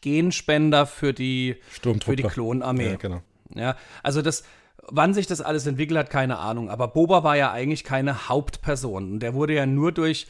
Genspender 0.00 0.86
für 0.86 1.12
die, 1.12 1.56
für 2.04 2.16
die 2.16 2.22
Klonarmee. 2.22 2.90
Ja, 2.90 2.96
genau. 2.96 3.22
Ja, 3.54 3.76
also 4.02 4.22
das, 4.22 4.44
wann 4.82 5.14
sich 5.14 5.26
das 5.26 5.40
alles 5.40 5.66
entwickelt 5.66 5.98
hat, 5.98 6.10
keine 6.10 6.38
Ahnung. 6.38 6.70
Aber 6.70 6.88
Boba 6.88 7.24
war 7.24 7.36
ja 7.36 7.52
eigentlich 7.52 7.84
keine 7.84 8.28
Hauptperson. 8.28 9.12
Und 9.12 9.20
der 9.20 9.34
wurde 9.34 9.54
ja 9.54 9.66
nur 9.66 9.92
durch, 9.92 10.26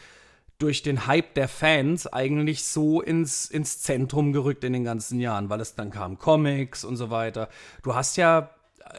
durch 0.59 0.83
den 0.83 1.07
Hype 1.07 1.35
der 1.35 1.49
Fans 1.49 2.07
eigentlich 2.13 2.65
so 2.65 3.01
ins, 3.01 3.47
ins 3.47 3.81
Zentrum 3.81 4.33
gerückt 4.33 4.65
in 4.65 4.73
den 4.73 4.85
ganzen 4.85 5.21
Jahren, 5.21 5.51
weil 5.51 5.61
es 5.61 5.77
dann 5.77 5.91
kam 5.91 6.19
Comics 6.19 6.85
und 6.85 6.97
so 6.97 7.11
weiter. 7.11 7.49
Du 7.83 7.95
hast 7.95 8.17
ja, 8.17 8.51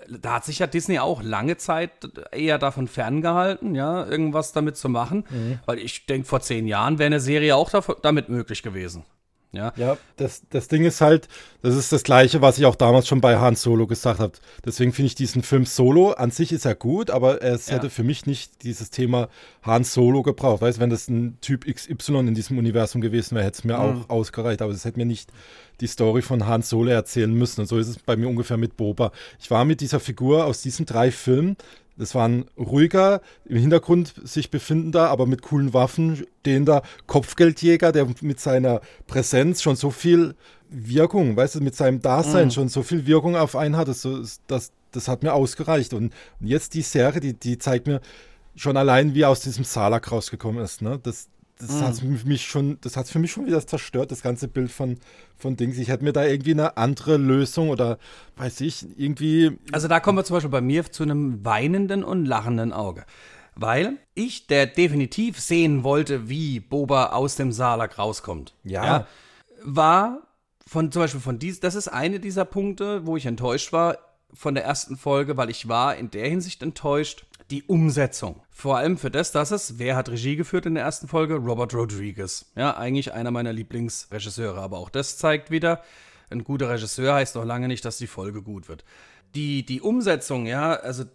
da 0.07 0.35
hat 0.35 0.45
sich 0.45 0.59
ja 0.59 0.67
Disney 0.67 0.99
auch 0.99 1.21
lange 1.21 1.57
Zeit 1.57 1.91
eher 2.31 2.59
davon 2.59 2.87
ferngehalten, 2.87 3.75
ja, 3.75 4.05
irgendwas 4.05 4.53
damit 4.53 4.77
zu 4.77 4.87
machen. 4.87 5.25
Mhm. 5.29 5.59
Weil 5.65 5.79
ich 5.79 6.05
denke, 6.05 6.27
vor 6.27 6.39
zehn 6.39 6.65
Jahren 6.65 6.97
wäre 6.97 7.07
eine 7.07 7.19
Serie 7.19 7.57
auch 7.57 7.69
damit 8.01 8.29
möglich 8.29 8.63
gewesen. 8.63 9.03
Ja, 9.51 9.73
ja 9.77 9.97
das, 10.17 10.43
das 10.51 10.67
Ding 10.67 10.85
ist 10.85 11.01
halt, 11.01 11.27
das 11.63 11.75
ist 11.75 11.91
das 11.91 12.03
Gleiche, 12.03 12.41
was 12.41 12.59
ich 12.59 12.65
auch 12.65 12.75
damals 12.75 13.07
schon 13.07 13.19
bei 13.19 13.37
Han 13.37 13.55
Solo 13.55 13.87
gesagt 13.87 14.19
habe. 14.19 14.33
Deswegen 14.63 14.93
finde 14.93 15.07
ich 15.07 15.15
diesen 15.15 15.41
Film 15.41 15.65
Solo 15.65 16.11
an 16.11 16.29
sich 16.29 16.51
ist 16.51 16.65
er 16.65 16.75
gut, 16.75 17.09
aber 17.09 17.41
es 17.41 17.67
ja. 17.67 17.75
hätte 17.75 17.89
für 17.89 18.03
mich 18.03 18.27
nicht 18.27 18.63
dieses 18.63 18.91
Thema 18.91 19.27
Han 19.63 19.83
Solo 19.83 20.21
gebraucht. 20.21 20.61
Weißt 20.61 20.79
wenn 20.79 20.91
das 20.91 21.07
ein 21.07 21.37
Typ 21.41 21.65
XY 21.65 22.19
in 22.19 22.35
diesem 22.35 22.59
Universum 22.59 23.01
gewesen 23.01 23.35
wäre, 23.35 23.45
hätte 23.45 23.57
es 23.59 23.63
mir 23.63 23.77
mhm. 23.77 24.03
auch 24.03 24.09
ausgereicht. 24.09 24.61
Aber 24.61 24.71
es 24.71 24.85
hätte 24.85 24.99
mir 24.99 25.05
nicht 25.05 25.31
die 25.81 25.87
Story 25.87 26.21
von 26.21 26.45
Han 26.45 26.61
Solo 26.61 26.91
erzählen 26.91 27.33
müssen. 27.33 27.61
Und 27.61 27.67
so 27.67 27.79
ist 27.79 27.87
es 27.87 27.97
bei 27.97 28.15
mir 28.15 28.27
ungefähr 28.27 28.57
mit 28.57 28.77
Boba. 28.77 29.11
Ich 29.39 29.49
war 29.49 29.65
mit 29.65 29.81
dieser 29.81 29.99
Figur 29.99 30.45
aus 30.45 30.61
diesen 30.61 30.85
drei 30.85 31.11
Filmen 31.11 31.57
das 31.99 32.15
war 32.15 32.27
ein 32.27 32.45
ruhiger, 32.57 33.21
im 33.45 33.57
Hintergrund 33.57 34.13
sich 34.23 34.49
befindender, 34.49 35.09
aber 35.09 35.25
mit 35.25 35.41
coolen 35.41 35.73
Waffen 35.73 36.25
stehender 36.39 36.81
Kopfgeldjäger, 37.07 37.91
der 37.91 38.07
mit 38.21 38.39
seiner 38.39 38.81
Präsenz 39.05 39.61
schon 39.61 39.75
so 39.75 39.91
viel 39.91 40.35
Wirkung, 40.69 41.35
weißt 41.35 41.55
du, 41.55 41.61
mit 41.61 41.75
seinem 41.75 42.01
Dasein 42.01 42.45
mhm. 42.45 42.51
schon 42.51 42.69
so 42.69 42.83
viel 42.83 43.05
Wirkung 43.05 43.35
auf 43.35 43.55
einen 43.55 43.75
hat. 43.75 43.89
Das, 43.89 44.07
das, 44.47 44.71
das 44.91 45.07
hat 45.07 45.23
mir 45.23 45.33
ausgereicht. 45.33 45.93
Und 45.93 46.13
jetzt 46.39 46.73
die 46.73 46.83
Serie, 46.83 47.19
die, 47.19 47.33
die 47.33 47.57
zeigt 47.57 47.85
mir 47.87 47.99
schon 48.55 48.77
allein, 48.77 49.13
wie 49.13 49.23
er 49.23 49.29
aus 49.29 49.41
diesem 49.41 49.65
Salak 49.65 50.11
rausgekommen 50.11 50.63
ist. 50.63 50.81
Ne? 50.81 50.99
Das, 51.03 51.27
das 51.59 51.71
mhm. 51.71 51.81
hat 51.81 52.25
mich 52.25 52.45
schon, 52.45 52.77
das 52.81 52.95
hat 52.95 53.07
für 53.07 53.19
mich 53.19 53.31
schon 53.31 53.45
wieder 53.45 53.65
zerstört, 53.65 54.11
das 54.11 54.21
ganze 54.21 54.47
Bild 54.47 54.71
von, 54.71 54.97
von 55.35 55.57
Dings. 55.57 55.77
Ich 55.77 55.89
hätte 55.89 56.05
mir 56.05 56.13
da 56.13 56.25
irgendwie 56.25 56.51
eine 56.51 56.77
andere 56.77 57.17
Lösung 57.17 57.69
oder 57.69 57.99
weiß 58.37 58.61
ich, 58.61 58.85
irgendwie. 58.97 59.57
Also 59.73 59.89
da 59.89 59.99
kommen 59.99 60.17
wir 60.17 60.23
zum 60.23 60.37
Beispiel 60.37 60.49
bei 60.49 60.61
mir 60.61 60.89
zu 60.89 61.03
einem 61.03 61.43
weinenden 61.43 62.03
und 62.03 62.25
lachenden 62.25 62.71
Auge. 62.71 63.05
Weil 63.55 63.97
ich, 64.13 64.47
der 64.47 64.67
definitiv 64.67 65.37
sehen 65.37 65.83
wollte, 65.83 66.29
wie 66.29 66.61
Boba 66.61 67.07
aus 67.07 67.35
dem 67.35 67.51
Salak 67.51 67.99
rauskommt, 67.99 68.55
ja. 68.63 68.85
ja 68.85 69.07
war 69.61 70.21
von 70.65 70.91
zum 70.93 71.01
Beispiel 71.01 71.19
von 71.19 71.39
dies, 71.39 71.59
das 71.59 71.75
ist 71.75 71.89
eine 71.89 72.21
dieser 72.21 72.45
Punkte, 72.45 73.05
wo 73.05 73.17
ich 73.17 73.25
enttäuscht 73.25 73.73
war 73.73 73.97
von 74.33 74.55
der 74.55 74.63
ersten 74.63 74.95
Folge, 74.95 75.35
weil 75.35 75.49
ich 75.49 75.67
war 75.67 75.95
in 75.95 76.11
der 76.11 76.29
Hinsicht 76.29 76.61
enttäuscht, 76.61 77.25
die 77.51 77.63
Umsetzung. 77.63 78.41
Vor 78.51 78.77
allem 78.77 78.97
für 78.97 79.09
das, 79.09 79.31
dass 79.31 79.51
es, 79.51 79.79
wer 79.79 79.95
hat 79.95 80.09
Regie 80.09 80.35
geführt 80.35 80.65
in 80.65 80.75
der 80.75 80.83
ersten 80.83 81.07
Folge? 81.07 81.35
Robert 81.35 81.73
Rodriguez. 81.73 82.45
Ja, 82.55 82.77
eigentlich 82.77 83.13
einer 83.13 83.31
meiner 83.31 83.53
Lieblingsregisseure. 83.53 84.59
Aber 84.59 84.77
auch 84.77 84.89
das 84.89 85.17
zeigt 85.17 85.49
wieder, 85.49 85.81
ein 86.29 86.43
guter 86.43 86.69
Regisseur 86.69 87.15
heißt 87.15 87.35
noch 87.35 87.45
lange 87.45 87.67
nicht, 87.67 87.85
dass 87.85 87.97
die 87.97 88.07
Folge 88.07 88.41
gut 88.41 88.69
wird. 88.69 88.83
Die, 89.35 89.65
die 89.65 89.81
Umsetzung, 89.81 90.45
ja, 90.45 90.73
also 90.73 91.05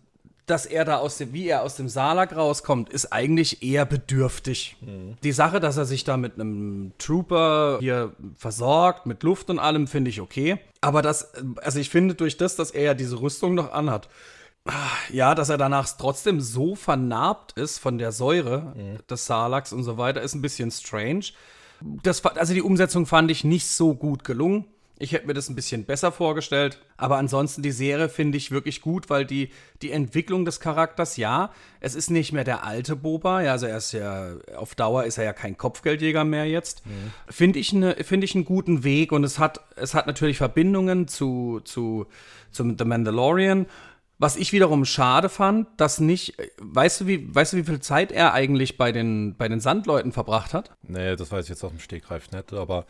dass 0.47 0.67
er 0.67 0.85
da 0.85 0.99
aus 0.99 1.17
dem, 1.17 1.33
wie 1.33 1.49
er 1.49 1.63
aus 1.63 1.77
dem 1.77 1.89
Salak 1.89 2.37
rauskommt, 2.37 2.91
ist 2.91 3.13
eigentlich 3.13 3.63
eher 3.63 3.87
bedürftig. 3.87 4.77
Mhm. 4.81 5.17
Die 5.23 5.33
Sache, 5.33 5.59
dass 5.59 5.79
er 5.79 5.87
sich 5.87 6.05
da 6.05 6.17
mit 6.17 6.35
einem 6.35 6.93
Trooper 6.99 7.79
hier 7.81 8.13
versorgt, 8.37 9.07
mit 9.07 9.23
Luft 9.23 9.49
und 9.49 9.59
allem, 9.59 9.87
finde 9.87 10.11
ich 10.11 10.21
okay. 10.21 10.59
Aber 10.83 11.01
das, 11.01 11.33
also 11.63 11.79
ich 11.79 11.89
finde 11.89 12.15
durch 12.15 12.37
das, 12.37 12.57
dass 12.57 12.71
er 12.71 12.83
ja 12.83 12.95
diese 12.95 13.21
Rüstung 13.21 13.55
noch 13.55 13.73
anhat, 13.73 14.11
ja, 15.11 15.35
dass 15.35 15.51
er 15.51 15.59
danach 15.59 15.89
trotzdem 15.99 16.41
so 16.41 16.75
vernarbt 16.75 17.53
ist 17.53 17.79
von 17.79 17.99
der 17.99 18.13
Säure 18.13 18.75
mhm. 18.75 18.99
des 19.09 19.27
Salaks 19.27 19.73
und 19.73 19.83
so 19.83 19.99
weiter, 19.99 20.23
ist 20.23 20.35
ein 20.35 20.43
bisschen 20.43 20.71
strange. 20.71 21.27
Das, 21.81 22.25
also 22.25 22.55
die 22.55 22.63
Umsetzung 22.63 23.07
fand 23.07 23.31
ich 23.31 23.45
nicht 23.45 23.67
so 23.67 23.95
gut 23.95 24.25
gelungen. 24.25 24.67
Ich 24.97 25.11
hätte 25.13 25.27
mir 25.27 25.35
das 25.35 25.49
ein 25.49 25.57
bisschen 25.57 25.85
besser 25.85 26.13
vorgestellt. 26.13 26.81
Aber 26.97 27.17
ansonsten 27.17 27.63
die 27.63 27.73
Serie 27.73 28.09
finde 28.09 28.39
ich 28.39 28.53
wirklich 28.53 28.81
gut, 28.81 29.11
weil 29.11 29.27
die, 29.27 29.51
die 29.83 29.91
Entwicklung 29.91 30.45
des 30.45 30.61
Charakters, 30.61 31.17
ja, 31.17 31.51
es 31.81 31.97
ist 31.97 32.11
nicht 32.11 32.33
mehr 32.33 32.45
der 32.45 32.65
alte 32.65 32.95
Boba. 32.95 33.43
Ja, 33.43 33.53
also 33.53 33.67
er 33.67 33.77
ist 33.77 33.93
ja, 33.93 34.37
auf 34.57 34.77
Dauer 34.77 35.05
ist 35.05 35.19
er 35.19 35.25
ja 35.25 35.33
kein 35.33 35.59
Kopfgeldjäger 35.59 36.25
mehr 36.25 36.47
jetzt. 36.47 36.87
Mhm. 36.87 37.13
Finde 37.29 37.59
ich, 37.59 37.73
ne, 37.73 37.97
find 38.03 38.23
ich 38.23 38.37
einen 38.37 38.45
guten 38.45 38.85
Weg 38.85 39.11
und 39.11 39.25
es 39.25 39.41
hat, 39.41 39.61
es 39.75 39.95
hat 39.95 40.07
natürlich 40.07 40.39
Verbindungen 40.39 41.09
zu, 41.09 41.61
zu, 41.65 42.07
zum 42.53 42.79
The 42.79 42.85
Mandalorian. 42.85 43.67
Was 44.19 44.37
ich 44.37 44.53
wiederum 44.53 44.85
schade 44.85 45.29
fand, 45.29 45.67
dass 45.77 45.99
nicht, 45.99 46.35
weißt 46.59 47.01
du, 47.01 47.07
wie, 47.09 47.35
weißt 47.35 47.53
du, 47.53 47.57
wie 47.57 47.65
viel 47.65 47.81
Zeit 47.81 48.13
er 48.13 48.33
eigentlich 48.33 48.79
bei 48.79 48.93
den, 48.93 49.35
bei 49.37 49.49
den 49.49 49.61
Sandleuten 49.61 50.13
verbracht 50.13 50.55
hat? 50.55 50.71
Nee, 50.83 51.17
das 51.17 51.33
weiß 51.33 51.47
ich 51.47 51.51
jetzt 51.51 51.65
aus 51.65 51.73
dem 51.73 51.81
Stegreif 51.81 52.31
nicht, 52.31 52.53
aber 52.53 52.87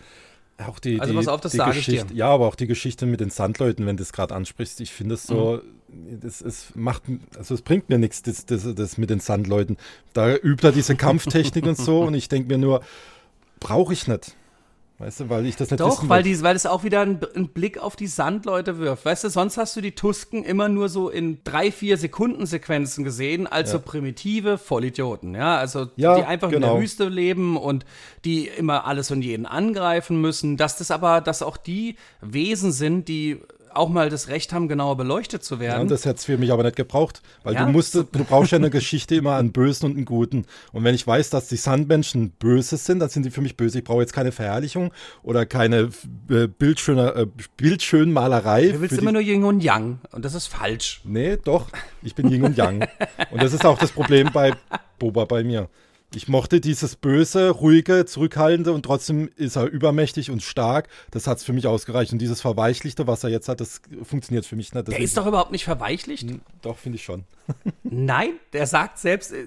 auch 0.58 0.78
die, 0.78 1.00
also 1.00 1.12
die, 1.12 1.18
pass 1.18 1.28
auf, 1.28 1.40
das 1.40 1.52
sage 1.52 1.78
ich 1.78 1.86
dir. 1.86 2.06
Ja, 2.12 2.28
aber 2.28 2.46
auch 2.46 2.54
die 2.54 2.66
Geschichte 2.66 3.06
mit 3.06 3.20
den 3.20 3.30
Sandleuten, 3.30 3.86
wenn 3.86 3.96
du 3.96 4.02
es 4.02 4.12
gerade 4.12 4.34
ansprichst, 4.34 4.80
ich 4.80 4.92
finde 4.92 5.14
es 5.14 5.24
so, 5.24 5.62
mhm. 5.88 6.20
das, 6.20 6.40
es 6.42 6.68
macht, 6.74 7.02
also 7.36 7.54
es 7.54 7.62
bringt 7.62 7.88
mir 7.88 7.98
nichts, 7.98 8.22
das, 8.22 8.46
das, 8.46 8.72
das 8.74 8.98
mit 8.98 9.10
den 9.10 9.20
Sandleuten. 9.20 9.78
Da 10.12 10.36
übt 10.36 10.64
er 10.64 10.72
diese 10.72 10.94
Kampftechnik 10.94 11.64
und 11.64 11.76
so 11.76 12.02
und 12.06 12.14
ich 12.14 12.28
denke 12.28 12.48
mir 12.48 12.58
nur, 12.58 12.82
brauche 13.60 13.92
ich 13.92 14.06
nicht. 14.06 14.36
Weißt 14.98 15.18
du, 15.18 15.28
weil 15.28 15.44
ich 15.44 15.56
das 15.56 15.70
nicht 15.72 15.80
Doch, 15.80 16.08
weil, 16.08 16.22
die, 16.22 16.40
weil 16.42 16.54
es 16.54 16.66
auch 16.66 16.84
wieder 16.84 17.00
einen, 17.00 17.18
einen, 17.34 17.48
Blick 17.48 17.78
auf 17.78 17.96
die 17.96 18.06
Sandleute 18.06 18.78
wirft. 18.78 19.04
Weißt 19.04 19.24
du, 19.24 19.28
sonst 19.28 19.56
hast 19.56 19.74
du 19.74 19.80
die 19.80 19.92
Tusken 19.96 20.44
immer 20.44 20.68
nur 20.68 20.88
so 20.88 21.08
in 21.08 21.38
drei, 21.42 21.72
vier 21.72 21.96
Sekunden 21.98 22.46
Sequenzen 22.46 23.02
gesehen, 23.02 23.48
als 23.48 23.70
ja. 23.70 23.78
so 23.78 23.84
primitive 23.84 24.56
Vollidioten. 24.56 25.34
Ja, 25.34 25.56
also 25.58 25.88
ja, 25.96 26.16
die 26.16 26.22
einfach 26.22 26.48
genau. 26.48 26.56
in 26.56 26.62
der 26.62 26.70
genau. 26.70 26.82
Wüste 26.82 27.08
leben 27.08 27.56
und 27.56 27.84
die 28.24 28.46
immer 28.46 28.86
alles 28.86 29.10
und 29.10 29.22
jeden 29.22 29.46
angreifen 29.46 30.20
müssen. 30.20 30.56
Dass 30.56 30.78
das 30.78 30.92
aber, 30.92 31.20
dass 31.20 31.42
auch 31.42 31.56
die 31.56 31.96
Wesen 32.20 32.70
sind, 32.70 33.08
die 33.08 33.40
auch 33.76 33.88
mal 33.88 34.08
das 34.08 34.28
Recht 34.28 34.52
haben, 34.52 34.68
genauer 34.68 34.96
beleuchtet 34.96 35.44
zu 35.44 35.60
werden. 35.60 35.82
Ja, 35.82 35.88
das 35.88 36.04
hätte 36.04 36.16
es 36.16 36.24
für 36.24 36.38
mich 36.38 36.52
aber 36.52 36.62
nicht 36.62 36.76
gebraucht, 36.76 37.22
weil 37.42 37.54
ja, 37.54 37.64
du 37.64 37.72
musst, 37.72 37.94
du 37.94 38.04
brauchst 38.04 38.52
ja 38.52 38.58
eine 38.58 38.70
Geschichte 38.70 39.14
immer 39.14 39.36
einen 39.36 39.52
Bösen 39.52 39.86
und 39.86 39.96
einen 39.96 40.04
Guten. 40.04 40.46
Und 40.72 40.84
wenn 40.84 40.94
ich 40.94 41.06
weiß, 41.06 41.30
dass 41.30 41.48
die 41.48 41.56
Sandmenschen 41.56 42.30
böse 42.30 42.76
sind, 42.76 43.00
dann 43.00 43.08
sind 43.08 43.24
die 43.24 43.30
für 43.30 43.40
mich 43.40 43.56
böse. 43.56 43.78
Ich 43.78 43.84
brauche 43.84 44.00
jetzt 44.00 44.12
keine 44.12 44.32
Verherrlichung 44.32 44.92
oder 45.22 45.46
keine 45.46 45.90
äh, 46.30 46.46
bildschöne, 46.46 47.14
äh. 47.14 47.26
Du 48.72 48.80
willst 48.80 48.98
immer 48.98 49.12
nur 49.12 49.22
Yin 49.22 49.44
und 49.44 49.62
Yang 49.62 49.98
und 50.12 50.24
das 50.24 50.34
ist 50.34 50.46
falsch. 50.46 51.00
Nee, 51.04 51.36
doch. 51.36 51.68
Ich 52.02 52.14
bin 52.14 52.30
Yin 52.30 52.44
und 52.44 52.56
Yang. 52.56 52.86
und 53.30 53.42
das 53.42 53.52
ist 53.52 53.64
auch 53.64 53.78
das 53.78 53.92
Problem 53.92 54.30
bei 54.32 54.52
Boba 54.98 55.24
bei 55.24 55.44
mir. 55.44 55.68
Ich 56.14 56.28
mochte 56.28 56.60
dieses 56.60 56.96
böse, 56.96 57.50
ruhige, 57.50 58.06
zurückhaltende 58.06 58.72
und 58.72 58.84
trotzdem 58.84 59.30
ist 59.36 59.56
er 59.56 59.66
übermächtig 59.66 60.30
und 60.30 60.42
stark. 60.42 60.88
Das 61.10 61.26
hat 61.26 61.38
es 61.38 61.44
für 61.44 61.52
mich 61.52 61.66
ausgereicht. 61.66 62.12
Und 62.12 62.18
dieses 62.18 62.40
Verweichlichte, 62.40 63.06
was 63.06 63.24
er 63.24 63.30
jetzt 63.30 63.48
hat, 63.48 63.60
das 63.60 63.80
funktioniert 64.02 64.46
für 64.46 64.56
mich 64.56 64.72
nicht. 64.72 64.88
Der 64.88 65.00
ist 65.00 65.16
doch 65.16 65.26
überhaupt 65.26 65.52
nicht 65.52 65.64
verweichlicht. 65.64 66.28
Doch, 66.62 66.78
finde 66.78 66.96
ich 66.96 67.04
schon. 67.04 67.24
Nein, 67.82 68.34
der 68.52 68.66
sagt 68.66 68.98
selbst, 68.98 69.32
äh, 69.32 69.46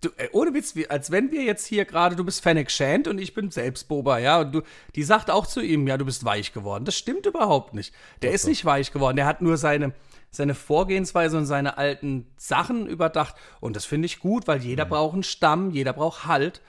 du, 0.00 0.08
äh, 0.16 0.28
ohne 0.32 0.54
Witz, 0.54 0.74
als 0.88 1.10
wenn 1.10 1.30
wir 1.32 1.42
jetzt 1.42 1.66
hier 1.66 1.84
gerade, 1.84 2.16
du 2.16 2.24
bist 2.24 2.42
Fennec 2.42 2.70
Shand 2.70 3.08
und 3.08 3.18
ich 3.18 3.34
bin 3.34 3.50
selbst 3.50 3.88
Boba, 3.88 4.18
ja. 4.18 4.40
Und 4.40 4.52
du, 4.52 4.62
die 4.94 5.02
sagt 5.02 5.30
auch 5.30 5.46
zu 5.46 5.60
ihm, 5.60 5.86
ja, 5.86 5.98
du 5.98 6.04
bist 6.04 6.24
weich 6.24 6.52
geworden. 6.52 6.84
Das 6.84 6.96
stimmt 6.96 7.26
überhaupt 7.26 7.74
nicht. 7.74 7.92
Der 8.22 8.30
doch, 8.30 8.34
ist 8.34 8.44
doch. 8.44 8.48
nicht 8.48 8.64
weich 8.64 8.92
geworden. 8.92 9.16
Der 9.16 9.26
hat 9.26 9.42
nur 9.42 9.56
seine 9.56 9.92
seine 10.36 10.54
Vorgehensweise 10.54 11.36
und 11.36 11.46
seine 11.46 11.78
alten 11.78 12.26
Sachen 12.36 12.86
überdacht. 12.86 13.34
Und 13.60 13.76
das 13.76 13.84
finde 13.84 14.06
ich 14.06 14.20
gut, 14.20 14.46
weil 14.46 14.62
jeder 14.62 14.84
mhm. 14.84 14.90
braucht 14.90 15.14
einen 15.14 15.22
Stamm, 15.22 15.70
jeder 15.70 15.92
braucht 15.92 16.26
Halt. 16.26 16.62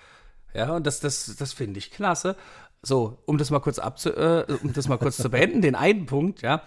Ja, 0.53 0.75
und 0.75 0.87
das, 0.87 0.99
das, 0.99 1.35
das 1.37 1.53
finde 1.53 1.77
ich 1.77 1.91
klasse. 1.91 2.35
So, 2.81 3.21
um 3.25 3.37
das 3.37 3.49
mal 3.49 3.59
kurz 3.59 3.79
abzu, 3.79 4.09
äh, 4.11 4.45
um 4.63 4.73
das 4.73 4.87
mal 4.87 4.97
kurz 4.97 5.17
zu 5.17 5.29
beenden, 5.29 5.61
den 5.61 5.75
einen 5.75 6.05
Punkt, 6.05 6.41
ja. 6.41 6.61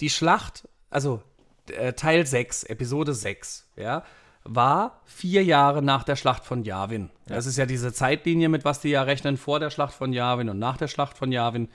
Die 0.00 0.10
Schlacht, 0.10 0.68
also 0.90 1.22
äh, 1.70 1.94
Teil 1.94 2.26
6, 2.26 2.64
Episode 2.64 3.14
6, 3.14 3.70
ja, 3.76 4.04
war 4.44 5.00
vier 5.04 5.44
Jahre 5.44 5.82
nach 5.82 6.04
der 6.04 6.16
Schlacht 6.16 6.44
von 6.44 6.62
Yavin. 6.62 7.10
Das 7.26 7.46
ist 7.46 7.56
ja 7.56 7.66
diese 7.66 7.92
Zeitlinie, 7.92 8.48
mit 8.48 8.64
was 8.64 8.80
die 8.80 8.90
ja 8.90 9.02
rechnen, 9.02 9.36
vor 9.36 9.58
der 9.58 9.70
Schlacht 9.70 9.94
von 9.94 10.12
Yavin 10.12 10.48
und 10.48 10.58
nach 10.58 10.76
der 10.76 10.88
Schlacht 10.88 11.16
von 11.16 11.32
Yavin 11.32 11.68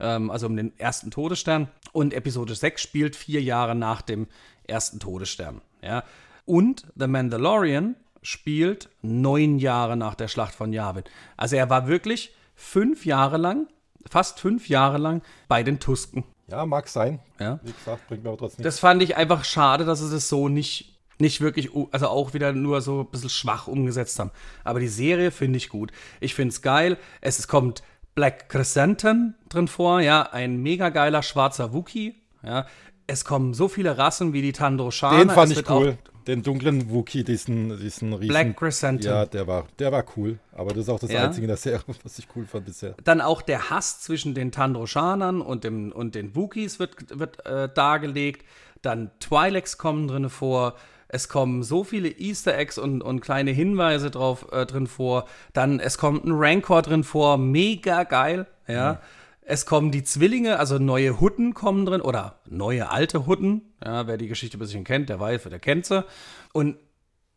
ähm, 0.00 0.30
also 0.30 0.46
um 0.46 0.56
den 0.56 0.78
ersten 0.78 1.10
Todesstern. 1.10 1.68
Und 1.92 2.12
Episode 2.12 2.54
6 2.54 2.80
spielt 2.80 3.16
vier 3.16 3.42
Jahre 3.42 3.74
nach 3.74 4.02
dem 4.02 4.26
ersten 4.66 5.00
Todesstern. 5.00 5.60
Ja. 5.82 6.04
Und 6.44 6.86
The 6.96 7.06
Mandalorian 7.06 7.96
spielt 8.22 8.88
neun 9.02 9.58
Jahre 9.58 9.96
nach 9.96 10.14
der 10.14 10.28
Schlacht 10.28 10.54
von 10.54 10.72
Yavin. 10.72 11.04
Also 11.36 11.56
er 11.56 11.70
war 11.70 11.86
wirklich 11.86 12.34
fünf 12.54 13.06
Jahre 13.06 13.36
lang, 13.36 13.68
fast 14.10 14.40
fünf 14.40 14.68
Jahre 14.68 14.98
lang 14.98 15.22
bei 15.46 15.62
den 15.62 15.78
Tusken. 15.80 16.24
Ja, 16.48 16.64
mag 16.64 16.88
sein. 16.88 17.20
Ja. 17.38 17.60
Wie 17.62 17.72
gesagt, 17.72 18.08
bringt 18.08 18.24
mir 18.24 18.30
aber 18.30 18.38
trotzdem 18.38 18.62
Das 18.62 18.78
fand 18.78 19.02
ich 19.02 19.16
einfach 19.16 19.44
schade, 19.44 19.84
dass 19.84 20.00
sie 20.00 20.10
das 20.10 20.28
so 20.28 20.48
nicht, 20.48 20.98
nicht 21.18 21.40
wirklich, 21.40 21.70
also 21.92 22.08
auch 22.08 22.32
wieder 22.34 22.52
nur 22.52 22.80
so 22.80 23.00
ein 23.00 23.06
bisschen 23.10 23.28
schwach 23.28 23.68
umgesetzt 23.68 24.18
haben. 24.18 24.30
Aber 24.64 24.80
die 24.80 24.88
Serie 24.88 25.30
finde 25.30 25.58
ich 25.58 25.68
gut. 25.68 25.92
Ich 26.20 26.34
finde 26.34 26.52
es 26.52 26.62
geil. 26.62 26.96
Es, 27.20 27.38
es 27.38 27.48
kommt 27.48 27.82
Black 28.18 28.48
Chrysanthemum 28.48 29.34
drin 29.48 29.68
vor, 29.68 30.00
ja, 30.00 30.22
ein 30.22 30.56
mega 30.56 30.88
geiler 30.88 31.22
schwarzer 31.22 31.72
Wookie. 31.72 32.16
Ja. 32.42 32.66
Es 33.06 33.24
kommen 33.24 33.54
so 33.54 33.68
viele 33.68 33.96
Rassen 33.96 34.32
wie 34.32 34.42
die 34.42 34.50
Tandroshana. 34.50 35.18
Den 35.18 35.30
fand 35.30 35.52
es 35.52 35.58
ich 35.58 35.70
cool. 35.70 35.98
Den 36.26 36.42
dunklen 36.42 36.90
Wookie, 36.90 37.22
diesen, 37.22 37.78
diesen 37.78 38.12
riesen. 38.12 38.26
Black 38.28 38.56
Chrysanthemum. 38.56 39.16
Ja, 39.18 39.24
der 39.24 39.46
war, 39.46 39.68
der 39.78 39.92
war 39.92 40.04
cool. 40.16 40.40
Aber 40.50 40.70
das 40.70 40.78
ist 40.78 40.88
auch 40.88 40.98
das 40.98 41.12
Ja. 41.12 41.26
Einzige 41.26 41.44
in 41.44 41.48
der 41.48 41.56
Serie, 41.58 41.80
was 42.02 42.18
ich 42.18 42.26
cool 42.34 42.44
fand 42.44 42.64
bisher. 42.64 42.96
Dann 43.04 43.20
auch 43.20 43.40
der 43.40 43.70
Hass 43.70 44.00
zwischen 44.00 44.34
den 44.34 44.50
Tandroshanern 44.50 45.40
und, 45.40 45.62
dem, 45.62 45.92
und 45.92 46.16
den 46.16 46.34
Wookies 46.34 46.80
wird, 46.80 47.16
wird 47.16 47.46
äh, 47.46 47.68
dargelegt. 47.72 48.44
Dann 48.82 49.12
Twi'leks 49.22 49.78
kommen 49.78 50.08
drin 50.08 50.28
vor. 50.28 50.74
Es 51.08 51.28
kommen 51.28 51.62
so 51.62 51.84
viele 51.84 52.08
Easter 52.08 52.56
Eggs 52.56 52.76
und, 52.76 53.02
und 53.02 53.20
kleine 53.20 53.50
Hinweise 53.50 54.10
drauf 54.10 54.46
äh, 54.52 54.66
drin 54.66 54.86
vor. 54.86 55.26
Dann, 55.54 55.80
es 55.80 55.96
kommt 55.96 56.24
ein 56.24 56.32
Rancor 56.32 56.82
drin 56.82 57.02
vor. 57.02 57.38
Mega 57.38 58.04
geil, 58.04 58.46
ja. 58.66 59.00
Es 59.40 59.64
kommen 59.64 59.90
die 59.90 60.04
Zwillinge, 60.04 60.58
also 60.58 60.78
neue 60.78 61.20
Hutten 61.20 61.54
kommen 61.54 61.86
drin 61.86 62.02
oder 62.02 62.40
neue 62.46 62.90
alte 62.90 63.24
Hutten. 63.26 63.62
Ja, 63.82 64.06
wer 64.06 64.18
die 64.18 64.28
Geschichte 64.28 64.58
ein 64.58 64.60
bisschen 64.60 64.84
kennt, 64.84 65.08
der 65.08 65.18
weiß, 65.18 65.44
der 65.44 65.58
kennt 65.58 65.86
sie. 65.86 66.04
Und 66.52 66.76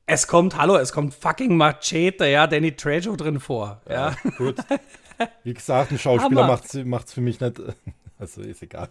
es 0.08 0.28
kommt, 0.28 0.58
hallo, 0.58 0.76
es 0.76 0.92
kommt 0.92 1.14
fucking 1.14 1.56
Machete, 1.56 2.26
ja, 2.28 2.48
Danny 2.48 2.76
Trejo 2.76 3.16
drin 3.16 3.40
vor. 3.40 3.82
Ja. 3.90 4.14
Gut. 4.38 4.58
Wie 5.46 5.54
gesagt, 5.54 5.92
ein 5.92 6.00
Schauspieler 6.00 6.48
macht 6.48 7.06
es 7.06 7.14
für 7.14 7.22
mich 7.22 7.40
nicht. 7.40 7.62
Also 8.20 8.42
ist 8.42 8.62
egal. 8.62 8.88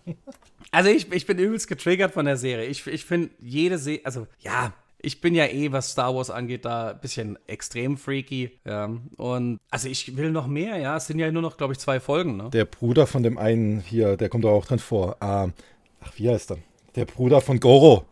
Also 0.71 0.91
ich, 0.91 1.11
ich 1.13 1.27
bin 1.27 1.39
übelst 1.39 1.69
getriggert 1.69 2.13
von 2.13 2.25
der 2.27 2.37
Serie. 2.37 2.67
Ich, 2.67 2.87
ich 2.87 3.05
finde 3.05 3.31
jede 3.41 3.79
Serie, 3.79 4.01
also 4.05 4.27
ja, 4.39 4.73
ich 5.03 5.21
bin 5.21 5.35
ja 5.35 5.47
eh, 5.47 5.73
was 5.73 5.93
Star 5.93 6.15
Wars 6.15 6.31
angeht, 6.31 6.65
da 6.65 6.91
ein 6.91 7.01
bisschen 7.01 7.39
extrem 7.47 7.97
freaky. 7.97 8.59
Ja. 8.65 8.91
Und 9.17 9.59
also 9.71 9.89
ich 9.89 10.17
will 10.17 10.31
noch 10.31 10.47
mehr, 10.47 10.77
ja. 10.77 10.97
Es 10.97 11.07
sind 11.07 11.19
ja 11.19 11.31
nur 11.33 11.43
noch, 11.43 11.57
glaube 11.57 11.73
ich, 11.73 11.79
zwei 11.79 12.01
Folgen, 12.01 12.37
ne? 12.37 12.51
Der 12.51 12.65
Bruder 12.65 13.07
von 13.07 13.23
dem 13.23 13.39
einen 13.39 13.81
hier, 13.81 14.17
der 14.17 14.29
kommt 14.29 14.45
auch 14.45 14.67
drin 14.67 14.79
vor. 14.79 15.17
Ähm, 15.21 15.55
ach, 16.01 16.13
wie 16.17 16.29
heißt 16.29 16.53
er? 16.53 16.59
Der 16.97 17.05
Bruder 17.05 17.41
von 17.41 17.59
Goro. 17.61 18.07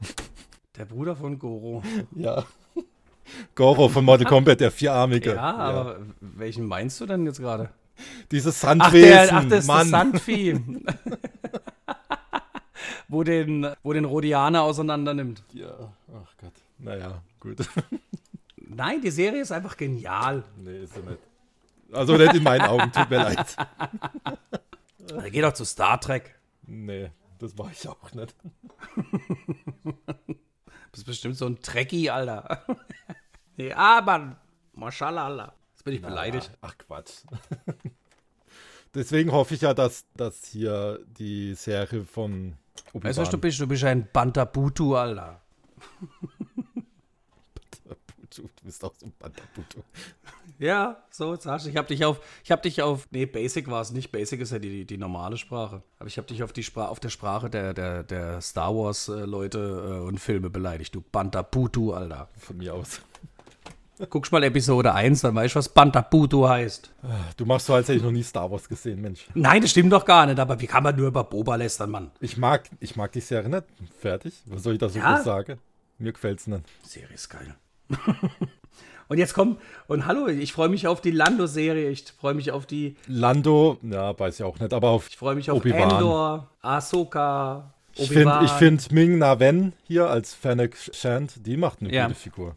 Der 0.77 0.85
Bruder 0.85 1.17
von 1.17 1.39
Goro. 1.39 1.83
Ja. 2.17 2.45
Goro 3.55 3.91
von 3.91 4.07
Mortal 4.07 4.27
Kombat, 4.27 4.61
der 4.61 4.71
vierarmige. 4.71 5.35
Ja, 5.35 5.55
aber 5.55 5.99
welchen 6.21 6.65
meinst 6.65 6.99
du 6.99 7.05
denn 7.05 7.27
jetzt 7.27 7.41
gerade? 7.41 7.69
Dieses 8.31 8.65
Ach, 8.65 8.69
Sandwesen, 8.69 9.09
der, 9.09 9.35
ach, 9.35 9.45
das 9.45 9.59
ist 9.61 9.67
Mann. 9.67 9.79
das 9.79 9.91
Sandvieh. 9.91 10.55
wo, 13.09 13.23
den, 13.25 13.67
wo 13.83 13.93
den 13.93 14.05
Rhodianer 14.05 14.63
auseinander 14.63 15.15
nimmt. 15.15 15.43
Ja, 15.53 15.93
ach 16.15 16.35
Gott. 16.41 16.53
Naja, 16.79 17.23
gut. 17.41 17.59
Nein, 18.57 19.01
die 19.01 19.11
Serie 19.11 19.41
ist 19.41 19.53
einfach 19.53 19.77
genial. 19.77 20.45
nee, 20.57 20.83
ist 20.83 20.97
er 20.97 21.03
nicht. 21.03 21.23
Also 21.91 22.17
nicht 22.17 22.35
in 22.35 22.43
meinen 22.43 22.67
Augen, 22.67 22.93
tut 22.93 23.11
mir 23.11 23.17
leid. 23.17 23.57
Er 25.11 25.31
geht 25.31 25.43
doch 25.43 25.55
zu 25.55 25.65
Star 25.65 25.99
Trek. 25.99 26.35
Nee, 26.67 27.11
das 27.39 27.57
war 27.57 27.71
ich 27.71 27.89
auch 27.89 28.13
nicht. 28.13 28.35
bist 30.93 31.07
bestimmt 31.07 31.35
so 31.35 31.47
ein 31.47 31.63
Trekkie, 31.63 32.11
Alter. 32.11 32.63
ja, 33.57 34.03
Mann. 34.05 34.37
Mashallah. 34.75 35.55
Jetzt 35.73 35.85
bin 35.85 35.95
ich 35.95 36.03
beleidigt. 36.03 36.51
Ach 36.61 36.77
Quatsch. 36.77 37.23
Deswegen 38.95 39.33
hoffe 39.33 39.55
ich 39.55 39.63
ja, 39.63 39.75
dass, 39.75 40.07
dass 40.15 40.47
hier 40.47 41.01
die 41.07 41.55
Serie 41.55 42.05
von 42.05 42.57
Weißt 42.93 43.19
du, 43.19 43.23
was 43.23 43.31
du 43.31 43.39
bist? 43.39 43.61
Du 43.61 43.67
bist 43.67 43.85
ein 43.85 44.09
Bantabutu, 44.13 44.95
Alter. 44.95 45.41
Du 48.37 48.49
bist 48.63 48.85
auch 48.85 48.95
so 48.97 49.07
ein 49.07 49.13
Bandabuto. 49.19 49.83
Ja, 50.59 51.03
so, 51.11 51.37
du. 51.37 51.69
Ich 51.69 51.77
hab 51.77 51.87
dich 51.89 52.05
auf, 52.05 52.21
ich 52.45 52.51
hab 52.51 52.63
dich 52.63 52.83
auf, 52.83 53.09
nee, 53.11 53.27
Basic 53.27 53.71
war 53.71 53.81
es 53.81 53.91
nicht. 53.93 54.11
Basic 54.11 54.41
ist 54.41 54.53
ja 54.53 54.59
die, 54.59 54.71
die, 54.71 54.85
die 54.85 54.99
normale 54.99 55.37
Sprache. 55.37 55.83
Aber 55.99 56.09
ich 56.09 56.19
hab 56.19 56.27
dich 56.27 56.43
auf 56.43 56.53
die 56.53 56.63
Sprache, 56.63 56.89
auf 56.89 57.01
der 57.01 57.11
Sprache 57.11 57.49
der, 57.49 57.75
der, 57.75 58.03
der 58.03 58.41
Star 58.41 58.75
Wars 58.75 59.09
äh, 59.09 59.25
Leute 59.25 59.59
äh, 59.59 60.07
und 60.07 60.19
Filme 60.19 60.51
beleidigt. 60.51 60.95
Du 60.95 61.01
Bantabutu, 61.01 61.93
Alter. 61.93 62.29
Von 62.39 62.59
mir 62.59 62.75
aus. 62.75 63.01
Guckst 64.11 64.31
mal 64.31 64.43
Episode 64.45 64.95
1, 64.95 65.23
dann 65.23 65.35
weißt 65.35 65.55
du, 65.55 65.59
was 65.59 65.69
Bantabutu 65.69 66.49
heißt. 66.49 66.91
Du 67.37 67.45
machst 67.47 67.67
so, 67.67 67.75
als 67.75 67.89
hätte 67.89 67.99
ich 67.99 68.05
noch 68.05 68.13
nie 68.13 68.23
Star 68.23 68.49
Wars 68.51 68.69
gesehen, 68.69 69.01
Mensch. 69.01 69.27
Nein, 69.35 69.61
das 69.63 69.71
stimmt 69.73 69.93
doch 69.93 70.05
gar 70.05 70.27
nicht, 70.27 70.39
aber 70.39 70.61
wie 70.61 70.67
kann 70.69 70.85
man 70.85 70.95
nur 70.95 71.09
über 71.09 71.25
Boba 71.25 71.57
lästern, 71.57 71.91
Mann? 71.91 72.11
Ich 72.21 72.37
mag, 72.37 72.69
ich 72.79 72.95
mag 72.95 73.11
die 73.13 73.21
Serie 73.21 73.49
nicht. 73.49 73.65
Fertig. 73.99 74.35
Was 74.47 74.63
soll 74.63 74.75
ich 74.75 74.79
da 74.79 74.89
so 74.89 74.99
Ja? 75.01 75.17
groß 75.17 75.25
sagen? 75.25 75.59
Mir 75.99 76.13
gefällt's 76.13 76.47
nicht. 76.47 76.63
Serie 76.85 77.15
ist 77.15 77.29
geil. 77.29 77.57
und 79.09 79.19
jetzt 79.19 79.35
kommt, 79.35 79.59
und 79.89 80.07
hallo, 80.07 80.29
ich 80.29 80.53
freue 80.53 80.69
mich 80.69 80.87
auf 80.87 81.01
die 81.01 81.11
Lando-Serie, 81.11 81.91
ich 81.91 82.05
freue 82.21 82.35
mich 82.35 82.53
auf 82.53 82.67
die, 82.67 82.97
Lando, 83.09 83.79
ja, 83.83 84.17
weiß 84.17 84.37
ich 84.39 84.45
auch 84.45 84.61
nicht, 84.61 84.73
aber 84.73 84.91
auf 84.91 85.09
ich 85.09 85.17
freue 85.17 85.35
mich 85.35 85.51
auf 85.51 85.59
Obi-Wan. 85.59 85.91
Endor, 85.91 86.51
Ahsoka, 86.63 87.73
Ich 87.97 88.09
finde 88.09 88.41
ich 88.45 88.51
find 88.53 88.93
Ming 88.93 89.19
Na 89.19 89.41
Wen 89.41 89.73
hier 89.83 90.09
als 90.09 90.35
Fennec 90.35 90.77
Shand, 90.93 91.45
die 91.47 91.57
macht 91.57 91.81
eine 91.81 91.93
Ja. 91.93 92.07
Gute 92.07 92.19
Figur. 92.19 92.57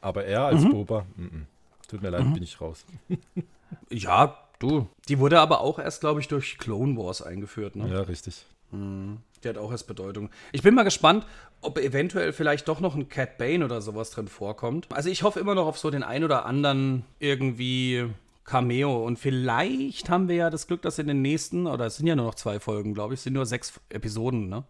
Aber 0.00 0.24
er 0.24 0.44
als 0.46 0.64
Boba, 0.64 1.06
mm 1.16 1.22
-mm. 1.22 1.42
tut 1.88 2.02
mir 2.02 2.10
leid, 2.10 2.32
bin 2.32 2.42
ich 2.42 2.60
raus. 2.60 2.84
Ja, 3.88 4.36
du. 4.58 4.88
Die 5.08 5.20
wurde 5.20 5.38
aber 5.38 5.60
auch 5.60 5.78
erst, 5.78 6.00
glaube 6.00 6.18
ich, 6.18 6.26
durch 6.26 6.58
Clone 6.58 6.96
Wars 6.96 7.22
eingeführt. 7.22 7.76
Ne? 7.76 7.88
Ja, 7.88 8.00
richtig. 8.00 8.44
Die 8.72 9.48
hat 9.48 9.58
auch 9.58 9.70
erst 9.70 9.86
Bedeutung. 9.86 10.28
Ich 10.52 10.62
bin 10.62 10.74
mal 10.74 10.82
gespannt, 10.82 11.26
ob 11.60 11.78
eventuell 11.78 12.32
vielleicht 12.32 12.68
doch 12.68 12.80
noch 12.80 12.94
ein 12.94 13.08
Cat 13.08 13.38
Bane 13.38 13.64
oder 13.64 13.80
sowas 13.80 14.10
drin 14.10 14.28
vorkommt. 14.28 14.86
Also 14.92 15.08
ich 15.08 15.22
hoffe 15.22 15.40
immer 15.40 15.54
noch 15.54 15.66
auf 15.66 15.78
so 15.78 15.90
den 15.90 16.02
ein 16.02 16.24
oder 16.24 16.46
anderen 16.46 17.04
irgendwie 17.18 18.06
Cameo. 18.44 19.04
Und 19.04 19.18
vielleicht 19.18 20.08
haben 20.08 20.28
wir 20.28 20.36
ja 20.36 20.50
das 20.50 20.66
Glück, 20.66 20.82
dass 20.82 20.98
in 20.98 21.08
den 21.08 21.22
nächsten, 21.22 21.66
oder 21.66 21.86
es 21.86 21.96
sind 21.96 22.06
ja 22.06 22.16
nur 22.16 22.26
noch 22.26 22.34
zwei 22.34 22.60
Folgen, 22.60 22.94
glaube 22.94 23.14
ich, 23.14 23.20
es 23.20 23.24
sind 23.24 23.32
nur 23.32 23.46
sechs 23.46 23.80
Episoden, 23.88 24.48
ne? 24.48 24.64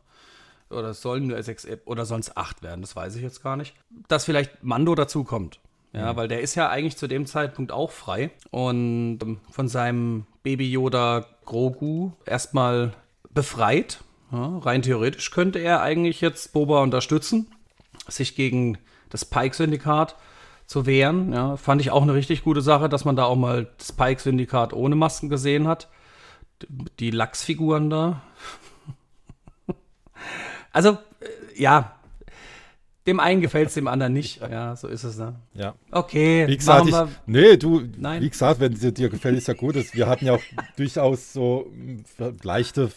Oder 0.70 0.90
es 0.90 1.02
sollen 1.02 1.26
nur 1.26 1.42
sechs, 1.42 1.66
oder 1.84 2.02
es 2.02 2.36
acht 2.36 2.62
werden, 2.62 2.80
das 2.80 2.94
weiß 2.94 3.16
ich 3.16 3.22
jetzt 3.22 3.42
gar 3.42 3.56
nicht. 3.56 3.74
Dass 4.08 4.24
vielleicht 4.24 4.62
Mando 4.62 4.94
dazukommt. 4.94 5.60
Ja, 5.92 6.14
weil 6.14 6.28
der 6.28 6.40
ist 6.40 6.54
ja 6.54 6.68
eigentlich 6.68 6.96
zu 6.96 7.08
dem 7.08 7.26
Zeitpunkt 7.26 7.72
auch 7.72 7.90
frei 7.90 8.30
und 8.52 9.18
ähm, 9.22 9.40
von 9.50 9.66
seinem 9.66 10.24
Baby 10.44 10.70
Yoda 10.70 11.26
Grogu 11.44 12.12
erstmal 12.26 12.92
befreit. 13.34 13.98
Ja, 14.30 14.58
rein 14.58 14.82
theoretisch 14.82 15.32
könnte 15.32 15.58
er 15.58 15.82
eigentlich 15.82 16.20
jetzt 16.20 16.52
Boba 16.52 16.80
unterstützen, 16.82 17.48
sich 18.06 18.36
gegen 18.36 18.78
das 19.08 19.24
Pike-Syndikat 19.24 20.14
zu 20.66 20.86
wehren. 20.86 21.32
Ja, 21.32 21.56
fand 21.56 21.80
ich 21.80 21.90
auch 21.90 22.02
eine 22.02 22.14
richtig 22.14 22.44
gute 22.44 22.62
Sache, 22.62 22.88
dass 22.88 23.04
man 23.04 23.16
da 23.16 23.24
auch 23.24 23.34
mal 23.34 23.68
das 23.76 23.90
Pike-Syndikat 23.90 24.72
ohne 24.72 24.94
Masken 24.94 25.28
gesehen 25.28 25.66
hat. 25.66 25.88
Die 27.00 27.10
Lachsfiguren 27.10 27.90
da. 27.90 28.22
Also, 30.72 30.90
äh, 30.90 31.62
ja. 31.62 31.96
Dem 33.06 33.18
einen 33.18 33.40
gefällt 33.40 33.68
es, 33.68 33.74
dem 33.74 33.88
anderen 33.88 34.12
nicht. 34.12 34.42
Ja, 34.42 34.76
so 34.76 34.86
ist 34.86 35.04
es, 35.04 35.16
ne? 35.16 35.34
Ja. 35.54 35.74
Okay, 35.90 36.46
Wie 36.46 36.56
gesagt, 36.56 36.86
ich, 36.86 36.94
nee, 37.24 37.56
du, 37.56 37.82
Nein. 37.96 38.20
wie 38.22 38.28
gesagt, 38.28 38.60
wenn 38.60 38.74
dir, 38.74 38.92
dir 38.92 39.08
gefällt, 39.08 39.38
ist 39.38 39.48
ja 39.48 39.54
gut. 39.54 39.74
Wir 39.94 40.06
hatten 40.06 40.26
ja 40.26 40.34
auch 40.34 40.42
durchaus 40.76 41.32
so 41.32 41.72
mm, 41.72 42.02
leichte 42.42 42.90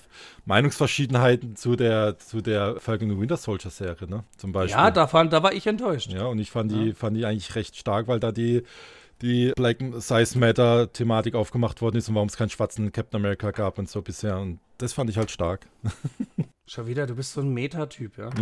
Meinungsverschiedenheiten 0.45 1.55
zu 1.55 1.78
der, 1.78 2.19
zu 2.19 2.41
der 2.41 2.82
Falcon 2.82 3.11
and 3.11 3.21
Winter 3.21 3.38
Soldier 3.38 3.71
Serie, 3.71 4.09
ne? 4.09 4.26
Zum 4.36 4.51
Beispiel. 4.51 4.78
ja, 4.78 4.91
da, 4.91 5.07
fand, 5.07 5.32
da 5.32 5.41
war 5.41 5.53
ich 5.53 5.65
enttäuscht. 5.67 6.11
Ja, 6.11 6.26
und 6.26 6.38
ich 6.38 6.51
fand 6.51 6.71
die, 6.74 6.91
fand 6.91 7.15
die 7.15 7.26
eigentlich 7.26 7.55
recht 7.55 7.78
stark, 7.78 8.09
weil 8.09 8.19
da 8.19 8.34
die, 8.34 8.63
die 9.21 9.53
Black 9.55 9.78
Size 9.99 10.38
Matter 10.38 10.91
Thematik 10.91 11.34
aufgemacht 11.34 11.82
worden 11.82 11.95
ist 11.95 12.09
und 12.09 12.15
warum 12.15 12.28
es 12.28 12.36
keinen 12.36 12.49
schwarzen 12.49 12.91
Captain 12.91 13.21
America 13.21 13.51
gab 13.51 13.80
und 13.80 13.89
so 13.89 14.01
bisher. 14.01 14.38
Und 14.38 14.59
das 14.80 14.91
fand 14.91 15.09
ich 15.09 15.17
halt 15.17 15.32
stark. 15.32 15.65
Schon 16.66 16.88
wieder, 16.88 17.05
du 17.05 17.16
bist 17.16 17.34
so 17.34 17.41
ein 17.41 17.53
Metatyp, 17.53 18.18
ja? 18.18 18.30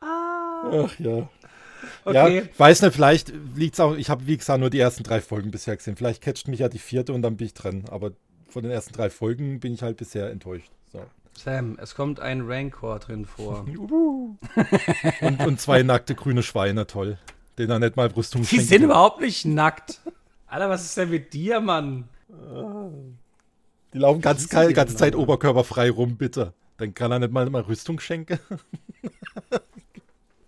Ach 0.00 0.98
ja. 0.98 1.28
Okay. 2.04 2.38
Ja, 2.38 2.42
weiß 2.58 2.82
nicht, 2.82 2.94
vielleicht 2.94 3.32
liegt 3.54 3.74
es 3.74 3.80
auch, 3.80 3.94
ich 3.96 4.10
habe 4.10 4.26
wie 4.26 4.36
gesagt 4.36 4.58
nur 4.60 4.70
die 4.70 4.80
ersten 4.80 5.04
drei 5.04 5.20
Folgen 5.20 5.50
bisher 5.50 5.76
gesehen. 5.76 5.96
Vielleicht 5.96 6.22
catcht 6.22 6.48
mich 6.48 6.60
ja 6.60 6.68
die 6.68 6.78
vierte 6.78 7.12
und 7.12 7.22
dann 7.22 7.36
bin 7.36 7.46
ich 7.46 7.54
drin. 7.54 7.84
Aber 7.90 8.12
von 8.48 8.62
den 8.62 8.72
ersten 8.72 8.92
drei 8.92 9.10
Folgen 9.10 9.60
bin 9.60 9.74
ich 9.74 9.82
halt 9.82 9.96
bisher 9.96 10.30
enttäuscht. 10.30 10.70
So. 10.92 11.04
Sam, 11.36 11.78
es 11.80 11.94
kommt 11.94 12.20
ein 12.20 12.42
Rancor 12.42 12.98
drin 12.98 13.24
vor. 13.24 13.64
Und, 15.20 15.40
und 15.46 15.60
zwei 15.60 15.82
nackte 15.82 16.14
grüne 16.14 16.42
Schweine, 16.42 16.86
toll. 16.86 17.18
Den 17.58 17.70
er 17.70 17.78
nicht 17.78 17.96
mal 17.96 18.08
Rüstung 18.08 18.42
Die 18.42 18.60
sind 18.60 18.82
überhaupt 18.82 19.20
nicht 19.20 19.44
nackt. 19.46 20.00
Alter, 20.46 20.68
was 20.68 20.84
ist 20.84 20.96
denn 20.96 21.10
mit 21.10 21.32
dir, 21.32 21.60
Mann? 21.60 22.08
Die 23.92 23.98
laufen 23.98 24.20
ganz, 24.20 24.48
die 24.48 24.72
ganze 24.72 24.96
Zeit 24.96 25.14
oberkörperfrei 25.14 25.90
rum, 25.90 26.16
bitte. 26.16 26.54
Dann 26.78 26.94
kann 26.94 27.12
er 27.12 27.18
nicht 27.18 27.32
mal, 27.32 27.48
mal 27.50 27.62
Rüstung 27.62 28.00
schenken. 28.00 28.38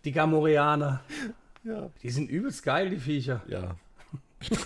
Die 0.05 0.13
Gamorianer. 0.13 1.01
Ja. 1.63 1.91
Die 2.03 2.11
sind 2.11 2.31
übelst 2.31 2.63
geil, 2.63 2.91
die 2.91 2.99
Viecher. 2.99 3.43
Ja. 3.47 3.77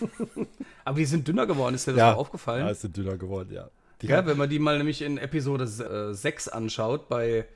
Aber 0.84 0.98
die 0.98 1.04
sind 1.04 1.28
dünner 1.28 1.46
geworden, 1.46 1.74
ist 1.74 1.86
dir 1.86 1.92
das 1.92 1.98
ja. 1.98 2.14
auch 2.14 2.18
aufgefallen? 2.18 2.66
Ja, 2.66 2.74
sind 2.74 2.96
dünner 2.96 3.16
geworden, 3.16 3.52
ja. 3.52 3.68
Die 4.02 4.06
Ja, 4.06 4.26
wenn 4.26 4.36
man 4.36 4.48
die 4.48 4.58
mal 4.58 4.78
nämlich 4.78 5.02
in 5.02 5.18
Episode 5.18 5.64
äh, 5.64 6.14
6 6.14 6.48
anschaut, 6.48 7.08
bei. 7.08 7.46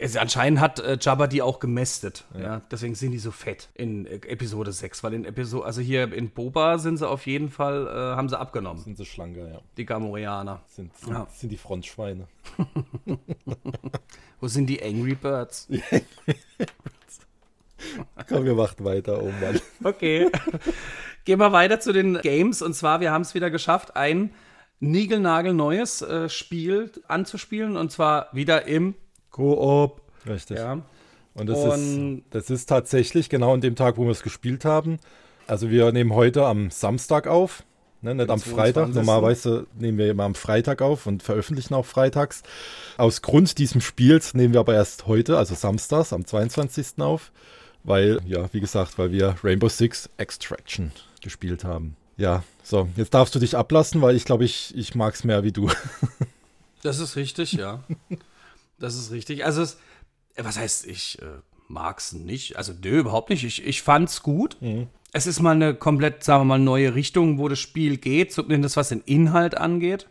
Also 0.00 0.18
anscheinend 0.18 0.60
hat 0.60 0.80
äh, 0.80 0.98
Jabba 1.00 1.26
die 1.26 1.42
auch 1.42 1.60
gemästet. 1.60 2.24
Ja. 2.38 2.62
deswegen 2.70 2.94
sind 2.94 3.12
die 3.12 3.18
so 3.18 3.30
fett 3.30 3.68
in 3.74 4.06
äh, 4.06 4.16
Episode 4.26 4.72
6. 4.72 5.02
Weil 5.02 5.14
in 5.14 5.24
Episode, 5.24 5.64
also 5.66 5.80
hier 5.80 6.12
in 6.12 6.30
Boba 6.30 6.78
sind 6.78 6.96
sie 6.98 7.08
auf 7.08 7.26
jeden 7.26 7.48
Fall, 7.50 7.86
äh, 7.86 8.16
haben 8.16 8.28
sie 8.28 8.38
abgenommen, 8.38 8.82
sind 8.82 8.96
sie 8.96 9.04
schlanker, 9.04 9.48
ja. 9.48 9.60
die 9.76 9.84
Gamorianer. 9.84 10.62
Sind, 10.66 10.96
sind, 10.96 11.12
Ja. 11.12 11.26
sind 11.32 11.50
die 11.50 11.56
Frontschweine. 11.56 12.26
Wo 14.40 14.48
sind 14.48 14.66
die 14.66 14.82
Angry 14.82 15.14
Birds? 15.14 15.68
Komm, 18.28 18.44
wir 18.44 18.54
machen 18.54 18.84
weiter, 18.84 19.22
oh 19.22 19.30
Mann. 19.40 19.60
Okay. 19.82 20.30
Gehen 21.24 21.38
wir 21.38 21.52
weiter 21.52 21.80
zu 21.80 21.92
den 21.92 22.18
Games. 22.20 22.62
Und 22.62 22.74
zwar, 22.74 23.00
wir 23.00 23.10
haben 23.12 23.22
es 23.22 23.34
wieder 23.34 23.50
geschafft, 23.50 23.96
ein 23.96 24.30
niegelnagelneues 24.80 26.02
äh, 26.02 26.28
Spiel 26.28 26.90
anzuspielen. 27.08 27.76
Und 27.76 27.90
zwar 27.92 28.28
wieder 28.32 28.66
im 28.66 28.94
Koop. 29.34 30.00
Richtig. 30.28 30.58
Ja. 30.58 30.80
Und 31.34 31.46
das, 31.48 31.58
Und- 31.58 32.18
ist, 32.18 32.24
das 32.30 32.50
ist 32.50 32.66
tatsächlich 32.66 33.28
genau 33.28 33.52
an 33.52 33.60
dem 33.60 33.74
Tag, 33.74 33.96
wo 33.96 34.04
wir 34.04 34.12
es 34.12 34.22
gespielt 34.22 34.64
haben. 34.64 34.98
Also 35.48 35.70
wir 35.70 35.90
nehmen 35.90 36.14
heute 36.14 36.46
am 36.46 36.70
Samstag 36.70 37.26
auf, 37.26 37.64
ne, 38.00 38.14
nicht 38.14 38.30
am 38.30 38.38
Freitag. 38.38 38.92
22.. 38.92 38.94
Normalerweise 38.94 39.66
nehmen 39.76 39.98
wir 39.98 40.08
immer 40.08 40.22
am 40.22 40.36
Freitag 40.36 40.82
auf 40.82 41.06
und 41.06 41.24
veröffentlichen 41.24 41.74
auch 41.74 41.84
freitags. 41.84 42.44
Aus 42.96 43.22
Grund 43.22 43.58
diesem 43.58 43.80
Spiels 43.80 44.34
nehmen 44.34 44.54
wir 44.54 44.60
aber 44.60 44.74
erst 44.74 45.08
heute, 45.08 45.36
also 45.36 45.56
samstags, 45.56 46.12
am 46.12 46.24
22. 46.24 47.00
auf. 47.02 47.32
Weil, 47.82 48.20
ja, 48.26 48.48
wie 48.52 48.60
gesagt, 48.60 48.98
weil 48.98 49.10
wir 49.10 49.34
Rainbow 49.42 49.68
Six 49.68 50.08
Extraction 50.16 50.92
gespielt 51.20 51.64
haben. 51.64 51.96
Ja, 52.16 52.44
so, 52.62 52.88
jetzt 52.96 53.12
darfst 53.12 53.34
du 53.34 53.40
dich 53.40 53.56
ablassen, 53.56 54.00
weil 54.00 54.14
ich 54.14 54.24
glaube, 54.24 54.44
ich, 54.44 54.72
ich 54.76 54.94
mag 54.94 55.14
es 55.14 55.24
mehr 55.24 55.42
wie 55.42 55.52
du. 55.52 55.68
Das 56.82 56.98
ist 56.98 57.16
richtig, 57.16 57.52
ja. 57.52 57.82
Das 58.78 58.94
ist 58.96 59.10
richtig. 59.12 59.44
Also, 59.44 59.62
es, 59.62 59.78
was 60.36 60.58
heißt, 60.58 60.86
ich 60.86 61.20
äh, 61.22 61.26
mag 61.68 61.98
es 61.98 62.12
nicht. 62.12 62.56
Also, 62.56 62.72
nö, 62.82 62.98
überhaupt 63.00 63.30
nicht. 63.30 63.44
Ich, 63.44 63.64
ich 63.66 63.82
fand's 63.82 64.22
gut. 64.22 64.56
Es 65.12 65.26
ist 65.26 65.40
mal 65.40 65.52
eine 65.52 65.74
komplett, 65.74 66.24
sagen 66.24 66.40
wir 66.42 66.44
mal, 66.46 66.58
neue 66.58 66.94
Richtung, 66.94 67.38
wo 67.38 67.48
das 67.48 67.60
Spiel 67.60 67.96
geht, 67.98 68.32
zumindest 68.32 68.76
was 68.76 68.88
den 68.88 69.00
Inhalt 69.02 69.56
angeht. 69.56 70.08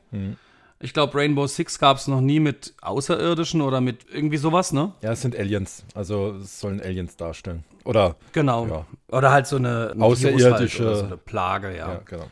Ich 0.79 0.93
glaube, 0.93 1.17
Rainbow 1.17 1.45
Six 1.47 1.77
gab 1.79 1.97
es 1.97 2.07
noch 2.07 2.19
nie 2.21 2.39
mit 2.41 2.73
Außerirdischen 2.81 3.61
oder 3.61 3.79
mit 3.81 4.05
irgendwie 4.11 4.37
sowas, 4.37 4.73
ne? 4.73 4.93
ja, 5.01 5.11
es 5.13 5.21
sind 5.21 5.35
Aliens. 5.35 5.83
Also 5.93 6.35
es 6.41 6.59
sollen 6.59 6.81
Aliens 6.81 7.15
darstellen. 7.17 7.63
Oder, 7.85 8.15
Genau. 8.33 8.67
Ja. 8.67 8.85
Oder 9.09 9.31
halt 9.31 9.47
so 9.47 9.55
eine 9.57 9.91
ein 9.93 10.01
Außerirdische- 10.01 10.39
Virus 10.39 10.59
halt 10.59 10.97
so 10.99 11.05
eine 11.05 11.17
Plage, 11.17 11.71
ja. 11.77 11.93
ja, 11.93 12.01
genau. 12.05 12.25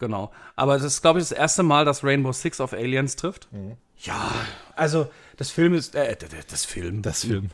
Genau. 0.00 0.32
Aber 0.56 0.74
das 0.74 0.82
ist, 0.84 1.02
glaube 1.02 1.20
ich, 1.20 1.28
das 1.28 1.36
erste 1.38 1.62
Mal, 1.62 1.84
dass 1.84 2.02
Rainbow 2.04 2.32
Six 2.32 2.60
auf 2.60 2.72
Aliens 2.72 3.14
trifft. 3.16 3.52
Mhm. 3.52 3.76
Ja, 3.98 4.30
also 4.76 5.06
das 5.36 5.50
Film 5.50 5.74
ist, 5.74 5.94
äh, 5.94 6.16
das 6.48 6.64
Film. 6.64 7.02
Das 7.02 7.24
Film. 7.24 7.50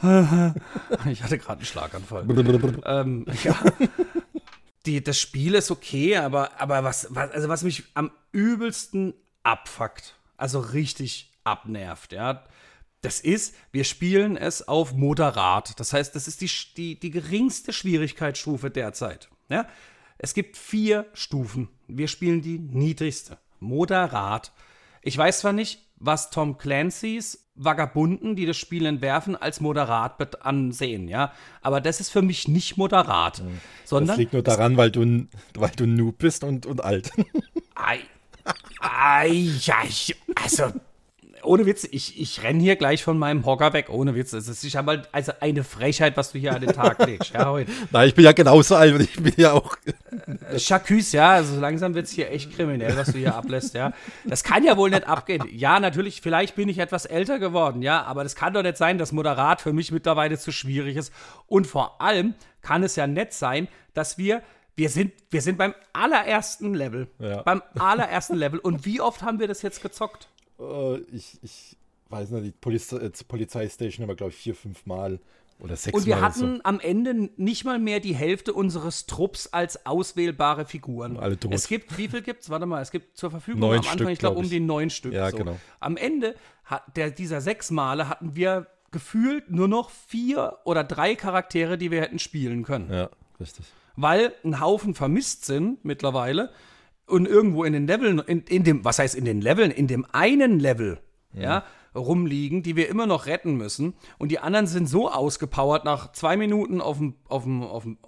Ich 1.10 1.22
hatte 1.22 1.38
gerade 1.38 1.58
einen 1.58 1.64
Schlaganfall. 1.66 2.24
ähm, 2.86 3.26
ja. 3.42 3.58
Die, 4.86 5.02
das 5.02 5.20
Spiel 5.20 5.54
ist 5.54 5.70
okay, 5.70 6.16
aber, 6.16 6.60
aber 6.60 6.84
was, 6.84 7.08
was, 7.10 7.30
also 7.32 7.48
was 7.48 7.62
mich 7.62 7.84
am 7.94 8.10
übelsten 8.32 9.14
abfuckt, 9.42 10.14
also 10.36 10.60
richtig 10.60 11.32
abnervt, 11.44 12.12
ja, 12.12 12.44
das 13.00 13.20
ist, 13.20 13.54
wir 13.70 13.84
spielen 13.84 14.36
es 14.36 14.66
auf 14.66 14.92
moderat. 14.92 15.78
Das 15.78 15.92
heißt, 15.92 16.14
das 16.14 16.26
ist 16.26 16.40
die, 16.40 16.50
die, 16.76 17.00
die 17.00 17.10
geringste 17.10 17.72
Schwierigkeitsstufe 17.72 18.70
derzeit. 18.70 19.28
Ja? 19.48 19.68
Es 20.18 20.34
gibt 20.34 20.56
vier 20.56 21.06
Stufen. 21.12 21.68
Wir 21.86 22.08
spielen 22.08 22.42
die 22.42 22.58
niedrigste. 22.58 23.38
Moderat. 23.60 24.52
Ich 25.02 25.16
weiß 25.16 25.40
zwar 25.40 25.52
nicht, 25.52 25.87
was 26.00 26.30
Tom 26.30 26.58
Clancy's 26.58 27.44
Vagabunden, 27.60 28.36
die 28.36 28.46
das 28.46 28.56
Spiel 28.56 28.86
entwerfen, 28.86 29.34
als 29.34 29.60
moderat 29.60 30.44
ansehen, 30.46 31.08
ja. 31.08 31.32
Aber 31.60 31.80
das 31.80 31.98
ist 31.98 32.10
für 32.10 32.22
mich 32.22 32.46
nicht 32.46 32.76
moderat. 32.76 33.42
Sondern 33.84 34.06
Das 34.08 34.16
liegt 34.16 34.32
nur 34.32 34.42
daran, 34.42 34.76
weil 34.76 34.92
du, 34.92 35.02
ein- 35.02 35.28
weil 35.54 35.72
du 35.74 35.86
Noob 35.86 36.18
bist 36.18 36.44
und, 36.44 36.66
und 36.66 36.84
alt. 36.84 37.10
Ei, 37.74 37.98
ei, 38.80 39.28
ja, 39.62 39.76
ich, 39.88 40.14
also, 40.40 40.72
ohne 41.48 41.66
Witz, 41.66 41.88
ich, 41.90 42.20
ich 42.20 42.42
renne 42.42 42.60
hier 42.60 42.76
gleich 42.76 43.02
von 43.02 43.18
meinem 43.18 43.44
Hocker 43.46 43.72
weg, 43.72 43.88
ohne 43.88 44.14
Witz. 44.14 44.32
Es 44.32 44.48
ist 44.48 44.62
ich 44.64 44.78
aber 44.78 45.02
also 45.12 45.32
eine 45.40 45.64
Frechheit, 45.64 46.16
was 46.16 46.32
du 46.32 46.38
hier 46.38 46.54
an 46.54 46.60
den 46.60 46.72
Tag 46.72 46.98
legst. 47.06 47.32
Ja, 47.32 47.50
heute. 47.50 47.72
Nein, 47.90 48.08
ich 48.08 48.14
bin 48.14 48.24
ja 48.24 48.32
genauso 48.32 48.76
alt 48.76 48.94
und 48.94 49.00
ich 49.00 49.16
bin 49.16 49.32
ja 49.36 49.52
auch. 49.52 49.76
Chacus, 50.56 51.12
ja, 51.12 51.30
also 51.30 51.58
langsam 51.58 51.94
wird 51.94 52.06
es 52.06 52.12
hier 52.12 52.30
echt 52.30 52.54
kriminell, 52.54 52.96
was 52.96 53.12
du 53.12 53.18
hier 53.18 53.34
ablässt, 53.34 53.74
ja. 53.74 53.92
Das 54.24 54.44
kann 54.44 54.62
ja 54.62 54.76
wohl 54.76 54.90
nicht 54.90 55.08
abgehen. 55.08 55.42
Ja, 55.50 55.80
natürlich, 55.80 56.20
vielleicht 56.20 56.54
bin 56.54 56.68
ich 56.68 56.78
etwas 56.78 57.06
älter 57.06 57.38
geworden, 57.38 57.82
ja, 57.82 58.02
aber 58.02 58.22
das 58.22 58.36
kann 58.36 58.52
doch 58.52 58.62
nicht 58.62 58.76
sein, 58.76 58.98
dass 58.98 59.12
Moderat 59.12 59.60
für 59.60 59.72
mich 59.72 59.90
mittlerweile 59.90 60.38
zu 60.38 60.52
schwierig 60.52 60.96
ist. 60.96 61.12
Und 61.46 61.66
vor 61.66 62.00
allem 62.00 62.34
kann 62.60 62.82
es 62.82 62.94
ja 62.96 63.06
nett 63.06 63.32
sein, 63.32 63.68
dass 63.94 64.18
wir, 64.18 64.42
wir 64.76 64.90
sind, 64.90 65.12
wir 65.30 65.42
sind 65.42 65.56
beim 65.56 65.74
allerersten 65.92 66.74
Level. 66.74 67.08
Ja. 67.18 67.42
Beim 67.42 67.62
allerersten 67.78 68.36
Level. 68.36 68.58
Und 68.58 68.84
wie 68.84 69.00
oft 69.00 69.22
haben 69.22 69.40
wir 69.40 69.48
das 69.48 69.62
jetzt 69.62 69.82
gezockt? 69.82 70.28
Äh, 70.58 70.98
ich, 71.12 71.38
ich 71.42 71.76
weiß 72.08 72.30
nicht, 72.30 72.46
die 72.46 72.50
Poliz 72.52 72.92
äh, 72.92 73.10
Polizeistation 73.26 74.02
haben 74.02 74.10
wir, 74.10 74.16
glaube 74.16 74.32
ich, 74.32 74.38
vier, 74.38 74.54
fünf 74.54 74.86
Mal 74.86 75.20
oder 75.60 75.76
sechs 75.76 75.96
Und 75.96 76.06
wir 76.06 76.16
Mal. 76.16 76.22
hatten 76.22 76.60
am 76.64 76.78
Ende 76.80 77.30
nicht 77.36 77.64
mal 77.64 77.78
mehr 77.78 78.00
die 78.00 78.14
Hälfte 78.14 78.52
unseres 78.52 79.06
Trupps 79.06 79.48
als 79.48 79.86
auswählbare 79.86 80.64
Figuren. 80.64 81.16
Alle 81.16 81.38
tot. 81.38 81.52
Es 81.52 81.66
gibt, 81.66 81.98
wie 81.98 82.08
viel 82.08 82.22
gibt's? 82.22 82.48
Warte 82.48 82.66
mal, 82.66 82.80
es 82.80 82.90
gibt 82.90 83.16
zur 83.16 83.30
Verfügung 83.30 83.60
Neun 83.60 83.70
am 83.70 83.78
Anfang, 83.78 83.96
Stück, 83.96 84.08
ich 84.10 84.18
glaube, 84.18 84.34
glaub 84.36 84.44
um 84.44 84.50
die 84.50 84.60
neun 84.60 84.90
Stück. 84.90 85.12
Ja, 85.12 85.30
so. 85.30 85.36
genau. 85.36 85.58
Am 85.80 85.96
Ende 85.96 86.34
hat 86.64 86.96
der, 86.96 87.10
dieser 87.10 87.40
sechs 87.40 87.70
Male 87.70 88.08
hatten 88.08 88.36
wir 88.36 88.68
gefühlt 88.90 89.50
nur 89.50 89.68
noch 89.68 89.90
vier 89.90 90.58
oder 90.64 90.84
drei 90.84 91.14
Charaktere, 91.14 91.76
die 91.76 91.90
wir 91.90 92.00
hätten 92.00 92.18
spielen 92.18 92.62
können. 92.62 92.88
So. 92.88 92.94
Ja, 92.94 93.10
richtig. 93.40 93.66
Weil 93.96 94.32
ein 94.44 94.60
Haufen 94.60 94.94
vermisst 94.94 95.44
sind 95.44 95.84
mittlerweile 95.84 96.52
und 97.08 97.26
irgendwo 97.26 97.64
in 97.64 97.72
den 97.72 97.86
Leveln, 97.86 98.18
in, 98.20 98.42
in 98.42 98.64
dem, 98.64 98.84
was 98.84 98.98
heißt 98.98 99.14
in 99.14 99.24
den 99.24 99.40
Leveln, 99.40 99.70
in 99.70 99.86
dem 99.86 100.06
einen 100.12 100.60
Level, 100.60 101.00
ja, 101.32 101.64
rumliegen, 101.94 102.62
die 102.62 102.76
wir 102.76 102.88
immer 102.88 103.06
noch 103.06 103.26
retten 103.26 103.56
müssen. 103.56 103.94
Und 104.18 104.30
die 104.30 104.38
anderen 104.38 104.66
sind 104.66 104.88
so 104.88 105.10
ausgepowert 105.10 105.84
nach 105.84 106.12
zwei 106.12 106.36
Minuten 106.36 106.80
auf 106.80 106.98
dem, 106.98 107.14
auf 107.28 107.44
dem, 107.44 107.62
auf 107.62 107.82
dem, 107.82 107.98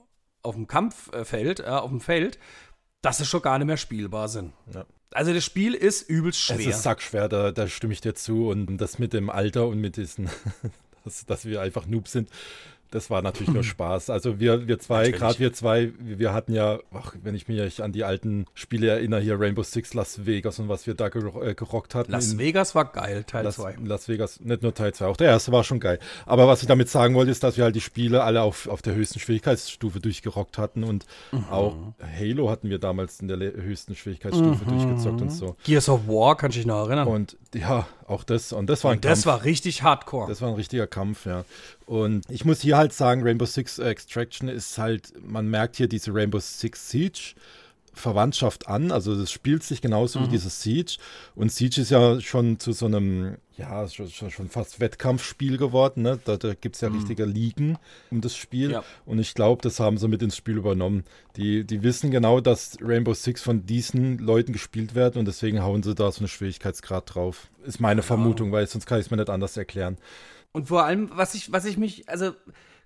auf 0.43 0.55
dem 0.55 0.67
Kampffeld, 0.67 1.61
ja, 1.61 1.81
auf 1.81 1.91
dem 1.91 2.01
Feld, 2.01 2.39
dass 3.03 3.19
sie 3.19 3.27
schon 3.27 3.43
gar 3.43 3.59
nicht 3.59 3.67
mehr 3.67 3.77
spielbar 3.77 4.29
sind. 4.29 4.53
Ja. 4.73 4.87
Also 5.13 5.35
das 5.35 5.45
Spiel 5.45 5.75
ist 5.75 6.09
übelst 6.09 6.39
Es 6.51 6.57
schwer. 6.57 6.71
ist 6.71 6.83
sackschwer, 6.83 7.29
da, 7.29 7.51
da 7.51 7.67
stimme 7.67 7.93
ich 7.93 8.01
dir 8.01 8.15
zu. 8.15 8.49
Und 8.49 8.77
das 8.77 8.99
mit 8.99 9.13
dem 9.13 9.29
Alter 9.29 9.67
und 9.67 9.81
mit 9.81 9.97
diesen, 9.97 10.29
dass, 11.05 11.27
dass 11.27 11.45
wir 11.45 11.61
einfach 11.61 11.87
Noob 11.87 12.07
sind, 12.09 12.31
das 12.91 13.11
war 13.11 13.23
natürlich 13.23 13.53
nur 13.55 13.63
Spaß. 13.65 14.11
Also 14.11 14.41
wir, 14.41 14.67
wir 14.69 14.79
zwei, 14.79 15.11
gerade 15.11 15.39
wir 15.39 15.53
zwei, 15.53 15.93
wir 15.99 16.33
hatten 16.33 16.53
ja, 16.53 16.79
ach, 16.93 17.15
wenn 17.23 17.35
ich 17.35 17.49
mich 17.49 17.83
an 17.83 17.93
die 17.93 18.05
alten 18.05 18.47
Spiele 18.55 18.89
erinnere, 18.89 19.21
hier 19.21 19.39
Rainbow 19.39 19.63
Six 19.63 19.95
Las 19.95 20.27
Vegas 20.27 20.59
und 20.59 20.69
was 20.69 20.87
wir 20.87 20.95
da 20.95 21.09
gero 21.09 21.43
äh, 21.43 21.55
gerockt 21.55 21.95
hatten. 21.95 22.11
Las 22.13 22.39
Vegas 22.39 22.75
war 22.75 22.85
geil, 22.87 23.25
Teil 23.25 23.45
Las, 23.45 23.57
2. 23.57 23.77
Las 23.85 24.09
Vegas, 24.09 24.41
nicht 24.41 24.63
nur 24.63 24.75
Teil 24.75 24.93
2, 24.93 25.07
auch 25.07 25.17
der 25.17 25.29
erste 25.29 25.53
war 25.53 25.65
schon 25.65 25.81
geil. 25.81 25.99
Aber 26.27 26.49
was 26.49 26.63
ich 26.63 26.69
damit 26.69 26.89
sagen 26.89 27.15
wollte, 27.15 27.31
ist, 27.31 27.43
dass 27.43 27.57
wir 27.57 27.65
halt 27.65 27.77
die 27.77 27.81
Spiele 27.81 28.23
alle 28.25 28.43
auf, 28.43 28.67
auf 28.69 28.83
der 28.83 28.95
höchsten 28.95 29.21
Schwierigkeitsstufe 29.21 30.01
durchgerockt 30.01 30.59
hatten 30.59 30.85
und 30.85 31.07
Mhm. 31.33 31.45
auch 31.51 31.77
Halo 32.19 32.51
hatten 32.51 32.71
wir 32.71 32.79
damals 32.79 33.21
in 33.21 33.29
der 33.29 33.39
höchsten 33.39 33.95
Schwierigkeitsstufe 33.95 34.65
Mhm. 34.65 34.69
durchgezockt 34.69 35.23
und 35.23 35.31
so. 35.31 35.57
Gears 35.65 35.89
of 35.89 36.07
War, 36.09 36.37
kann 36.37 36.51
ich 36.51 36.57
dich 36.57 36.67
noch 36.67 36.87
erinnern. 36.87 37.07
Und 37.09 37.37
ja, 37.55 37.87
auch 38.07 38.25
das. 38.25 38.53
Und 38.53 38.69
das 38.69 38.83
war 38.85 38.93
ein 38.93 39.01
das 39.01 39.23
Kampf. 39.23 39.27
war 39.27 39.45
richtig 39.45 39.83
hardcore. 39.83 40.29
das 40.29 40.41
war 40.41 40.49
ein 40.49 40.55
richtiger 40.55 40.87
Kampf, 40.87 41.27
ja. 41.27 41.45
Und 41.91 42.23
ich 42.31 42.45
muss 42.45 42.61
hier 42.61 42.77
halt 42.77 42.93
sagen, 42.93 43.25
Rainbow 43.25 43.47
Six 43.47 43.81
Extraction 43.81 44.49
ist 44.49 44.79
halt, 44.79 45.13
man 45.27 45.49
merkt 45.49 45.75
hier 45.75 45.89
diese 45.89 46.15
Rainbow 46.15 46.39
Six 46.39 46.89
Siege 46.89 47.35
Verwandtschaft 47.93 48.69
an. 48.69 48.93
Also 48.93 49.19
das 49.19 49.33
spielt 49.33 49.65
sich 49.65 49.83
genauso 49.83 50.21
Mhm. 50.21 50.25
wie 50.27 50.29
dieses 50.29 50.63
Siege. 50.63 50.99
Und 51.35 51.51
Siege 51.51 51.81
ist 51.81 51.91
ja 51.91 52.21
schon 52.21 52.61
zu 52.61 52.71
so 52.71 52.87
einem, 52.87 53.39
ja, 53.57 53.89
schon, 53.89 54.09
schon, 54.09 54.49
fast 54.49 54.79
Wettkampfspiel 54.79 55.59
geworden. 55.59 56.03
Ne? 56.03 56.21
Da, 56.25 56.37
da 56.37 56.55
gibt 56.55 56.77
es 56.77 56.81
ja 56.81 56.91
richtige 56.91 57.25
Ligen 57.25 57.77
um 58.13 58.21
das 58.21 58.37
Spiel. 58.37 58.69
Mhm. 58.69 58.75
Ja. 58.75 58.85
Und 59.05 59.19
ich 59.19 59.35
glaube, 59.35 59.61
das 59.63 59.81
haben 59.81 59.99
sie 59.99 60.07
mit 60.07 60.23
ins 60.23 60.37
Spiel 60.37 60.59
übernommen. 60.59 61.03
Die, 61.37 61.65
die 61.65 61.83
wissen 61.83 62.13
genau, 62.13 62.39
dass 62.41 62.79
Rainbow 62.81 63.15
Six 63.15 63.43
von 63.43 63.67
diesen 63.67 64.19
Leuten 64.19 64.53
gespielt 64.53 64.95
wird 64.95 65.17
und 65.17 65.25
deswegen 65.25 65.61
hauen 65.61 65.83
sie 65.83 65.97
da 65.97 66.13
so 66.13 66.21
einen 66.21 66.29
Schwierigkeitsgrad 66.29 67.17
drauf. 67.17 67.49
Ist 67.67 67.81
meine 67.81 68.03
Vermutung, 68.03 68.53
weil 68.53 68.69
sonst 68.69 68.87
kann 68.87 69.01
ich 69.01 69.07
es 69.07 69.11
mir 69.11 69.17
nicht 69.17 69.29
anders 69.29 69.57
erklären. 69.57 69.99
Und 70.53 70.69
vor 70.69 70.85
allem, 70.85 71.11
was 71.15 71.35
ich, 71.35 71.53
was 71.53 71.65
ich 71.65 71.77
mich, 71.79 72.09
also 72.09 72.33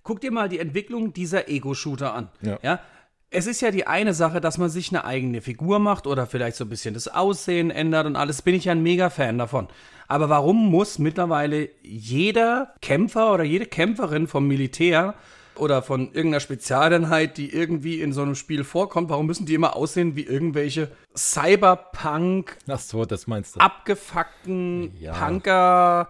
guck 0.03 0.21
dir 0.21 0.31
mal 0.31 0.49
die 0.49 0.59
Entwicklung 0.59 1.13
dieser 1.13 1.49
Ego-Shooter 1.49 2.13
an. 2.13 2.29
Ja. 2.41 2.79
es 3.31 3.47
ist 3.47 3.61
ja 3.61 3.71
die 3.71 3.87
eine 3.87 4.13
Sache, 4.13 4.39
dass 4.39 4.57
man 4.57 4.69
sich 4.69 4.89
eine 4.91 5.03
eigene 5.03 5.41
Figur 5.41 5.79
macht 5.79 6.05
oder 6.07 6.27
vielleicht 6.27 6.57
so 6.57 6.63
ein 6.65 6.69
bisschen 6.69 6.93
das 6.93 7.07
Aussehen 7.07 7.71
ändert 7.71 8.05
und 8.05 8.15
alles. 8.15 8.41
Bin 8.43 8.53
ich 8.55 8.65
ja 8.65 8.71
ein 8.73 8.83
Mega-Fan 8.83 9.37
davon. 9.39 9.67
Aber 10.07 10.29
warum 10.29 10.69
muss 10.69 10.99
mittlerweile 10.99 11.69
jeder 11.81 12.75
Kämpfer 12.81 13.33
oder 13.33 13.43
jede 13.43 13.65
Kämpferin 13.65 14.27
vom 14.27 14.47
Militär 14.47 15.15
oder 15.55 15.81
von 15.81 16.07
irgendeiner 16.13 16.41
Spezialeinheit, 16.41 17.37
die 17.37 17.51
irgendwie 17.51 18.01
in 18.01 18.13
so 18.13 18.21
einem 18.21 18.35
Spiel 18.35 18.63
vorkommt, 18.63 19.09
warum 19.09 19.25
müssen 19.25 19.45
die 19.47 19.55
immer 19.55 19.75
aussehen 19.75 20.15
wie 20.15 20.23
irgendwelche 20.23 20.91
Cyberpunk, 21.15 22.57
Ach 22.67 22.79
so, 22.79 23.05
das 23.05 23.25
meinst 23.27 23.55
du. 23.55 23.59
abgefuckten 23.59 24.93
Ja. 24.99 25.13
Punker, 25.13 26.09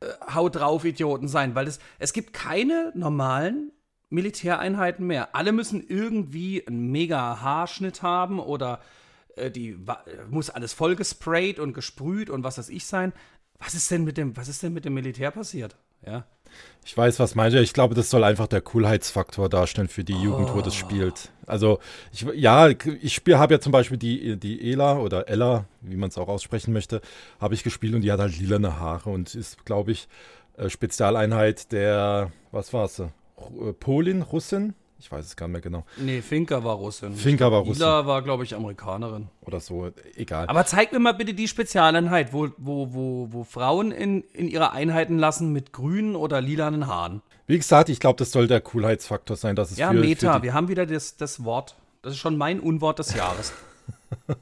äh, 0.00 0.06
Haut 0.34 0.56
drauf 0.56 0.84
Idioten 0.84 1.28
sein? 1.28 1.54
Weil 1.54 1.66
es, 1.66 1.78
es 1.98 2.12
gibt 2.12 2.32
keine 2.32 2.92
normalen 2.94 3.72
Militäreinheiten 4.08 5.06
mehr. 5.06 5.34
Alle 5.34 5.52
müssen 5.52 5.84
irgendwie 5.86 6.66
einen 6.66 6.90
mega 6.90 7.40
Haarschnitt 7.40 8.02
haben 8.02 8.40
oder 8.40 8.80
äh, 9.36 9.50
die 9.50 9.86
wa- 9.86 10.04
muss 10.28 10.50
alles 10.50 10.72
voll 10.72 10.96
gesprayt 10.96 11.58
und 11.58 11.72
gesprüht 11.74 12.28
und 12.30 12.42
was 12.42 12.58
weiß 12.58 12.68
ich 12.68 12.86
sein. 12.86 13.12
Was 13.58 13.74
ist 13.74 13.90
denn 13.90 14.04
mit 14.04 14.16
dem, 14.16 14.36
was 14.36 14.48
ist 14.48 14.62
denn 14.62 14.72
mit 14.72 14.84
dem 14.84 14.94
Militär 14.94 15.30
passiert? 15.30 15.76
Ja. 16.04 16.26
Ich 16.84 16.96
weiß, 16.96 17.20
was 17.20 17.34
meinst 17.34 17.56
du. 17.56 17.60
Ich 17.60 17.72
glaube, 17.72 17.94
das 17.94 18.10
soll 18.10 18.24
einfach 18.24 18.46
der 18.46 18.62
Coolheitsfaktor 18.62 19.48
darstellen 19.48 19.88
für 19.88 20.02
die 20.02 20.20
Jugend, 20.20 20.54
wo 20.54 20.62
das 20.62 20.74
spielt. 20.74 21.30
Also, 21.46 21.78
ich, 22.12 22.26
ja, 22.34 22.68
ich 22.68 23.22
habe 23.28 23.54
ja 23.54 23.60
zum 23.60 23.72
Beispiel 23.72 23.98
die, 23.98 24.36
die 24.38 24.72
Ela 24.72 24.98
oder 24.98 25.28
Ella, 25.28 25.66
wie 25.82 25.96
man 25.96 26.08
es 26.08 26.18
auch 26.18 26.28
aussprechen 26.28 26.72
möchte, 26.72 27.00
habe 27.38 27.54
ich 27.54 27.62
gespielt 27.62 27.94
und 27.94 28.00
die 28.02 28.10
hat 28.10 28.20
halt 28.20 28.38
lilane 28.38 28.78
Haare 28.80 29.10
und 29.10 29.34
ist, 29.34 29.64
glaube 29.66 29.92
ich, 29.92 30.08
äh, 30.56 30.68
Spezialeinheit 30.70 31.70
der, 31.72 32.32
was 32.50 32.72
war 32.72 32.88
sie? 32.88 33.12
Ru- 33.38 33.70
äh, 33.70 33.72
Polin, 33.72 34.22
Russin? 34.22 34.74
Ich 35.00 35.10
weiß 35.10 35.24
es 35.24 35.34
gar 35.34 35.46
nicht 35.48 35.52
mehr 35.52 35.60
genau. 35.62 35.84
Nee, 35.96 36.20
Finker 36.20 36.62
war 36.62 36.74
Russin. 36.76 37.14
Finker 37.14 37.50
war 37.50 37.60
Russin 37.60 37.82
Ila 37.82 38.06
war, 38.06 38.20
glaube 38.22 38.44
ich, 38.44 38.54
Amerikanerin. 38.54 39.28
oder 39.40 39.58
so, 39.58 39.90
egal. 40.14 40.46
Aber 40.46 40.66
zeig 40.66 40.92
mir 40.92 40.98
mal 40.98 41.12
bitte 41.14 41.32
die 41.32 41.48
Spezialeinheit, 41.48 42.34
wo, 42.34 42.48
wo, 42.58 42.92
wo, 42.92 43.28
wo 43.30 43.44
Frauen 43.44 43.92
in, 43.92 44.22
in 44.34 44.46
ihre 44.46 44.72
Einheiten 44.72 45.18
lassen 45.18 45.52
mit 45.54 45.72
grünen 45.72 46.16
oder 46.16 46.42
lilanen 46.42 46.86
Haaren. 46.86 47.22
Wie 47.46 47.56
gesagt, 47.56 47.88
ich 47.88 47.98
glaube, 47.98 48.18
das 48.18 48.30
soll 48.30 48.46
der 48.46 48.60
Coolheitsfaktor 48.60 49.36
sein, 49.36 49.56
dass 49.56 49.70
es 49.72 49.78
Ja, 49.78 49.88
für, 49.90 49.98
Meta. 49.98 50.36
für 50.36 50.42
Wir 50.42 50.52
haben 50.54 50.68
wieder 50.68 50.84
das, 50.86 51.16
das 51.16 51.44
Wort. 51.44 51.76
Das 52.02 52.12
ist 52.12 52.18
schon 52.18 52.36
mein 52.36 52.60
Unwort 52.60 52.98
des 52.98 53.14
Jahres. 53.14 53.52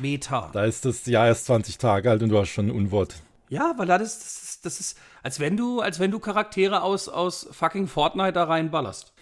Meta. 0.00 0.50
Da 0.52 0.64
ist 0.64 0.84
das 0.84 1.06
Jahr 1.06 1.26
erst 1.26 1.46
20 1.46 1.78
Tage 1.78 2.10
alt 2.10 2.22
und 2.22 2.28
du 2.28 2.38
hast 2.38 2.48
schon 2.50 2.66
ein 2.66 2.70
Unwort. 2.70 3.16
Ja, 3.48 3.74
weil 3.76 3.86
das 3.86 4.02
das 4.02 4.12
ist, 4.18 4.45
das 4.66 4.80
ist 4.80 4.98
als 5.22 5.40
wenn 5.40 5.56
du, 5.56 5.80
als 5.80 5.98
wenn 5.98 6.10
du 6.10 6.18
Charaktere 6.18 6.82
aus, 6.82 7.08
aus 7.08 7.48
fucking 7.50 7.88
Fortnite 7.88 8.32
da 8.32 8.44
reinballerst. 8.44 9.12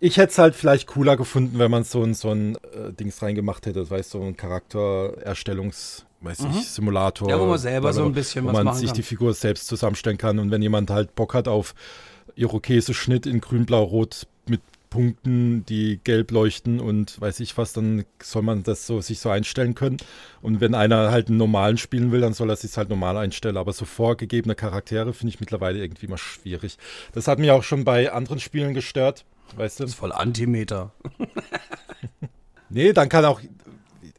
Ich 0.00 0.16
hätte 0.16 0.30
es 0.30 0.38
halt 0.38 0.54
vielleicht 0.54 0.86
cooler 0.86 1.16
gefunden, 1.16 1.58
wenn 1.58 1.70
man 1.70 1.84
so 1.84 2.02
ein, 2.02 2.14
so 2.14 2.30
ein 2.30 2.56
äh, 2.56 2.92
Dings 2.92 3.20
reingemacht 3.20 3.66
hätte, 3.66 3.80
das 3.80 3.90
heißt, 3.90 4.10
so 4.10 4.22
ein 4.22 4.36
Charaktererstellungs, 4.36 6.06
weiß 6.20 6.46
ich, 6.52 6.68
Simulator. 6.68 7.26
Mhm. 7.26 7.30
Ja, 7.30 7.40
wo 7.40 7.46
man 7.46 7.58
selber 7.58 7.92
so 7.92 8.04
ein 8.04 8.12
bisschen 8.12 8.44
wo 8.44 8.48
was 8.48 8.54
man 8.54 8.64
machen 8.66 8.78
sich 8.78 8.88
kann. 8.90 8.96
die 8.96 9.02
Figur 9.02 9.34
selbst 9.34 9.66
zusammenstellen 9.66 10.16
kann 10.16 10.38
und 10.38 10.50
wenn 10.50 10.62
jemand 10.62 10.90
halt 10.90 11.14
Bock 11.14 11.34
hat 11.34 11.48
auf 11.48 11.74
Irokese-Schnitt 12.36 13.26
in 13.26 13.40
grün, 13.40 13.66
blau, 13.66 13.82
rot 13.82 14.28
Punkten, 14.90 15.64
die 15.66 16.00
gelb 16.02 16.30
leuchten 16.30 16.80
und 16.80 17.20
weiß 17.20 17.40
ich 17.40 17.56
was, 17.58 17.72
dann 17.72 18.04
soll 18.22 18.42
man 18.42 18.62
das 18.62 18.86
so 18.86 19.00
sich 19.00 19.20
so 19.20 19.30
einstellen 19.30 19.74
können. 19.74 19.98
Und 20.40 20.60
wenn 20.60 20.74
einer 20.74 21.10
halt 21.10 21.28
einen 21.28 21.36
normalen 21.36 21.78
spielen 21.78 22.12
will, 22.12 22.20
dann 22.20 22.34
soll 22.34 22.50
er 22.50 22.56
sich 22.56 22.76
halt 22.76 22.88
normal 22.88 23.16
einstellen. 23.16 23.56
Aber 23.56 23.72
so 23.72 23.84
vorgegebene 23.84 24.54
Charaktere 24.54 25.12
finde 25.12 25.34
ich 25.34 25.40
mittlerweile 25.40 25.78
irgendwie 25.78 26.06
mal 26.06 26.18
schwierig. 26.18 26.78
Das 27.12 27.28
hat 27.28 27.38
mich 27.38 27.50
auch 27.50 27.62
schon 27.62 27.84
bei 27.84 28.12
anderen 28.12 28.40
Spielen 28.40 28.74
gestört. 28.74 29.24
Weißt 29.56 29.80
du? 29.80 29.84
Das 29.84 29.92
ist 29.92 29.98
voll 29.98 30.12
Antimeter. 30.12 30.92
Nee, 32.70 32.92
dann 32.92 33.08
kann 33.08 33.24
auch, 33.24 33.40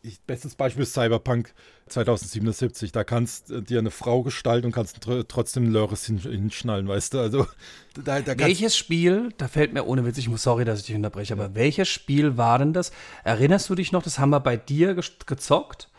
ich, 0.10 0.22
bestes 0.22 0.56
Beispiel 0.56 0.84
ist 0.84 0.94
Cyberpunk 0.94 1.54
2077, 1.88 2.92
da 2.92 3.04
kannst 3.04 3.50
du 3.50 3.62
dir 3.62 3.80
eine 3.80 3.92
Frau 3.92 4.24
gestalten 4.24 4.68
und 4.68 4.72
kannst 4.72 5.02
tr 5.02 5.28
trotzdem 5.28 5.72
Lörres 5.72 6.06
hin, 6.06 6.18
hinschnallen, 6.20 6.88
weißt 6.88 7.14
du, 7.14 7.20
also 7.20 7.48
da, 8.04 8.22
da 8.22 8.38
Welches 8.38 8.76
Spiel, 8.76 9.34
da 9.38 9.48
fällt 9.48 9.74
mir 9.74 9.86
ohne 9.86 10.06
Witz, 10.06 10.18
ich 10.18 10.30
muss, 10.30 10.44
sorry, 10.44 10.66
dass 10.66 10.80
ich 10.82 10.86
dich 10.88 10.96
unterbreche, 10.96 11.34
aber 11.34 11.56
welches 11.56 11.88
Spiel 11.88 12.38
war 12.38 12.60
denn 12.60 12.74
das? 12.74 12.92
Erinnerst 13.24 13.70
du 13.70 13.76
dich 13.76 13.92
noch, 13.92 14.04
das 14.04 14.20
haben 14.20 14.30
wir 14.32 14.40
bei 14.40 14.58
dir 14.58 14.96
ge 14.96 15.04
gezockt? 15.26 15.90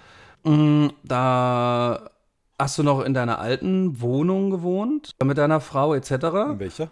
Mm, 0.45 0.89
Da 1.05 2.11
hast 2.59 2.79
du 2.79 2.83
noch 2.83 3.01
in 3.03 3.15
deiner 3.15 3.39
alten 3.39 4.01
Wohnung 4.01 4.51
gewohnt, 4.51 5.15
mit 5.25 5.39
deiner 5.39 5.61
Frau 5.61 5.95
etc. 5.95 6.11
welcher? 6.59 6.91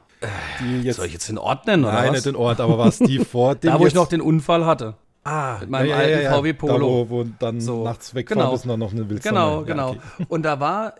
Die 0.60 0.82
jetzt, 0.82 0.96
Soll 0.96 1.06
ich 1.06 1.12
jetzt 1.12 1.28
den 1.28 1.38
Ort 1.38 1.66
nennen, 1.66 1.84
oder 1.84 1.92
nein, 1.92 2.06
was? 2.08 2.12
nicht 2.12 2.26
den 2.26 2.36
Ort, 2.36 2.60
aber 2.60 2.78
was 2.78 2.98
die 2.98 3.18
vor 3.24 3.54
dem 3.54 3.70
da, 3.70 3.78
wo 3.78 3.86
ich 3.86 3.94
noch 3.94 4.08
den 4.08 4.20
Unfall 4.20 4.66
hatte. 4.66 4.96
Ah, 5.24 5.58
mit 5.60 5.70
meinem 5.70 5.92
alten 5.92 6.32
VW 6.32 6.52
Polo. 6.52 6.74
Da, 6.74 6.80
wo, 6.84 7.10
wo 7.10 7.24
dann 7.38 7.60
So, 7.60 7.84
nachts 7.84 8.14
wegfahren 8.14 8.50
genau. 8.50 8.62
dann 8.66 8.80
noch 8.80 8.92
eine 8.92 9.08
Wildsonne. 9.08 9.34
Genau, 9.34 9.60
Ja, 9.60 9.66
genau. 9.66 9.90
okay. 9.90 10.26
Und 10.28 10.42
da 10.42 10.60
war, 10.60 10.94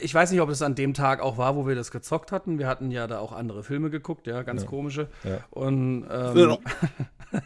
ich 0.00 0.14
weiß 0.14 0.30
nicht, 0.30 0.40
ob 0.40 0.50
es 0.50 0.62
an 0.62 0.74
dem 0.74 0.94
Tag 0.94 1.20
auch 1.20 1.38
war, 1.38 1.56
wo 1.56 1.66
wir 1.66 1.74
das 1.74 1.90
gezockt 1.90 2.32
hatten. 2.32 2.58
Wir 2.58 2.66
hatten 2.66 2.90
ja 2.90 3.06
da 3.06 3.18
auch 3.18 3.32
andere 3.32 3.62
Filme 3.62 3.90
geguckt, 3.90 4.26
ja, 4.26 4.42
ganz 4.42 4.66
komische. 4.66 5.08
Ja. 5.24 5.38
Und, 5.50 6.06
ähm, 6.10 6.58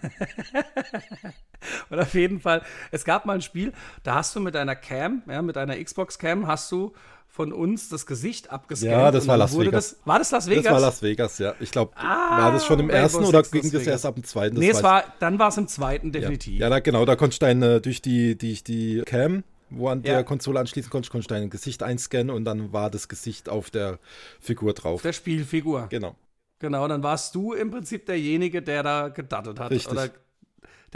und 1.90 1.98
auf 1.98 2.14
jeden 2.14 2.40
Fall, 2.40 2.62
es 2.90 3.04
gab 3.04 3.26
mal 3.26 3.34
ein 3.34 3.42
Spiel, 3.42 3.72
da 4.02 4.16
hast 4.16 4.34
du 4.36 4.40
mit 4.40 4.54
deiner 4.54 4.76
Cam, 4.76 5.22
ja, 5.28 5.42
mit 5.42 5.56
deiner 5.56 5.82
Xbox 5.82 6.18
Cam, 6.18 6.46
hast 6.46 6.70
du 6.72 6.92
von 7.36 7.52
uns 7.52 7.90
das 7.90 8.06
Gesicht 8.06 8.50
abgescannt. 8.50 8.90
Ja, 8.92 9.10
das 9.10 9.28
war 9.28 9.36
Las 9.36 9.52
wurde 9.52 9.66
Vegas. 9.66 9.90
Das, 9.90 10.06
war 10.06 10.18
das 10.18 10.30
Las 10.30 10.48
Vegas? 10.48 10.64
Das 10.64 10.72
war 10.72 10.80
Las 10.80 11.02
Vegas, 11.02 11.38
ja. 11.38 11.54
Ich 11.60 11.70
glaube, 11.70 11.92
Ah, 11.96 12.44
war 12.44 12.52
das 12.52 12.64
schon 12.64 12.80
im 12.80 12.88
ersten 12.90 13.24
oder 13.24 13.42
ging 13.42 13.62
das 13.62 13.72
Vegas. 13.72 13.86
erst 13.86 14.06
ab 14.06 14.14
dem 14.14 14.24
zweiten? 14.24 14.56
Das 14.56 14.64
nee, 14.64 14.70
es 14.70 14.82
war, 14.82 15.04
dann 15.20 15.38
war 15.38 15.48
es 15.48 15.58
im 15.58 15.68
zweiten 15.68 16.06
Ja, 16.08 16.12
definitiv. 16.20 16.58
ja 16.58 16.70
da, 16.70 16.80
genau, 16.80 17.04
da 17.04 17.14
konntest 17.14 17.42
du 17.42 17.46
deine, 17.46 17.80
durch 17.82 18.00
die, 18.00 18.36
die, 18.38 18.54
die 18.64 19.02
Cam, 19.04 19.44
wo 19.68 19.88
an 19.88 20.02
Ja. 20.02 20.14
der 20.14 20.24
Konsole 20.24 20.58
anschließen 20.60 20.90
konntest, 20.90 21.12
konntest 21.12 21.30
du 21.30 21.34
dein 21.34 21.50
Gesicht 21.50 21.82
einscannen 21.82 22.30
und 22.30 22.44
dann 22.46 22.72
war 22.72 22.88
das 22.90 23.06
Gesicht 23.08 23.48
auf 23.50 23.68
der 23.70 23.98
Figur 24.40 24.72
drauf. 24.72 25.02
Der 25.02 25.12
Spielfigur. 25.12 25.88
Genau. 25.90 26.16
Genau, 26.58 26.88
dann 26.88 27.02
warst 27.02 27.34
du 27.34 27.52
im 27.52 27.70
Prinzip 27.70 28.06
derjenige, 28.06 28.62
der 28.62 28.82
da 28.82 29.08
gedattet 29.08 29.60
hat. 29.60 29.70
Richtig. 29.70 29.92
Oder 29.92 30.08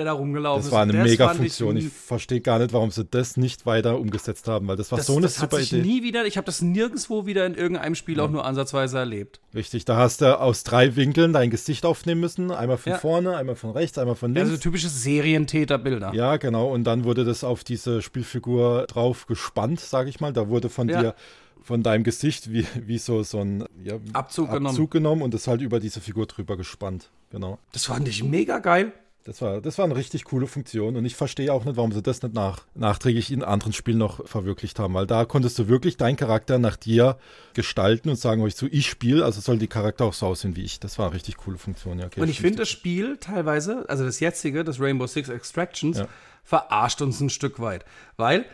der 0.01 0.07
da 0.07 0.13
rumgelaufen 0.13 0.61
Das 0.61 0.67
ist. 0.67 0.73
war 0.73 0.83
eine 0.83 0.93
Und 0.95 1.03
mega 1.03 1.27
fand 1.29 1.39
Funktion. 1.41 1.77
Ich, 1.77 1.87
Ich, 1.87 1.93
verstehe 1.93 2.41
gar 2.41 2.59
nicht, 2.59 2.73
warum 2.73 2.91
sie 2.91 3.05
das 3.05 3.37
nicht 3.37 3.67
weiter 3.67 3.99
umgesetzt 3.99 4.49
haben, 4.49 4.67
weil 4.67 4.77
das 4.77 4.91
war 4.91 4.97
das, 4.99 5.07
so 5.07 5.13
eine 5.13 5.23
das 5.23 5.41
hat 5.41 5.51
super 5.51 5.63
sich 5.63 5.73
Idee. 5.73 5.83
nie 5.83 6.03
wieder, 6.03 6.25
ich 6.27 6.37
habe 6.37 6.47
das 6.47 6.63
nirgendwo 6.63 7.27
wieder 7.27 7.45
in 7.47 7.55
irgendeinem 7.55 7.95
Spiel 7.95 8.19
auch 8.21 8.31
nur 8.31 8.45
ansatzweise 8.45 8.99
erlebt. 8.99 9.41
Richtig, 9.55 9.85
da 9.85 9.97
hast 9.97 10.21
du 10.23 10.41
aus 10.41 10.65
drei 10.65 10.97
Winkeln 10.97 11.33
dein 11.33 11.51
Gesicht 11.51 11.85
aufnehmen 11.85 12.21
müssen. 12.21 12.51
Einmal 12.51 12.79
von 12.79 12.93
Ja. 12.93 12.99
vorne, 12.99 13.37
einmal 13.37 13.57
von 13.57 13.71
rechts, 13.71 13.99
einmal 13.99 14.17
von 14.17 14.33
links. 14.35 14.51
Also 14.51 14.61
typische 14.63 14.89
Serientäterbilder. 14.89 16.13
Ja, 16.15 16.37
genau. 16.37 16.69
Und 16.73 16.85
dann 16.85 17.05
wurde 17.05 17.25
das 17.25 17.45
auf 17.45 17.65
diese 17.65 18.03
Spielfigur 18.03 18.87
drauf 18.89 19.27
gespannt, 19.27 19.81
sage 19.81 20.09
ich 20.09 20.21
mal. 20.21 20.33
Da 20.33 20.49
wurde 20.49 20.69
von 20.69 20.89
Ja. 20.89 21.01
dir, 21.03 21.15
von 21.63 21.83
deinem 21.83 22.05
Gesicht, 22.05 22.53
wie, 22.53 22.67
wie 22.87 22.99
so, 22.99 23.23
so 23.23 23.39
ein 23.41 23.65
ja, 23.85 23.97
Abzug 24.13 24.49
genommen. 24.49 24.67
Abzug 24.69 24.91
genommen 24.91 25.23
und 25.23 25.35
das 25.35 25.47
halt 25.47 25.61
über 25.61 25.79
diese 25.79 26.01
Figur 26.01 26.27
drüber 26.27 26.57
gespannt. 26.57 27.11
Genau. 27.31 27.59
Das 27.73 27.85
fand 27.85 28.09
ich 28.09 28.25
mega 28.25 28.59
geil. 28.59 28.93
Das 29.25 29.43
war, 29.43 29.61
das 29.61 29.77
war 29.77 29.85
eine 29.85 29.97
richtig 29.97 30.25
coole 30.25 30.47
Funktion 30.47 30.97
und 30.97 31.05
ich 31.05 31.15
verstehe 31.15 31.53
auch 31.53 31.65
nicht, 31.67 31.77
warum 31.77 31.93
sie 31.93 32.01
das 32.01 32.23
nicht 32.23 32.35
nach, 32.35 32.61
nachträglich 32.75 33.31
in 33.31 33.45
anderen 33.45 33.75
Spielen 33.75 33.99
noch 33.99 34.27
verwirklicht 34.27 34.79
haben, 34.79 34.95
weil 34.95 35.07
da 35.07 35.27
konntest 35.27 35.59
du 35.59 35.69
wirklich 35.69 35.99
deinen 35.99 36.17
Charakter 36.17 36.59
nach 36.59 36.77
dir 36.77 37.19
gestalten 37.53 38.09
und 38.09 38.17
sagen, 38.17 38.41
euch 38.43 38.57
so, 38.57 38.67
ich 38.71 38.89
spiele, 38.89 39.25
also 39.25 39.43
soll 39.43 39.59
die 39.59 39.67
Charakter 39.67 40.07
auch 40.07 40.15
so 40.15 40.27
aussehen 40.27 40.57
wie 40.57 40.63
ich. 40.65 40.81
Das 40.81 40.99
war 40.99 41.07
eine 41.07 41.15
richtig 41.15 41.37
coole 41.37 41.59
Funktion, 41.59 41.99
ja. 41.99 42.07
okay, 42.07 42.21
Und 42.23 42.31
ich 42.31 42.41
finde 42.41 42.61
das 42.61 42.71
Spiel 42.71 43.19
teilweise, 43.19 43.85
also 43.89 44.05
das 44.05 44.21
jetzige, 44.21 44.65
das 44.65 44.81
Rainbow 44.81 45.07
Six 45.07 45.29
Extractions, 45.29 45.99
Ja. 45.99 46.09
verarscht 46.43 47.03
uns 47.03 47.21
ein 47.21 47.29
Stück 47.29 47.61
weit. 47.61 47.85
Weil 48.17 48.47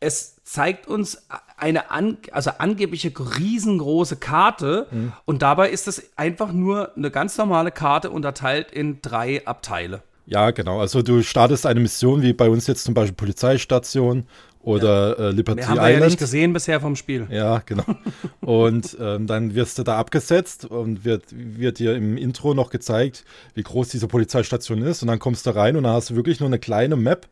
es 0.00 0.36
zeigt 0.44 0.86
uns 0.86 1.26
eine 1.56 1.90
an, 1.90 2.18
also 2.32 2.50
angebliche 2.58 3.12
riesengroße 3.16 4.16
Karte 4.16 4.86
Mhm. 4.90 5.12
und 5.24 5.42
dabei 5.42 5.70
ist 5.70 5.88
es 5.88 6.10
einfach 6.16 6.52
nur 6.52 6.94
eine 6.96 7.10
ganz 7.10 7.38
normale 7.38 7.70
Karte 7.70 8.10
unterteilt 8.10 8.70
in 8.70 9.00
drei 9.02 9.46
Abteile. 9.46 10.02
Ja, 10.26 10.50
genau. 10.50 10.80
Also 10.80 11.02
du 11.02 11.22
startest 11.22 11.66
eine 11.66 11.80
Mission, 11.80 12.20
wie 12.22 12.32
bei 12.32 12.48
uns 12.50 12.66
jetzt 12.66 12.84
zum 12.84 12.94
Beispiel 12.94 13.14
Polizeistation 13.14 14.26
oder 14.60 15.16
äh, 15.18 15.30
Liberty 15.30 15.60
Mehr 15.60 15.68
haben 15.68 15.76
wir 15.76 15.82
ja 15.82 15.88
Island. 15.90 16.06
nicht 16.06 16.18
gesehen 16.18 16.52
bisher 16.52 16.80
vom 16.80 16.96
Spiel. 16.96 17.28
Ja, 17.30 17.62
genau. 17.64 17.84
Und 18.40 18.96
ähm, 19.00 19.28
dann 19.28 19.54
wirst 19.54 19.78
du 19.78 19.84
da 19.84 19.96
abgesetzt 19.98 20.64
und 20.64 21.04
wird, 21.04 21.24
wird 21.30 21.78
dir 21.78 21.94
im 21.94 22.16
Intro 22.16 22.54
noch 22.54 22.70
gezeigt, 22.70 23.24
wie 23.54 23.62
groß 23.62 23.88
diese 23.90 24.08
Polizeistation 24.08 24.82
ist. 24.82 25.02
Und 25.02 25.08
dann 25.08 25.20
kommst 25.20 25.46
du 25.46 25.50
rein 25.54 25.76
und 25.76 25.84
dann 25.84 25.92
hast 25.92 26.10
du 26.10 26.16
wirklich 26.16 26.40
nur 26.40 26.48
eine 26.48 26.58
kleine 26.58 26.96
Map, 26.96 27.28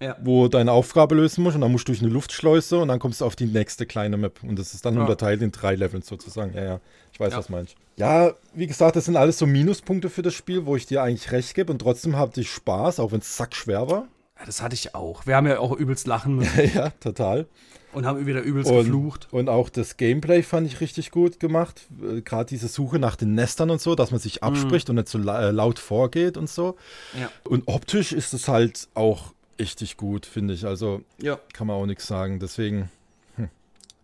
Ja. 0.00 0.16
wo 0.22 0.48
deine 0.48 0.72
Aufgabe 0.72 1.14
lösen 1.14 1.42
musst. 1.42 1.54
Und 1.54 1.60
dann 1.62 1.72
musst 1.72 1.88
du 1.88 1.92
durch 1.92 2.02
eine 2.02 2.10
Luftschleuse 2.10 2.78
und 2.78 2.88
dann 2.88 2.98
kommst 2.98 3.20
du 3.20 3.24
auf 3.24 3.36
die 3.36 3.46
nächste 3.46 3.86
kleine 3.86 4.16
Map. 4.16 4.40
Und 4.42 4.58
das 4.58 4.74
ist 4.74 4.84
dann 4.84 4.94
Ja. 4.94 5.00
unterteilt 5.02 5.40
in 5.42 5.52
drei 5.52 5.74
Leveln 5.74 6.02
sozusagen. 6.02 6.52
Ja, 6.54 6.62
ja. 6.64 6.80
Ich 7.12 7.20
weiß, 7.20 7.32
Ja. 7.32 7.38
was 7.38 7.48
meinst. 7.48 7.76
Ja, 7.96 8.32
wie 8.54 8.66
gesagt, 8.66 8.96
das 8.96 9.04
sind 9.04 9.16
alles 9.16 9.38
so 9.38 9.46
Minuspunkte 9.46 10.10
für 10.10 10.22
das 10.22 10.34
Spiel, 10.34 10.66
wo 10.66 10.74
ich 10.76 10.86
dir 10.86 11.02
eigentlich 11.02 11.30
recht 11.30 11.54
gebe. 11.54 11.72
Und 11.72 11.78
trotzdem 11.78 12.16
hatte 12.16 12.40
ich 12.40 12.50
Spaß, 12.50 12.98
auch 13.00 13.12
wenn 13.12 13.20
es 13.20 13.36
sackschwer 13.36 13.88
war. 13.88 14.08
Das 14.46 14.60
hatte 14.60 14.74
ich 14.74 14.96
auch. 14.96 15.26
Wir 15.26 15.36
haben 15.36 15.46
ja 15.46 15.60
auch 15.60 15.72
übelst 15.72 16.06
lachen 16.08 16.34
müssen 16.34 16.70
ja, 16.74 16.90
total. 16.98 17.46
und 17.92 18.04
haben 18.04 18.26
wieder 18.26 18.42
übelst 18.42 18.68
Und, 18.68 18.78
geflucht. 18.78 19.28
und 19.30 19.48
auch 19.48 19.68
das 19.68 19.96
Gameplay 19.96 20.42
fand 20.42 20.66
ich 20.66 20.80
richtig 20.80 21.12
gut 21.12 21.38
gemacht. 21.38 21.82
Äh, 22.02 22.20
Gerade 22.22 22.46
diese 22.46 22.66
Suche 22.66 22.98
nach 22.98 23.14
den 23.14 23.36
Nestern 23.36 23.70
und 23.70 23.80
so, 23.80 23.94
dass 23.94 24.10
man 24.10 24.18
sich 24.18 24.42
abspricht 24.42 24.90
und 24.90 24.96
nicht 24.96 25.08
so 25.08 25.18
la 25.18 25.40
äh, 25.40 25.50
laut 25.52 25.78
vorgeht 25.78 26.36
und 26.36 26.50
so. 26.50 26.74
Ja. 27.18 27.30
Und 27.48 27.68
optisch 27.68 28.10
ist 28.12 28.34
es 28.34 28.48
halt 28.48 28.88
auch 28.94 29.32
richtig 29.58 29.96
gut, 29.96 30.26
finde 30.26 30.54
ich. 30.54 30.66
Also 30.66 31.02
Ja. 31.20 31.38
kann 31.52 31.66
man 31.66 31.76
auch 31.76 31.86
nichts 31.86 32.06
sagen. 32.06 32.38
Deswegen, 32.40 32.90
hm, 33.36 33.48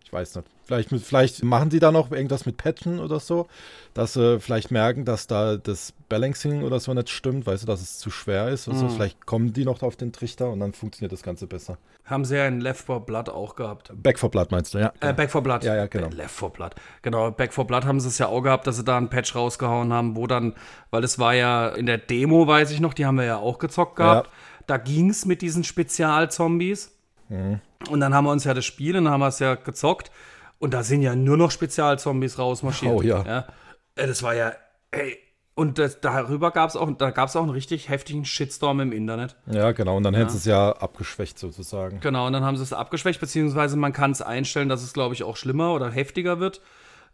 ich 0.03 0.11
weiß 0.11 0.35
nicht. 0.35 0.47
Vielleicht, 0.65 0.91
mit, 0.91 1.01
vielleicht 1.01 1.43
machen 1.43 1.69
die 1.69 1.79
da 1.79 1.91
noch 1.91 2.11
irgendwas 2.11 2.45
mit 2.45 2.55
Patchen 2.55 2.99
oder 2.99 3.19
so, 3.19 3.47
dass 3.93 4.13
sie 4.13 4.39
vielleicht 4.39 4.71
merken, 4.71 5.03
dass 5.03 5.27
da 5.27 5.57
das 5.57 5.93
Balancing 6.07 6.63
oder 6.63 6.79
so 6.79 6.93
nicht 6.93 7.09
stimmt, 7.09 7.45
weißt 7.45 7.63
du, 7.63 7.67
dass 7.67 7.81
es 7.81 7.97
zu 7.97 8.09
schwer 8.09 8.47
ist 8.49 8.69
oder 8.69 8.77
so. 8.77 8.87
Vielleicht 8.87 9.25
kommen 9.25 9.51
die 9.51 9.65
noch 9.65 9.81
auf 9.81 9.97
den 9.97 10.13
Trichter 10.13 10.49
und 10.49 10.61
dann 10.61 10.71
funktioniert 10.71 11.11
das 11.11 11.23
Ganze 11.23 11.45
besser. 11.45 11.77
Haben 12.05 12.23
sie 12.25 12.37
ja 12.37 12.47
in 12.47 12.61
Left 12.61 12.85
4 12.85 13.01
Blood 13.01 13.29
auch 13.29 13.55
gehabt. 13.55 13.91
Back 13.93 14.17
for 14.17 14.31
Blood 14.31 14.51
meinst 14.51 14.73
du, 14.73 14.77
ja? 14.79 14.91
Äh, 15.01 15.13
Back 15.13 15.31
4 15.31 15.41
Blood. 15.41 15.63
Ja, 15.65 15.75
ja, 15.75 15.87
genau. 15.87 16.07
Äh, 16.07 16.13
Left 16.15 16.35
4 16.35 16.49
Blood. 16.49 16.75
Genau, 17.01 17.31
Back 17.31 17.53
4 17.53 17.63
Blood 17.65 17.85
haben 17.85 17.99
sie 17.99 18.07
es 18.07 18.17
ja 18.17 18.27
auch 18.27 18.41
gehabt, 18.41 18.65
dass 18.67 18.77
sie 18.77 18.83
da 18.85 18.95
einen 18.97 19.09
Patch 19.09 19.35
rausgehauen 19.35 19.91
haben, 19.91 20.15
wo 20.15 20.25
dann, 20.25 20.53
weil 20.89 21.03
es 21.03 21.19
war 21.19 21.33
ja 21.35 21.67
in 21.69 21.85
der 21.85 21.97
Demo, 21.97 22.47
weiß 22.47 22.71
ich 22.71 22.79
noch, 22.79 22.93
die 22.93 23.05
haben 23.05 23.15
wir 23.15 23.25
ja 23.25 23.37
auch 23.37 23.59
gezockt 23.59 23.97
gehabt. 23.97 24.29
Da 24.67 24.77
ging 24.77 25.09
es 25.09 25.25
mit 25.25 25.41
diesen 25.41 25.63
Spezialzombies. 25.63 26.91
Mhm. 27.29 27.59
Und 27.89 27.99
dann 27.99 28.13
haben 28.13 28.25
wir 28.25 28.31
uns 28.31 28.43
ja 28.43 28.53
das 28.53 28.65
Spiel 28.65 28.95
und 28.97 29.05
dann 29.05 29.13
haben 29.13 29.21
wir 29.21 29.27
es 29.27 29.39
ja 29.39 29.55
gezockt. 29.55 30.11
Und 30.59 30.73
da 30.73 30.83
sind 30.83 31.01
ja 31.01 31.15
nur 31.15 31.37
noch 31.37 31.49
Spezialzombies 31.51 32.37
rausmarschiert. 32.37 32.93
Oh, 32.93 33.01
ja. 33.01 33.47
Äh, 33.95 34.07
Das 34.07 34.21
war 34.21 34.35
ja, 34.35 34.53
ey. 34.91 35.17
Und 35.53 35.79
das, 35.79 35.99
darüber 35.99 36.51
gab 36.51 36.69
es 36.69 36.75
auch, 36.75 36.89
da 36.97 37.11
gab 37.11 37.27
es 37.29 37.35
auch 37.35 37.41
einen 37.41 37.51
richtig 37.51 37.89
heftigen 37.89 38.25
Shitstorm 38.25 38.79
im 38.79 38.91
Internet. 38.91 39.35
Ja, 39.47 39.73
genau. 39.73 39.97
Und 39.97 40.03
dann 40.03 40.13
hätten 40.13 40.29
sie 40.29 40.37
es 40.37 40.45
ja 40.45 40.71
abgeschwächt 40.71 41.37
sozusagen. 41.37 41.99
Genau, 41.99 42.25
und 42.27 42.33
dann 42.33 42.43
haben 42.43 42.55
sie 42.55 42.63
es 42.63 42.73
abgeschwächt, 42.73 43.19
beziehungsweise 43.19 43.75
man 43.75 43.91
kann 43.91 44.11
es 44.11 44.21
einstellen, 44.21 44.69
dass 44.69 44.81
es, 44.81 44.93
glaube 44.93 45.13
ich, 45.13 45.23
auch 45.23 45.35
schlimmer 45.35 45.73
oder 45.73 45.91
heftiger 45.91 46.39
wird. 46.39 46.61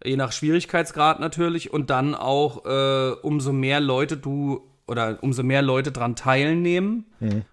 Je 0.04 0.16
nach 0.18 0.32
Schwierigkeitsgrad 0.32 1.20
natürlich. 1.20 1.74
Und 1.74 1.90
dann 1.90 2.14
auch, 2.14 2.64
äh, 2.66 3.12
umso 3.22 3.54
mehr 3.54 3.80
Leute 3.80 4.18
du 4.18 4.62
oder 4.88 5.20
umso 5.22 5.44
mehr 5.44 5.62
Leute 5.62 5.92
dran 5.92 6.16
teilnehmen 6.16 7.06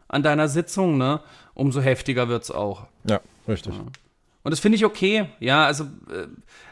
an 0.09 0.23
deiner 0.23 0.49
Sitzung, 0.49 0.97
ne, 0.97 1.21
umso 1.55 1.81
heftiger 1.81 2.29
wird 2.29 2.45
es 2.45 2.51
auch. 2.51 2.87
Ja, 3.09 3.21
richtig. 3.49 3.75
Und 4.45 4.51
das 4.51 4.61
finde 4.61 4.77
ich 4.77 4.85
okay, 4.85 5.27
ja, 5.41 5.65
also, 5.65 5.85
äh, 5.85 6.27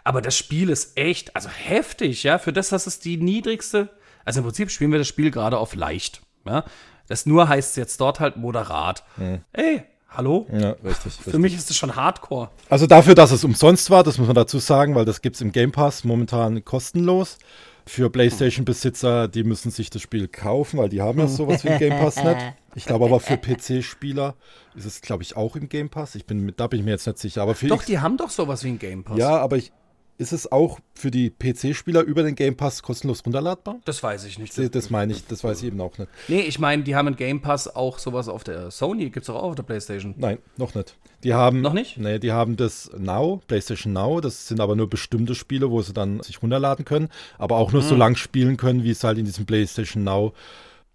aber 0.05 0.21
das 0.21 0.37
Spiel 0.37 0.69
ist 0.69 0.97
echt, 0.99 1.35
also 1.35 1.49
heftig, 1.49 2.23
ja, 2.23 2.39
für 2.39 2.53
das, 2.53 2.69
dass 2.69 2.87
es 2.87 3.01
die 3.01 3.17
niedrigste, 3.17 3.89
also 4.25 4.41
im 4.41 4.45
Prinzip 4.45 4.71
spielen 4.71 4.93
wir 4.93 4.99
das 4.99 5.09
Spiel 5.09 5.31
gerade 5.31 5.59
auf 5.59 5.75
leicht, 5.75 6.23
ja. 6.47 6.65
Das 7.09 7.27
nur 7.27 7.49
heißt 7.49 7.77
jetzt 7.77 8.01
dort 8.01 8.21
halt 8.21 8.37
moderat. 8.37 9.05
Ey, 9.53 9.83
hallo? 10.09 10.47
Ja, 10.53 10.71
richtig. 10.85 11.15
Für 11.15 11.27
richtig. 11.27 11.41
mich 11.41 11.55
ist 11.55 11.69
das 11.69 11.77
schon 11.77 11.97
Hardcore. 11.97 12.51
Also 12.71 12.87
dafür, 12.87 13.15
dass 13.15 13.33
es 13.33 13.45
umsonst 13.45 13.91
war, 13.91 14.05
das 14.05 14.19
muss 14.19 14.29
man 14.29 14.37
dazu 14.37 14.59
sagen, 14.59 14.95
weil 14.95 15.05
das 15.05 15.21
gibt 15.21 15.37
es 15.37 15.43
im 15.43 15.53
Game 15.53 15.73
Pass 15.73 16.05
momentan 16.05 16.65
kostenlos. 16.65 17.39
Für 17.87 18.11
PlayStation-Besitzer, 18.11 19.29
die 19.29 19.45
müssen 19.45 19.71
sich 19.71 19.91
das 19.91 20.03
Spiel 20.03 20.29
kaufen, 20.29 20.79
weil 20.79 20.89
die 20.89 21.01
haben 21.03 21.19
ja 21.19 21.27
sowas 21.27 21.65
wie 21.65 21.69
ein 21.71 21.79
Game 21.79 21.99
Pass 21.99 22.23
nicht. 22.23 22.37
Ich 22.75 22.85
glaube 22.87 23.05
aber 23.07 23.21
für 23.21 23.37
PC-Spieler 23.37 24.35
ist 24.75 24.85
es, 24.87 25.01
glaube 25.01 25.23
ich, 25.23 25.37
auch 25.37 25.57
im 25.57 25.69
Game 25.69 25.91
Pass. 25.91 26.15
Ich 26.15 26.25
bin, 26.25 26.53
da 26.57 26.67
bin 26.69 26.81
ich 26.81 26.85
mir 26.85 26.93
jetzt 26.93 27.07
nicht 27.07 27.19
sicher. 27.19 27.43
Aber 27.43 27.55
Doch, 27.55 27.77
X- 27.77 27.87
die 27.87 27.99
haben 27.99 28.17
doch 28.17 28.31
sowas 28.31 28.65
wie 28.65 28.69
ein 28.69 28.79
Game 28.79 29.05
Pass. 29.05 29.19
ja, 29.19 29.37
aber 29.37 29.57
ich, 29.57 29.73
ist 30.19 30.33
es 30.33 30.51
auch 30.53 30.79
für 30.95 31.11
die 31.11 31.31
PC-Spieler 31.31 32.03
über 32.03 32.23
den 32.23 32.35
Game 32.35 32.57
Pass 32.57 32.83
kostenlos 32.83 33.25
runterladbar? 33.25 33.79
Das 33.85 34.03
weiß 34.03 34.25
ich 34.27 34.39
nicht. 34.39 34.57
Das, 34.57 34.71
das 34.71 34.91
meine 34.91 35.13
ich, 35.13 35.27
das 35.27 35.43
weiß 35.43 35.61
ich 35.63 35.69
eben 35.69 35.81
auch 35.81 35.97
nicht. 35.99 36.09
Nee, 36.29 36.41
ich 36.43 36.59
meine, 36.59 36.83
die 36.85 36.95
haben 36.95 37.07
einen 37.09 37.17
Game 37.17 37.41
Pass 37.41 37.75
auch 37.75 37.99
sowas 37.99 38.29
auf 38.29 38.45
der 38.45 38.71
Sony, 38.71 39.11
gibt's 39.11 39.27
doch 39.27 39.35
auch 39.37 39.43
auf 39.51 39.55
der 39.55 39.63
Playstation. 39.65 40.15
Nein, 40.17 40.39
noch 40.57 40.75
nicht. 40.75 40.97
Die 41.25 41.35
haben 41.35 41.61
Noch 41.61 41.73
nicht? 41.73 41.99
Nee, 41.99 42.19
die 42.19 42.33
haben 42.33 42.57
das 42.57 42.91
Now, 42.99 43.41
PlayStation 43.47 43.93
Now. 43.93 44.21
Das 44.21 44.49
sind 44.49 44.61
aber 44.61 44.75
nur 44.77 44.91
bestimmte 44.91 45.35
Spiele, 45.35 45.71
wo 45.71 45.81
sie 45.83 45.93
dann 45.93 46.21
sich 46.23 46.43
runterladen 46.43 46.85
können, 46.85 47.09
aber 47.39 47.57
auch 47.57 47.69
Hm. 47.69 47.75
nur 47.81 47.83
so 47.83 47.95
lang 47.95 48.17
spielen 48.17 48.57
können, 48.57 48.83
wie 48.85 48.91
es 48.91 49.03
halt 49.05 49.19
in 49.19 49.25
diesem 49.25 49.47
PlayStation 49.47 50.05
Now 50.05 50.33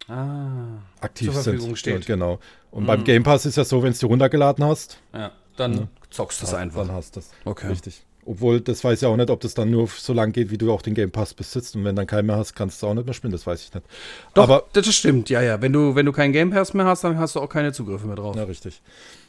Ah, 0.10 0.78
aktiv 1.02 1.34
Zur 1.34 1.44
Verfügung 1.44 1.68
sind. 1.68 1.80
steht. 1.80 1.94
Hm. 1.96 2.02
Ja, 2.02 2.08
genau. 2.08 2.40
Und 2.72 2.86
beim 2.86 3.04
Game 3.04 3.24
Pass 3.24 3.46
ist 3.46 3.58
ja 3.58 3.66
so, 3.66 3.84
wenn 3.84 3.92
du 3.92 3.98
dir 4.00 4.06
runtergeladen 4.08 4.64
hast, 4.64 5.00
ja, 5.14 5.32
dann 5.58 5.90
zockst 6.10 6.40
du 6.42 6.46
das 6.46 6.54
einfach. 6.54 6.86
dann 6.86 6.96
hast 6.96 7.16
du 7.16 7.20
das. 7.20 7.32
Okay. 7.44 7.68
Richtig. 7.68 8.06
Obwohl, 8.28 8.60
das 8.60 8.84
weiß 8.84 9.02
ich 9.02 9.06
auch 9.08 9.16
nicht, 9.16 9.30
ob 9.30 9.40
das 9.40 9.54
dann 9.54 9.72
nur 9.72 9.88
so 9.88 10.12
lang 10.12 10.34
geht, 10.34 10.52
wie 10.52 10.58
du 10.58 10.72
auch 10.72 10.82
den 10.82 10.94
Game 10.94 11.12
Pass 11.12 11.34
besitzt. 11.34 11.76
Und 11.76 11.86
wenn 11.86 11.96
dann 11.96 12.08
keinen 12.08 12.26
mehr 12.26 12.36
hast, 12.36 12.56
kannst 12.56 12.84
du 12.84 12.88
auch 12.88 12.94
nicht 12.94 13.06
mehr 13.06 13.14
spielen. 13.14 13.32
Das 13.32 13.48
weiß 13.48 13.64
ich 13.64 13.74
nicht. 13.74 13.86
Doch, 14.34 14.44
aber, 14.44 14.66
das 14.74 14.94
stimmt, 14.94 15.30
ja, 15.30 15.42
ja. 15.42 15.62
Wenn 15.62 15.72
du, 15.72 15.96
wenn 15.96 16.06
du 16.06 16.12
keinen 16.12 16.34
Game 16.34 16.50
Pass 16.50 16.74
mehr 16.74 16.86
hast, 16.86 17.06
dann 17.06 17.18
hast 17.18 17.36
du 17.36 17.40
auch 17.40 17.50
keine 17.50 17.72
Zugriffe 17.72 18.06
mehr 18.06 18.18
drauf. 18.18 18.36
ja, 18.36 18.44
richtig. 18.44 18.82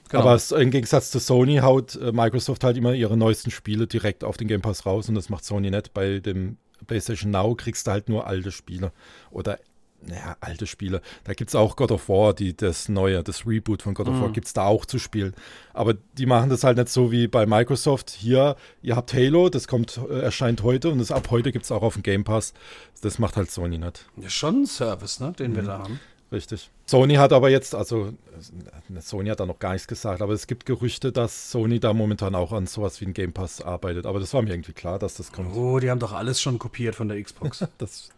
Genau. 0.08 0.22
Aber 0.22 0.34
es, 0.34 0.50
im 0.50 0.70
Gegensatz 0.70 1.10
zu 1.10 1.18
Sony 1.18 1.58
haut 1.58 1.94
äh, 1.96 2.12
Microsoft 2.12 2.64
halt 2.64 2.76
immer 2.76 2.94
ihre 2.94 3.16
neuesten 3.16 3.50
Spiele 3.50 3.86
direkt 3.86 4.24
auf 4.24 4.36
den 4.36 4.48
Game 4.48 4.62
Pass 4.62 4.84
raus 4.84 5.08
und 5.08 5.14
das 5.14 5.28
macht 5.28 5.44
Sony 5.44 5.70
nicht. 5.70 5.92
Bei 5.94 6.18
dem 6.18 6.56
PlayStation 6.86 7.30
Now 7.30 7.54
kriegst 7.54 7.86
du 7.86 7.90
halt 7.90 8.08
nur 8.08 8.26
alte 8.26 8.50
Spiele 8.50 8.92
oder 9.30 9.58
naja, 10.06 10.36
alte 10.40 10.66
Spiele. 10.66 11.02
Da 11.24 11.34
gibt 11.34 11.50
es 11.50 11.54
auch 11.54 11.76
God 11.76 11.90
of 11.92 12.08
War, 12.08 12.32
die, 12.34 12.56
das 12.56 12.88
neue, 12.88 13.22
das 13.22 13.46
Reboot 13.46 13.82
von 13.82 13.94
God 13.94 14.08
of 14.08 14.14
Mhm. 14.14 14.20
War 14.22 14.32
gibt 14.32 14.46
es 14.46 14.52
da 14.52 14.64
auch 14.64 14.86
zu 14.86 14.98
spielen. 14.98 15.34
Aber 15.74 15.94
die 16.16 16.26
machen 16.26 16.50
das 16.50 16.64
halt 16.64 16.76
nicht 16.78 16.88
so 16.88 17.10
wie 17.12 17.26
bei 17.28 17.46
Microsoft. 17.46 18.10
Hier, 18.10 18.56
ihr 18.82 18.96
habt 18.96 19.12
Halo, 19.12 19.48
das 19.48 19.68
kommt, 19.68 19.98
äh, 20.08 20.20
erscheint 20.20 20.62
heute 20.62 20.90
und 20.90 20.98
das 20.98 21.10
ab 21.10 21.28
heute 21.30 21.52
gibt 21.52 21.64
es 21.64 21.72
auch 21.72 21.82
auf 21.82 21.94
dem 21.94 22.02
Game 22.02 22.24
Pass. 22.24 22.54
Das 23.02 23.18
macht 23.18 23.36
halt 23.36 23.50
Sony 23.50 23.78
nicht. 23.78 24.06
Ja, 24.16 24.30
schon 24.30 24.62
ein 24.62 24.66
Service, 24.66 25.20
ne, 25.20 25.32
den 25.38 25.54
wir 25.54 25.62
Mhm. 25.62 25.66
da 25.66 25.78
haben. 25.78 26.00
Richtig. 26.30 26.68
Sony 26.84 27.14
hat 27.14 27.32
aber 27.32 27.48
jetzt, 27.48 27.74
also 27.74 28.08
äh, 28.08 29.00
Sony 29.00 29.30
hat 29.30 29.40
da 29.40 29.46
noch 29.46 29.58
gar 29.58 29.72
nichts 29.72 29.88
gesagt, 29.88 30.20
aber 30.20 30.34
es 30.34 30.46
gibt 30.46 30.66
Gerüchte, 30.66 31.10
dass 31.10 31.50
Sony 31.50 31.80
da 31.80 31.94
momentan 31.94 32.34
auch 32.34 32.52
an 32.52 32.66
sowas 32.66 33.00
wie 33.00 33.06
ein 33.06 33.14
Game 33.14 33.32
Pass 33.32 33.62
arbeitet. 33.62 34.04
Aber 34.04 34.20
das 34.20 34.34
war 34.34 34.42
mir 34.42 34.50
irgendwie 34.50 34.74
klar, 34.74 34.98
dass 34.98 35.14
das 35.14 35.32
kommt. 35.32 35.56
Oh, 35.56 35.78
die 35.80 35.90
haben 35.90 36.00
doch 36.00 36.12
alles 36.12 36.40
schon 36.42 36.58
kopiert 36.58 36.94
von 36.94 37.08
der 37.08 37.22
Xbox. 37.22 37.64
Das, 37.78 38.10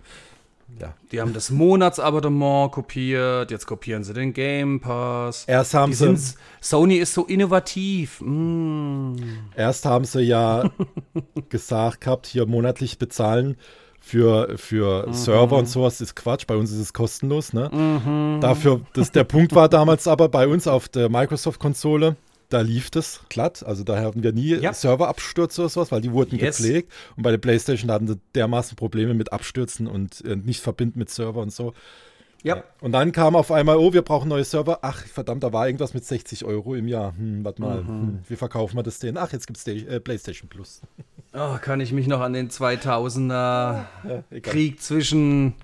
ja. 0.78 0.94
Die 1.12 1.20
haben 1.20 1.32
das 1.32 1.50
Monatsabonnement 1.50 2.72
kopiert, 2.72 3.50
jetzt 3.50 3.66
kopieren 3.66 4.04
sie 4.04 4.12
den 4.14 4.32
Game 4.32 4.80
Pass. 4.80 5.44
Erst 5.46 5.74
haben 5.74 5.90
Die 5.90 5.96
sie, 5.96 6.16
sind, 6.16 6.34
Sony 6.60 6.96
ist 6.96 7.14
so 7.14 7.24
innovativ. 7.26 8.20
Mm. 8.20 9.16
erst 9.56 9.84
haben 9.86 10.04
sie 10.04 10.22
ja 10.22 10.70
gesagt 11.48 12.02
gehabt, 12.02 12.26
hier 12.26 12.46
monatlich 12.46 12.98
bezahlen 12.98 13.56
für, 14.00 14.56
für 14.56 15.06
Mhm. 15.08 15.12
Server 15.12 15.56
und 15.56 15.66
sowas 15.68 16.00
ist 16.00 16.16
Quatsch. 16.16 16.46
Bei 16.46 16.56
uns 16.56 16.72
ist 16.72 16.78
es 16.78 16.92
kostenlos. 16.92 17.52
Ne? 17.52 18.38
Dafür, 18.40 18.80
das, 18.94 19.12
der 19.12 19.24
Punkt 19.24 19.54
war 19.54 19.68
damals 19.68 20.08
aber 20.08 20.28
bei 20.28 20.48
uns 20.48 20.66
auf 20.66 20.88
der 20.88 21.08
Microsoft-Konsole, 21.10 22.16
da 22.50 22.60
lief 22.60 22.90
das 22.90 23.20
glatt. 23.30 23.64
Also 23.64 23.82
da 23.84 23.98
hatten 24.00 24.22
wir 24.22 24.32
nie 24.32 24.56
Ja. 24.56 24.72
Serverabstürze 24.74 25.62
oder 25.62 25.68
sowas, 25.70 25.90
weil 25.90 26.00
die 26.02 26.12
wurden 26.12 26.36
Yes. 26.38 26.58
gepflegt. 26.58 26.92
Und 27.16 27.22
bei 27.22 27.30
der 27.30 27.38
PlayStation 27.38 27.90
hatten 27.90 28.06
sie 28.08 28.20
dermaßen 28.34 28.76
Probleme 28.76 29.14
mit 29.14 29.32
Abstürzen 29.32 29.86
und 29.86 30.24
äh, 30.24 30.36
nicht 30.36 30.60
verbinden 30.60 30.98
mit 30.98 31.08
Server 31.10 31.40
und 31.40 31.52
so. 31.52 31.72
Ja. 32.42 32.64
Und 32.80 32.92
dann 32.92 33.12
kam 33.12 33.36
auf 33.36 33.52
einmal, 33.52 33.76
oh, 33.76 33.92
wir 33.92 34.00
brauchen 34.00 34.28
neue 34.30 34.44
Server. 34.44 34.78
Ach, 34.80 35.04
verdammt, 35.04 35.42
da 35.42 35.52
war 35.52 35.66
irgendwas 35.66 35.92
mit 35.92 36.04
60 36.06 36.44
Euro 36.46 36.74
im 36.74 36.88
Jahr. 36.88 37.14
Hm, 37.16 37.44
warte 37.44 37.60
mal, 37.60 37.78
hm, 37.86 38.20
wie 38.28 38.36
verkaufen 38.36 38.76
wir 38.76 38.82
das 38.82 38.98
denn? 38.98 39.18
Ach, 39.18 39.30
jetzt 39.32 39.46
gibt 39.46 39.58
es 39.58 39.66
äh, 39.66 40.00
PlayStation 40.00 40.48
Plus. 40.48 40.80
Oh, 41.34 41.56
kann 41.60 41.80
ich 41.80 41.92
mich 41.92 42.06
noch 42.06 42.20
an 42.20 42.32
den 42.32 42.48
2000er 42.50 43.84
Ja. 44.08 44.40
Krieg 44.40 44.80
zwischen 44.80 45.54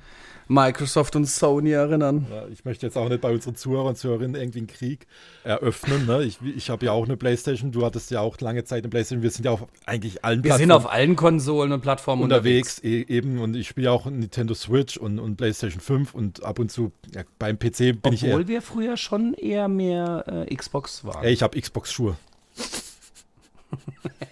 Microsoft 0.49 1.17
und 1.17 1.27
Sony 1.27 1.73
erinnern. 1.73 2.27
Ja, 2.31 2.47
ich 2.49 2.65
möchte 2.65 2.87
jetzt 2.87 2.97
auch 2.97 3.09
nicht 3.09 3.21
bei 3.21 3.33
unseren 3.33 3.57
Zuhörern 3.57 3.89
und 3.89 3.99
Zuhörerinnen 3.99 4.41
irgendwie 4.41 4.59
einen 4.61 4.67
Krieg 4.69 5.07
eröffnen. 5.43 6.07
Ne? 6.07 6.23
Ich, 6.23 6.39
ich 6.43 6.71
habe 6.71 6.87
ja 6.87 6.93
auch 6.93 7.05
eine 7.05 7.17
Playstation, 7.17 7.73
du 7.73 7.85
hattest 7.85 8.11
ja 8.11 8.21
auch 8.21 8.41
lange 8.41 8.65
Zeit 8.65 8.85
eine 8.85 8.91
Playstation. 8.91 9.23
Wir 9.23 9.31
sind 9.31 9.45
ja 9.45 9.51
auf 9.51 9.67
eigentlich 9.87 10.25
allen 10.25 10.45
Wir 10.45 10.55
sind 10.55 10.71
auf 10.71 10.91
allen 10.91 11.17
Konsolen 11.17 11.73
und 11.73 11.81
Plattformen 11.81 12.23
unterwegs, 12.23 12.83
e 12.83 13.03
eben. 13.09 13.39
Und 13.39 13.57
ich 13.57 13.69
spiele 13.69 13.91
auch 13.91 14.07
Nintendo 14.07 14.55
Switch 14.55 14.97
und, 14.97 15.19
und 15.19 15.37
Playstation 15.37 15.81
5 15.81 16.15
und 16.15 16.45
ab 16.45 16.59
und 16.59 16.71
zu 16.71 16.93
ja, 17.15 17.23
beim 17.39 17.59
PC 17.59 18.01
bin 18.01 18.13
ich 18.13 18.25
eher. 18.25 18.35
Obwohl 18.35 18.49
wir 18.49 18.63
früher 18.63 18.97
schon 18.97 19.35
eher 19.35 19.69
mehr 19.69 20.47
äh, 20.49 20.55
Xbox 20.55 21.05
waren. 21.05 21.25
Ey, 21.25 21.33
ich 21.33 21.43
habe 21.43 21.61
Xbox-Schuhe. 21.61 22.17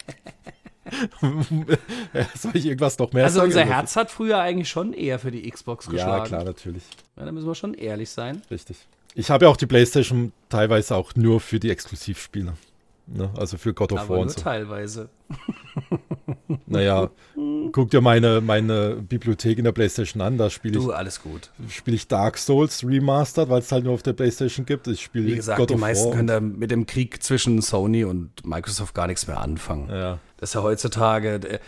Soll 2.35 2.53
ich 2.55 2.67
irgendwas 2.67 2.99
noch 2.99 3.13
mehr 3.13 3.25
also 3.25 3.39
sagen? 3.39 3.49
unser 3.49 3.65
Herz 3.65 3.97
hat 3.97 4.11
früher 4.11 4.39
eigentlich 4.39 4.69
schon 4.69 4.93
eher 4.93 5.19
für 5.19 5.31
die 5.31 5.49
Xbox 5.51 5.87
Ja, 5.87 5.93
geschlagen. 5.93 6.27
klar, 6.27 6.45
natürlich. 6.45 6.83
Ja, 7.17 7.25
da 7.25 7.33
müssen 7.33 7.47
wir 7.47 7.55
schon 7.55 7.75
ehrlich 7.75 8.11
sein. 8.11 8.43
Richtig. 8.51 8.77
Ich 9.15 9.31
habe 9.31 9.45
ja 9.45 9.51
auch 9.51 9.57
die 9.57 9.67
Playstation 9.67 10.33
teilweise 10.49 10.97
auch 10.97 11.15
nur 11.15 11.41
für 11.41 11.61
die 11.61 11.71
Exklusivspiele. 11.71 12.55
Ne? 13.07 13.31
Also 13.37 13.59
für 13.59 13.75
God 13.75 13.93
of 13.93 14.01
Aber 14.01 14.09
War 14.09 14.17
nur 14.17 14.23
und 14.25 14.31
so. 14.33 14.41
teilweise. 14.41 15.09
Naja, 16.67 17.11
guck 17.73 17.91
dir 17.91 18.01
meine, 18.01 18.41
meine 18.41 18.97
Bibliothek 18.97 19.59
in 19.59 19.65
der 19.65 19.73
Playstation 19.73 20.23
an. 20.23 20.39
Da 20.39 20.49
spiele 20.51 20.75
Du, 20.75 20.91
ich, 20.91 20.97
alles 20.97 21.21
gut. 21.23 21.51
spiel 21.69 21.95
ich 21.95 22.09
Dark 22.09 22.39
Souls 22.39 22.85
Remastered, 22.85 23.49
weil 23.51 23.61
es 23.61 23.71
halt 23.71 23.85
nur 23.85 23.93
auf 23.95 24.03
der 24.03 24.15
Playstation 24.15 24.65
gibt. 24.65 24.87
Ich 24.89 25.03
spiele 25.03 25.27
Wie 25.27 25.37
gesagt, 25.37 25.59
God 25.59 25.71
die 25.71 25.77
meisten 25.77 26.07
War. 26.09 26.15
können 26.17 26.27
da 26.29 26.41
mit 26.41 26.71
dem 26.71 26.87
Krieg 26.87 27.23
zwischen 27.23 27.61
Sony 27.61 28.05
und 28.05 28.47
Microsoft 28.47 28.95
gar 28.95 29.07
nichts 29.07 29.27
mehr 29.27 29.41
anfangen. 29.41 29.89
Ja, 29.91 30.19
Das 30.39 30.51
ist 30.51 30.55
ja 30.55 30.63
heutzutage 30.63 31.35
äh, 31.35 31.59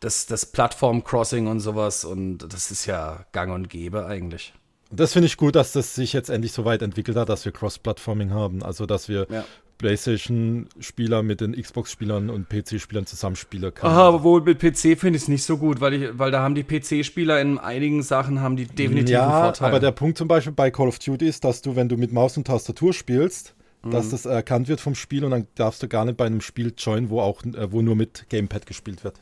das, 0.00 0.26
das 0.26 0.46
Plattform-Crossing 0.46 1.46
und 1.46 1.60
sowas 1.60 2.04
und 2.04 2.38
das 2.38 2.70
ist 2.70 2.86
ja 2.86 3.24
gang 3.32 3.52
und 3.52 3.68
gäbe 3.68 4.06
eigentlich. 4.06 4.52
Das 4.90 5.12
finde 5.12 5.26
ich 5.26 5.36
gut, 5.36 5.54
dass 5.54 5.70
das 5.72 5.94
sich 5.94 6.12
jetzt 6.12 6.30
endlich 6.30 6.52
so 6.52 6.64
weit 6.64 6.82
entwickelt 6.82 7.16
hat, 7.16 7.28
dass 7.28 7.44
wir 7.44 7.52
Cross-Plattforming 7.52 8.30
haben. 8.32 8.62
Also, 8.64 8.86
dass 8.86 9.08
wir 9.08 9.26
Ja. 9.30 9.44
PlayStation-Spieler 9.80 11.22
mit 11.22 11.40
den 11.40 11.52
Xbox-Spielern 11.60 12.30
und 12.30 12.48
PC-Spielern 12.48 13.06
zusammenspielen 13.06 13.74
können. 13.74 13.92
Ah, 13.92 14.08
aber 14.08 14.22
wohl 14.22 14.42
mit 14.42 14.58
PC 14.58 14.98
finde 14.98 15.16
ich 15.16 15.22
es 15.22 15.28
nicht 15.28 15.44
so 15.44 15.56
gut, 15.58 15.80
weil, 15.80 15.94
ich, 15.94 16.18
weil 16.18 16.30
da 16.30 16.42
haben 16.42 16.54
die 16.54 16.64
PC-Spieler 16.64 17.40
in 17.40 17.58
einigen 17.58 18.02
Sachen 18.02 18.40
haben 18.40 18.56
die 18.56 18.66
definitiv 18.66 19.16
einen 19.18 19.30
ja, 19.30 19.42
Vorteil. 19.42 19.68
aber 19.68 19.80
der 19.80 19.92
Punkt 19.92 20.18
zum 20.18 20.28
Beispiel 20.28 20.52
bei 20.52 20.70
Call 20.70 20.88
of 20.88 20.98
Duty 20.98 21.26
ist, 21.26 21.44
dass 21.44 21.62
du, 21.62 21.76
wenn 21.76 21.88
du 21.88 21.96
mit 21.96 22.12
Maus 22.12 22.36
und 22.36 22.46
Tastatur 22.46 22.92
spielst, 22.92 23.54
Mhm. 23.82 23.92
dass 23.92 24.10
das 24.10 24.26
erkannt 24.26 24.68
wird 24.68 24.78
vom 24.80 24.94
Spiel 24.94 25.24
und 25.24 25.30
dann 25.30 25.46
darfst 25.54 25.82
du 25.82 25.88
gar 25.88 26.04
nicht 26.04 26.18
bei 26.18 26.26
einem 26.26 26.42
Spiel 26.42 26.74
joinen, 26.76 27.08
wo 27.08 27.22
auch, 27.22 27.42
äh, 27.44 27.72
wo 27.72 27.80
nur 27.80 27.96
mit 27.96 28.26
Gamepad 28.28 28.66
gespielt 28.66 29.04
wird. 29.04 29.14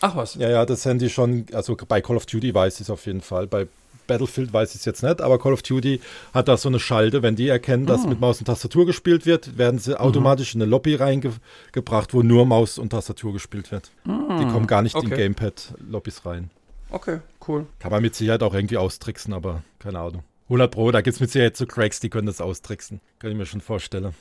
Ach 0.00 0.14
was. 0.14 0.36
Ja, 0.36 0.48
ja, 0.48 0.64
das 0.64 0.84
sind 0.84 1.02
die 1.02 1.10
schon, 1.10 1.46
also 1.52 1.76
bei 1.88 2.00
Call 2.00 2.16
of 2.16 2.26
Duty 2.26 2.54
weiß 2.54 2.74
ich 2.76 2.82
es 2.82 2.90
auf 2.90 3.04
jeden 3.06 3.20
Fall. 3.20 3.48
Bei 3.48 3.66
Battlefield 4.10 4.52
weiß 4.52 4.70
ich 4.70 4.80
es 4.80 4.84
jetzt 4.84 5.02
nicht, 5.02 5.20
aber 5.20 5.38
Call 5.38 5.52
of 5.52 5.62
Duty 5.62 6.00
hat 6.34 6.48
da 6.48 6.56
so 6.56 6.68
eine 6.68 6.80
Schalte, 6.80 7.22
wenn 7.22 7.36
die 7.36 7.48
erkennen, 7.48 7.86
dass 7.86 8.06
mit 8.06 8.20
Maus 8.20 8.40
und 8.40 8.46
Tastatur 8.46 8.86
gespielt 8.86 9.24
wird, 9.24 9.56
werden 9.56 9.78
sie 9.78 9.98
automatisch 9.98 10.54
in 10.54 10.60
eine 10.60 10.68
Lobby 10.68 10.96
reingebracht, 10.96 12.12
wo 12.12 12.22
nur 12.22 12.44
Maus 12.44 12.78
und 12.78 12.90
Tastatur 12.90 13.32
gespielt 13.32 13.70
wird. 13.70 13.92
Die 14.04 14.46
kommen 14.46 14.66
gar 14.66 14.82
nicht 14.82 14.96
in 14.96 15.06
okay. 15.06 15.16
Gamepad-Lobbys 15.16 16.26
rein. 16.26 16.50
Okay, 16.90 17.20
cool. 17.46 17.66
Kann 17.78 17.92
man 17.92 18.02
mit 18.02 18.16
Sicherheit 18.16 18.42
auch 18.42 18.52
irgendwie 18.52 18.76
austricksen, 18.76 19.32
aber 19.32 19.62
keine 19.78 20.00
Ahnung. 20.00 20.24
100 20.44 20.72
Pro, 20.72 20.90
da 20.90 21.00
gibt 21.00 21.14
es 21.14 21.20
mit 21.20 21.30
Sicherheit 21.30 21.56
so 21.56 21.64
Cracks, 21.66 22.00
die 22.00 22.10
können 22.10 22.26
das 22.26 22.40
austricksen. 22.40 23.00
Kann 23.20 23.30
ich 23.30 23.36
mir 23.36 23.46
schon 23.46 23.60
vorstellen. 23.60 24.12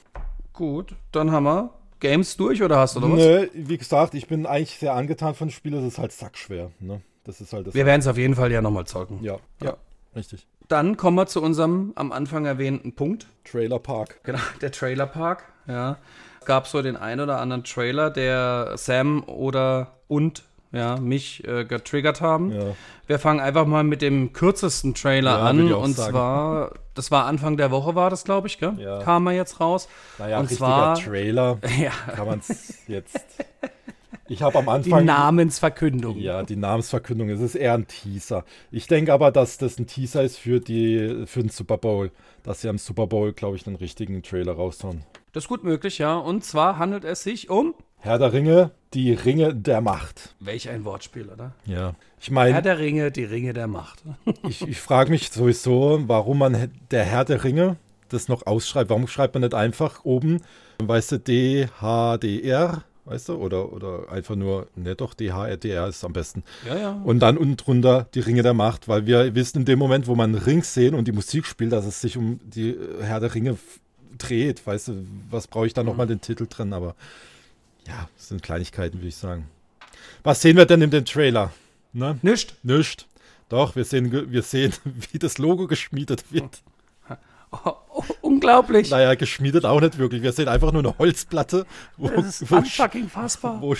Gut, 0.54 0.94
dann 1.12 1.32
haben 1.32 1.46
wir 1.46 1.74
Games 2.00 2.38
durch 2.38 2.62
oder 2.62 2.78
hast 2.78 2.96
du 2.96 3.00
noch 3.00 3.12
was? 3.12 3.18
Nö, 3.18 3.48
wie 3.54 3.78
gesagt, 3.78 4.14
ich 4.14 4.28
bin 4.28 4.46
eigentlich 4.46 4.78
sehr 4.78 4.94
angetan 4.94 5.34
von 5.34 5.50
Spielen, 5.50 5.76
das 5.76 5.86
ist 5.86 5.98
halt 5.98 6.12
sackschwer. 6.12 6.72
Ne? 6.80 7.02
Das 7.24 7.42
ist 7.42 7.54
halt 7.54 7.68
das. 7.68 7.74
Wir 7.74 7.86
werden 7.86 8.00
es 8.02 8.08
auf 8.08 8.18
jeden 8.18 8.36
Fall 8.36 8.52
ja 8.52 8.62
nochmal 8.62 8.86
zocken. 8.86 9.24
ja, 9.24 9.36
Ja. 9.62 9.68
ja, 9.68 9.78
richtig. 10.16 10.48
Dann 10.68 10.98
kommen 10.98 11.18
wir 11.18 11.26
zu 11.26 11.42
unserem 11.42 11.94
am 11.96 12.12
Anfang 12.12 12.46
erwähnten 12.46 12.94
Punkt. 12.94 13.28
Trailer 13.44 13.80
Park. 13.80 14.20
Genau, 14.24 14.40
der 14.62 14.72
Trailerpark. 14.72 15.44
Ja. 15.68 15.98
Es 16.40 16.46
gab 16.46 16.68
so 16.68 16.82
den 16.82 16.96
ein 16.96 17.20
oder 17.20 17.40
anderen 17.40 17.64
Trailer, 17.64 18.10
der 18.10 18.74
Sam 18.78 19.24
oder 19.26 19.96
und 20.08 20.44
ja, 20.72 20.98
mich 20.98 21.44
äh, 21.48 21.66
getriggert 21.66 22.22
haben. 22.22 22.52
Ja. 22.52 22.76
Wir 23.08 23.18
fangen 23.18 23.40
einfach 23.40 23.66
mal 23.66 23.84
mit 23.84 24.04
dem 24.04 24.34
kürzesten 24.34 24.94
Trailer 24.94 25.40
Ja, 25.40 25.44
an. 25.46 25.74
Und 25.74 25.94
sagen. 25.96 26.12
zwar, 26.12 26.72
das 26.94 27.10
war 27.10 27.26
Anfang 27.26 27.58
der 27.58 27.72
Woche, 27.72 27.96
war 27.96 28.12
das, 28.12 28.24
glaube 28.24 28.46
ich, 28.48 28.60
gell? 28.60 28.74
Ja. 28.78 29.00
Kam 29.00 29.26
er 29.26 29.34
jetzt 29.34 29.60
raus. 29.60 29.90
Naja, 30.20 30.40
und 30.40 30.50
zwar 30.52 30.94
Trailer 30.96 31.58
ja, 31.80 31.92
kann 32.16 32.28
man 32.28 32.40
es 32.40 32.88
jetzt. 32.88 33.20
Ich 34.30 34.44
habe 34.44 34.60
am 34.60 34.66
die 34.66 34.72
Anfang. 34.72 35.06
Namensverkündung. 35.06 36.18
Ja, 36.18 36.44
die 36.44 36.56
Namensverkündung. 36.56 37.30
Es 37.30 37.42
ist 37.42 37.56
eher 37.56 37.74
ein 37.74 37.88
Teaser. 37.88 38.46
Ich 38.72 38.88
denke 38.88 39.12
aber, 39.12 39.32
dass 39.32 39.58
das 39.58 39.80
ein 39.80 39.88
Teaser 39.88 40.24
ist 40.24 40.38
für, 40.38 40.60
die, 40.60 41.24
für 41.26 41.42
den 41.42 41.50
Super 41.50 41.78
Bowl. 41.78 42.12
Dass 42.44 42.62
sie 42.62 42.70
am 42.70 42.78
Super 42.78 43.08
Bowl, 43.08 43.34
glaube 43.34 43.58
ich, 43.58 43.66
einen 43.66 43.76
richtigen 43.76 44.22
Trailer 44.22 44.54
raushauen. 44.54 45.04
Das 45.34 45.46
ist 45.46 45.48
gut 45.48 45.64
möglich, 45.64 45.98
ja. 45.98 46.16
Und 46.16 46.44
zwar 46.46 46.78
handelt 46.78 47.04
es 47.06 47.24
sich 47.24 47.50
um. 47.50 47.74
Herr 47.98 48.20
der 48.20 48.32
Ringe, 48.32 48.72
die 48.94 49.14
Ringe 49.14 49.54
der 49.54 49.82
Macht. 49.82 50.36
Welch 50.40 50.70
ein 50.70 50.86
Wortspiel, 50.86 51.28
oder? 51.28 51.54
Ja. 51.66 51.96
Ich 52.20 52.28
Herr 52.28 52.34
meine, 52.36 52.62
der 52.62 52.80
Ringe, 52.80 53.12
die 53.12 53.26
Ringe 53.26 53.54
der 53.54 53.68
Macht. 53.68 54.04
ich, 54.48 54.62
ich 54.62 54.80
frage 54.80 55.10
mich 55.10 55.32
sowieso, 55.32 56.04
warum 56.08 56.38
man 56.38 56.72
der 56.92 57.04
Herr 57.04 57.26
der 57.26 57.44
Ringe 57.44 57.78
das 58.10 58.28
noch 58.28 58.46
ausschreibt. 58.46 58.90
Warum 58.90 59.08
schreibt 59.08 59.36
man 59.36 59.42
nicht 59.42 59.54
einfach 59.54 60.04
oben, 60.04 60.42
weißt 60.84 61.14
du, 61.14 61.20
D-H-D-R, 61.20 62.84
weißt 63.10 63.30
du, 63.30 63.36
oder, 63.36 63.74
oder 63.74 64.12
einfach 64.12 64.36
nur, 64.36 64.68
ne 64.76 64.96
doch, 64.96 65.14
D-H-R-D-R 65.14 65.88
ist 65.88 66.04
am 66.04 66.14
besten. 66.14 66.44
Ja, 66.68 66.78
ja. 66.78 67.02
Und 67.04 67.20
dann 67.20 67.38
unten 67.38 67.58
drunter 67.58 68.08
die 68.14 68.20
Ringe 68.20 68.44
der 68.44 68.54
Macht, 68.54 68.88
weil 68.88 69.08
wir 69.08 69.34
wissen 69.34 69.60
in 69.60 69.66
dem 69.66 69.80
Moment, 69.80 70.08
wo 70.08 70.16
man 70.16 70.36
Rings 70.36 70.74
sehen 70.74 70.94
und 70.94 71.08
die 71.08 71.12
Musik 71.12 71.46
spielt, 71.46 71.72
dass 71.72 71.86
es 71.86 72.00
sich 72.02 72.18
um 72.18 72.40
die 72.44 72.70
äh, 72.70 73.02
Herr 73.02 73.20
der 73.20 73.34
Ringe 73.34 73.58
dreht. 74.18 74.66
Weißt 74.66 74.90
du, 74.90 75.06
was 75.32 75.48
brauche 75.48 75.66
ich 75.66 75.74
da 75.74 75.84
nochmal 75.84 76.08
den 76.08 76.22
Titel 76.22 76.46
drin? 76.48 76.72
Aber 76.72 76.96
ja, 77.88 78.08
das 78.16 78.28
sind 78.28 78.44
Kleinigkeiten, 78.44 79.00
würde 79.00 79.08
ich 79.08 79.16
sagen. 79.16 79.48
Was 80.24 80.42
sehen 80.42 80.58
wir 80.58 80.66
denn 80.66 80.82
in 80.82 80.92
dem 80.92 81.06
Trailer? 81.06 81.52
Ne? 81.94 82.20
Nicht. 82.22 82.64
Nicht. 82.64 83.08
Doch, 83.50 83.76
wir 83.76 83.84
sehen, 83.84 84.32
wir 84.32 84.44
sehen, 84.44 84.74
wie 85.12 85.18
das 85.18 85.40
Logo 85.40 85.66
geschmiedet 85.66 86.32
wird. 86.32 86.62
Oh, 87.52 87.72
oh, 87.90 88.04
unglaublich. 88.22 88.90
Naja, 88.90 89.16
geschmiedet 89.16 89.66
auch 89.66 89.82
nicht 89.82 89.98
wirklich. 89.98 90.22
Wir 90.22 90.32
sehen 90.32 90.48
einfach 90.48 90.72
nur 90.72 90.84
eine 90.84 90.98
Holzplatte, 90.98 91.66
wo, 91.98 92.10
wo, 92.10 92.24
wo, 93.62 93.76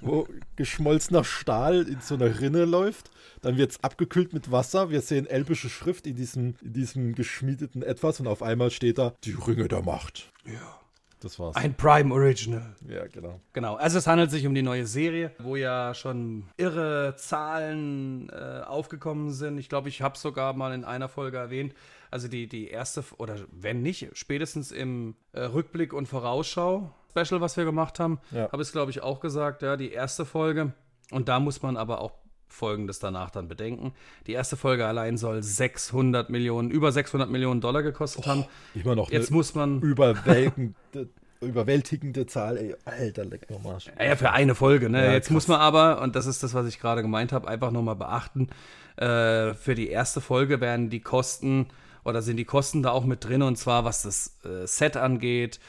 wo 0.00 0.28
geschmolzener 0.56 1.24
Stahl 1.24 1.86
in 1.88 2.00
so 2.00 2.14
einer 2.14 2.40
Rinne 2.40 2.64
läuft. 2.64 3.10
Dann 3.40 3.56
wird 3.56 3.72
es 3.72 3.84
abgekühlt 3.84 4.32
mit 4.32 4.50
Wasser. 4.52 4.90
Wir 4.90 5.00
sehen 5.00 5.26
elbische 5.26 5.68
Schrift 5.68 6.06
in 6.06 6.16
diesem, 6.16 6.54
in 6.62 6.72
diesem 6.72 7.14
geschmiedeten 7.14 7.82
Etwas 7.82 8.20
und 8.20 8.26
auf 8.26 8.42
einmal 8.42 8.70
steht 8.70 8.98
da 8.98 9.14
die 9.24 9.32
Ringe 9.32 9.68
der 9.68 9.82
Macht. 9.82 10.32
Ja. 10.44 10.78
Das 11.22 11.38
war's. 11.38 11.54
Ein 11.54 11.74
Prime 11.74 12.12
Original. 12.12 12.74
ja, 12.88 13.06
genau. 13.06 13.40
Genau, 13.52 13.76
also 13.76 13.98
es 13.98 14.08
handelt 14.08 14.32
sich 14.32 14.44
um 14.44 14.54
die 14.54 14.62
neue 14.62 14.86
Serie, 14.86 15.30
wo 15.38 15.54
ja 15.54 15.94
schon 15.94 16.48
irre 16.56 17.14
Zahlen 17.16 18.28
äh, 18.30 18.62
aufgekommen 18.66 19.30
sind. 19.30 19.58
Ich 19.58 19.68
glaube, 19.68 19.88
ich 19.88 20.02
habe 20.02 20.18
sogar 20.18 20.52
mal 20.52 20.74
in 20.74 20.84
einer 20.84 21.08
Folge 21.08 21.36
erwähnt, 21.36 21.74
also 22.12 22.28
die, 22.28 22.46
die 22.46 22.68
erste, 22.68 23.02
oder 23.18 23.36
wenn 23.50 23.82
nicht, 23.82 24.08
spätestens 24.12 24.70
im 24.70 25.14
äh, 25.32 25.40
Rückblick 25.42 25.92
und 25.92 26.06
Vorausschau 26.06 26.90
Special, 27.10 27.40
was 27.42 27.56
wir 27.58 27.64
gemacht 27.64 27.98
haben, 28.00 28.20
Ja. 28.30 28.44
habe 28.52 28.62
ich 28.62 28.68
es, 28.68 28.72
glaube 28.72 28.90
ich, 28.90 29.02
auch 29.02 29.20
gesagt, 29.20 29.62
ja, 29.62 29.76
die 29.76 29.90
erste 29.92 30.24
Folge. 30.24 30.72
Und 31.10 31.28
da 31.28 31.40
muss 31.40 31.60
man 31.62 31.76
aber 31.76 32.00
auch 32.00 32.12
Folgendes 32.48 32.98
danach 33.00 33.30
dann 33.30 33.48
bedenken. 33.48 33.92
Die 34.26 34.32
erste 34.32 34.56
Folge 34.56 34.86
allein 34.86 35.16
soll 35.18 35.42
600 35.42 36.30
Millionen, 36.30 36.70
über 36.70 36.90
600 36.92 37.28
Millionen 37.30 37.60
Dollar 37.60 37.82
gekostet 37.82 38.26
haben. 38.26 38.44
Immer 38.74 38.94
noch 38.94 39.10
Jetzt 39.10 39.30
muss 39.30 39.54
man 39.54 39.80
überwältigende, 39.80 40.74
überwältigende 41.40 42.26
Zahl. 42.26 42.56
Ey, 42.56 42.74
Alter, 42.84 43.24
leck 43.24 43.48
mal. 43.62 43.78
Ja, 43.98 44.04
ja, 44.04 44.16
für 44.16 44.30
eine 44.32 44.54
Folge. 44.54 44.88
Ne? 44.88 45.04
Ja, 45.04 45.12
Jetzt 45.12 45.26
krass. 45.26 45.34
muss 45.34 45.48
man 45.48 45.60
aber, 45.60 46.00
und 46.02 46.16
das 46.16 46.26
ist 46.26 46.42
das, 46.42 46.54
was 46.54 46.66
ich 46.66 46.78
gerade 46.80 47.02
gemeint 47.02 47.32
habe, 47.32 47.48
einfach 47.48 47.70
nochmal 47.70 47.96
beachten, 47.96 48.48
äh, 48.96 49.54
für 49.54 49.74
die 49.74 49.88
erste 49.88 50.20
Folge 50.20 50.60
werden 50.60 50.88
die 50.90 51.00
Kosten 51.00 51.66
oder 52.04 52.22
sind 52.22 52.36
die 52.36 52.44
Kosten 52.44 52.82
da 52.82 52.90
auch 52.90 53.04
mit 53.04 53.24
drin, 53.24 53.42
und 53.42 53.56
zwar 53.56 53.84
was 53.84 54.02
das 54.02 54.38
äh, 54.44 54.66
Set 54.66 54.96
angeht, 54.96 55.60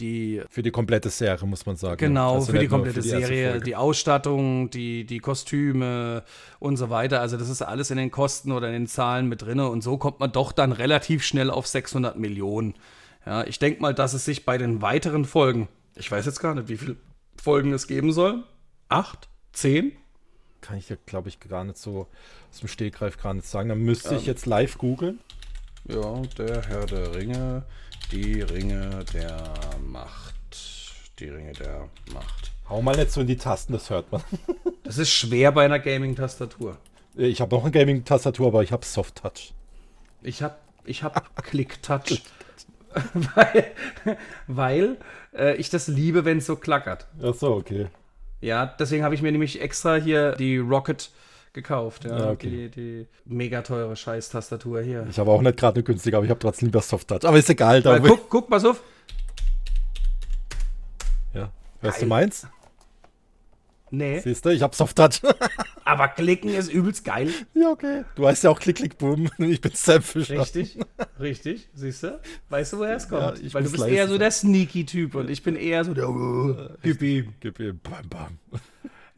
die 0.00 0.42
Für 0.48 0.62
die 0.62 0.70
komplette 0.70 1.10
Serie, 1.10 1.46
muss 1.46 1.66
man 1.66 1.76
sagen. 1.76 1.98
Genau, 1.98 2.36
Also 2.36 2.52
für 2.52 2.58
die 2.58 2.68
komplette 2.68 3.00
die 3.00 3.08
erste 3.10 3.26
Serie, 3.26 3.60
die 3.60 3.76
Ausstattung, 3.76 4.70
die, 4.70 5.04
die 5.04 5.18
Kostüme 5.18 6.24
und 6.58 6.78
so 6.78 6.88
weiter. 6.88 7.20
Also 7.20 7.36
das 7.36 7.50
ist 7.50 7.60
alles 7.62 7.90
in 7.90 7.98
den 7.98 8.10
Kosten 8.10 8.52
oder 8.52 8.68
in 8.68 8.72
den 8.72 8.86
Zahlen 8.86 9.28
mit 9.28 9.42
drin 9.42 9.60
und 9.60 9.82
so 9.82 9.98
kommt 9.98 10.18
man 10.18 10.32
doch 10.32 10.52
dann 10.52 10.72
relativ 10.72 11.22
schnell 11.22 11.50
auf 11.50 11.66
600 11.66 12.18
Millionen. 12.18 12.74
Ja, 13.26 13.44
ich 13.44 13.58
denke 13.58 13.82
mal, 13.82 13.94
dass 13.94 14.14
es 14.14 14.24
sich 14.24 14.46
bei 14.46 14.56
den 14.56 14.80
weiteren 14.80 15.26
Folgen, 15.26 15.68
ich 15.94 16.10
weiß 16.10 16.24
jetzt 16.24 16.40
gar 16.40 16.54
nicht, 16.54 16.68
wie 16.68 16.78
viele 16.78 16.96
Folgen 17.40 17.72
es 17.74 17.86
geben 17.86 18.12
soll, 18.12 18.44
acht, 18.88 19.28
zehn? 19.52 19.92
Kann 20.62 20.78
ich 20.78 20.88
ja, 20.88 20.96
glaube 21.04 21.28
ich, 21.28 21.40
gar 21.40 21.64
nicht 21.64 21.76
so 21.78 22.06
aus 22.50 22.60
dem 22.60 22.68
Stegreif 22.68 23.18
gar 23.20 23.34
nicht 23.34 23.46
sagen. 23.46 23.68
Dann 23.68 23.80
müsste 23.82 24.10
Ähm. 24.10 24.16
ich 24.16 24.26
jetzt 24.26 24.46
live 24.46 24.78
googeln. 24.78 25.18
Ja, 25.88 26.22
der 26.38 26.62
Herr 26.62 26.86
der 26.86 27.14
Ringe, 27.14 27.64
die 28.12 28.42
Ringe 28.42 29.04
der 29.12 29.42
Macht, 29.84 30.34
die 31.18 31.28
Ringe 31.28 31.52
der 31.52 31.88
Macht. 32.12 32.52
Hau 32.68 32.82
mal 32.82 32.96
nicht 32.96 33.10
so 33.10 33.22
in 33.22 33.26
die 33.26 33.36
Tasten, 33.36 33.72
das 33.72 33.90
hört 33.90 34.10
man. 34.12 34.22
Das 34.82 34.98
ist 34.98 35.10
schwer 35.10 35.52
bei 35.52 35.64
einer 35.64 35.78
Gaming-Tastatur. 35.78 36.76
Ich 37.14 37.40
habe 37.40 37.54
noch 37.54 37.62
eine 37.62 37.70
Gaming-Tastatur, 37.70 38.48
aber 38.48 38.64
ich 38.64 38.72
habe 38.72 38.84
Soft 38.84 39.22
Touch. 39.22 39.54
Ich 40.20 40.42
hab, 40.42 40.58
ich 40.84 41.04
hab 41.04 41.36
Click-Touch. 41.44 42.22
weil 43.14 43.70
weil 44.48 44.96
äh, 45.32 45.54
ich 45.56 45.70
das 45.70 45.86
liebe, 45.86 46.24
wenn 46.24 46.38
es 46.38 46.46
so 46.46 46.56
klackert. 46.56 47.06
Ach 47.22 47.34
so, 47.34 47.54
okay. 47.54 47.86
Ja, 48.40 48.66
deswegen 48.66 49.04
habe 49.04 49.14
ich 49.14 49.22
mir 49.22 49.30
nämlich 49.30 49.60
extra 49.60 49.96
hier 49.96 50.32
die 50.32 50.58
Rocket 50.58 51.10
gekauft. 51.52 52.04
Ja, 52.04 52.18
Ja, 52.18 52.30
okay. 52.30 52.48
die, 52.48 52.68
die 52.70 53.06
mega 53.24 53.62
teure 53.62 53.96
Scheiß-Tastatur 53.96 54.82
hier. 54.82 55.06
Ich 55.10 55.18
habe 55.18 55.30
auch 55.30 55.42
nicht 55.42 55.56
gerade 55.58 55.76
eine 55.76 55.82
günstige, 55.84 56.16
aber 56.16 56.24
ich 56.24 56.30
habe 56.30 56.40
trotzdem 56.40 56.66
lieber 56.68 56.80
Soft 56.82 57.08
Touch. 57.08 57.24
Aber 57.24 57.38
ist 57.38 57.50
egal. 57.50 57.82
Da 57.82 57.98
guck, 57.98 58.28
guck, 58.28 58.48
pass 58.48 58.64
auf. 58.64 58.82
ja. 61.34 61.50
Hörst 61.80 61.98
du 61.98 62.00
Geil. 62.02 62.08
meins? 62.08 62.46
Nee, 63.92 64.20
Siehst 64.20 64.44
du, 64.44 64.50
ich 64.50 64.62
habe 64.62 64.74
Soft 64.76 64.94
Touch. 64.96 65.20
aber 65.84 66.06
klicken 66.08 66.50
ist 66.54 66.72
übelst 66.72 67.04
geil. 67.04 67.28
ja, 67.54 67.70
okay. 67.70 68.04
Du 68.14 68.22
weißt 68.22 68.44
ja 68.44 68.50
auch 68.50 68.60
Klick, 68.60 68.76
Klick, 68.76 68.98
Boom. 68.98 69.28
Ich 69.38 69.60
bin 69.60 69.72
Sam 69.74 70.00
Fischer. 70.00 70.38
Richtig, 70.40 70.78
richtig, 71.18 71.68
siehst 71.74 72.04
du? 72.04 72.20
Weißt 72.50 72.72
du, 72.72 72.78
woher 72.78 72.94
es 72.94 73.08
kommt? 73.08 73.40
Ja, 73.42 73.52
Weil 73.54 73.64
du 73.64 73.72
bist 73.72 73.84
eher 73.84 74.06
so 74.06 74.16
der 74.16 74.30
Sneaky-Typ 74.30 75.16
und 75.16 75.28
ich 75.28 75.42
bin 75.42 75.56
eher 75.56 75.84
so 75.84 75.92
der 75.92 76.06
Gib 76.82 77.02
ihm. 77.02 77.34
Gib 77.40 77.58
ihm. 77.58 77.80
Bam, 77.82 78.08
bam. 78.08 78.38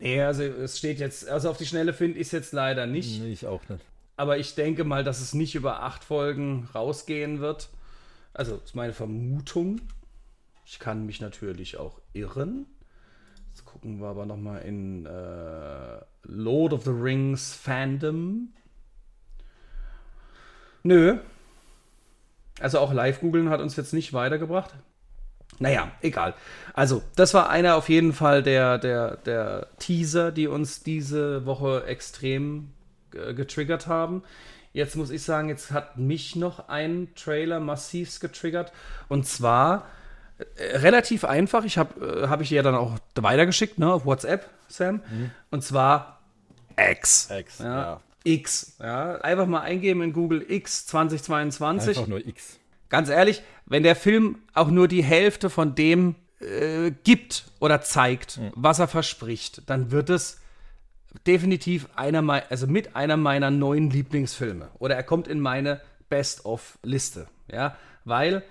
Nee, 0.03 0.21
also 0.21 0.43
es 0.43 0.79
steht 0.79 0.99
jetzt, 0.99 1.29
also 1.29 1.49
auf 1.49 1.59
die 1.59 1.67
Schnelle 1.67 1.93
finde 1.93 2.19
ich 2.19 2.27
es 2.27 2.33
jetzt 2.33 2.53
leider 2.53 2.87
nicht. 2.87 3.21
Nee, 3.21 3.33
ich 3.33 3.47
auch 3.47 3.69
nicht. 3.69 3.85
Aber 4.17 4.37
ich 4.37 4.57
denke 4.57 4.83
mal, 4.83 5.05
dass 5.05 5.21
es 5.21 5.33
nicht 5.33 5.55
über 5.55 5.85
acht 5.85 6.03
Folgen 6.03 6.69
rausgehen 6.75 7.39
wird. 7.39 7.69
Also, 8.35 8.57
ist 8.57 8.75
meine 8.75 8.95
Vermutung. 8.95 9.81
Ich 10.67 10.81
kann 10.81 11.07
mich 11.07 11.21
natürlich 11.21 11.77
auch 11.77 12.01
irren. 12.15 12.67
Jetzt 13.51 13.65
gucken 13.65 14.01
wir 14.01 14.09
aber 14.09 14.27
nochmal 14.27 14.63
in 14.63 15.07
äh, 15.07 16.01
Lord 16.25 16.73
of 16.73 16.83
the 16.83 16.91
Rings 16.91 17.55
Fandom. 17.55 18.49
Nö. 20.83 21.19
Also 22.59 22.81
auch 22.81 22.93
Live-Googeln 22.93 23.51
hat 23.51 23.61
uns 23.61 23.77
jetzt 23.77 23.93
nicht 23.93 24.13
weitergebracht. 24.13 24.75
Naja, 25.63 25.93
egal. 26.03 26.35
Also, 26.75 27.03
das 27.15 27.35
war 27.35 27.49
einer 27.49 27.77
auf 27.77 27.89
jeden 27.89 28.13
Fall 28.13 28.43
der, 28.43 28.79
der, 28.79 29.17
der 29.19 29.69
Teaser, 29.79 30.33
die 30.33 30.49
uns 30.49 30.83
diese 30.83 31.47
Woche 31.47 31.85
extrem 31.87 32.73
äh, 33.15 33.33
getriggert 33.33 33.87
haben. 33.87 34.25
Jetzt 34.73 34.97
muss 34.97 35.11
ich 35.11 35.23
sagen, 35.23 35.49
jetzt 35.49 35.71
hat 35.71 35.99
mich 35.99 36.35
noch 36.35 36.69
ein 36.69 37.09
Trailer 37.15 37.61
massivst 37.61 38.21
getriggert. 38.21 38.73
Und 39.09 39.27
zwar 39.27 39.87
äh, 40.57 40.79
relativ 40.79 41.25
einfach. 41.25 41.65
Ich 41.65 41.79
habe 41.79 42.25
äh, 42.25 42.29
hab 42.29 42.41
ich 42.41 42.51
ja 42.51 42.63
dann 42.63 42.75
auch 42.75 42.97
weitergeschickt, 43.15 43.79
ne, 43.79 43.93
auf 43.93 44.05
WhatsApp, 44.05 44.51
Sam. 44.67 45.01
Und 45.53 45.63
zwar 45.63 46.19
X. 46.77 47.31
X, 47.31 47.59
ja. 47.61 47.65
ja. 47.65 48.01
X. 48.25 48.77
Ja. 48.81 49.17
Einfach 49.21 49.47
mal 49.47 49.61
eingeben 49.61 50.03
in 50.03 50.13
Google 50.13 50.45
X 50.49 50.87
2022 50.87 51.97
Einfach 51.97 52.09
nur 52.09 52.27
X. 52.27 52.59
ganz 52.93 53.09
ehrlich, 53.09 53.43
wenn 53.66 53.82
der 53.82 53.97
Film 53.97 54.38
auch 54.53 54.68
nur 54.68 54.86
die 54.86 55.03
Hälfte 55.03 55.49
von 55.51 55.74
dem 55.74 56.14
äh, 56.40 56.93
gibt 57.05 57.47
oder 57.59 57.80
zeigt, 57.80 58.38
was 58.55 58.78
er 58.78 58.86
verspricht, 58.86 59.62
dann 59.68 59.90
wird 59.90 60.11
es 60.11 60.38
definitiv 61.26 61.88
einer 61.97 62.20
mei- 62.22 62.49
also 62.51 62.66
mit 62.66 62.95
einer 62.95 63.16
meiner 63.16 63.51
neuen 63.51 63.90
Lieblingsfilme. 63.90 64.68
Oder 64.78 64.95
er 64.95 65.03
kommt 65.03 65.26
in 65.26 65.40
meine 65.40 65.80
Best-of-Liste. 66.11 67.28
Ja, 67.51 67.76
weil 68.05 68.43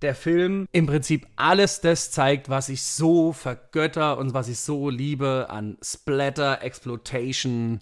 der 0.00 0.14
Film 0.14 0.66
im 0.72 0.86
Prinzip 0.86 1.26
alles 1.36 1.80
das 1.80 2.10
zeigt, 2.10 2.48
was 2.48 2.68
ich 2.70 2.82
so 2.82 3.32
vergötter 3.32 4.16
und 4.18 4.32
was 4.34 4.48
ich 4.48 4.58
so 4.58 4.88
liebe 4.88 5.46
an 5.50 5.76
Splatter, 5.82 6.62
Exploitation 6.62 7.80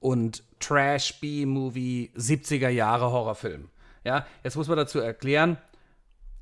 und 0.00 0.42
Trash 0.58 1.20
B-Movie 1.20 2.10
70er 2.16 2.68
Jahre 2.68 3.10
Horrorfilm. 3.12 3.68
Ja, 4.04 4.26
jetzt 4.42 4.56
muss 4.56 4.68
man 4.68 4.76
dazu 4.76 4.98
erklären, 4.98 5.58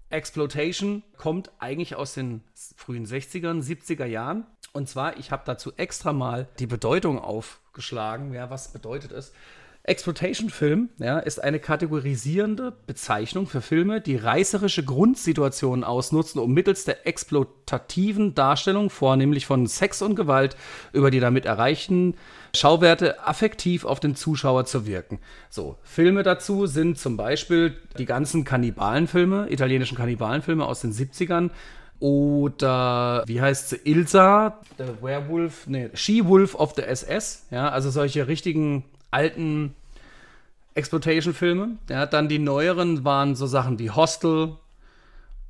Exploitation 0.08 1.02
kommt 1.16 1.52
eigentlich 1.58 1.94
aus 1.94 2.14
den 2.14 2.42
frühen 2.76 3.06
60ern, 3.06 3.62
70er 3.62 4.06
Jahren. 4.06 4.46
Und 4.72 4.88
zwar, 4.88 5.18
ich 5.18 5.30
habe 5.30 5.42
dazu 5.46 5.72
extra 5.76 6.12
mal 6.12 6.48
die 6.58 6.66
Bedeutung 6.66 7.18
aufgeschlagen. 7.18 8.32
Ja, 8.32 8.50
was 8.50 8.72
bedeutet 8.72 9.12
es? 9.12 9.32
Exploitation-Film 9.82 10.90
ja, 10.98 11.18
ist 11.18 11.42
eine 11.42 11.58
kategorisierende 11.58 12.72
Bezeichnung 12.86 13.46
für 13.46 13.62
Filme, 13.62 14.00
die 14.00 14.16
reißerische 14.16 14.84
Grundsituationen 14.84 15.84
ausnutzen, 15.84 16.38
um 16.38 16.52
mittels 16.52 16.84
der 16.84 17.06
exploitativen 17.06 18.34
Darstellung, 18.34 18.90
vornehmlich 18.90 19.46
von 19.46 19.66
Sex 19.66 20.02
und 20.02 20.16
Gewalt, 20.16 20.54
über 20.92 21.10
die 21.10 21.20
damit 21.20 21.46
erreichten 21.46 22.14
Schauwerte 22.54 23.26
affektiv 23.26 23.84
auf 23.84 24.00
den 24.00 24.16
Zuschauer 24.16 24.66
zu 24.66 24.86
wirken. 24.86 25.18
So, 25.48 25.76
Filme 25.82 26.22
dazu 26.22 26.66
sind 26.66 26.98
zum 26.98 27.16
Beispiel 27.16 27.76
die 27.98 28.06
ganzen 28.06 28.44
Kannibalenfilme, 28.44 29.50
italienischen 29.50 29.96
Kannibalenfilme 29.96 30.64
aus 30.64 30.82
den 30.82 30.92
70ern, 30.92 31.50
oder 32.00 33.24
wie 33.26 33.42
heißt 33.42 33.68
sie? 33.68 33.76
Ilsa, 33.84 34.58
The 34.78 35.02
Werewolf, 35.02 35.66
nee, 35.66 35.90
She-Wolf 35.92 36.54
of 36.54 36.72
the 36.74 36.82
SS. 36.82 37.46
Ja, 37.50 37.68
also 37.68 37.90
solche 37.90 38.26
richtigen 38.26 38.84
alten 39.10 39.74
Exploitation-Filme. 40.74 41.78
Ja, 41.88 42.06
dann 42.06 42.28
die 42.28 42.38
neueren 42.38 43.04
waren 43.04 43.34
so 43.34 43.46
Sachen 43.46 43.78
wie 43.78 43.90
Hostel 43.90 44.56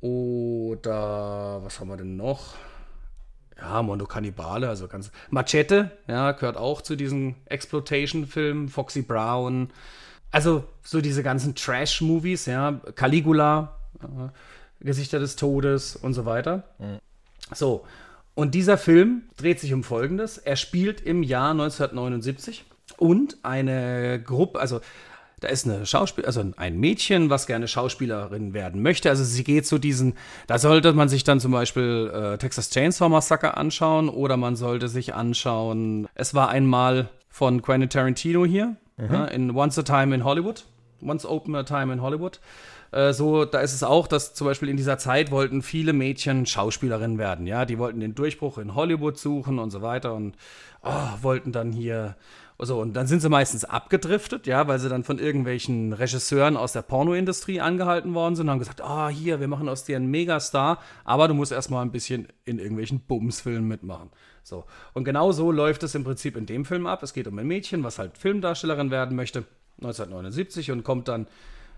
oder 0.01 1.61
was 1.63 1.79
haben 1.79 1.89
wir 1.89 1.97
denn 1.97 2.17
noch? 2.17 2.55
Ja, 3.57 3.83
Mondo 3.83 4.05
Cannibale, 4.05 4.67
also 4.67 4.87
ganz. 4.87 5.11
Machete, 5.29 5.91
ja, 6.07 6.31
gehört 6.31 6.57
auch 6.57 6.81
zu 6.81 6.95
diesen 6.95 7.35
Exploitation-Filmen. 7.45 8.69
Foxy 8.69 9.03
Brown. 9.03 9.69
Also 10.31 10.63
so 10.81 11.01
diese 11.01 11.21
ganzen 11.21 11.53
Trash-Movies, 11.53 12.47
ja. 12.47 12.81
Caligula, 12.95 13.77
äh, 14.01 14.83
Gesichter 14.83 15.19
des 15.19 15.35
Todes 15.35 15.95
und 15.95 16.13
so 16.15 16.25
weiter. 16.25 16.63
So, 17.53 17.85
und 18.33 18.55
dieser 18.55 18.77
Film 18.77 19.23
dreht 19.37 19.59
sich 19.59 19.73
um 19.73 19.83
Folgendes. 19.83 20.39
Er 20.39 20.55
spielt 20.55 21.01
im 21.01 21.21
Jahr 21.21 21.51
1979 21.51 22.65
und 23.01 23.37
eine 23.41 24.21
Gruppe, 24.23 24.59
also 24.59 24.79
da 25.39 25.47
ist 25.47 25.65
eine 25.65 25.87
Schauspiel, 25.87 26.25
also 26.25 26.43
ein 26.55 26.79
Mädchen, 26.79 27.31
was 27.31 27.47
gerne 27.47 27.67
Schauspielerin 27.67 28.53
werden 28.53 28.83
möchte. 28.83 29.09
Also 29.09 29.23
sie 29.23 29.43
geht 29.43 29.65
zu 29.65 29.79
diesen, 29.79 30.13
da 30.45 30.59
sollte 30.59 30.93
man 30.93 31.09
sich 31.09 31.23
dann 31.23 31.39
zum 31.39 31.51
Beispiel 31.51 32.11
äh, 32.13 32.37
Texas 32.37 32.69
Chainsaw 32.69 33.09
Massacre 33.09 33.57
anschauen 33.57 34.07
oder 34.07 34.37
man 34.37 34.55
sollte 34.55 34.87
sich 34.87 35.15
anschauen, 35.15 36.07
es 36.13 36.35
war 36.35 36.49
einmal 36.49 37.09
von 37.27 37.63
Quentin 37.63 37.89
Tarantino 37.89 38.45
hier, 38.45 38.75
ja, 38.99 39.25
in 39.25 39.49
Once 39.55 39.79
a 39.79 39.81
Time 39.81 40.13
in 40.13 40.23
Hollywood. 40.23 40.65
Once 41.01 41.25
Open 41.25 41.55
a 41.55 41.63
Time 41.63 41.91
in 41.91 42.03
Hollywood. 42.03 42.39
Äh, 42.91 43.13
so, 43.13 43.45
da 43.45 43.61
ist 43.61 43.73
es 43.73 43.81
auch, 43.81 44.07
dass 44.07 44.35
zum 44.35 44.45
Beispiel 44.45 44.69
in 44.69 44.77
dieser 44.77 44.99
Zeit 44.99 45.31
wollten 45.31 45.63
viele 45.63 45.93
Mädchen 45.93 46.45
Schauspielerinnen 46.45 47.17
werden. 47.17 47.47
Ja, 47.47 47.65
die 47.65 47.79
wollten 47.79 47.99
den 47.99 48.13
Durchbruch 48.13 48.59
in 48.59 48.75
Hollywood 48.75 49.17
suchen 49.17 49.57
und 49.57 49.71
so 49.71 49.81
weiter 49.81 50.13
und 50.13 50.35
oh, 50.83 51.23
wollten 51.23 51.51
dann 51.51 51.71
hier 51.71 52.15
so, 52.63 52.79
und 52.79 52.93
dann 52.93 53.07
sind 53.07 53.21
sie 53.21 53.29
meistens 53.29 53.65
abgedriftet, 53.65 54.45
ja, 54.45 54.67
weil 54.67 54.77
sie 54.77 54.87
dann 54.87 55.03
von 55.03 55.17
irgendwelchen 55.17 55.93
Regisseuren 55.93 56.55
aus 56.55 56.73
der 56.73 56.83
Pornoindustrie 56.83 57.59
angehalten 57.59 58.13
worden 58.13 58.35
sind 58.35 58.45
und 58.45 58.51
haben 58.51 58.59
gesagt, 58.59 58.81
ah, 58.81 59.09
hier, 59.09 59.39
wir 59.39 59.47
machen 59.47 59.67
aus 59.67 59.83
dir 59.83 59.95
einen 59.95 60.11
Megastar, 60.11 60.79
aber 61.03 61.27
du 61.27 61.33
musst 61.33 61.51
erstmal 61.51 61.83
ein 61.83 61.91
bisschen 61.91 62.27
in 62.45 62.59
irgendwelchen 62.59 62.99
Bumsfilmen 62.99 63.67
mitmachen. 63.67 64.11
So. 64.43 64.65
Und 64.93 65.05
genau 65.05 65.31
so 65.31 65.51
läuft 65.51 65.81
es 65.81 65.95
im 65.95 66.03
Prinzip 66.03 66.37
in 66.37 66.45
dem 66.45 66.65
Film 66.65 66.85
ab. 66.85 67.01
Es 67.01 67.13
geht 67.13 67.27
um 67.27 67.37
ein 67.39 67.47
Mädchen, 67.47 67.83
was 67.83 67.97
halt 67.97 68.17
Filmdarstellerin 68.17 68.91
werden 68.91 69.15
möchte, 69.15 69.45
1979 69.77 70.69
und 70.69 70.83
kommt 70.83 71.07
dann, 71.07 71.27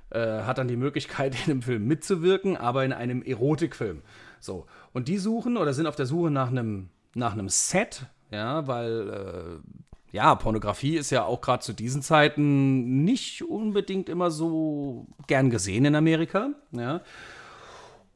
äh, 0.10 0.42
hat 0.42 0.58
dann 0.58 0.68
die 0.68 0.76
Möglichkeit, 0.76 1.36
in 1.46 1.54
dem 1.54 1.62
Film 1.62 1.88
mitzuwirken, 1.88 2.58
aber 2.58 2.84
in 2.84 2.92
einem 2.92 3.22
Erotikfilm. 3.22 4.02
So. 4.42 4.66
Und 4.92 5.08
die 5.08 5.18
suchen 5.18 5.56
oder 5.56 5.74
sind 5.74 5.88
auf 5.88 5.96
der 5.96 6.08
Suche 6.08 6.30
nach 6.30 6.50
einem, 6.50 6.90
nach 7.16 7.32
einem 7.32 7.48
Set, 7.48 8.06
ja, 8.32 8.68
weil 8.68 9.10
äh, 9.10 9.83
ja, 10.14 10.36
Pornografie 10.36 10.96
ist 10.96 11.10
ja 11.10 11.26
auch 11.26 11.42
gerade 11.42 11.64
zu 11.64 11.74
diesen 11.74 12.04
Zeiten 12.04 13.04
nicht 13.04 13.42
unbedingt 13.44 14.10
immer 14.10 14.30
so 14.30 15.08
gern 15.26 15.50
gesehen 15.50 15.86
in 15.86 15.96
Amerika. 15.96 16.50
Ja. 16.72 17.02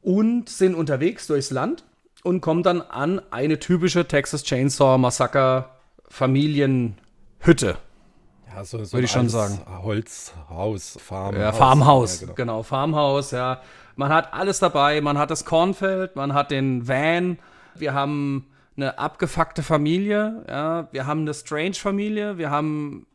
Und 0.00 0.48
sind 0.48 0.76
unterwegs 0.76 1.26
durchs 1.26 1.50
Land 1.50 1.82
und 2.22 2.40
kommen 2.40 2.62
dann 2.62 2.82
an 2.82 3.20
eine 3.32 3.58
typische 3.58 4.06
Texas 4.06 4.44
Chainsaw 4.44 4.96
Massacre 4.96 5.70
Familienhütte. 6.06 7.78
Ja, 8.54 8.64
so, 8.64 8.84
so 8.84 8.92
Würde 8.92 9.06
ich 9.06 9.10
schon 9.10 9.28
sagen. 9.28 9.60
Holzhaus, 9.82 10.98
Farmhaus. 11.00 11.40
Ja, 11.40 11.52
Farmhaus, 11.52 12.20
Ja, 12.20 12.26
genau. 12.26 12.34
genau, 12.36 12.62
Farmhaus, 12.62 13.32
ja. 13.32 13.60
Man 13.96 14.12
hat 14.12 14.32
alles 14.32 14.60
dabei, 14.60 15.00
man 15.00 15.18
hat 15.18 15.32
das 15.32 15.44
Kornfeld, 15.44 16.14
man 16.14 16.32
hat 16.32 16.52
den 16.52 16.86
Van, 16.86 17.40
wir 17.74 17.92
haben 17.92 18.46
eine 18.78 18.98
abgefuckte 18.98 19.64
Familie, 19.64 20.44
ja, 20.48 20.88
wir 20.92 21.06
haben 21.06 21.22
eine 21.22 21.34
Strange-Familie, 21.34 22.38
wir 22.38 22.50
haben 22.50 23.06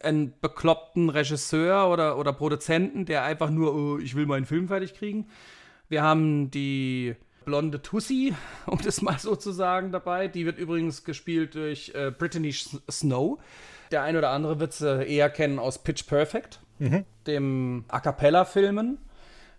einen 0.00 0.34
bekloppten 0.40 1.08
Regisseur 1.08 1.88
oder, 1.90 2.18
oder 2.18 2.32
Produzenten, 2.34 3.06
der 3.06 3.24
einfach 3.24 3.48
nur, 3.48 3.74
oh, 3.74 3.98
ich 3.98 4.14
will 4.14 4.26
meinen 4.26 4.44
Film 4.44 4.68
fertig 4.68 4.94
kriegen. 4.94 5.26
Wir 5.88 6.02
haben 6.02 6.50
die 6.50 7.16
blonde 7.46 7.80
Tussi, 7.80 8.34
um 8.66 8.78
das 8.84 9.00
mal 9.00 9.18
so 9.18 9.34
zu 9.34 9.50
sagen, 9.50 9.92
dabei. 9.92 10.28
Die 10.28 10.44
wird 10.44 10.58
übrigens 10.58 11.04
gespielt 11.04 11.54
durch 11.54 11.92
äh, 11.94 12.10
Brittany 12.10 12.52
Snow. 12.52 13.40
Der 13.90 14.02
ein 14.02 14.16
oder 14.16 14.30
andere 14.30 14.60
wird 14.60 14.74
sie 14.74 15.04
eher 15.06 15.30
kennen 15.30 15.58
aus 15.58 15.82
Pitch 15.82 16.06
Perfect, 16.06 16.60
dem 17.26 17.86
A 17.88 18.00
Cappella-Filmen. 18.00 18.98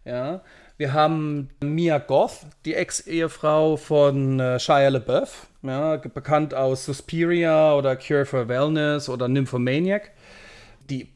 Ja. 0.06 0.44
Wir 0.80 0.94
haben 0.94 1.50
Mia 1.62 1.98
Goth, 1.98 2.46
die 2.64 2.74
Ex-Ehefrau 2.74 3.76
von 3.76 4.40
äh, 4.40 4.60
Shia 4.62 4.88
LaBeouf, 4.88 5.48
ja, 5.62 5.98
bekannt 5.98 6.54
aus 6.54 6.86
Suspiria 6.86 7.76
oder 7.76 7.98
Cure 7.98 8.26
for 8.26 8.48
Wellness 8.48 9.10
oder 9.10 9.28
Nymphomaniac, 9.28 10.12
die 10.90 11.10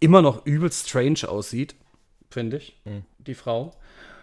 immer 0.00 0.20
noch 0.20 0.44
übelst 0.44 0.90
strange 0.90 1.26
aussieht, 1.26 1.76
finde 2.28 2.58
ich, 2.58 2.78
die 3.26 3.32
Frau. 3.32 3.70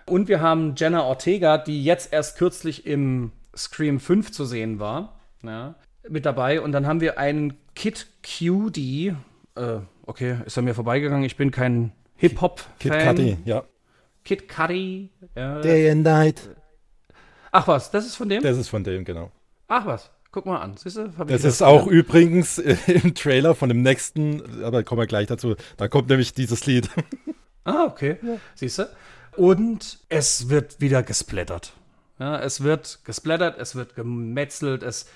Und 0.06 0.28
wir 0.28 0.42
haben 0.42 0.76
Jenna 0.78 1.06
Ortega, 1.06 1.58
die 1.58 1.84
jetzt 1.84 2.14
erst 2.14 2.38
kürzlich 2.38 2.86
im 2.86 3.32
Scream 3.56 4.00
5 4.00 4.32
zu 4.32 4.46
sehen 4.46 4.78
war, 4.78 5.20
ja, 5.42 5.74
mit 6.08 6.24
dabei. 6.24 6.62
Und 6.62 6.72
dann 6.72 6.86
haben 6.86 7.02
wir 7.02 7.18
einen 7.18 7.58
Kid 7.74 8.06
Cudi, 8.22 9.16
äh, 9.56 9.80
okay, 10.06 10.38
ist 10.46 10.56
an 10.60 10.66
mir 10.66 10.76
vorbeigegangen, 10.76 11.26
ich 11.26 11.36
bin 11.36 11.50
kein 11.50 11.94
Hip-Hop-Fan. 12.18 12.68
Kid 12.78 12.94
Cudi, 13.00 13.38
ja. 13.44 13.64
Kid 14.28 14.50
Cudi. 14.50 15.10
Ja. 15.36 15.62
Day 15.62 15.90
and 15.90 16.04
Night. 16.04 16.42
Ach 17.54 17.66
was, 17.66 17.92
das 17.92 18.06
ist 18.06 18.18
von 18.18 18.28
dem? 18.28 18.44
Das 18.44 18.58
ist 18.58 18.68
von 18.68 18.84
dem, 18.84 19.06
genau. 19.06 19.32
Ach 19.70 19.86
was, 19.86 20.12
guck 20.32 20.46
mal 20.46 20.60
an. 20.60 20.76
Siehst 20.76 20.98
du, 20.98 21.18
hab 21.18 21.30
ich 21.30 21.36
Das 21.38 21.46
ist 21.46 21.62
auch 21.62 21.88
übrigens 21.88 22.58
äh, 22.58 22.76
im 22.88 23.16
Trailer 23.16 23.56
von 23.56 23.70
dem 23.70 23.82
nächsten, 23.82 24.66
aber 24.66 24.84
kommen 24.84 25.00
wir 25.00 25.08
gleich 25.08 25.28
dazu. 25.28 25.56
Da 25.78 25.88
kommt 25.88 26.10
nämlich 26.10 26.34
dieses 26.34 26.66
Lied. 26.66 26.90
Ah, 27.64 27.84
okay. 27.84 28.16
Siehst 28.56 28.80
du? 28.80 28.90
Und 29.36 30.00
es 30.08 30.48
wird 30.48 30.80
wieder 30.80 31.04
gesplattert. 31.04 31.74
Ja, 32.18 32.40
es 32.40 32.64
wird 32.64 33.04
gesplattert, 33.04 33.60
es 33.60 33.76
wird 33.76 33.94
gemetzelt. 33.94 34.84
Es, 34.84 35.08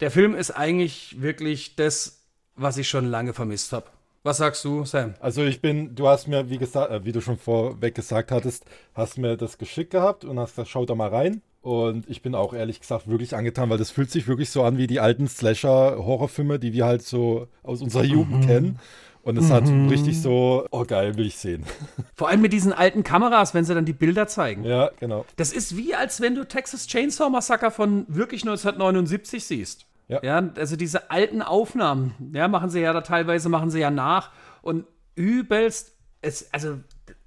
der 0.00 0.10
Film 0.10 0.34
ist 0.34 0.50
eigentlich 0.50 1.20
wirklich 1.20 1.76
das, 1.76 2.24
was 2.56 2.78
ich 2.78 2.88
schon 2.88 3.04
lange 3.04 3.34
vermisst 3.34 3.74
habe. 3.74 3.88
Was 4.22 4.36
sagst 4.36 4.62
du, 4.66 4.84
Sam? 4.84 5.14
Also 5.20 5.44
ich 5.44 5.62
bin, 5.62 5.94
du 5.94 6.06
hast 6.06 6.28
mir, 6.28 6.50
wie 6.50 6.58
gesagt, 6.58 6.90
äh, 6.90 7.04
wie 7.06 7.12
du 7.12 7.22
schon 7.22 7.38
vorweg 7.38 7.94
gesagt 7.94 8.30
hattest, 8.30 8.66
hast 8.94 9.16
mir 9.16 9.38
das 9.38 9.56
geschickt 9.56 9.92
gehabt 9.92 10.26
und 10.26 10.38
hast 10.38 10.56
gesagt, 10.56 10.68
schau 10.68 10.84
da 10.84 10.94
mal 10.94 11.08
rein. 11.08 11.40
Und 11.62 12.08
ich 12.08 12.20
bin 12.20 12.34
auch 12.34 12.52
ehrlich 12.52 12.80
gesagt 12.80 13.08
wirklich 13.08 13.34
angetan, 13.34 13.70
weil 13.70 13.78
das 13.78 13.90
fühlt 13.90 14.10
sich 14.10 14.28
wirklich 14.28 14.50
so 14.50 14.62
an 14.62 14.76
wie 14.76 14.86
die 14.86 15.00
alten 15.00 15.26
Slasher-Horrorfilme, 15.26 16.58
die 16.58 16.74
wir 16.74 16.84
halt 16.84 17.02
so 17.02 17.48
aus 17.62 17.80
unserer 17.80 18.04
Jugend 18.04 18.46
kennen. 18.46 18.78
Und 19.22 19.36
es 19.36 19.50
hat 19.50 19.68
richtig 19.90 20.20
so, 20.20 20.66
oh 20.70 20.84
geil, 20.84 21.16
will 21.16 21.26
ich 21.26 21.36
sehen. 21.36 21.64
Vor 22.14 22.28
allem 22.28 22.40
mit 22.40 22.54
diesen 22.54 22.72
alten 22.72 23.04
Kameras, 23.04 23.52
wenn 23.52 23.64
sie 23.64 23.74
dann 23.74 23.84
die 23.84 23.92
Bilder 23.92 24.26
zeigen. 24.26 24.64
Ja, 24.64 24.90
genau. 24.98 25.26
Das 25.36 25.52
ist 25.52 25.76
wie, 25.76 25.94
als 25.94 26.22
wenn 26.22 26.34
du 26.34 26.46
Texas 26.46 26.86
Chainsaw 26.86 27.28
Massacre 27.28 27.70
von 27.70 28.06
wirklich 28.08 28.42
1979 28.42 29.44
siehst. 29.44 29.86
Ja. 30.10 30.20
ja, 30.22 30.50
also 30.56 30.76
diese 30.76 31.10
alten 31.10 31.40
Aufnahmen, 31.42 32.14
ja, 32.34 32.48
machen 32.48 32.68
sie 32.70 32.80
ja 32.80 32.92
da 32.92 33.00
teilweise, 33.02 33.48
machen 33.48 33.70
sie 33.70 33.80
ja 33.80 33.90
nach 33.90 34.30
und 34.62 34.84
übelst, 35.14 35.92
es, 36.20 36.52
also 36.52 36.78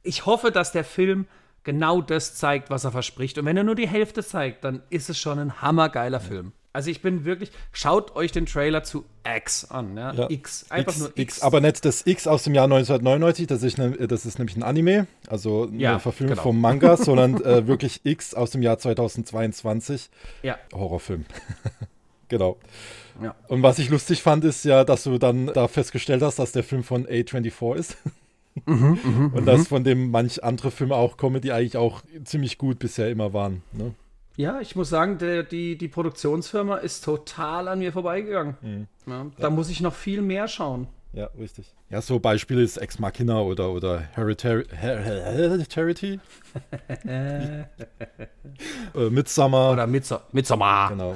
ich 0.04 0.26
hoffe, 0.26 0.52
dass 0.52 0.72
der 0.72 0.84
Film 0.84 1.26
genau 1.64 2.02
das 2.02 2.36
zeigt, 2.36 2.70
was 2.70 2.84
er 2.84 2.92
verspricht. 2.92 3.38
Und 3.38 3.46
wenn 3.46 3.56
er 3.56 3.64
nur 3.64 3.76
die 3.76 3.88
Hälfte 3.88 4.24
zeigt, 4.24 4.64
dann 4.64 4.84
ist 4.90 5.10
es 5.10 5.18
schon 5.18 5.40
ein 5.40 5.62
hammergeiler 5.62 6.20
Film. 6.20 6.52
Also 6.74 6.90
ich 6.90 7.02
bin 7.04 7.24
wirklich, 7.24 7.52
schaut 7.72 8.16
euch 8.16 8.32
den 8.32 8.48
Trailer 8.48 8.84
zu 8.84 9.06
X 9.24 9.70
an, 9.70 9.96
ja, 9.96 10.12
Ja. 10.12 10.30
X, 10.30 10.66
einfach 10.72 10.92
X, 10.94 11.00
nur 11.00 11.10
X. 11.10 11.38
X, 11.38 11.42
aber 11.44 11.62
nicht 11.62 11.86
das 11.86 12.06
X 12.06 12.26
aus 12.26 12.44
dem 12.44 12.56
Jahr 12.56 12.64
1999, 12.66 13.46
das 13.46 13.62
ist, 13.62 13.78
ne, 13.78 13.92
das 13.92 14.26
ist 14.26 14.40
nämlich 14.40 14.58
ein 14.58 14.64
Anime, 14.64 15.06
also 15.28 15.68
eine 15.68 15.78
Ja, 15.78 16.00
Verfilmung 16.00 16.32
genau. 16.34 16.42
vom 16.42 16.60
Manga, 16.60 16.98
sondern 16.98 17.40
äh, 17.44 17.68
wirklich 17.68 18.02
X 18.04 18.34
aus 18.34 18.50
dem 18.52 18.64
Jahr 18.64 18.80
2022, 18.80 20.10
ja, 20.42 20.58
Horrorfilm. 20.74 21.26
genau. 22.34 22.58
ja. 23.22 23.36
Und 23.48 23.64
was 23.64 23.80
ich 23.80 23.90
lustig 23.90 24.22
fand, 24.22 24.44
ist 24.44 24.66
ja, 24.66 24.84
dass 24.84 25.04
du 25.04 25.18
dann 25.18 25.48
da 25.48 25.68
festgestellt 25.68 26.22
hast, 26.22 26.40
dass 26.40 26.52
der 26.52 26.64
Film 26.64 26.84
von 26.84 27.06
A24 27.06 27.76
ist. 27.76 27.98
Mhm, 28.66 29.32
Und 29.34 29.46
dass 29.46 29.68
von 29.68 29.84
dem 29.84 30.12
manch 30.12 30.44
andere 30.44 30.72
Filme 30.72 30.96
auch 30.96 31.18
kommen, 31.18 31.42
die 31.42 31.52
eigentlich 31.52 31.78
auch 31.78 32.02
ziemlich 32.24 32.58
gut 32.58 32.80
bisher 32.80 33.10
immer 33.10 33.34
waren. 33.34 33.64
Ne? 33.72 33.94
Ja, 34.36 34.62
ich 34.62 34.76
muss 34.76 34.90
sagen, 34.90 35.20
der, 35.20 35.44
die, 35.44 35.78
die 35.78 35.88
Produktionsfirma 35.88 36.78
ist 36.78 37.04
total 37.04 37.68
an 37.68 37.80
mir 37.80 37.94
vorbeigegangen. 37.94 38.58
Mhm. 38.62 38.88
Ja, 39.06 39.26
da 39.38 39.50
muss 39.50 39.70
ich 39.70 39.82
noch 39.82 39.94
viel 39.94 40.22
mehr 40.22 40.48
schauen. 40.48 40.88
Ja, 41.14 41.30
richtig. 41.38 41.72
Ja, 41.92 42.02
so 42.02 42.18
Beispiele 42.18 42.64
ist 42.64 42.78
Ex 42.78 42.98
Machina 42.98 43.42
oder, 43.42 43.72
oder 43.72 44.00
Hereditary. 44.00 44.66
Her 44.76 45.00
Hereditary? 45.00 46.20
äh, 47.06 47.66
Midsummer. 49.12 49.74
Oder 49.74 49.86
Midso. 49.86 50.20
Genau. 50.32 51.16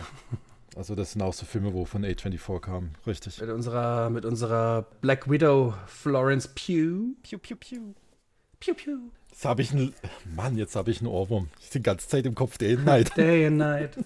Also 0.77 0.93
das 0.93 1.13
sind 1.13 1.23
auch 1.23 1.33
so 1.33 1.45
Filme, 1.45 1.73
wo 1.73 1.85
von 1.85 2.05
A24 2.05 2.59
kamen. 2.59 2.91
Richtig. 3.07 3.41
Mit 3.41 3.49
unserer, 3.49 4.11
mit 4.11 4.25
unserer 4.25 4.85
Black 5.01 5.29
Widow 5.29 5.73
Florence 5.87 6.47
Pugh. 6.47 7.15
Piu, 7.23 7.39
piu, 7.39 7.55
piu. 7.55 7.93
Pew, 8.59 8.73
pew. 8.75 8.99
Jetzt 9.31 9.45
habe 9.45 9.63
ich 9.63 9.71
einen. 9.71 9.93
Mann, 10.35 10.55
jetzt 10.55 10.75
habe 10.75 10.91
ich 10.91 10.99
einen 10.99 11.07
Ohrwurm. 11.07 11.49
Ich 11.61 11.71
die 11.71 11.81
ganze 11.81 12.07
Zeit 12.07 12.25
im 12.27 12.35
Kopf 12.35 12.57
Day 12.59 12.75
and 12.75 12.85
Night. 12.85 13.17
Day 13.17 13.47
and 13.47 13.57
Night. 13.57 13.97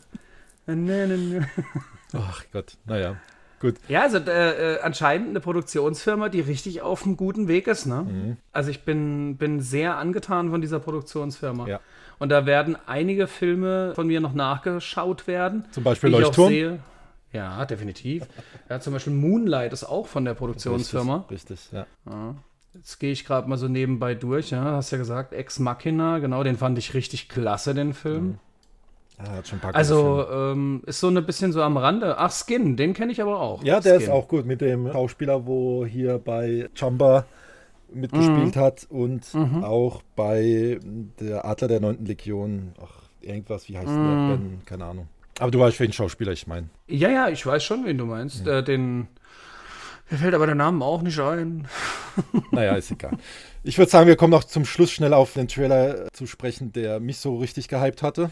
Ach 2.14 2.45
Gott, 2.52 2.77
naja. 2.85 3.18
Gut. 3.60 3.76
Ja, 3.88 4.02
also 4.02 4.18
äh, 4.18 4.76
äh, 4.76 4.80
anscheinend 4.81 5.30
eine 5.30 5.39
Produktionsfirma, 5.39 6.30
die 6.30 6.39
richtig 6.39 6.81
auf 6.81 7.06
einem 7.06 7.15
guten 7.15 7.48
Weg 7.48 7.68
ist. 7.68 7.85
Ne? 7.85 8.02
Mhm. 8.02 8.38
Also 8.52 8.72
ich 8.72 8.84
bin, 8.84 9.38
bin 9.38 9.60
sehr 9.60 9.98
angetan 9.98 10.49
von 10.49 10.61
dieser 10.61 10.80
Produktionsfirma. 10.80 11.68
Ja. 11.68 11.80
Und 12.22 12.30
da 12.30 12.45
werden 12.45 12.77
einige 12.85 13.26
Filme 13.26 13.93
von 13.95 14.06
mir 14.06 14.22
noch 14.22 14.34
nachgeschaut 14.34 15.26
werden. 15.26 15.65
Zum 15.72 15.84
Beispiel 15.84 16.11
Leuchtturm? 16.11 16.77
Ja, 17.34 17.65
definitiv. 17.65 18.27
Ja, 18.69 18.80
zum 18.80 18.93
Beispiel 18.93 19.14
Moonlight 19.14 19.73
ist 19.73 19.85
auch 19.85 20.06
von 20.06 20.23
der 20.23 20.35
Produktionsfirma. 20.35 21.26
Richtig, 21.31 21.49
richtig 21.72 21.72
ja. 22.06 22.35
Jetzt 22.76 22.99
gehe 22.99 23.11
ich 23.11 23.26
gerade 23.26 23.49
mal 23.49 23.57
so 23.57 23.68
nebenbei 23.68 24.14
durch. 24.14 24.52
Ja, 24.52 24.64
hast 24.64 24.91
ja 24.91 24.99
gesagt, 24.99 25.34
Ex 25.34 25.57
Machina, 25.57 26.19
genau, 26.19 26.43
den 26.43 26.57
fand 26.57 26.77
ich 26.77 26.93
richtig 26.93 27.27
klasse, 27.27 27.73
den 27.73 27.95
Film. 27.95 28.38
ja. 29.18 29.31
Hat 29.31 29.48
schon 29.48 29.57
ein 29.57 29.61
paar 29.61 29.72
gute 29.72 29.80
Also 29.80 30.27
ähm, 30.31 30.84
ist 30.85 30.99
so 30.99 31.07
ein 31.07 31.26
bisschen 31.26 31.52
so 31.52 31.64
am 31.64 31.76
Rande. 31.76 32.19
Ach, 32.19 32.31
Skin, 32.31 32.77
den 32.77 32.93
kenne 32.93 33.11
ich 33.11 33.19
aber 33.19 33.39
auch. 33.39 33.64
Ja, 33.64 33.80
der 33.80 33.95
Skin. 33.95 34.03
ist 34.03 34.10
auch 34.10 34.27
gut 34.27 34.45
mit 34.45 34.61
dem 34.61 34.91
Schauspieler, 34.91 35.48
wo 35.48 35.88
hier 35.88 36.19
bei 36.19 36.69
Chamba 36.76 37.26
mitgespielt 37.93 38.55
Mhm. 38.55 38.59
hat 38.59 38.85
und 38.89 39.23
auch 39.61 40.01
bei 40.15 40.80
der 41.19 41.45
Adler 41.45 41.68
der 41.68 41.80
9. 41.80 42.05
Legion. 42.05 42.73
Ach, 42.81 43.03
irgendwas, 43.22 43.68
wie 43.69 43.77
heißt 43.77 43.91
Mhm. 43.99 44.05
der? 44.27 44.27
Ben, 44.38 44.61
keine 44.65 44.85
Ahnung. 44.85 45.07
Aber 45.39 45.51
du 45.51 45.59
weißt, 45.59 45.80
welchen 45.80 45.93
Schauspieler 45.93 46.31
ich 46.34 46.47
meine. 46.47 46.69
Ja, 46.88 47.09
ja, 47.09 47.30
ich 47.30 47.45
weiß 47.45 47.63
schon, 47.63 47.85
wen 47.85 47.97
du 47.97 48.05
meinst. 48.05 48.45
Äh, 48.45 48.63
den. 48.63 49.07
Mir 50.09 50.18
fällt 50.18 50.34
aber 50.34 50.45
der 50.45 50.55
Name 50.55 50.84
auch 50.84 51.01
nicht 51.01 51.19
ein. 51.19 51.68
Naja, 52.51 52.76
ist 52.76 52.91
egal. 52.91 53.18
Ich 53.63 53.77
würde 53.77 53.89
sagen, 53.89 54.07
wir 54.07 54.18
kommen 54.18 54.31
noch 54.31 54.43
zum 54.43 54.65
Schluss 54.65 54.91
schnell 54.91 55.13
auf 55.13 55.34
den 55.34 55.47
Trailer 55.47 56.11
zu 56.11 56.27
sprechen, 56.27 56.73
der 56.73 56.99
mich 56.99 57.18
so 57.19 57.38
richtig 57.38 57.69
gehypt 57.69 58.03
hatte. 58.03 58.30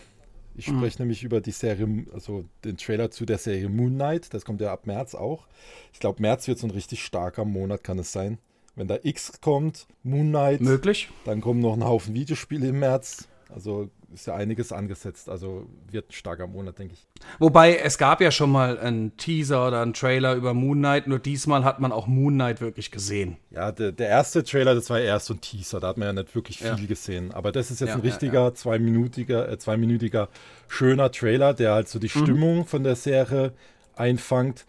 Ich 0.56 0.70
Mhm. 0.70 0.78
spreche 0.80 1.00
nämlich 1.02 1.24
über 1.24 1.40
die 1.40 1.52
Serie, 1.52 2.06
also 2.14 2.44
den 2.66 2.76
Trailer 2.76 3.10
zu 3.12 3.26
der 3.26 3.38
Serie 3.38 3.70
Moon 3.70 3.94
Knight. 3.96 4.34
Das 4.34 4.44
kommt 4.44 4.60
ja 4.60 4.74
ab 4.74 4.86
März 4.88 5.16
auch. 5.16 5.48
Ich 5.94 6.00
glaube, 6.02 6.22
März 6.22 6.50
wird 6.50 6.60
so 6.60 6.68
ein 6.68 6.72
richtig 6.72 7.02
starker 7.06 7.46
Monat, 7.46 7.82
kann 7.86 7.98
es 8.00 8.12
sein. 8.12 8.40
Wenn 8.76 8.88
da 8.88 8.98
X 9.04 9.42
kommt, 9.42 9.88
Moon 10.04 10.30
Knight, 10.30 10.62
Möglich. 10.62 11.10
dann 11.26 11.42
kommen 11.42 11.60
noch 11.60 11.74
ein 11.74 11.84
Haufen 11.84 12.14
Videospiele 12.14 12.68
im 12.68 12.80
März. 12.80 13.28
Also 13.54 13.90
ist 14.14 14.26
ja 14.28 14.36
einiges 14.36 14.72
angesetzt. 14.72 15.28
Also 15.30 15.68
wird 15.92 16.10
ein 16.10 16.14
starker 16.14 16.48
Monat, 16.48 16.80
denke 16.80 16.94
ich. 16.96 17.08
Wobei, 17.40 17.78
es 17.78 17.98
gab 17.98 18.22
ja 18.22 18.32
schon 18.32 18.52
mal 18.52 18.80
einen 18.80 19.18
Teaser 19.18 19.68
oder 19.68 19.82
einen 19.82 19.94
Trailer 19.94 20.34
über 20.36 20.54
Moon 20.54 20.78
Knight, 20.80 21.08
nur 21.08 21.20
diesmal 21.20 21.64
hat 21.64 21.80
man 21.80 21.92
auch 21.92 22.08
Moon 22.08 22.34
Knight 22.36 22.60
wirklich 22.62 22.90
gesehen. 22.92 23.38
Ja, 23.52 23.72
der, 23.72 23.92
der 23.92 24.08
erste 24.08 24.44
Trailer, 24.44 24.74
das 24.76 24.90
war 24.90 25.00
ja 25.00 25.06
erst 25.06 25.28
so 25.28 25.34
ein 25.36 25.42
Teaser, 25.42 25.80
da 25.80 25.90
hat 25.90 25.98
man 25.98 26.08
ja 26.08 26.14
nicht 26.14 26.34
wirklich 26.36 26.58
viel 26.60 26.68
Ja. 26.68 26.76
gesehen. 26.88 27.32
Aber 27.34 27.52
das 27.52 27.70
ist 27.70 27.82
jetzt 27.82 27.90
Ja, 27.90 27.96
ein 27.96 28.02
ja, 28.04 28.10
richtiger, 28.10 28.54
zweiminütiger, 28.56 29.50
äh, 29.52 29.58
zweiminütiger, 29.60 30.30
schöner 30.68 31.12
Trailer, 31.12 31.54
der 31.54 31.74
halt 31.74 31.88
so 31.90 32.00
die 32.00 32.08
Mhm. 32.08 32.24
Stimmung 32.24 32.66
von 32.66 32.84
der 32.84 32.96
Serie 32.96 33.54
einfangt. 33.96 34.66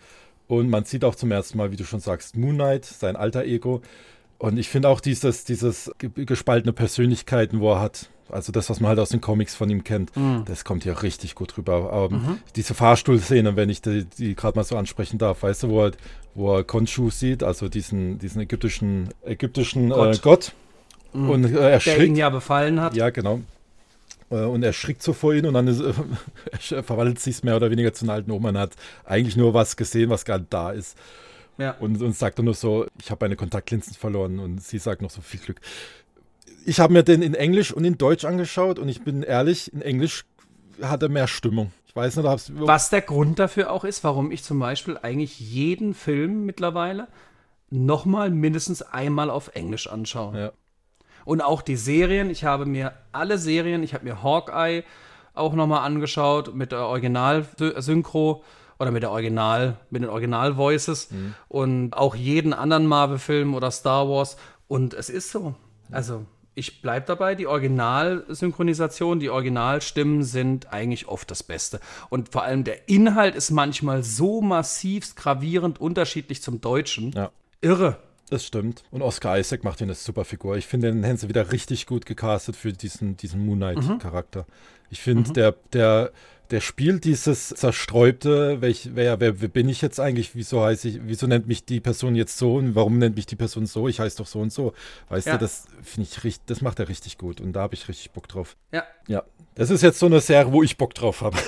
Und 0.51 0.68
man 0.68 0.85
sieht 0.85 1.05
auch 1.05 1.14
zum 1.14 1.31
ersten 1.31 1.59
Mal, 1.59 1.70
wie 1.70 1.77
du 1.77 1.85
schon 1.85 2.01
sagst, 2.01 2.36
Moon 2.36 2.56
Knight, 2.56 2.85
sein 2.85 3.14
alter 3.14 3.44
Ego. 3.44 3.82
Und 4.39 4.59
ich 4.59 4.68
finde 4.68 4.89
auch 4.89 5.01
dieses, 5.01 5.44
dieses 5.44 5.93
ge- 5.98 6.10
gespaltene 6.24 6.72
Persönlichkeiten, 6.72 7.60
wo 7.60 7.70
er 7.74 7.81
hat, 7.81 8.10
also 8.28 8.51
das, 8.51 8.68
was 8.68 8.81
man 8.81 8.89
halt 8.89 8.98
aus 8.98 9.10
den 9.10 9.20
Comics 9.20 9.55
von 9.55 9.70
ihm 9.70 9.85
kennt, 9.85 10.16
Mhm. 10.16 10.43
das 10.47 10.64
kommt 10.64 10.85
ja 10.85 10.94
richtig 10.94 11.36
gut 11.36 11.56
rüber. 11.56 12.09
Ähm, 12.10 12.39
Diese 12.56 12.74
Fahrstuhlszene, 12.74 13.55
wenn 13.55 13.68
ich 13.70 13.81
die, 13.81 14.06
die 14.06 14.35
gerade 14.35 14.59
mal 14.59 14.64
so 14.64 14.77
ansprechen 14.77 15.18
darf, 15.18 15.44
weißt 15.44 15.62
du, 15.62 15.68
wo 15.68 15.85
er, 15.85 15.93
wo 16.35 16.56
er 16.56 16.64
Khonshu 16.64 17.10
sieht, 17.10 17.44
also 17.44 17.68
diesen, 17.68 18.18
diesen 18.18 18.40
ägyptischen, 18.40 19.10
ägyptischen 19.24 19.90
Gott, 19.90 20.16
äh, 20.16 20.18
Gott. 20.20 20.52
Gott. 21.12 21.22
und 21.31 21.44
äh, 21.44 21.48
er 21.48 21.51
Der 21.52 21.60
ihn 21.60 21.72
erschrickt. 21.74 22.16
ja 22.18 22.28
befallen 22.31 22.81
hat. 22.81 22.94
Ja, 22.97 23.10
genau. 23.10 23.40
Äh, 24.31 24.44
Und 24.44 24.62
er 24.62 24.73
schrickt 24.73 25.02
so 25.02 25.12
vor 25.12 25.35
ihn 25.35 25.47
und 25.47 25.55
dann 25.55 25.66
ist, 25.66 25.81
er 26.70 26.82
verwandelt 26.82 27.19
sich 27.19 27.43
mehr 27.43 27.57
oder 27.57 27.70
weniger 27.70 27.93
zu 27.93 28.05
einer 28.05 28.15
alten 28.15 28.31
Oma 28.31 28.51
und 28.51 28.59
hat 28.59 28.73
eigentlich 29.05 29.36
nur 29.36 29.55
was 29.55 29.77
gesehen, 29.77 30.11
was 30.11 30.24
gar 30.24 30.39
nicht 30.39 30.52
da 30.52 30.70
ist. 30.70 30.97
Ja. 31.59 31.73
Und, 31.73 32.01
und 32.01 32.16
sagt 32.16 32.39
dann 32.39 32.47
nur 32.47 32.55
so, 32.55 32.86
ich 33.01 33.11
habe 33.11 33.24
meine 33.24 33.36
Kontaktlinsen 33.36 33.94
verloren 33.94 34.39
und 34.39 34.62
sie 34.62 34.78
sagt 34.78 35.02
noch 35.02 35.11
so 35.11 35.20
viel 35.20 35.40
Glück. 35.40 35.61
Ich 36.65 36.81
habe 36.81 36.93
mir 36.93 37.02
den 37.02 37.23
in 37.23 37.35
Englisch 37.35 37.73
und 37.73 37.85
in 37.85 37.98
Deutsch 37.98 38.24
angeschaut 38.24 38.78
und 38.78 38.89
ich 38.89 39.02
bin 39.02 39.23
ehrlich, 39.23 39.73
in 39.73 39.82
Englisch 39.82 40.24
hat 40.81 41.02
er 41.02 41.09
mehr 41.09 41.27
Stimmung. 41.27 41.73
Ich 41.86 41.97
weiß 41.97 42.16
nicht, 42.16 42.27
ob's, 42.27 42.52
Was 42.55 42.89
der 42.89 43.02
Grund 43.02 43.39
dafür 43.39 43.73
auch 43.73 43.85
ist, 43.85 44.05
warum 44.05 44.31
ich 44.31 44.44
zum 44.44 44.59
Beispiel 44.61 44.97
eigentlich 44.97 45.40
jeden 45.40 45.93
Film 45.93 46.47
mittlerweile 46.47 47.09
nochmal 47.69 48.31
mindestens 48.31 48.81
einmal 48.82 49.28
auf 49.28 49.51
Englisch 49.55 49.86
anschaue. 49.89 50.39
Ja. 50.39 50.52
Und 51.31 51.43
auch 51.43 51.62
die 51.62 51.77
Serien. 51.77 52.28
Ich 52.28 52.43
habe 52.43 52.66
mir 52.66 52.93
alle 53.12 53.39
Serien, 53.39 53.85
ich 53.85 53.94
habe 53.94 54.02
mir 54.02 54.20
Hawkeye 54.20 54.82
auch 55.32 55.55
nochmal 55.55 55.86
angeschaut 55.86 56.57
mit 56.57 56.73
der 56.73 56.81
Original-Synchro 56.81 58.43
oder 58.81 58.90
mit 58.90 59.05
der 59.05 59.12
Original, 59.12 59.77
mit 59.90 60.02
den 60.02 60.11
Original-Voices 60.11 61.11
und 61.47 61.93
auch 61.93 62.16
jeden 62.16 62.52
anderen 62.52 62.85
Marvel-Film 62.85 63.55
oder 63.55 63.70
Star 63.70 64.09
Wars. 64.09 64.39
Und 64.66 64.93
es 64.93 65.09
ist 65.09 65.31
so. 65.31 65.55
Also, 65.93 66.27
ich 66.57 66.82
bleibe 66.82 67.07
dabei, 67.07 67.36
die 67.36 67.47
Originalsynchronisation, 67.47 69.20
die 69.20 69.31
Originalstimmen 69.31 70.24
sind 70.24 70.73
eigentlich 70.73 71.07
oft 71.07 71.31
das 71.31 71.44
Beste. 71.44 71.78
Und 72.09 72.32
vor 72.32 72.43
allem 72.43 72.65
der 72.65 72.89
Inhalt 72.89 73.36
ist 73.36 73.52
manchmal 73.52 74.02
so 74.02 74.40
massivst 74.40 75.15
gravierend 75.15 75.81
unterschiedlich 75.81 76.43
zum 76.43 76.61
Deutschen. 76.61 77.12
Ja. 77.12 77.31
Irre. 77.61 77.98
Das 78.31 78.47
stimmt. 78.47 78.85
Und 78.93 79.02
Oscar 79.02 79.39
Isaac 79.39 79.65
macht 79.65 79.78
hier 79.78 79.86
eine 79.86 79.94
super 79.94 80.24
Figur. 80.24 80.57
Ich 80.57 80.66
finde, 80.66 80.93
den 80.93 81.05
haben 81.05 81.16
sie 81.16 81.28
wieder 81.28 81.51
richtig 81.51 81.86
gut 81.86 82.07
gecastet 82.07 82.55
für 82.55 82.73
diesen, 82.73 83.16
diesen 83.16 83.44
Moon 83.44 83.59
Knight-Charakter. 83.59 84.47
Ich 84.89 85.01
finde, 85.01 85.32
der, 85.32 85.55
der, 85.73 86.12
der 86.51 86.60
spielt 86.60 87.05
dieses 87.05 87.48
zerstreubte, 87.48 88.60
welch, 88.60 88.90
wer, 88.94 89.20
wer, 89.20 89.40
wer 89.40 89.48
bin 89.48 89.68
ich 89.68 89.82
jetzt 89.82 90.01
eigentlich? 90.01 90.35
Wieso 90.35 90.62
heiße 90.62 90.89
ich, 90.89 91.01
wieso 91.05 91.27
nennt 91.27 91.47
mich 91.47 91.64
die 91.64 91.81
Person 91.81 92.16
jetzt 92.16 92.36
so 92.39 92.56
und 92.56 92.74
warum 92.74 92.98
nennt 92.98 93.16
mich 93.16 93.27
die 93.27 93.36
Person 93.36 93.66
so? 93.66 93.89
Ich 93.89 94.01
heiße 94.01 94.18
doch 94.18 94.27
so 94.27 94.40
und 94.40 94.52
so. 94.52 94.72
Weißt 95.09 95.27
Ja. 95.27 95.35
du, 95.35 95.39
das 95.40 95.66
finde 95.82 96.09
ich 96.10 96.24
richtig, 96.24 96.47
das 96.47 96.60
macht 96.60 96.81
er 96.81 96.89
richtig 96.89 97.18
gut 97.18 97.40
und 97.40 97.52
da 97.52 97.60
habe 97.60 97.74
ich 97.74 97.89
richtig 97.89 98.10
Bock 98.10 98.28
drauf. 98.28 98.56
Ja. 98.72 98.85
Ja. 99.06 99.22
Das 99.55 99.70
ist 99.70 99.82
jetzt 99.82 99.98
so 99.98 100.06
eine 100.06 100.20
Serie, 100.20 100.52
wo 100.52 100.62
ich 100.62 100.77
Bock 100.77 100.94
drauf 100.94 101.20
habe. 101.20 101.36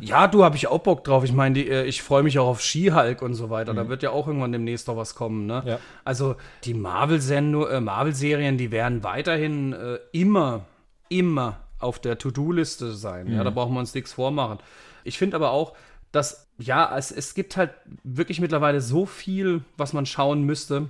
Ja, 0.00 0.28
du 0.28 0.44
habe 0.44 0.56
ich 0.56 0.68
auch 0.68 0.78
Bock 0.78 1.02
drauf. 1.02 1.24
Ich 1.24 1.32
meine, 1.32 1.58
äh, 1.58 1.84
ich 1.84 2.02
freue 2.02 2.22
mich 2.22 2.38
auch 2.38 2.46
auf 2.46 2.60
She-Hulk 2.60 3.20
und 3.20 3.34
so 3.34 3.50
weiter. 3.50 3.74
Da 3.74 3.88
wird 3.88 4.02
ja 4.04 4.10
auch 4.10 4.28
irgendwann 4.28 4.52
demnächst 4.52 4.86
noch 4.86 4.96
was 4.96 5.14
kommen. 5.14 5.46
Ne? 5.46 5.62
Ja. 5.66 5.78
Also 6.04 6.36
die 6.64 6.74
Marvel-Serien, 6.74 7.54
äh, 7.68 7.80
Marvel 7.80 8.12
die 8.56 8.70
werden 8.70 9.02
weiterhin 9.02 9.72
äh, 9.72 9.98
immer, 10.12 10.66
immer 11.08 11.67
auf 11.78 11.98
der 11.98 12.18
To-Do-Liste 12.18 12.94
sein. 12.94 13.32
Ja, 13.32 13.44
da 13.44 13.50
brauchen 13.50 13.74
wir 13.74 13.80
uns 13.80 13.94
nichts 13.94 14.12
vormachen. 14.12 14.58
Ich 15.04 15.18
finde 15.18 15.36
aber 15.36 15.50
auch, 15.50 15.74
dass, 16.12 16.48
ja, 16.58 16.96
es, 16.96 17.10
es 17.10 17.34
gibt 17.34 17.56
halt 17.56 17.70
wirklich 18.02 18.40
mittlerweile 18.40 18.80
so 18.80 19.06
viel, 19.06 19.62
was 19.76 19.92
man 19.92 20.06
schauen 20.06 20.42
müsste 20.42 20.88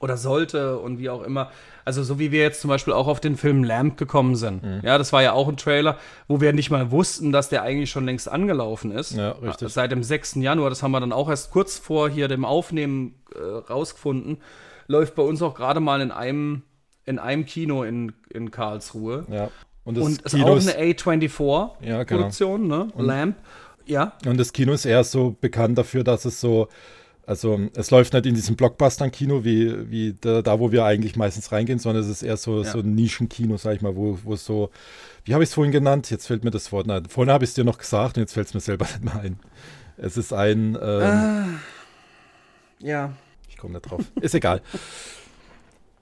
oder 0.00 0.16
sollte 0.16 0.78
und 0.78 0.98
wie 0.98 1.10
auch 1.10 1.22
immer. 1.22 1.50
Also 1.84 2.02
so 2.02 2.18
wie 2.18 2.32
wir 2.32 2.40
jetzt 2.40 2.60
zum 2.60 2.68
Beispiel 2.68 2.92
auch 2.92 3.06
auf 3.06 3.20
den 3.20 3.36
Film 3.36 3.62
Lamp 3.64 3.96
gekommen 3.96 4.34
sind. 4.34 4.62
Ja, 4.82 4.98
das 4.98 5.12
war 5.12 5.22
ja 5.22 5.32
auch 5.32 5.48
ein 5.48 5.56
Trailer, 5.56 5.98
wo 6.26 6.40
wir 6.40 6.52
nicht 6.52 6.70
mal 6.70 6.90
wussten, 6.90 7.32
dass 7.32 7.48
der 7.48 7.62
eigentlich 7.62 7.90
schon 7.90 8.04
längst 8.04 8.30
angelaufen 8.30 8.90
ist. 8.90 9.12
Ja, 9.12 9.32
richtig. 9.32 9.72
Seit 9.72 9.92
dem 9.92 10.02
6. 10.02 10.36
Januar, 10.36 10.70
das 10.70 10.82
haben 10.82 10.92
wir 10.92 11.00
dann 11.00 11.12
auch 11.12 11.28
erst 11.28 11.50
kurz 11.50 11.78
vor 11.78 12.08
hier 12.08 12.28
dem 12.28 12.44
Aufnehmen 12.44 13.14
äh, 13.34 13.38
rausgefunden. 13.38 14.38
Läuft 14.86 15.14
bei 15.14 15.22
uns 15.22 15.42
auch 15.42 15.54
gerade 15.54 15.80
mal 15.80 16.00
in 16.00 16.10
einem, 16.10 16.62
in 17.04 17.18
einem 17.18 17.44
Kino 17.44 17.82
in, 17.84 18.12
in 18.30 18.50
Karlsruhe. 18.50 19.26
Ja. 19.30 19.50
Und 19.84 19.96
das 19.96 20.04
Und 20.04 20.22
ist 20.22 20.32
Kino 20.34 20.46
auch 20.46 20.60
eine 20.60 20.72
A24-Produktion, 20.94 21.80
Ja, 21.82 22.04
genau. 22.04 22.86
ne? 22.86 22.88
Lamp. 22.96 23.36
Ja. 23.84 24.12
und 24.26 24.38
das 24.38 24.52
Kino 24.52 24.72
ist 24.72 24.84
eher 24.84 25.02
so 25.02 25.36
bekannt 25.40 25.76
dafür, 25.76 26.04
dass 26.04 26.24
es 26.24 26.40
so, 26.40 26.68
also 27.26 27.58
es 27.74 27.90
läuft 27.90 28.12
nicht 28.12 28.26
in 28.26 28.34
diesem 28.36 28.54
Blockbuster-Kino 28.54 29.42
wie, 29.44 29.90
wie 29.90 30.14
da, 30.20 30.40
da, 30.40 30.60
wo 30.60 30.70
wir 30.70 30.84
eigentlich 30.84 31.16
meistens 31.16 31.50
reingehen, 31.50 31.80
sondern 31.80 32.04
es 32.04 32.08
ist 32.08 32.22
eher 32.22 32.36
so, 32.36 32.62
Ja. 32.62 32.70
so 32.70 32.78
ein 32.78 32.94
Nischenkino, 32.94 33.56
sag 33.56 33.74
ich 33.74 33.82
mal, 33.82 33.96
wo, 33.96 34.18
wo 34.22 34.34
es 34.34 34.44
so, 34.44 34.70
wie 35.24 35.34
habe 35.34 35.42
ich 35.42 35.50
es 35.50 35.54
vorhin 35.54 35.72
genannt? 35.72 36.10
Jetzt 36.10 36.28
fällt 36.28 36.44
mir 36.44 36.52
das 36.52 36.70
Wort, 36.70 36.86
nein, 36.86 37.06
vorhin 37.06 37.32
habe 37.32 37.42
ich 37.44 37.50
es 37.50 37.54
dir 37.54 37.64
noch 37.64 37.78
gesagt 37.78 38.16
und 38.16 38.22
jetzt 38.22 38.34
fällt 38.34 38.46
es 38.46 38.54
mir 38.54 38.60
selber 38.60 38.84
nicht 39.00 39.02
mehr 39.04 39.20
ein. 39.20 39.40
Es 39.96 40.16
ist 40.16 40.32
ein, 40.32 40.78
ähm, 40.80 41.58
Ja. 42.78 43.12
ich 43.48 43.56
komme 43.56 43.74
nicht 43.74 43.90
drauf, 43.90 44.00
ist 44.20 44.34
egal. 44.36 44.62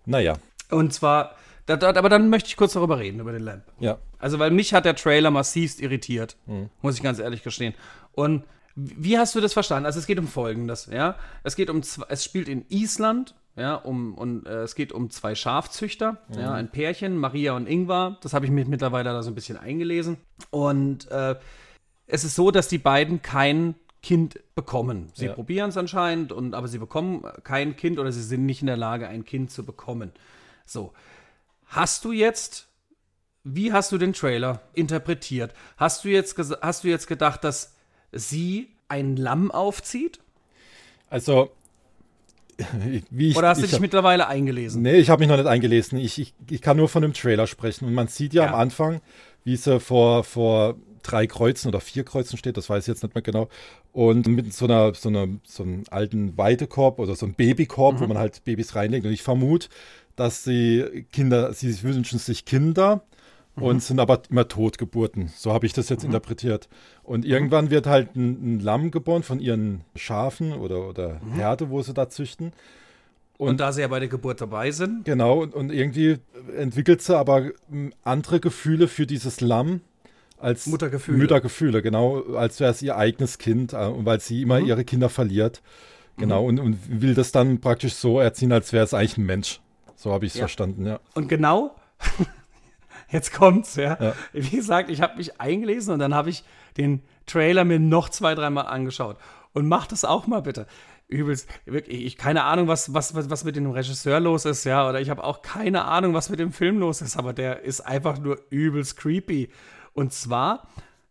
Naja, 0.04 0.36
Und 0.70 0.92
zwar, 0.92 1.34
da, 1.76 1.92
da, 1.92 1.98
aber 1.98 2.08
dann 2.08 2.28
möchte 2.30 2.48
ich 2.48 2.56
kurz 2.56 2.72
darüber 2.74 2.98
reden, 2.98 3.20
über 3.20 3.32
den 3.32 3.42
Lamp. 3.42 3.64
ja, 3.78 3.98
Also, 4.18 4.38
weil 4.38 4.50
mich 4.50 4.72
hat 4.74 4.84
der 4.84 4.94
Trailer 4.96 5.30
massivst 5.30 5.80
irritiert, 5.80 6.36
Mhm. 6.46 6.70
muss 6.82 6.96
ich 6.96 7.02
ganz 7.02 7.18
ehrlich 7.18 7.42
gestehen. 7.42 7.74
Und 8.12 8.44
wie 8.76 9.18
hast 9.18 9.34
du 9.34 9.40
das 9.40 9.52
verstanden? 9.52 9.86
Also, 9.86 9.98
es 9.98 10.06
geht 10.06 10.18
um 10.18 10.26
Folgendes, 10.28 10.86
ja. 10.92 11.16
Es 11.42 11.56
geht 11.56 11.70
um, 11.70 11.80
es 12.08 12.24
spielt 12.24 12.48
in 12.48 12.64
Island, 12.68 13.34
ja, 13.56 13.74
um, 13.74 14.14
und 14.14 14.46
äh, 14.46 14.62
es 14.62 14.74
geht 14.74 14.92
um 14.92 15.10
zwei 15.10 15.34
Schafzüchter, 15.34 16.18
Mhm. 16.28 16.38
ja, 16.40 16.52
ein 16.52 16.70
Pärchen, 16.70 17.16
Maria 17.16 17.52
und 17.54 17.66
Ingvar. 17.68 18.18
Das 18.22 18.32
habe 18.32 18.44
ich 18.46 18.50
mir 18.50 18.64
mittlerweile 18.64 19.10
da 19.10 19.22
so 19.22 19.30
ein 19.30 19.34
bisschen 19.34 19.58
eingelesen. 19.58 20.18
Und 20.50 21.10
äh, 21.10 21.34
es 22.06 22.24
ist 22.24 22.36
so, 22.36 22.50
dass 22.50 22.68
die 22.68 22.78
beiden 22.78 23.22
kein 23.22 23.74
Kind 24.02 24.40
bekommen. 24.54 25.10
Sie 25.14 25.26
Ja. 25.26 25.32
probieren 25.34 25.68
es 25.68 25.76
anscheinend, 25.76 26.32
und, 26.32 26.54
aber 26.54 26.68
sie 26.68 26.78
bekommen 26.78 27.22
kein 27.44 27.76
Kind 27.76 27.98
oder 27.98 28.12
sie 28.12 28.22
sind 28.22 28.46
nicht 28.46 28.62
in 28.62 28.66
der 28.66 28.78
Lage, 28.78 29.08
ein 29.08 29.24
Kind 29.24 29.50
zu 29.50 29.64
bekommen. 29.64 30.12
So. 30.64 30.92
Hast 31.70 32.04
du 32.04 32.12
jetzt, 32.12 32.68
wie 33.44 33.72
hast 33.72 33.90
du 33.92 33.98
den 33.98 34.12
Trailer 34.12 34.60
interpretiert? 34.74 35.54
Hast 35.76 36.04
du 36.04 36.08
jetzt, 36.08 36.36
hast 36.60 36.84
du 36.84 36.88
jetzt 36.88 37.06
gedacht, 37.06 37.42
dass 37.44 37.74
sie 38.12 38.68
ein 38.88 39.16
Lamm 39.16 39.50
aufzieht? 39.50 40.20
also, 41.08 41.50
wie 43.10 43.30
ich, 43.30 43.36
Oder 43.36 43.48
hast 43.48 43.58
du 43.58 43.64
ich 43.64 43.70
dich 43.70 43.74
hab- 43.76 43.80
mittlerweile 43.80 44.26
eingelesen? 44.28 44.82
Nee, 44.82 44.96
ich 44.98 45.08
habe 45.10 45.20
mich 45.20 45.28
noch 45.28 45.36
nicht 45.36 45.46
eingelesen. 45.46 45.98
Ich, 45.98 46.18
ich, 46.18 46.34
ich 46.50 46.60
kann 46.60 46.76
nur 46.76 46.88
von 46.88 47.02
dem 47.02 47.14
Trailer 47.14 47.46
sprechen. 47.46 47.86
Und 47.86 47.94
man 47.94 48.08
sieht 48.08 48.34
ja, 48.34 48.44
Ja. 48.44 48.48
am 48.52 48.60
Anfang, 48.60 49.00
wie 49.44 49.56
sie 49.56 49.80
vor, 49.80 50.24
vor 50.24 50.74
drei 51.02 51.26
Kreuzen 51.26 51.68
oder 51.68 51.80
vier 51.80 52.04
Kreuzen 52.04 52.36
steht, 52.36 52.58
das 52.58 52.68
weiß 52.68 52.84
ich 52.84 52.88
jetzt 52.88 53.02
nicht 53.02 53.14
mehr 53.14 53.22
genau. 53.22 53.48
Und 53.92 54.26
mit 54.28 54.52
so 54.52 54.66
einer, 54.66 54.92
so 54.94 55.08
einer 55.08 55.26
so 55.44 55.62
einem 55.62 55.84
alten 55.90 56.36
Weidekorb 56.36 56.98
oder 56.98 57.16
so 57.16 57.24
einem 57.26 57.34
Babykorb, 57.34 57.96
Mhm. 57.96 58.00
wo 58.00 58.06
man 58.08 58.18
halt 58.18 58.44
Babys 58.44 58.74
reinlegt. 58.76 59.06
Und 59.06 59.12
ich 59.12 59.22
vermute, 59.22 59.68
dass 60.16 60.44
sie 60.44 61.06
Kinder, 61.12 61.52
sie 61.52 61.82
wünschen 61.82 62.18
sich 62.18 62.44
Kinder 62.44 63.02
Mhm. 63.56 63.62
und 63.64 63.82
sind 63.82 63.98
aber 63.98 64.22
immer 64.30 64.46
Totgeburten. 64.46 65.30
So 65.36 65.52
habe 65.52 65.66
ich 65.66 65.72
das 65.72 65.88
jetzt 65.88 66.04
interpretiert. 66.04 66.68
Und 67.02 67.24
irgendwann 67.24 67.70
wird 67.70 67.86
halt 67.86 68.14
ein, 68.14 68.56
ein 68.56 68.60
Lamm 68.60 68.90
geboren 68.92 69.22
von 69.24 69.40
ihren 69.40 69.80
Schafen 69.96 70.52
oder, 70.52 70.88
oder 70.88 71.20
Mhm. 71.24 71.32
Herde, 71.34 71.68
wo 71.70 71.82
sie 71.82 71.92
da 71.92 72.08
züchten. 72.08 72.52
Und, 73.38 73.58
da 73.58 73.72
sie 73.72 73.80
ja 73.80 73.88
bei 73.88 73.98
der 74.00 74.08
Geburt 74.08 74.40
dabei 74.40 74.70
sind, 74.70 75.04
Genau, 75.06 75.40
und, 75.42 75.54
und 75.54 75.72
irgendwie 75.72 76.18
entwickelt 76.56 77.00
sie 77.02 77.16
aber 77.16 77.50
andere 78.04 78.38
Gefühle 78.38 78.86
für 78.86 79.06
dieses 79.06 79.40
Lamm 79.40 79.80
als 80.38 80.66
Muttergefühle. 80.66 81.18
Müttergefühle, 81.18 81.82
genau, 81.82 82.34
als 82.34 82.60
wäre 82.60 82.70
es 82.70 82.82
ihr 82.82 82.96
eigenes 82.96 83.38
Kind, 83.38 83.72
äh, 83.72 83.78
und 83.86 84.04
weil 84.04 84.20
sie 84.20 84.42
immer 84.42 84.60
Mhm. 84.60 84.66
ihre 84.66 84.84
Kinder 84.84 85.08
verliert. 85.08 85.60
Genau, 86.18 86.44
und, 86.46 86.60
und 86.60 86.78
will 87.02 87.14
das 87.14 87.32
dann 87.32 87.60
praktisch 87.60 87.94
so 87.94 88.20
erziehen, 88.20 88.52
als 88.52 88.72
wäre 88.74 88.84
es 88.84 88.92
eigentlich 88.94 89.16
ein 89.16 89.24
Mensch. 89.26 89.60
So 90.00 90.12
habe 90.14 90.24
ich 90.24 90.32
es 90.32 90.38
Ja. 90.38 90.44
verstanden, 90.44 90.86
ja. 90.86 90.98
Und 91.12 91.28
genau, 91.28 91.76
jetzt 93.10 93.34
kommt's, 93.34 93.76
ja. 93.76 93.98
Ja. 94.00 94.14
Wie 94.32 94.56
gesagt, 94.56 94.88
ich 94.88 95.02
habe 95.02 95.18
mich 95.18 95.38
eingelesen 95.40 95.92
und 95.92 95.98
dann 95.98 96.14
habe 96.14 96.30
ich 96.30 96.42
den 96.78 97.02
Trailer 97.26 97.64
mir 97.64 97.78
noch 97.78 98.08
zwei, 98.08 98.34
dreimal 98.34 98.66
angeschaut. 98.66 99.18
Und 99.52 99.68
mach 99.68 99.86
das 99.86 100.06
auch 100.06 100.26
mal 100.26 100.40
bitte. 100.40 100.66
Übelst, 101.08 101.48
wirklich, 101.66 102.02
ich 102.06 102.16
keine 102.16 102.44
Ahnung, 102.44 102.66
was, 102.66 102.94
was, 102.94 103.14
was, 103.14 103.28
was 103.28 103.44
mit 103.44 103.56
dem 103.56 103.70
Regisseur 103.70 104.20
los 104.20 104.46
ist, 104.46 104.64
ja, 104.64 104.88
oder 104.88 105.02
ich 105.02 105.10
habe 105.10 105.22
auch 105.22 105.42
keine 105.42 105.84
Ahnung, 105.84 106.14
was 106.14 106.30
mit 106.30 106.38
dem 106.40 106.52
Film 106.52 106.78
los 106.78 107.02
ist, 107.02 107.18
aber 107.18 107.34
der 107.34 107.60
ist 107.62 107.82
einfach 107.82 108.18
nur 108.18 108.38
übelst 108.48 108.96
creepy. 108.96 109.50
Und 109.92 110.14
zwar, 110.14 110.66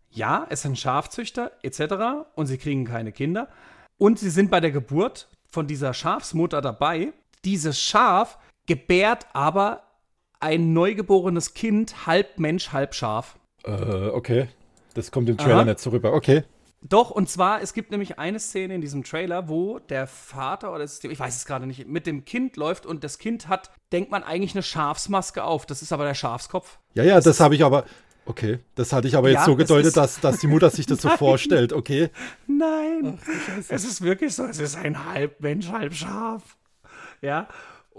ja, 0.09 0.47
es 0.49 0.63
sind 0.63 0.79
Schafzüchter 0.79 1.51
etc. 1.61 2.25
und 2.33 2.47
sie 2.47 2.57
kriegen 2.57 2.85
keine 2.85 3.11
Kinder. 3.11 3.49
Und 3.99 4.17
sie 4.17 4.31
sind 4.31 4.49
bei 4.49 4.61
der 4.61 4.71
Geburt 4.71 5.27
von 5.51 5.67
dieser 5.67 5.93
Schafsmutter 5.93 6.61
dabei. 6.61 7.13
Dieses 7.45 7.79
Schaf 7.79 8.39
gebärt 8.69 9.25
aber 9.33 9.83
ein 10.39 10.71
neugeborenes 10.71 11.53
Kind, 11.53 12.05
halb 12.07 12.39
Mensch, 12.39 12.71
halb 12.71 12.95
Schaf. 12.95 13.35
Äh, 13.65 13.71
okay. 14.07 14.47
Das 14.93 15.11
kommt 15.11 15.27
im 15.27 15.37
Trailer 15.37 15.55
Aha. 15.57 15.65
nicht 15.65 15.79
so 15.79 15.89
rüber. 15.89 16.13
Okay. 16.13 16.43
Doch, 16.81 17.11
und 17.11 17.27
zwar, 17.29 17.61
es 17.61 17.73
gibt 17.73 17.91
nämlich 17.91 18.19
eine 18.19 18.39
Szene 18.39 18.73
in 18.75 18.79
diesem 18.79 19.03
Trailer, 19.03 19.49
wo 19.49 19.79
der 19.79 20.07
Vater 20.07 20.69
oder 20.69 20.79
das, 20.79 21.03
ich 21.03 21.19
weiß 21.19 21.35
es 21.35 21.45
gerade 21.45 21.67
nicht, 21.67 21.85
mit 21.89 22.07
dem 22.07 22.23
Kind 22.23 22.55
läuft 22.55 22.85
und 22.85 23.03
das 23.03 23.17
Kind 23.17 23.49
hat, 23.49 23.69
denkt 23.91 24.11
man 24.11 24.23
eigentlich 24.23 24.53
eine 24.53 24.63
Schafsmaske 24.63 25.43
auf. 25.43 25.65
Das 25.65 25.81
ist 25.81 25.91
aber 25.91 26.05
der 26.05 26.13
Schafskopf. 26.13 26.79
Ja, 26.93 27.03
ja, 27.03 27.19
das 27.19 27.41
habe 27.41 27.55
ich 27.55 27.65
aber. 27.65 27.83
Okay, 28.25 28.59
das 28.75 28.93
hatte 28.93 29.07
ich 29.09 29.17
aber 29.17 29.29
jetzt 29.29 29.39
Ja, 29.39 29.45
so 29.45 29.55
gedeutet, 29.57 29.87
ist- 29.87 29.97
dass, 29.97 30.21
dass 30.21 30.37
die 30.39 30.47
Mutter 30.47 30.69
sich 30.69 30.85
das 30.85 31.01
so 31.01 31.09
vorstellt. 31.17 31.73
Okay. 31.73 32.11
Nein, 32.47 33.19
es 33.67 33.83
ist 33.83 34.01
wirklich 34.01 34.33
so, 34.35 34.45
es 34.45 34.59
ist 34.59 34.77
ein 34.77 35.03
halb 35.11 35.41
Mensch, 35.41 35.67
halb 35.69 35.93
Schaf. 35.93 36.55
Ja, 37.21 37.47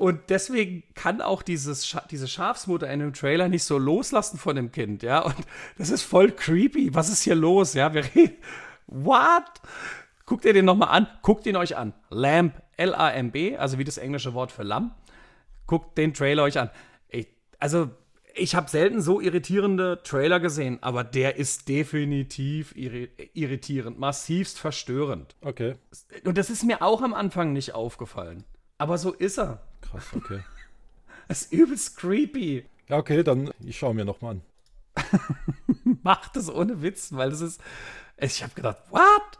und 0.01 0.31
deswegen 0.31 0.83
kann 0.95 1.21
auch 1.21 1.43
dieses 1.43 1.87
Scha 1.87 2.03
diese 2.11 2.27
Schafsmutter 2.27 2.91
in 2.91 3.01
dem 3.01 3.13
Trailer 3.13 3.49
nicht 3.49 3.65
so 3.65 3.77
loslassen 3.77 4.39
von 4.39 4.57
dem 4.57 4.73
Kind, 4.73 5.03
ja, 5.03 5.21
und 5.21 5.37
das 5.77 5.91
ist 5.91 6.05
voll 6.05 6.33
creepy. 6.33 6.95
Was 6.95 7.11
ist 7.11 7.23
hier 7.23 7.35
los, 7.35 7.75
ja? 7.75 7.93
Wir 7.93 8.05
reden, 8.05 8.39
what? 8.87 9.61
Guckt 10.25 10.47
ihr 10.47 10.55
den 10.55 10.65
nochmal 10.65 10.89
an, 10.89 11.07
guckt 11.21 11.45
ihn 11.45 11.55
euch 11.55 11.77
an. 11.77 11.93
Lamb, 12.09 12.55
L-A-M-B, 12.79 13.59
also 13.59 13.77
wie 13.77 13.85
das 13.85 13.99
englische 13.99 14.33
Wort 14.33 14.53
für 14.53 14.63
Lamm. 14.63 14.95
Guckt 15.67 15.99
den 15.99 16.15
Trailer 16.15 16.45
euch 16.45 16.59
an. 16.59 16.71
Ich, 17.11 17.29
also, 17.59 17.91
ich 18.35 18.55
habe 18.55 18.71
selten 18.71 19.03
so 19.03 19.21
irritierende 19.21 20.03
Trailer 20.03 20.41
gesehen, 20.41 20.79
aber 20.81 21.05
der 21.05 21.37
ist 21.37 21.69
definitiv 21.69 22.75
irri 22.75 23.11
irritierend, 23.35 23.99
massivst 23.99 24.59
verstörend. 24.59 25.37
Okay. 25.43 25.75
Und 26.25 26.39
das 26.39 26.49
ist 26.49 26.65
mir 26.65 26.81
auch 26.81 27.03
am 27.03 27.13
Anfang 27.13 27.53
nicht 27.53 27.75
aufgefallen. 27.75 28.45
Aber 28.79 28.97
so 28.97 29.13
ist 29.13 29.39
er. 29.39 29.61
Krass, 29.83 30.05
okay. 30.15 30.41
Das 31.29 31.43
ist 31.43 31.53
übelst 31.53 31.97
creepy. 31.97 32.65
Ja, 32.89 32.97
okay, 32.99 33.23
dann 33.23 33.53
ich 33.65 33.79
schaue 33.79 33.95
mir 33.95 34.05
nochmal 34.05 34.33
an. 34.33 34.43
Macht 36.03 36.35
das 36.35 36.53
ohne 36.53 36.83
Witz, 36.83 37.13
weil 37.13 37.31
das 37.31 37.41
ist. 37.41 37.61
Ich 38.17 38.43
habe 38.43 38.53
gedacht, 38.55 38.79
what? 38.91 39.39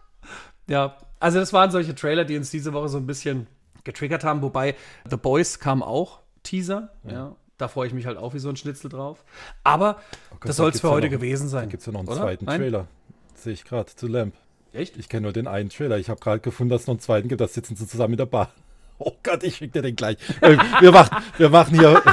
Ja, 0.69 0.97
also 1.19 1.41
das 1.41 1.53
waren 1.53 1.71
solche 1.73 1.95
Trailer, 1.97 2.25
die 2.25 2.37
uns 2.37 2.51
diese 2.51 2.73
Woche 2.73 2.89
so 2.89 2.99
ein 2.99 3.07
bisschen 3.07 3.49
getriggert 3.83 4.23
haben. 4.23 4.41
Wobei 4.43 4.77
The 5.09 5.17
Boys 5.17 5.59
kam 5.59 5.83
auch, 5.83 6.21
Teaser. 6.45 6.93
Ja. 7.05 7.35
Da 7.59 7.67
freue 7.69 7.89
ich 7.89 7.93
mich 7.93 8.07
halt 8.07 8.17
auch 8.19 8.35
wie 8.35 8.39
so 8.39 8.49
ein 8.49 8.57
Schnitzel 8.57 8.89
drauf. 8.89 9.25
Aber 9.65 9.97
Oh 10.31 10.37
Gott, 10.39 10.49
das 10.49 10.57
da 10.57 10.63
soll 10.63 10.71
es 10.71 10.81
für 10.81 10.87
ja 10.87 10.93
heute 10.95 11.07
noch- 11.09 11.13
gewesen 11.13 11.49
sein. 11.49 11.65
Da 11.65 11.71
gibt 11.71 11.81
es 11.81 11.87
ja 11.87 11.93
noch 11.93 12.01
einen 12.01 12.09
oder? 12.09 12.19
zweiten 12.21 12.45
Nein? 12.45 12.61
Trailer. 12.61 12.87
Sehe 13.35 13.53
ich 13.53 13.65
gerade 13.65 13.93
zu 13.95 14.07
Lamp. 14.07 14.35
Echt? 14.73 14.97
Ich 14.97 15.09
kenne 15.09 15.23
nur 15.23 15.33
den 15.33 15.49
einen 15.49 15.71
Trailer. 15.71 15.99
Ich 15.99 16.09
habe 16.09 16.21
gerade 16.21 16.39
gefunden, 16.41 16.71
dass 16.71 16.83
es 16.83 16.87
noch 16.87 16.95
einen 16.95 17.01
zweiten 17.01 17.29
gibt. 17.29 17.41
Da 17.41 17.49
sitzen 17.49 17.75
sie 17.75 17.87
zusammen 17.89 18.15
in 18.15 18.19
der 18.19 18.27
Bar. 18.27 18.53
Oh 19.03 19.17
Gott, 19.23 19.43
ich 19.45 19.57
schicke 19.57 19.73
dir 19.73 19.83
den 19.83 19.97
gleich. 19.97 20.19
Äh, 20.43 20.59
wir, 20.81 20.93
machen, 20.93 21.23
wir 21.39 21.49
machen 21.49 21.79
hier. 21.79 22.03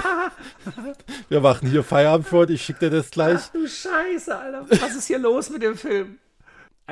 Wir 1.29 1.41
machen 1.41 1.69
hier 1.69 1.83
Feierabend 1.83 2.27
vor. 2.27 2.49
Ich 2.49 2.61
schicke 2.61 2.89
dir 2.89 2.89
das 2.89 3.11
gleich. 3.11 3.39
Ach 3.41 3.51
du 3.51 3.67
Scheiße, 3.67 4.37
Alter. 4.37 4.65
Was 4.69 4.95
ist 4.95 5.07
hier 5.07 5.19
los 5.19 5.49
mit 5.49 5.61
dem 5.61 5.75
Film? 5.75 6.17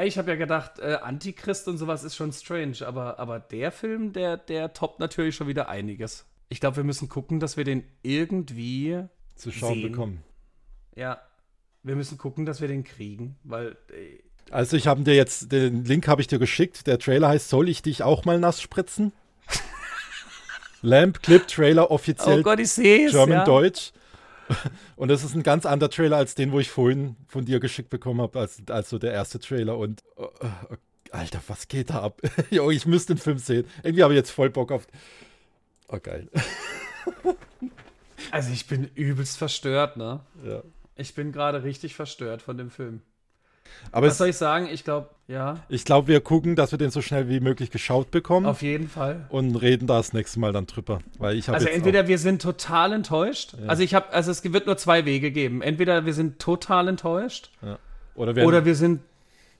Ich 0.02 0.18
habe 0.18 0.32
ja 0.32 0.36
gedacht, 0.38 0.80
äh, 0.80 0.98
Antichrist 1.02 1.68
und 1.70 1.78
sowas 1.78 2.04
ist 2.04 2.16
schon 2.16 2.32
strange, 2.34 2.78
aber, 2.86 3.20
aber 3.20 3.40
der 3.40 3.72
Film, 3.72 4.12
der, 4.14 4.36
der 4.38 4.74
toppt 4.74 5.00
natürlich 5.00 5.36
schon 5.36 5.48
wieder 5.48 5.70
einiges. 5.70 6.26
Ich 6.50 6.60
glaube, 6.60 6.78
wir 6.78 6.84
müssen 6.84 7.08
gucken, 7.10 7.40
dass 7.40 7.56
wir 7.58 7.64
den 7.64 7.86
irgendwie, 8.04 9.04
Zu 9.36 9.52
schauen 9.52 9.76
Sehen. 9.76 9.92
bekommen. 9.92 10.24
ja, 10.96 11.20
wir 11.84 11.96
müssen 11.96 12.18
gucken, 12.18 12.46
dass 12.46 12.60
wir 12.62 12.68
den 12.68 12.84
kriegen, 12.84 13.38
weil 13.44 13.78
äh, 13.94 14.20
Also 14.52 14.76
ich 14.76 14.88
habe 14.88 15.02
dir 15.04 15.16
jetzt, 15.16 15.52
den 15.52 15.86
Link 15.86 16.08
habe 16.08 16.22
ich 16.22 16.28
dir 16.28 16.40
geschickt. 16.40 16.88
Der 16.88 17.00
Trailer 17.00 17.30
heißt, 17.30 17.50
soll 17.50 17.70
ich 17.70 17.82
dich 17.82 18.04
auch 18.04 18.26
mal 18.26 18.40
nass 18.40 18.62
spritzen? 18.62 19.14
Lamp 20.82 21.22
Clip 21.22 21.48
Trailer 21.48 21.92
offiziell 21.92 22.40
Oh 22.40 22.44
Gott, 22.44 22.60
ich 22.60 22.72
sehe 22.72 23.08
es. 23.08 23.12
German 23.12 23.40
ja. 23.40 23.46
Deutsch. 23.46 23.92
Und 24.96 25.08
das 25.10 25.24
ist 25.24 25.36
ein 25.36 25.44
ganz 25.44 25.66
anderer 25.66 25.90
Trailer 25.90 26.18
als 26.18 26.36
den, 26.36 26.52
wo 26.52 26.60
ich 26.60 26.70
vorhin 26.70 27.16
von 27.28 27.46
dir 27.46 27.60
geschickt 27.60 27.90
bekommen 27.90 28.22
habe, 28.22 28.40
als, 28.40 28.62
als 28.70 28.90
so 28.90 29.00
der 29.00 29.12
erste 29.12 29.40
Trailer. 29.40 29.78
Und 29.78 30.04
oh, 30.16 30.30
oh, 30.42 30.76
Alter, 31.12 31.40
was 31.48 31.68
geht 31.68 31.90
da 31.90 32.02
ab? 32.02 32.22
jo, 32.52 32.70
ich 32.70 32.86
müsste 32.86 33.16
den 33.16 33.20
Film 33.20 33.38
sehen. 33.38 33.66
Irgendwie 33.84 34.04
habe 34.04 34.14
ich 34.14 34.18
jetzt 34.18 34.32
voll 34.32 34.50
Bock 34.50 34.72
auf. 34.72 34.88
Oh, 35.88 36.00
geil. 36.02 36.30
Also 38.32 38.52
ich 38.52 38.66
bin 38.68 38.90
übelst 38.96 39.38
verstört, 39.38 39.98
ne? 39.98 40.22
Ja. 40.44 40.64
Ich 40.96 41.14
bin 41.14 41.32
gerade 41.32 41.64
richtig 41.64 41.96
verstört 41.96 42.42
von 42.42 42.58
dem 42.58 42.70
Film. 42.72 43.02
Aber 43.92 44.08
Was 44.08 44.18
soll 44.18 44.30
ich 44.30 44.38
sagen? 44.38 44.68
Ich 44.72 44.84
glaube, 44.84 45.10
ja, 45.28 45.56
ich 45.70 45.86
glaube, 45.86 46.08
wir 46.08 46.22
gucken, 46.22 46.56
dass 46.56 46.72
wir 46.72 46.78
den 46.78 46.92
so 46.92 47.02
schnell 47.02 47.30
wie 47.30 47.40
möglich 47.40 47.72
geschaut 47.72 48.12
bekommen 48.12 48.46
auf 48.46 48.62
jeden 48.62 48.88
Fall. 48.88 49.26
und 49.30 49.56
reden 49.56 49.88
da 49.88 49.98
das 49.98 50.14
nächste 50.14 50.40
Mal 50.40 50.54
dann 50.54 50.68
drüber. 50.68 51.00
Weil 51.18 51.36
ich 51.36 51.50
Also 51.50 51.68
entweder 51.68 52.08
wir 52.08 52.20
sind 52.20 52.42
total 52.42 52.94
enttäuscht. 52.94 53.56
Also 53.66 53.82
ich 53.82 53.96
habe, 53.96 54.14
also 54.14 54.30
es 54.30 54.44
wird 54.44 54.68
nur 54.68 54.78
zwei 54.78 55.06
Wege 55.06 55.32
geben. 55.32 55.62
Entweder 55.62 56.06
wir 56.06 56.14
sind 56.14 56.38
total 56.40 56.88
enttäuscht 56.88 57.50
ja. 57.64 57.80
oder 58.14 58.36
wir, 58.36 58.46
oder 58.46 58.66
wir 58.66 58.76
sind 58.76 59.02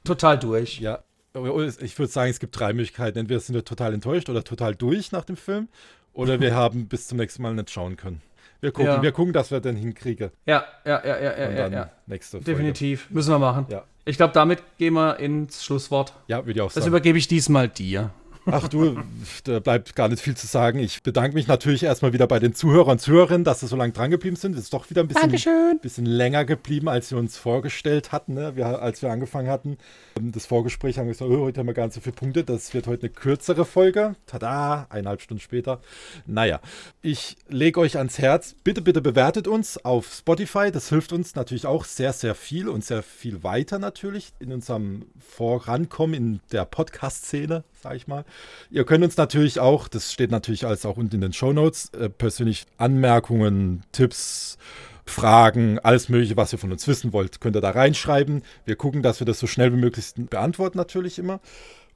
total 0.04 0.38
durch. 0.38 0.80
ja, 0.80 1.00
ich 1.34 1.98
würde 2.00 2.12
sagen, 2.12 2.30
es 2.30 2.40
gibt 2.40 2.60
drei 2.60 2.74
Möglichkeiten. 2.74 3.18
Entweder 3.18 3.40
sind 3.40 3.56
wir 3.56 3.66
total 3.66 3.94
enttäuscht 3.94 4.30
oder 4.30 4.44
total 4.44 4.76
durch 4.76 5.12
nach 5.12 5.26
dem 5.26 5.36
Film 5.36 5.68
oder 6.14 6.40
wir 6.40 6.56
haben 6.56 6.88
bis 6.88 7.08
zum 7.08 7.18
nächsten 7.18 7.42
Mal 7.42 7.56
nicht 7.56 7.72
schauen 7.72 7.98
können. 7.98 8.22
Wir 8.62 8.72
gucken, 8.72 8.92
Ja. 8.94 9.02
wir 9.02 9.12
gucken, 9.12 9.34
dass 9.34 9.52
wir 9.52 9.60
den 9.60 9.76
hinkriegen. 9.76 10.32
Ja, 10.46 10.64
ja, 10.86 11.02
ja, 11.06 11.20
ja, 11.20 11.38
ja, 11.40 11.48
Und 11.50 11.56
dann 11.56 11.74
ja. 11.74 11.90
nächste 12.08 12.38
Folge. 12.38 12.52
Definitiv. 12.52 13.10
Müssen 13.12 13.32
wir 13.32 13.40
machen. 13.40 13.66
Ja. 13.70 13.84
Ich 14.06 14.18
glaube, 14.18 14.34
damit 14.34 14.62
gehen 14.78 14.94
wir 14.94 15.20
ins 15.20 15.64
Schlusswort. 15.64 16.14
Ja, 16.28 16.40
würde 16.46 16.52
ich 16.52 16.62
auch 16.62 16.66
Das 16.66 16.76
sagen. 16.76 16.88
übergebe 16.88 17.18
ich 17.18 17.28
diesmal 17.28 17.68
dir. 17.68 18.12
Ach 18.46 18.68
du, 18.68 18.98
da 19.44 19.60
bleibt 19.60 19.96
gar 19.96 20.08
nicht 20.08 20.22
viel 20.22 20.38
zu 20.38 20.46
sagen. 20.46 20.80
Ich 20.80 21.02
bedanke 21.02 21.36
mich 21.36 21.48
natürlich 21.48 21.84
erstmal 21.84 22.14
wieder 22.14 22.28
bei 22.28 22.40
den 22.40 22.54
Zuhörern 22.54 22.94
und 22.94 23.00
Zuhörerinnen, 23.00 23.44
dass 23.44 23.62
sie 23.62 23.68
so 23.68 23.76
lange 23.76 23.94
dran 23.94 24.12
geblieben 24.12 24.36
sind. 24.36 24.54
Es 24.54 24.66
ist 24.66 24.74
doch 24.74 24.90
wieder 24.90 25.02
ein 25.02 25.08
bisschen, 25.08 25.80
bisschen 25.82 26.06
länger 26.06 26.46
geblieben, 26.46 26.88
als 26.88 27.10
wir 27.10 27.18
uns 27.18 27.38
vorgestellt 27.38 28.12
hatten, 28.12 28.36
ne? 28.36 28.56
wir, 28.56 28.82
als 28.82 29.02
wir 29.02 29.10
angefangen 29.10 29.50
hatten. 29.50 29.78
Das 30.20 30.46
Vorgespräch 30.46 31.00
haben 31.00 31.08
wir 31.08 31.14
gesagt, 31.14 31.32
oh, 31.32 31.42
heute 31.42 31.60
haben 31.60 31.68
wir 31.68 31.74
gar 31.74 31.86
nicht 31.86 31.96
so 31.96 32.02
viele 32.02 32.16
Punkte. 32.16 32.44
Das 32.44 32.74
wird 32.74 32.88
heute 32.88 33.04
eine 33.04 33.10
kürzere 33.10 33.66
Folge. 33.66 34.16
Tada, 34.28 34.86
eineinhalb 34.90 35.22
Stunden 35.22 35.42
später. 35.42 35.82
Naja, 36.28 36.60
ich 37.02 37.38
lege 37.50 37.80
euch 37.80 37.98
ans 37.98 38.20
Herz, 38.20 38.56
bitte, 38.64 38.82
bitte 38.82 39.02
bewertet 39.02 39.48
uns 39.48 39.84
auf 39.84 40.14
Spotify. 40.14 40.72
Das 40.72 40.90
hilft 40.90 41.14
uns 41.14 41.36
natürlich 41.36 41.66
auch 41.66 41.84
sehr, 41.84 42.14
sehr 42.14 42.36
viel 42.36 42.70
und 42.70 42.86
sehr 42.86 43.02
viel 43.02 43.44
weiter 43.44 43.80
natürlich 43.80 44.34
in 44.40 44.54
unserem 44.54 45.06
Vorankommen 45.20 46.14
in 46.14 46.40
der 46.52 46.66
Podcast-Szene, 46.66 47.64
sage 47.86 47.98
ich 47.98 48.08
mal. 48.08 48.26
Ihr 48.72 48.84
könnt 48.84 49.04
uns 49.04 49.16
natürlich 49.16 49.60
auch, 49.60 49.88
das 49.88 50.12
steht 50.12 50.32
natürlich 50.32 50.66
alles 50.66 50.86
auch 50.88 50.98
unten 50.98 51.16
in 51.16 51.22
den 51.22 51.34
Show 51.34 51.54
Notes, 51.54 51.92
äh, 51.94 52.10
persönlich 52.10 52.66
Anmerkungen, 52.78 53.84
Tipps, 53.92 54.58
Fragen, 55.06 55.78
alles 55.80 56.10
Mögliche, 56.10 56.36
was 56.36 56.52
ihr 56.52 56.58
von 56.58 56.72
uns 56.72 56.88
wissen 56.88 57.14
wollt, 57.14 57.42
könnt 57.42 57.56
ihr 57.56 57.62
da 57.62 57.70
reinschreiben. 57.70 58.42
Wir 58.66 58.76
gucken, 58.76 59.04
dass 59.04 59.22
wir 59.22 59.26
das 59.26 59.38
so 59.38 59.46
schnell 59.46 59.72
wie 59.72 59.78
möglich 59.78 60.14
beantworten, 60.16 60.80
natürlich 60.80 61.20
immer. 61.20 61.40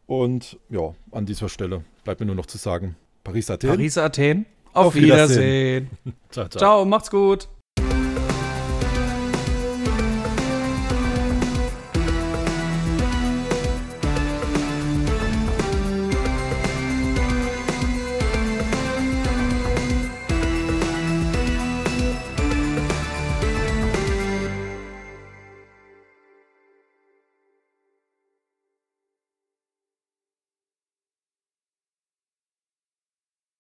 Und 0.06 0.60
ja, 0.70 0.94
an 1.12 1.26
dieser 1.26 1.50
Stelle 1.50 1.84
bleibt 2.04 2.20
mir 2.20 2.28
nur 2.28 2.36
noch 2.36 2.46
zu 2.46 2.60
sagen, 2.60 2.96
Paris, 3.24 3.50
Athen. 3.50 3.70
Paris, 3.70 3.98
Athen. 3.98 4.46
Auf, 4.74 4.88
Auf 4.88 4.96
Wiedersehen. 4.96 5.90
Wiedersehen. 6.04 6.18
Ciao, 6.30 6.48
ciao. 6.48 6.60
Ciao, 6.60 6.86
macht's 6.86 7.10
gut. 7.10 7.50